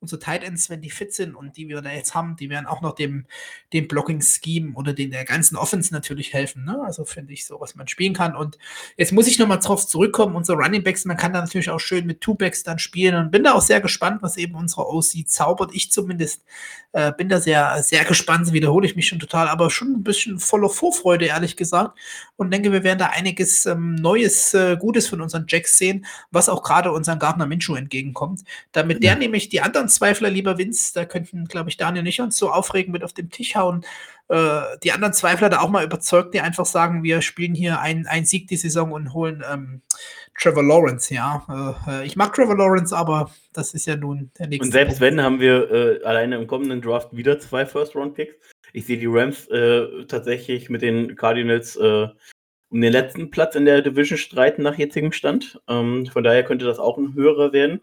unsere 0.00 0.18
Tight 0.18 0.42
Ends, 0.42 0.70
wenn 0.70 0.80
die 0.80 0.90
fit 0.90 1.12
sind 1.12 1.34
und 1.34 1.56
die 1.56 1.68
wir 1.68 1.82
da 1.82 1.90
jetzt 1.90 2.14
haben, 2.14 2.36
die 2.36 2.48
werden 2.48 2.66
auch 2.66 2.80
noch 2.80 2.94
dem, 2.94 3.26
dem 3.72 3.86
Blocking-Scheme 3.86 4.74
oder 4.74 4.92
den 4.92 5.10
der 5.10 5.24
ganzen 5.24 5.56
Offense 5.56 5.92
natürlich 5.92 6.32
helfen. 6.32 6.64
Ne? 6.64 6.80
Also 6.84 7.04
finde 7.04 7.32
ich 7.34 7.44
so, 7.44 7.60
was 7.60 7.74
man 7.74 7.86
spielen 7.86 8.14
kann. 8.14 8.34
Und 8.34 8.58
jetzt 8.96 9.12
muss 9.12 9.26
ich 9.26 9.38
nochmal 9.38 9.58
drauf 9.58 9.86
zurückkommen, 9.86 10.36
unsere 10.36 10.58
Running 10.58 10.82
Backs, 10.82 11.04
man 11.04 11.16
kann 11.16 11.32
da 11.32 11.40
natürlich 11.40 11.70
auch 11.70 11.80
schön 11.80 12.06
mit 12.06 12.20
Two-Backs 12.20 12.62
dann 12.62 12.78
spielen 12.78 13.14
und 13.14 13.30
bin 13.30 13.44
da 13.44 13.52
auch 13.52 13.60
sehr 13.60 13.80
gespannt, 13.80 14.22
was 14.22 14.36
eben 14.36 14.54
unsere 14.54 14.88
OC 14.88 15.26
zaubert. 15.26 15.74
Ich 15.74 15.92
zumindest 15.92 16.42
äh, 16.92 17.12
bin 17.12 17.28
da 17.28 17.40
sehr, 17.40 17.82
sehr 17.82 18.04
gespannt, 18.04 18.52
wiederhole 18.52 18.86
ich 18.86 18.96
mich 18.96 19.06
schon 19.06 19.18
total, 19.20 19.48
aber 19.48 19.70
schon 19.70 19.92
ein 19.92 20.02
bisschen 20.02 20.38
voller 20.38 20.70
Vorfreude, 20.70 21.26
ehrlich 21.26 21.56
gesagt. 21.56 21.98
Und 22.36 22.52
denke, 22.52 22.72
wir 22.72 22.82
werden 22.82 22.98
da 22.98 23.06
einiges 23.06 23.66
ähm, 23.66 23.94
Neues, 23.96 24.54
äh, 24.54 24.76
Gutes 24.78 25.08
von 25.08 25.20
unseren 25.20 25.44
Jacks 25.46 25.76
sehen, 25.76 26.06
was 26.30 26.48
auch 26.48 26.62
gerade 26.62 26.90
unseren 26.90 27.18
Gardner 27.18 27.46
Minshew 27.46 27.74
entgegenkommt. 27.74 28.40
Damit 28.72 29.02
der 29.02 29.16
nämlich 29.16 29.48
die 29.50 29.60
anderen 29.60 29.89
Zweifler, 29.90 30.30
lieber 30.30 30.56
Vince, 30.58 30.92
da 30.94 31.04
könnten, 31.04 31.44
glaube 31.46 31.68
ich, 31.68 31.76
Daniel 31.76 32.02
nicht 32.02 32.20
uns 32.20 32.36
so 32.36 32.50
aufregen 32.50 32.92
mit 32.92 33.04
auf 33.04 33.12
dem 33.12 33.30
Tisch 33.30 33.54
hauen. 33.56 33.84
Äh, 34.28 34.60
die 34.82 34.92
anderen 34.92 35.12
Zweifler 35.12 35.50
da 35.50 35.60
auch 35.60 35.68
mal 35.68 35.84
überzeugt, 35.84 36.34
die 36.34 36.40
einfach 36.40 36.64
sagen, 36.64 37.02
wir 37.02 37.20
spielen 37.20 37.54
hier 37.54 37.80
einen 37.80 38.24
Sieg 38.24 38.48
die 38.48 38.56
Saison 38.56 38.92
und 38.92 39.12
holen 39.12 39.44
ähm, 39.50 39.82
Trevor 40.38 40.62
Lawrence, 40.62 41.12
ja. 41.12 41.80
Äh, 41.86 42.06
ich 42.06 42.16
mag 42.16 42.32
Trevor 42.32 42.56
Lawrence, 42.56 42.96
aber 42.96 43.30
das 43.52 43.74
ist 43.74 43.86
ja 43.86 43.96
nun 43.96 44.30
der 44.38 44.46
nächste. 44.46 44.66
Und 44.66 44.72
selbst 44.72 44.98
Punkt. 44.98 45.02
wenn, 45.02 45.22
haben 45.22 45.40
wir 45.40 45.70
äh, 45.70 46.04
alleine 46.04 46.36
im 46.36 46.46
kommenden 46.46 46.80
Draft 46.80 47.14
wieder 47.14 47.38
zwei 47.38 47.66
First-Round-Picks. 47.66 48.34
Ich 48.72 48.86
sehe 48.86 48.98
die 48.98 49.06
Rams 49.06 49.48
äh, 49.48 50.06
tatsächlich 50.06 50.70
mit 50.70 50.82
den 50.82 51.16
Cardinals 51.16 51.76
äh, 51.76 52.08
um 52.70 52.80
den 52.80 52.92
letzten 52.92 53.30
Platz 53.30 53.56
in 53.56 53.64
der 53.64 53.82
Division 53.82 54.16
streiten 54.16 54.62
nach 54.62 54.78
jetzigem 54.78 55.12
Stand. 55.12 55.60
Ähm, 55.68 56.06
von 56.06 56.22
daher 56.22 56.44
könnte 56.44 56.64
das 56.64 56.78
auch 56.78 56.96
ein 56.96 57.14
höherer 57.14 57.52
werden. 57.52 57.80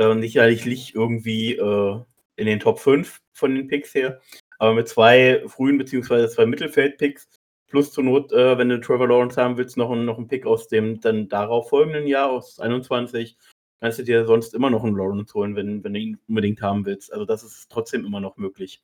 Äh, 0.00 0.20
sicherlich 0.22 0.94
irgendwie 0.94 1.56
äh, 1.56 2.00
in 2.36 2.46
den 2.46 2.58
Top 2.58 2.78
5 2.78 3.20
von 3.32 3.54
den 3.54 3.68
Picks 3.68 3.94
her. 3.94 4.18
Aber 4.58 4.72
mit 4.72 4.88
zwei 4.88 5.42
frühen 5.46 5.76
bzw. 5.76 6.26
zwei 6.28 6.46
Mittelfeld-Picks 6.46 7.28
plus 7.68 7.92
zur 7.92 8.04
Not, 8.04 8.32
äh, 8.32 8.56
wenn 8.56 8.70
du 8.70 8.80
Trevor 8.80 9.08
Lawrence 9.08 9.36
haben 9.40 9.58
willst, 9.58 9.76
noch, 9.76 9.94
noch 9.94 10.16
einen 10.16 10.26
Pick 10.26 10.46
aus 10.46 10.68
dem 10.68 11.00
dann 11.00 11.28
darauf 11.28 11.68
folgenden 11.68 12.06
Jahr, 12.06 12.30
aus 12.30 12.58
21, 12.60 13.36
kannst 13.80 13.98
du 13.98 14.02
dir 14.02 14.24
sonst 14.24 14.54
immer 14.54 14.70
noch 14.70 14.84
einen 14.84 14.96
Lawrence 14.96 15.34
holen, 15.34 15.54
wenn, 15.54 15.84
wenn 15.84 15.92
du 15.92 16.00
ihn 16.00 16.18
unbedingt 16.28 16.62
haben 16.62 16.86
willst. 16.86 17.12
Also 17.12 17.26
das 17.26 17.42
ist 17.42 17.70
trotzdem 17.70 18.06
immer 18.06 18.20
noch 18.20 18.38
möglich. 18.38 18.82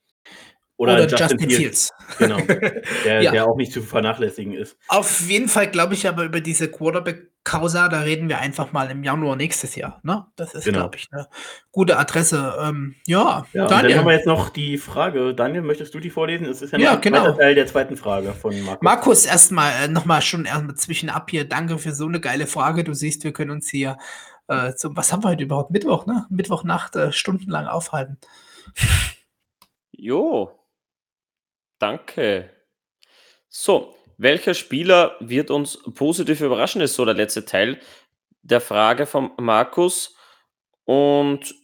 Oder, 0.78 0.94
Oder 0.94 1.06
Justin, 1.06 1.28
Justin 1.28 1.50
Fields. 1.50 1.92
Genau. 2.18 2.36
Der, 3.04 3.22
ja. 3.22 3.30
der, 3.30 3.46
auch 3.46 3.56
nicht 3.56 3.72
zu 3.72 3.80
vernachlässigen 3.80 4.52
ist. 4.52 4.76
Auf 4.88 5.22
jeden 5.22 5.48
Fall 5.48 5.70
glaube 5.70 5.94
ich 5.94 6.06
aber 6.06 6.24
über 6.24 6.42
diese 6.42 6.70
Quarterback-Causa, 6.70 7.88
da 7.88 8.00
reden 8.00 8.28
wir 8.28 8.40
einfach 8.40 8.72
mal 8.72 8.90
im 8.90 9.02
Januar 9.02 9.36
nächstes 9.36 9.74
Jahr. 9.74 10.00
Ne? 10.02 10.26
Das 10.36 10.52
ist, 10.52 10.64
genau. 10.64 10.80
glaube 10.80 10.96
ich, 10.96 11.08
eine 11.10 11.28
gute 11.72 11.96
Adresse. 11.96 12.58
Ähm, 12.60 12.96
ja, 13.06 13.46
ja 13.54 13.66
Daniel. 13.66 13.88
Dann 13.88 13.98
haben 14.00 14.06
wir 14.06 14.16
jetzt 14.16 14.26
noch 14.26 14.50
die 14.50 14.76
Frage. 14.76 15.34
Daniel, 15.34 15.62
möchtest 15.62 15.94
du 15.94 15.98
die 15.98 16.10
vorlesen? 16.10 16.46
Es 16.46 16.60
ist 16.60 16.72
ja, 16.72 16.78
ja 16.78 16.94
genau. 16.96 17.32
Teil 17.32 17.54
der 17.54 17.66
zweiten 17.66 17.96
Frage 17.96 18.34
von 18.34 18.52
Markus. 18.62 18.82
Markus, 18.82 19.24
erstmal 19.24 19.72
äh, 19.84 19.88
nochmal 19.88 20.20
schon 20.20 20.44
erstmal 20.44 20.76
zwischenab 20.76 21.30
hier. 21.30 21.48
Danke 21.48 21.78
für 21.78 21.92
so 21.92 22.04
eine 22.06 22.20
geile 22.20 22.46
Frage. 22.46 22.84
Du 22.84 22.92
siehst, 22.92 23.24
wir 23.24 23.32
können 23.32 23.50
uns 23.50 23.70
hier 23.70 23.96
äh, 24.48 24.74
zum, 24.74 24.94
was 24.94 25.10
haben 25.10 25.24
wir 25.24 25.30
heute 25.30 25.44
überhaupt? 25.44 25.70
Mittwoch, 25.70 26.04
ne? 26.04 26.26
Mittwochnacht 26.28 26.96
äh, 26.96 27.12
stundenlang 27.12 27.66
aufhalten. 27.66 28.18
Jo, 29.98 30.52
Danke. 31.78 32.50
So, 33.48 33.94
welcher 34.18 34.54
Spieler 34.54 35.16
wird 35.20 35.50
uns 35.50 35.78
positiv 35.94 36.40
überraschen, 36.40 36.80
ist 36.80 36.94
so 36.94 37.04
der 37.04 37.14
letzte 37.14 37.44
Teil 37.44 37.80
der 38.42 38.60
Frage 38.60 39.06
von 39.06 39.32
Markus. 39.38 40.16
Und 40.84 41.54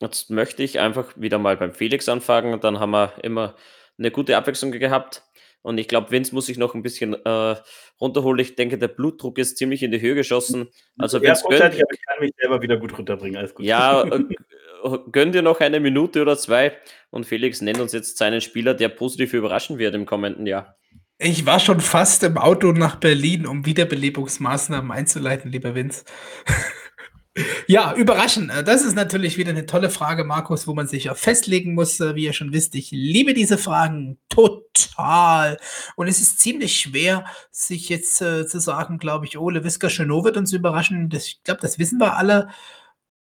jetzt 0.00 0.30
möchte 0.30 0.62
ich 0.62 0.80
einfach 0.80 1.12
wieder 1.16 1.38
mal 1.38 1.56
beim 1.56 1.72
Felix 1.72 2.08
anfangen. 2.08 2.60
Dann 2.60 2.80
haben 2.80 2.90
wir 2.90 3.12
immer 3.22 3.54
eine 3.98 4.10
gute 4.10 4.36
Abwechslung 4.36 4.72
gehabt. 4.72 5.22
Und 5.62 5.78
ich 5.78 5.88
glaube, 5.88 6.10
Vince 6.10 6.34
muss 6.34 6.46
sich 6.46 6.56
noch 6.56 6.74
ein 6.74 6.82
bisschen 6.82 7.14
äh, 7.14 7.56
runterholen. 8.00 8.40
Ich 8.40 8.54
denke, 8.54 8.78
der 8.78 8.88
Blutdruck 8.88 9.38
ist 9.38 9.58
ziemlich 9.58 9.82
in 9.82 9.90
die 9.90 10.00
Höhe 10.00 10.14
geschossen. 10.14 10.68
Also 10.98 11.18
ja, 11.18 11.30
Vince 11.30 11.44
gönnt, 11.48 11.74
ich 11.74 12.06
kann 12.06 12.20
mich 12.20 12.32
selber 12.38 12.62
wieder 12.62 12.76
gut 12.78 12.96
runterbringen. 12.96 13.36
Alles 13.36 13.54
gut. 13.54 13.66
Ja, 13.66 14.02
äh, 14.02 14.24
gönn 15.12 15.32
dir 15.32 15.42
noch 15.42 15.60
eine 15.60 15.80
Minute 15.80 16.22
oder 16.22 16.36
zwei 16.36 16.76
und 17.10 17.26
Felix 17.26 17.60
nennt 17.60 17.80
uns 17.80 17.92
jetzt 17.92 18.18
seinen 18.18 18.40
Spieler, 18.40 18.74
der 18.74 18.88
positiv 18.88 19.32
überraschen 19.32 19.78
wird 19.78 19.94
im 19.94 20.06
kommenden 20.06 20.46
Jahr. 20.46 20.76
Ich 21.20 21.46
war 21.46 21.58
schon 21.58 21.80
fast 21.80 22.22
im 22.22 22.38
Auto 22.38 22.70
nach 22.70 22.96
Berlin, 22.96 23.46
um 23.46 23.66
Wiederbelebungsmaßnahmen 23.66 24.92
einzuleiten, 24.92 25.50
lieber 25.50 25.74
Vince. 25.74 26.04
ja, 27.66 27.92
überraschen. 27.94 28.52
Das 28.64 28.84
ist 28.84 28.94
natürlich 28.94 29.36
wieder 29.36 29.50
eine 29.50 29.66
tolle 29.66 29.90
Frage, 29.90 30.22
Markus, 30.22 30.68
wo 30.68 30.74
man 30.74 30.86
sich 30.86 31.10
auch 31.10 31.16
festlegen 31.16 31.74
muss. 31.74 31.98
Wie 31.98 32.24
ihr 32.24 32.32
schon 32.32 32.52
wisst, 32.52 32.76
ich 32.76 32.92
liebe 32.92 33.34
diese 33.34 33.58
Fragen 33.58 34.18
total. 34.28 35.58
Und 35.96 36.06
es 36.06 36.20
ist 36.20 36.38
ziemlich 36.38 36.80
schwer, 36.80 37.24
sich 37.50 37.88
jetzt 37.88 38.20
äh, 38.22 38.46
zu 38.46 38.60
sagen, 38.60 38.98
glaube 38.98 39.26
ich, 39.26 39.38
Ole 39.38 39.64
Wisker 39.64 39.90
Schönau 39.90 40.22
wird 40.22 40.36
uns 40.36 40.52
überraschen. 40.52 41.10
Das, 41.10 41.26
ich 41.26 41.42
glaube, 41.42 41.60
das 41.60 41.80
wissen 41.80 41.98
wir 41.98 42.16
alle. 42.16 42.48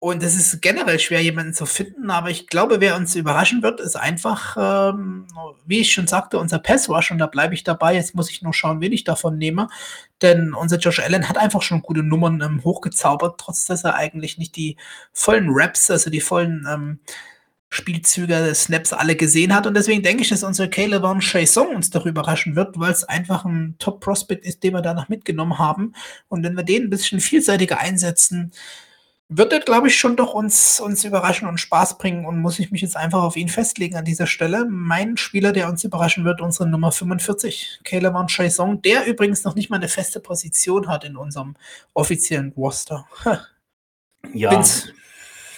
Und 0.03 0.23
es 0.23 0.35
ist 0.35 0.63
generell 0.63 0.99
schwer, 0.99 1.23
jemanden 1.23 1.53
zu 1.53 1.67
finden, 1.67 2.11
aber 2.11 2.31
ich 2.31 2.47
glaube, 2.47 2.81
wer 2.81 2.97
uns 2.97 3.15
überraschen 3.15 3.63
wird, 3.63 3.81
ist 3.81 3.97
einfach, 3.97 4.57
ähm, 4.59 5.27
wie 5.67 5.81
ich 5.81 5.93
schon 5.93 6.07
sagte, 6.07 6.39
unser 6.39 6.59
Pass 6.59 6.89
Rush 6.89 7.11
und 7.11 7.19
da 7.19 7.27
bleibe 7.27 7.53
ich 7.53 7.65
dabei. 7.65 7.97
Jetzt 7.97 8.15
muss 8.15 8.31
ich 8.31 8.41
nur 8.41 8.55
schauen, 8.55 8.81
wen 8.81 8.93
ich 8.93 9.05
davon 9.05 9.37
nehme. 9.37 9.69
Denn 10.23 10.55
unser 10.55 10.79
Josh 10.79 11.01
Allen 11.01 11.29
hat 11.29 11.37
einfach 11.37 11.61
schon 11.61 11.83
gute 11.83 12.03
Nummern 12.03 12.41
ähm, 12.41 12.65
hochgezaubert, 12.65 13.39
trotz 13.39 13.67
dass 13.67 13.85
er 13.85 13.95
eigentlich 13.95 14.39
nicht 14.39 14.57
die 14.57 14.79
vollen 15.13 15.49
Raps, 15.51 15.91
also 15.91 16.09
die 16.09 16.23
vollen 16.23 16.67
ähm, 16.67 17.01
Spielzüge, 17.69 18.55
Snaps 18.55 18.95
alle 18.95 19.17
gesehen 19.17 19.55
hat. 19.55 19.67
Und 19.67 19.75
deswegen 19.75 20.03
denke 20.03 20.23
ich, 20.23 20.31
dass 20.31 20.43
unser 20.43 20.69
Caleb 20.69 21.03
Von 21.03 21.21
Song 21.21 21.77
uns 21.77 21.91
doch 21.91 22.07
überraschen 22.07 22.57
wird, 22.57 22.81
weil 22.81 22.93
es 22.93 23.05
einfach 23.05 23.45
ein 23.45 23.77
Top-Prospect 23.79 24.47
ist, 24.47 24.63
den 24.65 24.73
wir 24.73 24.81
danach 24.81 25.11
mitgenommen 25.11 25.59
haben. 25.59 25.93
Und 26.29 26.43
wenn 26.43 26.57
wir 26.57 26.65
den 26.65 26.85
ein 26.85 26.91
bisschen 26.91 27.21
vielseitiger 27.21 27.79
einsetzen, 27.81 28.53
wird 29.33 29.53
er, 29.53 29.61
glaube 29.61 29.87
ich, 29.87 29.97
schon 29.97 30.17
doch 30.17 30.35
uns, 30.35 30.81
uns 30.81 31.05
überraschen 31.05 31.47
und 31.47 31.59
Spaß 31.59 31.99
bringen 31.99 32.27
und 32.27 32.41
muss 32.41 32.59
ich 32.59 32.73
mich 32.73 32.83
jetzt 32.83 32.97
einfach 32.97 33.23
auf 33.23 33.37
ihn 33.37 33.49
festlegen 33.49 33.97
an 33.97 34.05
dieser 34.05 34.27
Stelle. 34.27 34.67
Mein 34.69 35.17
Spieler, 35.17 35.53
der 35.53 35.69
uns 35.69 35.85
überraschen 35.85 36.25
wird, 36.25 36.41
unsere 36.41 36.69
Nummer 36.69 36.91
45, 36.91 37.81
Caleb 37.85 38.13
Von 38.13 38.27
Chaison, 38.27 38.83
der 38.83 39.07
übrigens 39.07 39.45
noch 39.45 39.55
nicht 39.55 39.71
mal 39.71 39.77
eine 39.77 39.89
feste 39.89 40.19
Position 40.19 40.89
hat 40.89 41.05
in 41.05 41.17
unserem 41.17 41.55
offiziellen 41.95 42.53
Roster. 42.57 43.07
ja, 44.35 44.51
Vince. 44.51 44.93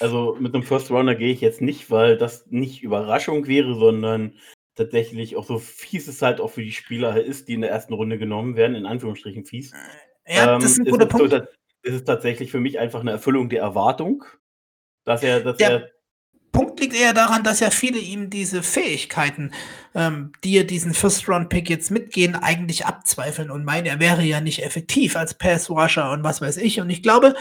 also 0.01 0.37
mit 0.39 0.55
einem 0.55 0.65
First 0.65 0.91
Runner 0.91 1.15
gehe 1.15 1.33
ich 1.33 1.41
jetzt 1.41 1.63
nicht, 1.63 1.91
weil 1.91 2.19
das 2.19 2.45
nicht 2.51 2.83
Überraschung 2.83 3.47
wäre, 3.47 3.75
sondern 3.75 4.35
tatsächlich 4.75 5.37
auch 5.37 5.47
so 5.47 5.59
fies 5.59 6.09
es 6.09 6.21
halt 6.21 6.43
auch 6.43 6.51
für 6.51 6.63
die 6.63 6.73
Spieler 6.73 7.19
ist, 7.23 7.49
die 7.49 7.55
in 7.55 7.63
der 7.63 7.71
ersten 7.71 7.95
Runde 7.95 8.19
genommen 8.19 8.55
werden, 8.55 8.77
in 8.77 8.85
Anführungsstrichen 8.85 9.47
fies. 9.47 9.73
Ja, 10.27 10.59
das 10.59 10.73
ist 10.73 10.81
ein 10.81 10.87
ähm, 10.87 10.93
guter 10.93 11.07
Punkt. 11.07 11.31
So, 11.33 11.41
ist 11.83 11.95
es 11.95 12.05
tatsächlich 12.05 12.51
für 12.51 12.61
mich 12.61 12.79
einfach 12.79 13.01
eine 13.01 13.13
Erfüllung 13.13 13.49
der 13.49 13.63
Erwartung, 13.63 14.25
dass 15.05 15.23
er, 15.23 15.41
dass 15.41 15.57
der 15.57 15.71
er 15.71 15.91
Punkt 16.53 16.79
liegt 16.81 16.95
eher 16.95 17.15
daran, 17.15 17.43
dass 17.43 17.61
ja 17.61 17.71
viele 17.71 17.99
ihm 17.99 18.29
diese 18.29 18.63
Fähigkeiten, 18.63 19.53
ähm, 19.95 20.33
die 20.45 20.59
er 20.59 20.65
diesen 20.65 20.93
First-Round-Pick 20.93 21.71
jetzt 21.71 21.91
mitgehen, 21.91 22.37
eigentlich 22.37 22.85
abzweifeln 22.85 23.51
und 23.51 23.65
meinen, 23.65 23.87
er 23.87 24.01
wäre 24.01 24.23
ja 24.23 24.43
nicht 24.43 24.63
effektiv 24.63 25.17
als 25.17 25.33
Pass-Rusher 25.33 26.13
und 26.13 26.23
was 26.23 26.43
weiß 26.43 26.59
ich. 26.59 26.79
Und 26.81 26.91
ich 26.91 27.03
glaube, 27.03 27.35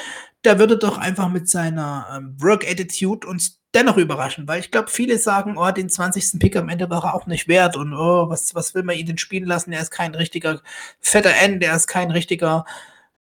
der 0.46 0.60
würde 0.60 0.78
doch 0.78 0.98
einfach 0.98 1.28
mit 1.28 1.50
seiner 1.50 2.08
ähm, 2.16 2.38
Work-Attitude 2.40 3.28
uns 3.28 3.60
dennoch 3.74 3.98
überraschen, 3.98 4.48
weil 4.48 4.62
ich 4.62 4.72
glaube, 4.72 4.90
viele 4.90 5.18
sagen, 5.18 5.58
oh, 5.58 5.72
den 5.72 5.90
20. 5.90 6.40
Pick 6.40 6.56
am 6.56 6.70
Ende 6.70 6.90
war 6.90 7.04
er 7.04 7.14
auch 7.14 7.28
nicht 7.28 7.50
wert 7.50 7.76
und 7.76 7.94
oh, 7.94 8.30
was, 8.30 8.56
was 8.56 8.74
will 8.76 8.84
man 8.84 8.98
ihn 8.98 9.08
denn 9.08 9.18
spielen 9.18 9.46
lassen? 9.46 9.74
Er 9.74 9.82
ist 9.82 9.92
kein 9.92 10.16
richtiger 10.16 10.62
fetter 11.02 11.34
End, 11.36 11.64
er 11.64 11.76
ist 11.76 11.88
kein 11.88 12.12
richtiger 12.12 12.66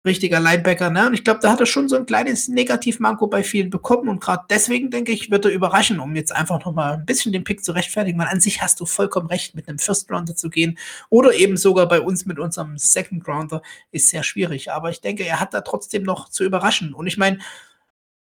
richtiger 0.06 0.40
Linebacker. 0.40 0.90
Ne? 0.90 1.07
Und 1.07 1.14
ich 1.14 1.23
glaube, 1.23 1.40
da 1.41 1.52
hat 1.52 1.60
er 1.60 1.65
schon 1.65 1.90
so 1.90 1.95
ein 1.95 2.06
kleines 2.06 2.48
Negativmanko 2.48 3.27
bei 3.27 3.44
vielen 3.44 3.69
bekommen. 3.69 4.07
Und 4.10 4.22
gerade 4.22 4.45
deswegen, 4.49 4.91
denke 4.91 5.11
ich, 5.11 5.32
wird 5.32 5.45
er 5.45 5.52
überraschen, 5.52 5.99
um 5.99 6.15
jetzt 6.15 6.34
einfach 6.34 6.64
nochmal 6.64 6.94
ein 6.94 7.06
bisschen 7.06 7.32
den 7.32 7.44
Pick 7.44 7.65
zu 7.65 7.72
rechtfertigen. 7.72 8.19
Weil 8.19 8.27
an 8.27 8.40
sich 8.40 8.61
hast 8.61 8.80
du 8.80 8.86
vollkommen 8.86 9.27
recht, 9.27 9.56
mit 9.56 9.68
einem 9.68 9.80
First 9.80 10.11
Rounder 10.11 10.36
zu 10.36 10.49
gehen. 10.49 10.77
Oder 11.10 11.34
eben 11.34 11.57
sogar 11.57 11.88
bei 11.88 11.99
uns 11.99 12.26
mit 12.26 12.40
unserem 12.40 12.77
Second 12.77 13.27
Rounder 13.27 13.61
ist 13.91 14.10
sehr 14.10 14.23
schwierig. 14.23 14.72
Aber 14.72 14.90
ich 14.90 15.02
denke, 15.02 15.26
er 15.26 15.40
hat 15.40 15.53
da 15.53 15.61
trotzdem 15.61 16.03
noch 16.03 16.30
zu 16.30 16.44
überraschen. 16.44 16.94
Und 16.94 17.07
ich 17.07 17.18
meine, 17.18 17.40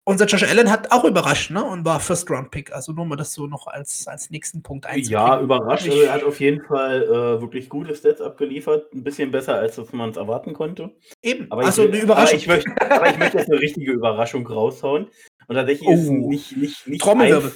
unser 0.08 0.24
Josh 0.24 0.42
Allen 0.44 0.70
hat 0.70 0.90
auch 0.90 1.04
überrascht, 1.04 1.50
ne? 1.50 1.62
Und 1.62 1.84
war 1.84 2.00
First-Round-Pick. 2.00 2.72
Also 2.72 2.92
nur 2.92 3.04
mal 3.04 3.16
das 3.16 3.34
so 3.34 3.46
noch 3.46 3.66
als, 3.66 4.08
als 4.08 4.30
nächsten 4.30 4.62
Punkt 4.62 4.86
einzubringen. 4.86 5.10
Ja, 5.12 5.40
überrascht. 5.40 5.86
Also 5.86 6.00
er 6.00 6.14
hat 6.14 6.24
auf 6.24 6.40
jeden 6.40 6.64
Fall 6.64 7.02
äh, 7.02 7.40
wirklich 7.42 7.68
gute 7.68 7.94
Stats 7.94 8.22
abgeliefert. 8.22 8.90
Ein 8.94 9.04
bisschen 9.04 9.30
besser, 9.30 9.56
als 9.56 9.76
man 9.92 10.08
es 10.08 10.16
erwarten 10.16 10.54
konnte. 10.54 10.96
Eben. 11.22 11.52
Aber 11.52 11.62
also 11.62 11.84
ich, 11.84 11.92
eine 11.92 12.00
Überraschung. 12.00 12.28
Aber 12.28 12.38
ich, 12.38 12.46
möchte, 12.46 12.90
aber 12.90 13.10
ich 13.10 13.18
möchte 13.18 13.38
jetzt 13.38 13.50
eine 13.50 13.60
richtige 13.60 13.92
Überraschung 13.92 14.46
raushauen. 14.46 15.08
Und 15.46 15.54
tatsächlich 15.54 15.88
oh. 15.88 15.92
ist 15.92 16.08
nicht, 16.08 16.56
nicht, 16.56 16.86
nicht 16.86 17.02
Trommelwirbel. 17.02 17.52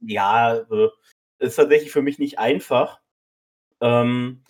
Ja, 0.00 0.58
äh, 0.58 0.88
ist 1.40 1.56
tatsächlich 1.56 1.90
für 1.90 2.02
mich 2.02 2.20
nicht 2.20 2.38
einfach. 2.38 3.00
Ähm, 3.80 4.44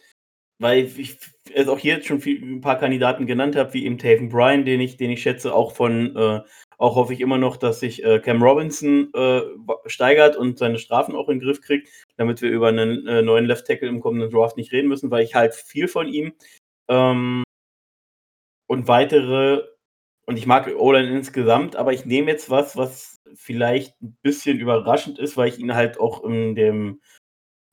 weil 0.59 0.85
ich 0.85 1.19
es 1.55 1.69
auch 1.69 1.78
hier 1.78 1.97
jetzt 1.97 2.07
schon 2.07 2.20
viel, 2.20 2.43
ein 2.43 2.61
paar 2.61 2.78
Kandidaten 2.78 3.27
genannt 3.27 3.57
habe, 3.57 3.73
wie 3.74 3.85
eben 3.87 3.99
Taven 3.99 4.28
Bryan, 4.28 4.65
den 4.65 4.81
ich, 4.81 4.97
den 4.97 5.11
ich 5.11 5.23
schätze, 5.23 5.55
auch 5.55 5.73
von 5.73 6.15
äh, 6.16 6.41
auch 6.78 6.97
hoffe 6.97 7.12
ich 7.15 7.20
immer 7.20 7.39
noch, 7.39 7.57
dass 7.57 7.81
sich 7.81 8.05
äh, 8.05 8.20
Cam 8.20 8.43
Robinson 8.43 9.12
äh, 9.15 9.43
steigert 9.86 10.36
und 10.36 10.59
seine 10.59 10.78
Strafen 10.78 11.15
auch 11.15 11.28
in 11.28 11.39
den 11.39 11.47
Griff 11.47 11.62
kriegt, 11.62 11.89
damit 12.16 12.43
wir 12.43 12.51
über 12.51 12.69
einen 12.69 13.07
äh, 13.07 13.23
neuen 13.23 13.47
Left 13.47 13.66
Tackle 13.66 13.89
im 13.89 14.01
kommenden 14.01 14.31
Draft 14.31 14.57
nicht 14.57 14.73
reden 14.73 14.89
müssen, 14.89 15.11
weil 15.11 15.24
ich 15.24 15.35
halt 15.35 15.55
viel 15.55 15.89
von 15.89 16.09
ihm 16.09 16.35
ähm, 16.89 17.44
und 18.66 18.89
weitere 18.89 19.62
und 20.27 20.36
ich 20.36 20.47
mag 20.47 20.66
Olan 20.77 21.07
insgesamt, 21.07 21.77
aber 21.77 21.93
ich 21.93 22.05
nehme 22.05 22.31
jetzt 22.32 22.51
was, 22.51 22.77
was 22.77 23.20
vielleicht 23.35 24.01
ein 24.03 24.19
bisschen 24.23 24.59
überraschend 24.59 25.19
ist, 25.19 25.36
weil 25.36 25.48
ich 25.48 25.59
ihn 25.59 25.74
halt 25.74 26.01
auch 26.01 26.24
in 26.24 26.57
dem, 26.57 27.01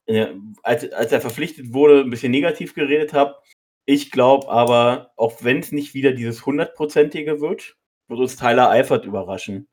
in 0.06 0.16
der, 0.16 0.36
als, 0.62 0.92
als 0.94 1.12
er 1.12 1.22
verpflichtet 1.22 1.74
wurde, 1.74 2.02
ein 2.02 2.12
bisschen 2.12 2.32
negativ 2.32 2.76
geredet 2.76 3.14
habe. 3.14 3.36
Ich 3.86 4.12
glaube 4.12 4.50
aber, 4.50 5.12
auch 5.18 5.44
wenn 5.44 5.60
es 5.60 5.72
nicht 5.72 5.94
wieder 5.96 6.12
dieses 6.14 6.46
hundertprozentige 6.46 7.42
wird, 7.42 7.76
wird 8.08 8.20
uns 8.20 8.36
Tyler 8.36 8.70
Eifert 8.70 9.06
überraschen. 9.06 9.68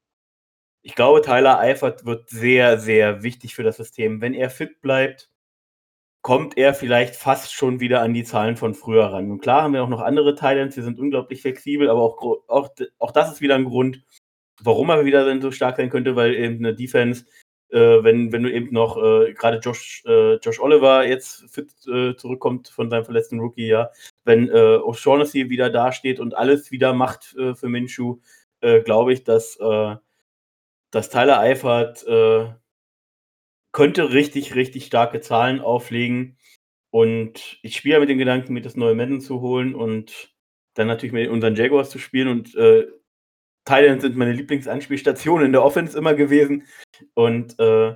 Ich 0.83 0.95
glaube, 0.95 1.21
Tyler 1.21 1.59
Eifert 1.59 2.07
wird 2.07 2.31
sehr, 2.31 2.79
sehr 2.79 3.23
wichtig 3.23 3.55
für 3.55 3.63
das 3.63 3.77
System. 3.77 4.21
Wenn 4.21 4.35
er 4.35 4.51
fit 4.51 4.81
bleibt, 4.81 5.31
kommt 6.23 6.57
er 6.57 6.75
vielleicht 6.75 7.17
fast 7.17 7.53
schon 7.53 7.81
wieder 7.81 8.03
an 8.03 8.15
die 8.15 8.25
Zahlen 8.25 8.57
von 8.57 8.75
früher 8.75 9.07
ran. 9.07 9.31
Und 9.31 9.41
klar 9.41 9.63
haben 9.63 9.75
wir 9.75 9.83
auch 9.83 9.89
noch 9.89 10.01
andere 10.01 10.35
Thailands, 10.35 10.75
die 10.75 10.83
sind 10.83 10.99
unglaublich 10.99 11.43
flexibel, 11.43 11.89
aber 11.89 12.03
auch, 12.03 12.49
auch, 12.49 12.71
auch 12.99 13.13
das 13.13 13.33
ist 13.33 13.41
wieder 13.41 13.55
ein 13.55 13.65
Grund, 13.65 14.03
warum 14.63 14.91
er 14.91 15.05
wieder 15.05 15.41
so 15.41 15.51
stark 15.51 15.77
sein 15.77 15.91
könnte, 15.91 16.17
weil 16.17 16.35
eben 16.35 16.59
eine 16.59 16.75
Defense, 16.75 17.25
äh, 17.73 18.03
wenn, 18.03 18.33
wenn 18.33 18.43
du 18.43 18.53
eben 18.53 18.73
noch 18.73 18.97
äh, 18.97 19.33
gerade 19.33 19.59
Josh, 19.59 20.03
äh, 20.07 20.35
Josh 20.37 20.59
Oliver 20.61 21.07
jetzt 21.07 21.49
fit 21.51 21.71
äh, 21.87 22.17
zurückkommt 22.17 22.69
von 22.69 22.91
seinem 22.91 23.05
verletzten 23.05 23.39
Rookie-Jahr, 23.39 23.93
wenn 24.25 24.49
äh, 24.49 24.79
O'Shaughnessy 24.79 25.49
wieder 25.49 25.71
dasteht 25.71 26.19
und 26.19 26.37
alles 26.37 26.71
wieder 26.73 26.93
macht 26.93 27.37
äh, 27.37 27.55
für 27.55 27.69
Minshu, 27.69 28.21
glaube 28.85 29.15
ich, 29.15 29.25
dass, 29.25 29.57
dass 29.57 31.09
Tyler 31.09 31.41
Eifert 31.41 32.05
könnte 33.73 34.13
richtig, 34.13 34.55
richtig 34.55 34.85
starke 34.85 35.23
Zahlen 35.23 35.63
auflegen. 35.63 36.37
Und 36.91 37.59
ich 37.63 37.75
spiele 37.75 37.95
ja 37.95 38.01
mit 38.01 38.11
dem 38.11 38.19
Gedanken, 38.19 38.53
mir 38.53 38.61
das 38.61 38.77
neue 38.77 38.95
Madden 38.95 39.23
zu 39.23 39.41
holen 39.41 39.75
und 39.75 40.35
dann 40.75 40.89
natürlich 40.89 41.15
mit 41.15 41.31
unseren 41.31 41.55
Jaguars 41.55 41.89
zu 41.89 41.99
spielen. 41.99 42.29
Und 42.29 42.55
Thailand 43.65 44.03
sind 44.03 44.17
meine 44.19 44.33
Lieblingsanspielstationen 44.33 45.47
in 45.47 45.53
der 45.53 45.63
Offense 45.63 45.97
immer 45.97 46.13
gewesen. 46.13 46.67
Und 47.15 47.59
äh, 47.59 47.95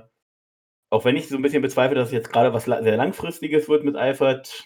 auch 0.89 1.05
wenn 1.05 1.17
ich 1.17 1.27
so 1.27 1.35
ein 1.35 1.41
bisschen 1.41 1.61
bezweifle, 1.61 1.95
dass 1.95 2.07
es 2.07 2.13
jetzt 2.13 2.31
gerade 2.31 2.53
was 2.53 2.65
sehr 2.65 2.97
langfristiges 2.97 3.67
wird 3.67 3.83
mit 3.83 3.95
Eifert, 3.95 4.65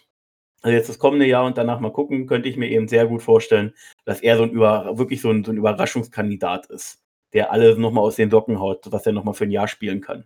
also 0.62 0.76
jetzt 0.76 0.90
das 0.90 1.00
kommende 1.00 1.26
Jahr 1.26 1.46
und 1.46 1.58
danach 1.58 1.80
mal 1.80 1.94
gucken, 1.94 2.28
könnte 2.28 2.50
ich 2.50 2.58
mir 2.58 2.70
eben 2.70 2.88
sehr 2.88 3.08
gut 3.08 3.22
vorstellen, 3.22 3.74
dass 4.06 4.22
er 4.22 4.38
so 4.38 4.44
ein 4.44 4.52
über, 4.52 4.98
wirklich 4.98 5.22
so 5.22 5.32
ein, 5.32 5.44
so 5.44 5.52
ein 5.52 5.58
Überraschungskandidat 5.58 6.68
ist, 6.68 7.02
der 7.34 7.52
alle 7.52 7.78
nochmal 7.80 8.04
aus 8.04 8.16
den 8.16 8.30
Socken 8.30 8.60
haut, 8.60 8.92
was 8.92 9.06
er 9.06 9.14
nochmal 9.14 9.34
für 9.34 9.46
ein 9.46 9.52
Jahr 9.52 9.68
spielen 9.68 10.02
kann. 10.02 10.26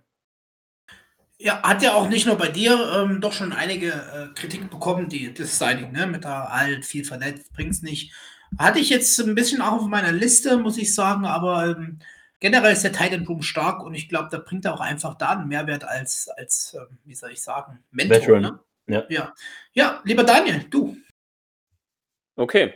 Ja, 1.37 1.61
hat 1.61 1.83
ja 1.83 1.93
auch 1.93 2.07
nicht 2.07 2.25
nur 2.25 2.37
bei 2.37 2.47
dir 2.47 2.79
ähm, 2.95 3.19
doch 3.19 3.33
schon 3.33 3.51
einige 3.51 3.89
äh, 3.91 4.33
Kritik 4.33 4.69
bekommen, 4.69 5.09
die 5.09 5.33
das 5.33 5.59
Signing, 5.59 5.91
ne, 5.91 6.07
mit 6.07 6.23
der 6.23 6.51
alt, 6.51 6.85
viel 6.85 7.03
verletzt, 7.03 7.51
bringt's 7.53 7.81
nicht. 7.81 8.13
Hatte 8.57 8.79
ich 8.79 8.89
jetzt 8.89 9.19
ein 9.19 9.35
bisschen 9.35 9.61
auch 9.61 9.73
auf 9.73 9.87
meiner 9.87 10.11
Liste, 10.11 10.57
muss 10.57 10.77
ich 10.77 10.93
sagen, 10.93 11.25
aber 11.25 11.67
ähm, 11.77 11.99
generell 12.43 12.73
ist 12.73 12.83
der 12.83 12.91
Titan 12.91 13.23
Boom 13.23 13.41
stark 13.41 13.81
und 13.81 13.95
ich 13.95 14.09
glaube, 14.09 14.27
da 14.29 14.37
bringt 14.37 14.65
er 14.65 14.73
auch 14.73 14.81
einfach 14.81 15.15
da 15.15 15.29
einen 15.29 15.47
Mehrwert 15.47 15.85
als, 15.85 16.27
als 16.27 16.75
äh, 16.77 16.85
wie 17.05 17.15
soll 17.15 17.31
ich 17.31 17.41
sagen, 17.41 17.79
Mentor. 17.89 18.17
Veteran. 18.17 18.41
Ne? 18.41 18.59
Ja. 18.87 19.05
ja. 19.09 19.33
Ja, 19.71 20.01
lieber 20.03 20.25
Daniel, 20.25 20.65
du. 20.69 20.97
Okay. 22.35 22.73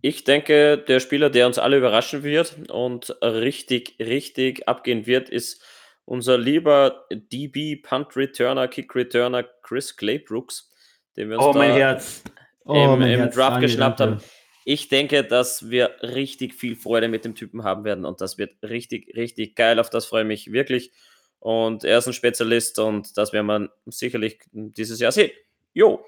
Ich 0.00 0.24
denke, 0.24 0.78
der 0.78 1.00
Spieler, 1.00 1.28
der 1.28 1.46
uns 1.46 1.58
alle 1.58 1.76
überraschen 1.76 2.22
wird 2.22 2.70
und 2.70 3.14
richtig, 3.22 3.96
richtig 3.98 4.66
abgehen 4.68 5.06
wird, 5.06 5.28
ist 5.28 5.62
unser 6.06 6.38
lieber 6.38 7.06
DB 7.10 7.76
Punt 7.76 8.16
Returner, 8.16 8.68
Kick 8.68 8.94
Returner 8.94 9.44
Chris 9.62 9.96
Claybrooks, 9.96 10.70
den 11.16 11.28
wir 11.28 11.36
uns 11.36 11.46
oh, 11.46 11.52
da 11.52 11.58
mein 11.58 11.72
Herz. 11.72 12.22
Oh, 12.64 12.74
im, 12.74 13.00
mein 13.00 13.10
im 13.10 13.20
Herz. 13.20 13.34
Draft 13.34 13.56
Danke, 13.56 13.66
geschnappt 13.66 14.00
danke. 14.00 14.16
haben. 14.16 14.24
Ich 14.64 14.88
denke, 14.88 15.24
dass 15.24 15.68
wir 15.68 15.96
richtig 16.02 16.54
viel 16.54 16.74
Freude 16.74 17.08
mit 17.08 17.24
dem 17.24 17.34
Typen 17.34 17.64
haben 17.64 17.84
werden 17.84 18.04
und 18.04 18.20
das 18.20 18.38
wird 18.38 18.54
richtig, 18.62 19.14
richtig 19.14 19.56
geil. 19.56 19.78
Auf 19.78 19.90
das 19.90 20.06
freue 20.06 20.22
ich 20.22 20.28
mich 20.28 20.52
wirklich. 20.52 20.90
Und 21.38 21.84
er 21.84 21.98
ist 21.98 22.06
ein 22.06 22.14
Spezialist 22.14 22.78
und 22.78 23.18
das 23.18 23.34
werden 23.34 23.46
wir 23.46 23.70
sicherlich 23.86 24.38
dieses 24.52 25.00
Jahr 25.00 25.12
sehen. 25.12 25.30
Jo. 25.74 26.04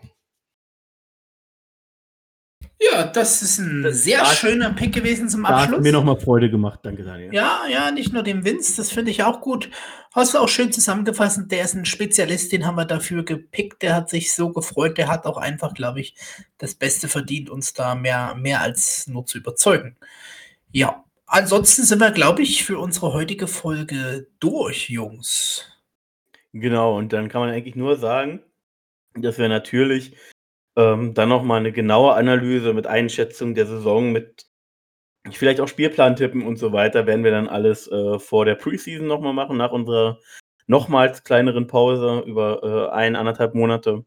Ja, 2.79 3.05
das 3.05 3.41
ist 3.41 3.59
ein 3.59 3.83
das 3.83 4.05
sehr 4.05 4.25
schöner 4.27 4.71
Pick 4.71 4.93
gewesen 4.93 5.31
zum 5.31 5.47
Abschluss. 5.47 5.79
Hat 5.79 5.83
mir 5.83 5.93
nochmal 5.93 6.21
Freude 6.21 6.51
gemacht, 6.51 6.81
danke 6.83 7.05
Daniel. 7.05 7.33
Ja, 7.33 7.63
ja, 7.71 7.91
nicht 7.91 8.13
nur 8.13 8.23
dem 8.23 8.45
Vince, 8.45 8.77
das 8.77 8.93
finde 8.93 9.11
ich 9.11 9.23
auch 9.23 9.41
gut. 9.41 9.71
Hast 10.15 10.35
du 10.35 10.39
auch 10.39 10.49
schön 10.49 10.73
zusammengefasst, 10.73 11.41
der 11.51 11.65
ist 11.65 11.75
ein 11.75 11.87
Spezialist, 11.87 12.53
den 12.53 12.67
haben 12.67 12.77
wir 12.77 12.85
dafür 12.85 13.25
gepickt, 13.25 13.83
der 13.83 13.95
hat 13.95 14.11
sich 14.11 14.35
so 14.35 14.53
gefreut, 14.53 14.99
der 14.99 15.09
hat 15.09 15.25
auch 15.25 15.39
einfach, 15.39 15.73
glaube 15.73 16.01
ich, 16.01 16.15
das 16.59 16.75
Beste 16.75 17.09
verdient, 17.09 17.49
uns 17.49 17.73
da 17.73 17.95
mehr, 17.95 18.35
mehr 18.35 18.61
als 18.61 19.07
nur 19.07 19.25
zu 19.25 19.39
überzeugen. 19.39 19.97
Ja, 20.71 21.05
ansonsten 21.27 21.85
sind 21.85 22.01
wir, 22.01 22.11
glaube 22.11 22.43
ich, 22.43 22.65
für 22.65 22.79
unsere 22.79 23.15
heutige 23.15 23.47
Folge 23.47 24.27
durch, 24.39 24.91
Jungs. 24.91 25.67
Genau, 26.53 26.97
und 26.99 27.15
dann 27.15 27.29
kann 27.31 27.41
man 27.41 27.51
eigentlich 27.51 27.77
nur 27.77 27.97
sagen, 27.97 28.41
dass 29.15 29.39
wir 29.39 29.49
natürlich 29.49 30.15
ähm, 30.77 31.15
dann 31.15 31.29
nochmal 31.29 31.61
eine 31.61 31.73
genaue 31.73 32.15
Analyse 32.15 32.75
mit 32.75 32.87
Einschätzung 32.87 33.55
der 33.55 33.67
Saison, 33.67 34.13
mit 34.13 34.47
vielleicht 35.33 35.61
auch 35.61 35.69
Spielplantippen 35.69 36.43
und 36.43 36.57
so 36.59 36.73
weiter, 36.73 37.07
werden 37.07 37.25
wir 37.25 37.33
dann 37.33 37.49
alles 37.49 37.91
äh, 37.91 38.19
vor 38.19 38.45
der 38.45 38.55
Preseason 38.55 39.07
nochmal 39.07 39.33
machen, 39.33 39.57
nach 39.57 39.73
unserer 39.73 40.21
nochmals 40.67 41.25
kleineren 41.25 41.67
Pause 41.67 42.23
über 42.27 42.91
äh, 42.91 42.95
ein, 42.95 43.17
anderthalb 43.17 43.55
Monate. 43.55 44.05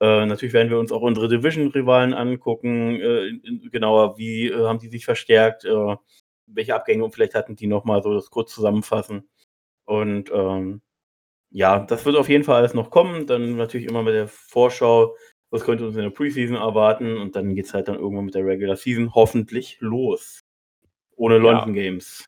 Äh, 0.00 0.26
natürlich 0.26 0.54
werden 0.54 0.70
wir 0.70 0.78
uns 0.78 0.92
auch 0.92 1.02
unsere 1.02 1.28
Division-Rivalen 1.28 2.14
angucken, 2.14 3.00
äh, 3.00 3.68
genauer, 3.70 4.18
wie 4.18 4.48
äh, 4.48 4.66
haben 4.66 4.78
die 4.78 4.88
sich 4.88 5.04
verstärkt, 5.04 5.64
äh, 5.64 5.96
welche 6.46 6.74
Abgänge 6.74 7.04
und 7.04 7.14
vielleicht 7.14 7.34
hatten 7.34 7.56
die 7.56 7.66
nochmal 7.66 8.02
so 8.02 8.14
das 8.14 8.30
kurz 8.30 8.54
zusammenfassen. 8.54 9.28
Und 9.84 10.30
ähm, 10.32 10.82
ja, 11.50 11.80
das 11.80 12.04
wird 12.06 12.16
auf 12.16 12.28
jeden 12.28 12.44
Fall 12.44 12.56
alles 12.56 12.74
noch 12.74 12.90
kommen. 12.90 13.26
Dann 13.26 13.56
natürlich 13.56 13.88
immer 13.88 14.02
mit 14.02 14.14
der 14.14 14.28
Vorschau, 14.28 15.16
was 15.50 15.64
könnte 15.64 15.86
uns 15.86 15.96
in 15.96 16.02
der 16.02 16.10
Preseason 16.10 16.56
erwarten. 16.56 17.18
Und 17.18 17.36
dann 17.36 17.54
geht 17.54 17.66
es 17.66 17.74
halt 17.74 17.88
dann 17.88 17.96
irgendwann 17.96 18.26
mit 18.26 18.34
der 18.34 18.46
Regular 18.46 18.76
Season 18.76 19.14
hoffentlich 19.14 19.76
los. 19.80 20.40
Ohne 21.16 21.38
London 21.38 21.74
ja. 21.74 21.82
Games. 21.82 22.24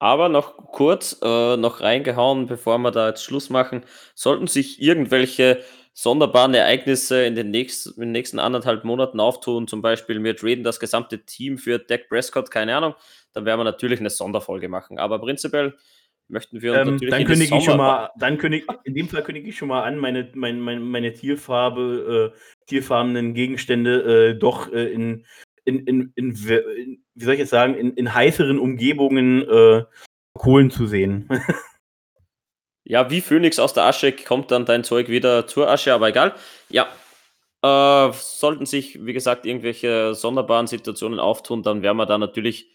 Aber 0.00 0.28
noch 0.28 0.56
kurz, 0.56 1.18
äh, 1.22 1.56
noch 1.56 1.80
reingehauen, 1.80 2.46
bevor 2.46 2.78
wir 2.78 2.90
da 2.90 3.08
jetzt 3.08 3.24
Schluss 3.24 3.50
machen. 3.50 3.84
Sollten 4.14 4.46
sich 4.46 4.80
irgendwelche 4.80 5.62
sonderbaren 5.92 6.54
Ereignisse 6.54 7.24
in 7.24 7.34
den 7.34 7.50
nächsten, 7.50 7.94
in 7.94 8.02
den 8.02 8.12
nächsten 8.12 8.38
anderthalb 8.38 8.84
Monaten 8.84 9.18
auftun, 9.18 9.66
zum 9.66 9.82
Beispiel 9.82 10.22
wir 10.22 10.36
traden 10.36 10.62
das 10.62 10.78
gesamte 10.78 11.24
Team 11.24 11.58
für 11.58 11.80
Dak 11.80 12.08
Prescott, 12.08 12.52
keine 12.52 12.76
Ahnung, 12.76 12.94
dann 13.32 13.44
werden 13.44 13.58
wir 13.58 13.64
natürlich 13.64 13.98
eine 13.98 14.10
Sonderfolge 14.10 14.68
machen. 14.68 15.00
Aber 15.00 15.18
prinzipiell 15.18 15.76
möchten 16.28 16.62
wir 16.62 16.72
uns 16.72 16.80
ähm, 16.80 16.86
natürlich 16.92 17.10
dann 17.10 17.24
kündige 17.24 17.56
ich 17.56 17.64
schon 17.64 17.76
mal, 17.76 18.10
dann 18.18 18.38
kündige 18.38 18.66
in 18.84 18.94
dem 18.94 19.08
Fall 19.08 19.22
kündige 19.22 19.48
ich 19.48 19.56
schon 19.56 19.68
mal 19.68 19.82
an, 19.82 19.98
meine, 19.98 20.30
meine, 20.34 20.58
meine, 20.58 20.80
meine 20.80 21.12
Tierfarbe, 21.12 22.34
äh, 22.34 22.66
tierfarbenen 22.66 23.34
Gegenstände 23.34 24.30
äh, 24.30 24.38
doch 24.38 24.72
äh, 24.72 24.92
in, 24.92 25.24
in, 25.64 25.86
in, 25.86 26.12
in, 26.14 26.38
wie 26.38 27.24
soll 27.24 27.34
ich 27.34 27.40
jetzt 27.40 27.50
sagen, 27.50 27.74
in, 27.74 27.94
in 27.94 28.14
heißeren 28.14 28.58
Umgebungen 28.58 29.42
äh, 29.48 29.84
Kohlen 30.34 30.70
zu 30.70 30.86
sehen. 30.86 31.28
ja, 32.84 33.10
wie 33.10 33.20
Phönix 33.20 33.58
aus 33.58 33.74
der 33.74 33.84
Asche 33.84 34.12
kommt 34.12 34.50
dann 34.50 34.64
dein 34.64 34.84
Zeug 34.84 35.08
wieder 35.08 35.46
zur 35.46 35.68
Asche, 35.68 35.92
aber 35.92 36.08
egal. 36.08 36.34
Ja, 36.68 36.88
äh, 37.62 38.12
sollten 38.12 38.66
sich, 38.66 39.04
wie 39.04 39.12
gesagt, 39.12 39.44
irgendwelche 39.46 40.14
sonderbaren 40.14 40.66
Situationen 40.66 41.18
auftun, 41.18 41.62
dann 41.62 41.82
werden 41.82 41.96
wir 41.96 42.06
da 42.06 42.18
natürlich 42.18 42.70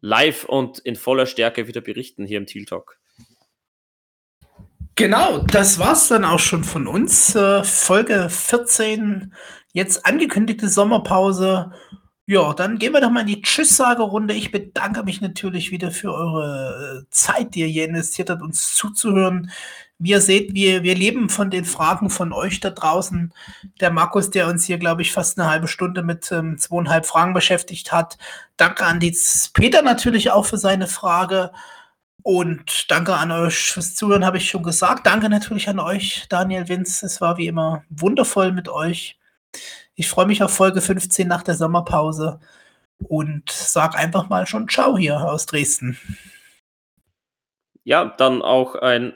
live 0.00 0.44
und 0.44 0.78
in 0.78 0.96
voller 0.96 1.26
Stärke 1.26 1.66
wieder 1.66 1.80
berichten 1.80 2.24
hier 2.24 2.38
im 2.38 2.46
Teal 2.46 2.64
Talk. 2.64 2.98
Genau, 4.94 5.38
das 5.38 5.78
war's 5.78 6.08
dann 6.08 6.24
auch 6.24 6.40
schon 6.40 6.64
von 6.64 6.88
uns. 6.88 7.34
Äh, 7.34 7.62
Folge 7.62 8.28
14, 8.28 9.32
jetzt 9.72 10.04
angekündigte 10.04 10.68
Sommerpause. 10.68 11.70
Ja, 12.30 12.52
dann 12.52 12.78
gehen 12.78 12.92
wir 12.92 13.00
doch 13.00 13.08
mal 13.08 13.22
in 13.22 13.26
die 13.26 13.40
Tschüss-Sage-Runde. 13.40 14.34
Ich 14.34 14.50
bedanke 14.52 15.02
mich 15.02 15.22
natürlich 15.22 15.70
wieder 15.70 15.90
für 15.90 16.12
eure 16.12 17.04
äh, 17.06 17.10
Zeit, 17.10 17.54
die 17.54 17.60
ihr 17.60 17.66
hier 17.68 17.86
investiert 17.86 18.28
habt, 18.28 18.42
uns 18.42 18.74
zuzuhören. 18.74 19.50
Wie 19.98 20.10
ihr 20.10 20.20
seht, 20.20 20.52
wir, 20.52 20.82
wir 20.82 20.94
leben 20.94 21.30
von 21.30 21.50
den 21.50 21.64
Fragen 21.64 22.10
von 22.10 22.34
euch 22.34 22.60
da 22.60 22.68
draußen. 22.68 23.32
Der 23.80 23.90
Markus, 23.90 24.28
der 24.28 24.46
uns 24.46 24.66
hier, 24.66 24.76
glaube 24.76 25.00
ich, 25.00 25.10
fast 25.10 25.38
eine 25.38 25.48
halbe 25.48 25.68
Stunde 25.68 26.02
mit 26.02 26.30
ähm, 26.30 26.58
zweieinhalb 26.58 27.06
Fragen 27.06 27.32
beschäftigt 27.32 27.92
hat. 27.92 28.18
Danke 28.58 28.84
an 28.84 29.00
die 29.00 29.16
Peter 29.54 29.80
natürlich 29.80 30.30
auch 30.30 30.44
für 30.44 30.58
seine 30.58 30.86
Frage. 30.86 31.50
Und 32.22 32.90
danke 32.90 33.14
an 33.14 33.32
euch 33.32 33.72
fürs 33.72 33.94
Zuhören, 33.94 34.26
habe 34.26 34.36
ich 34.36 34.50
schon 34.50 34.62
gesagt. 34.62 35.06
Danke 35.06 35.30
natürlich 35.30 35.70
an 35.70 35.80
euch, 35.80 36.26
Daniel 36.28 36.68
Winz. 36.68 37.02
Es 37.02 37.22
war 37.22 37.38
wie 37.38 37.46
immer 37.46 37.84
wundervoll 37.88 38.52
mit 38.52 38.68
euch. 38.68 39.18
Ich 39.98 40.08
freue 40.08 40.26
mich 40.26 40.44
auf 40.44 40.54
Folge 40.54 40.80
15 40.80 41.26
nach 41.26 41.42
der 41.42 41.56
Sommerpause 41.56 42.38
und 43.08 43.50
sag 43.50 43.96
einfach 43.96 44.28
mal 44.28 44.46
schon 44.46 44.68
Ciao 44.68 44.96
hier 44.96 45.20
aus 45.20 45.44
Dresden. 45.46 45.98
Ja, 47.82 48.04
dann 48.04 48.40
auch 48.40 48.76
ein 48.76 49.12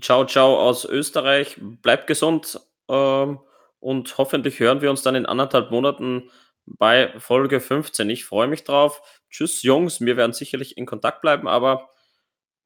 Ciao, 0.00 0.24
ciao 0.24 0.58
aus 0.58 0.86
Österreich. 0.86 1.58
Bleibt 1.60 2.06
gesund 2.06 2.58
ähm, 2.88 3.38
und 3.80 4.16
hoffentlich 4.16 4.58
hören 4.60 4.80
wir 4.80 4.88
uns 4.88 5.02
dann 5.02 5.14
in 5.14 5.26
anderthalb 5.26 5.70
Monaten 5.70 6.30
bei 6.64 7.12
Folge 7.18 7.60
15. 7.60 8.08
Ich 8.08 8.24
freue 8.24 8.48
mich 8.48 8.64
drauf. 8.64 9.02
Tschüss, 9.28 9.62
Jungs. 9.62 10.00
Wir 10.00 10.16
werden 10.16 10.32
sicherlich 10.32 10.78
in 10.78 10.86
Kontakt 10.86 11.20
bleiben, 11.20 11.46
aber 11.46 11.90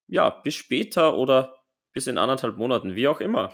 ja, 0.06 0.30
bis 0.30 0.54
später 0.54 1.16
oder 1.16 1.56
bis 1.92 2.06
in 2.06 2.18
anderthalb 2.18 2.56
Monaten, 2.56 2.94
wie 2.94 3.08
auch 3.08 3.18
immer. 3.18 3.52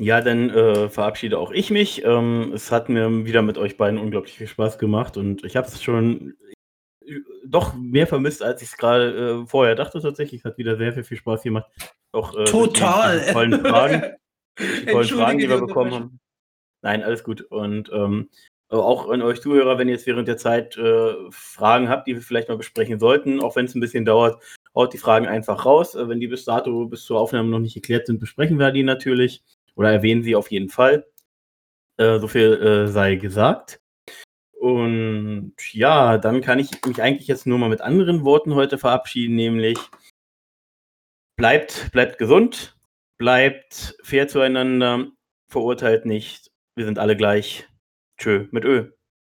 Ja, 0.00 0.20
dann 0.20 0.48
äh, 0.50 0.88
verabschiede 0.88 1.38
auch 1.38 1.50
ich 1.50 1.70
mich. 1.70 2.04
Ähm, 2.04 2.52
es 2.54 2.70
hat 2.70 2.88
mir 2.88 3.26
wieder 3.26 3.42
mit 3.42 3.58
euch 3.58 3.76
beiden 3.76 3.98
unglaublich 3.98 4.38
viel 4.38 4.46
Spaß 4.46 4.78
gemacht 4.78 5.16
und 5.16 5.44
ich 5.44 5.56
habe 5.56 5.66
es 5.66 5.82
schon 5.82 6.36
doch 7.44 7.74
mehr 7.74 8.06
vermisst, 8.06 8.42
als 8.42 8.62
ich 8.62 8.68
es 8.68 8.76
gerade 8.76 9.42
äh, 9.42 9.46
vorher 9.46 9.74
dachte 9.74 10.00
tatsächlich. 10.00 10.42
Es 10.42 10.44
hat 10.44 10.56
wieder 10.56 10.76
sehr, 10.76 10.92
sehr 10.92 11.02
viel 11.02 11.16
Spaß 11.16 11.42
gemacht. 11.42 11.66
Auch, 12.12 12.36
äh, 12.36 12.44
Total. 12.44 13.20
Die 13.26 13.32
tollen 13.32 13.60
Fragen, 13.60 14.16
die 14.58 14.86
tollen 14.86 15.08
Fragen, 15.08 15.38
die 15.38 15.48
wir 15.48 15.58
bekommen 15.58 15.94
haben. 15.94 16.20
Nein, 16.82 17.02
alles 17.02 17.24
gut. 17.24 17.42
Und 17.42 17.90
ähm, 17.92 18.28
auch 18.68 19.08
an 19.08 19.22
euch 19.22 19.40
Zuhörer, 19.40 19.78
wenn 19.78 19.88
ihr 19.88 19.94
jetzt 19.94 20.06
während 20.06 20.28
der 20.28 20.36
Zeit 20.36 20.76
äh, 20.76 21.14
Fragen 21.30 21.88
habt, 21.88 22.06
die 22.06 22.14
wir 22.14 22.22
vielleicht 22.22 22.48
mal 22.48 22.56
besprechen 22.56 22.98
sollten, 23.00 23.40
auch 23.40 23.56
wenn 23.56 23.64
es 23.64 23.74
ein 23.74 23.80
bisschen 23.80 24.04
dauert, 24.04 24.42
haut 24.74 24.92
die 24.92 24.98
Fragen 24.98 25.26
einfach 25.26 25.64
raus. 25.64 25.94
Äh, 25.94 26.08
wenn 26.08 26.20
die 26.20 26.28
bis 26.28 26.44
dato, 26.44 26.86
bis 26.86 27.04
zur 27.04 27.18
Aufnahme 27.18 27.48
noch 27.48 27.60
nicht 27.60 27.74
geklärt 27.74 28.06
sind, 28.06 28.20
besprechen 28.20 28.58
wir 28.58 28.70
die 28.70 28.82
natürlich 28.82 29.42
oder 29.78 29.92
erwähnen 29.92 30.22
sie 30.22 30.36
auf 30.36 30.50
jeden 30.50 30.68
Fall. 30.68 31.06
Äh, 31.98 32.18
so 32.18 32.28
viel 32.28 32.52
äh, 32.54 32.88
sei 32.88 33.14
gesagt. 33.14 33.80
Und 34.58 35.54
ja, 35.72 36.18
dann 36.18 36.40
kann 36.40 36.58
ich 36.58 36.84
mich 36.84 37.00
eigentlich 37.00 37.28
jetzt 37.28 37.46
nur 37.46 37.58
mal 37.58 37.68
mit 37.68 37.80
anderen 37.80 38.24
Worten 38.24 38.56
heute 38.56 38.76
verabschieden, 38.76 39.36
nämlich 39.36 39.78
bleibt, 41.36 41.92
bleibt 41.92 42.18
gesund, 42.18 42.76
bleibt 43.18 43.96
fair 44.02 44.26
zueinander, 44.26 45.06
verurteilt 45.48 46.06
nicht, 46.06 46.50
wir 46.74 46.84
sind 46.84 46.98
alle 46.98 47.16
gleich. 47.16 47.68
Tschö 48.18 48.48
mit 48.50 48.64
Ö. 48.64 48.97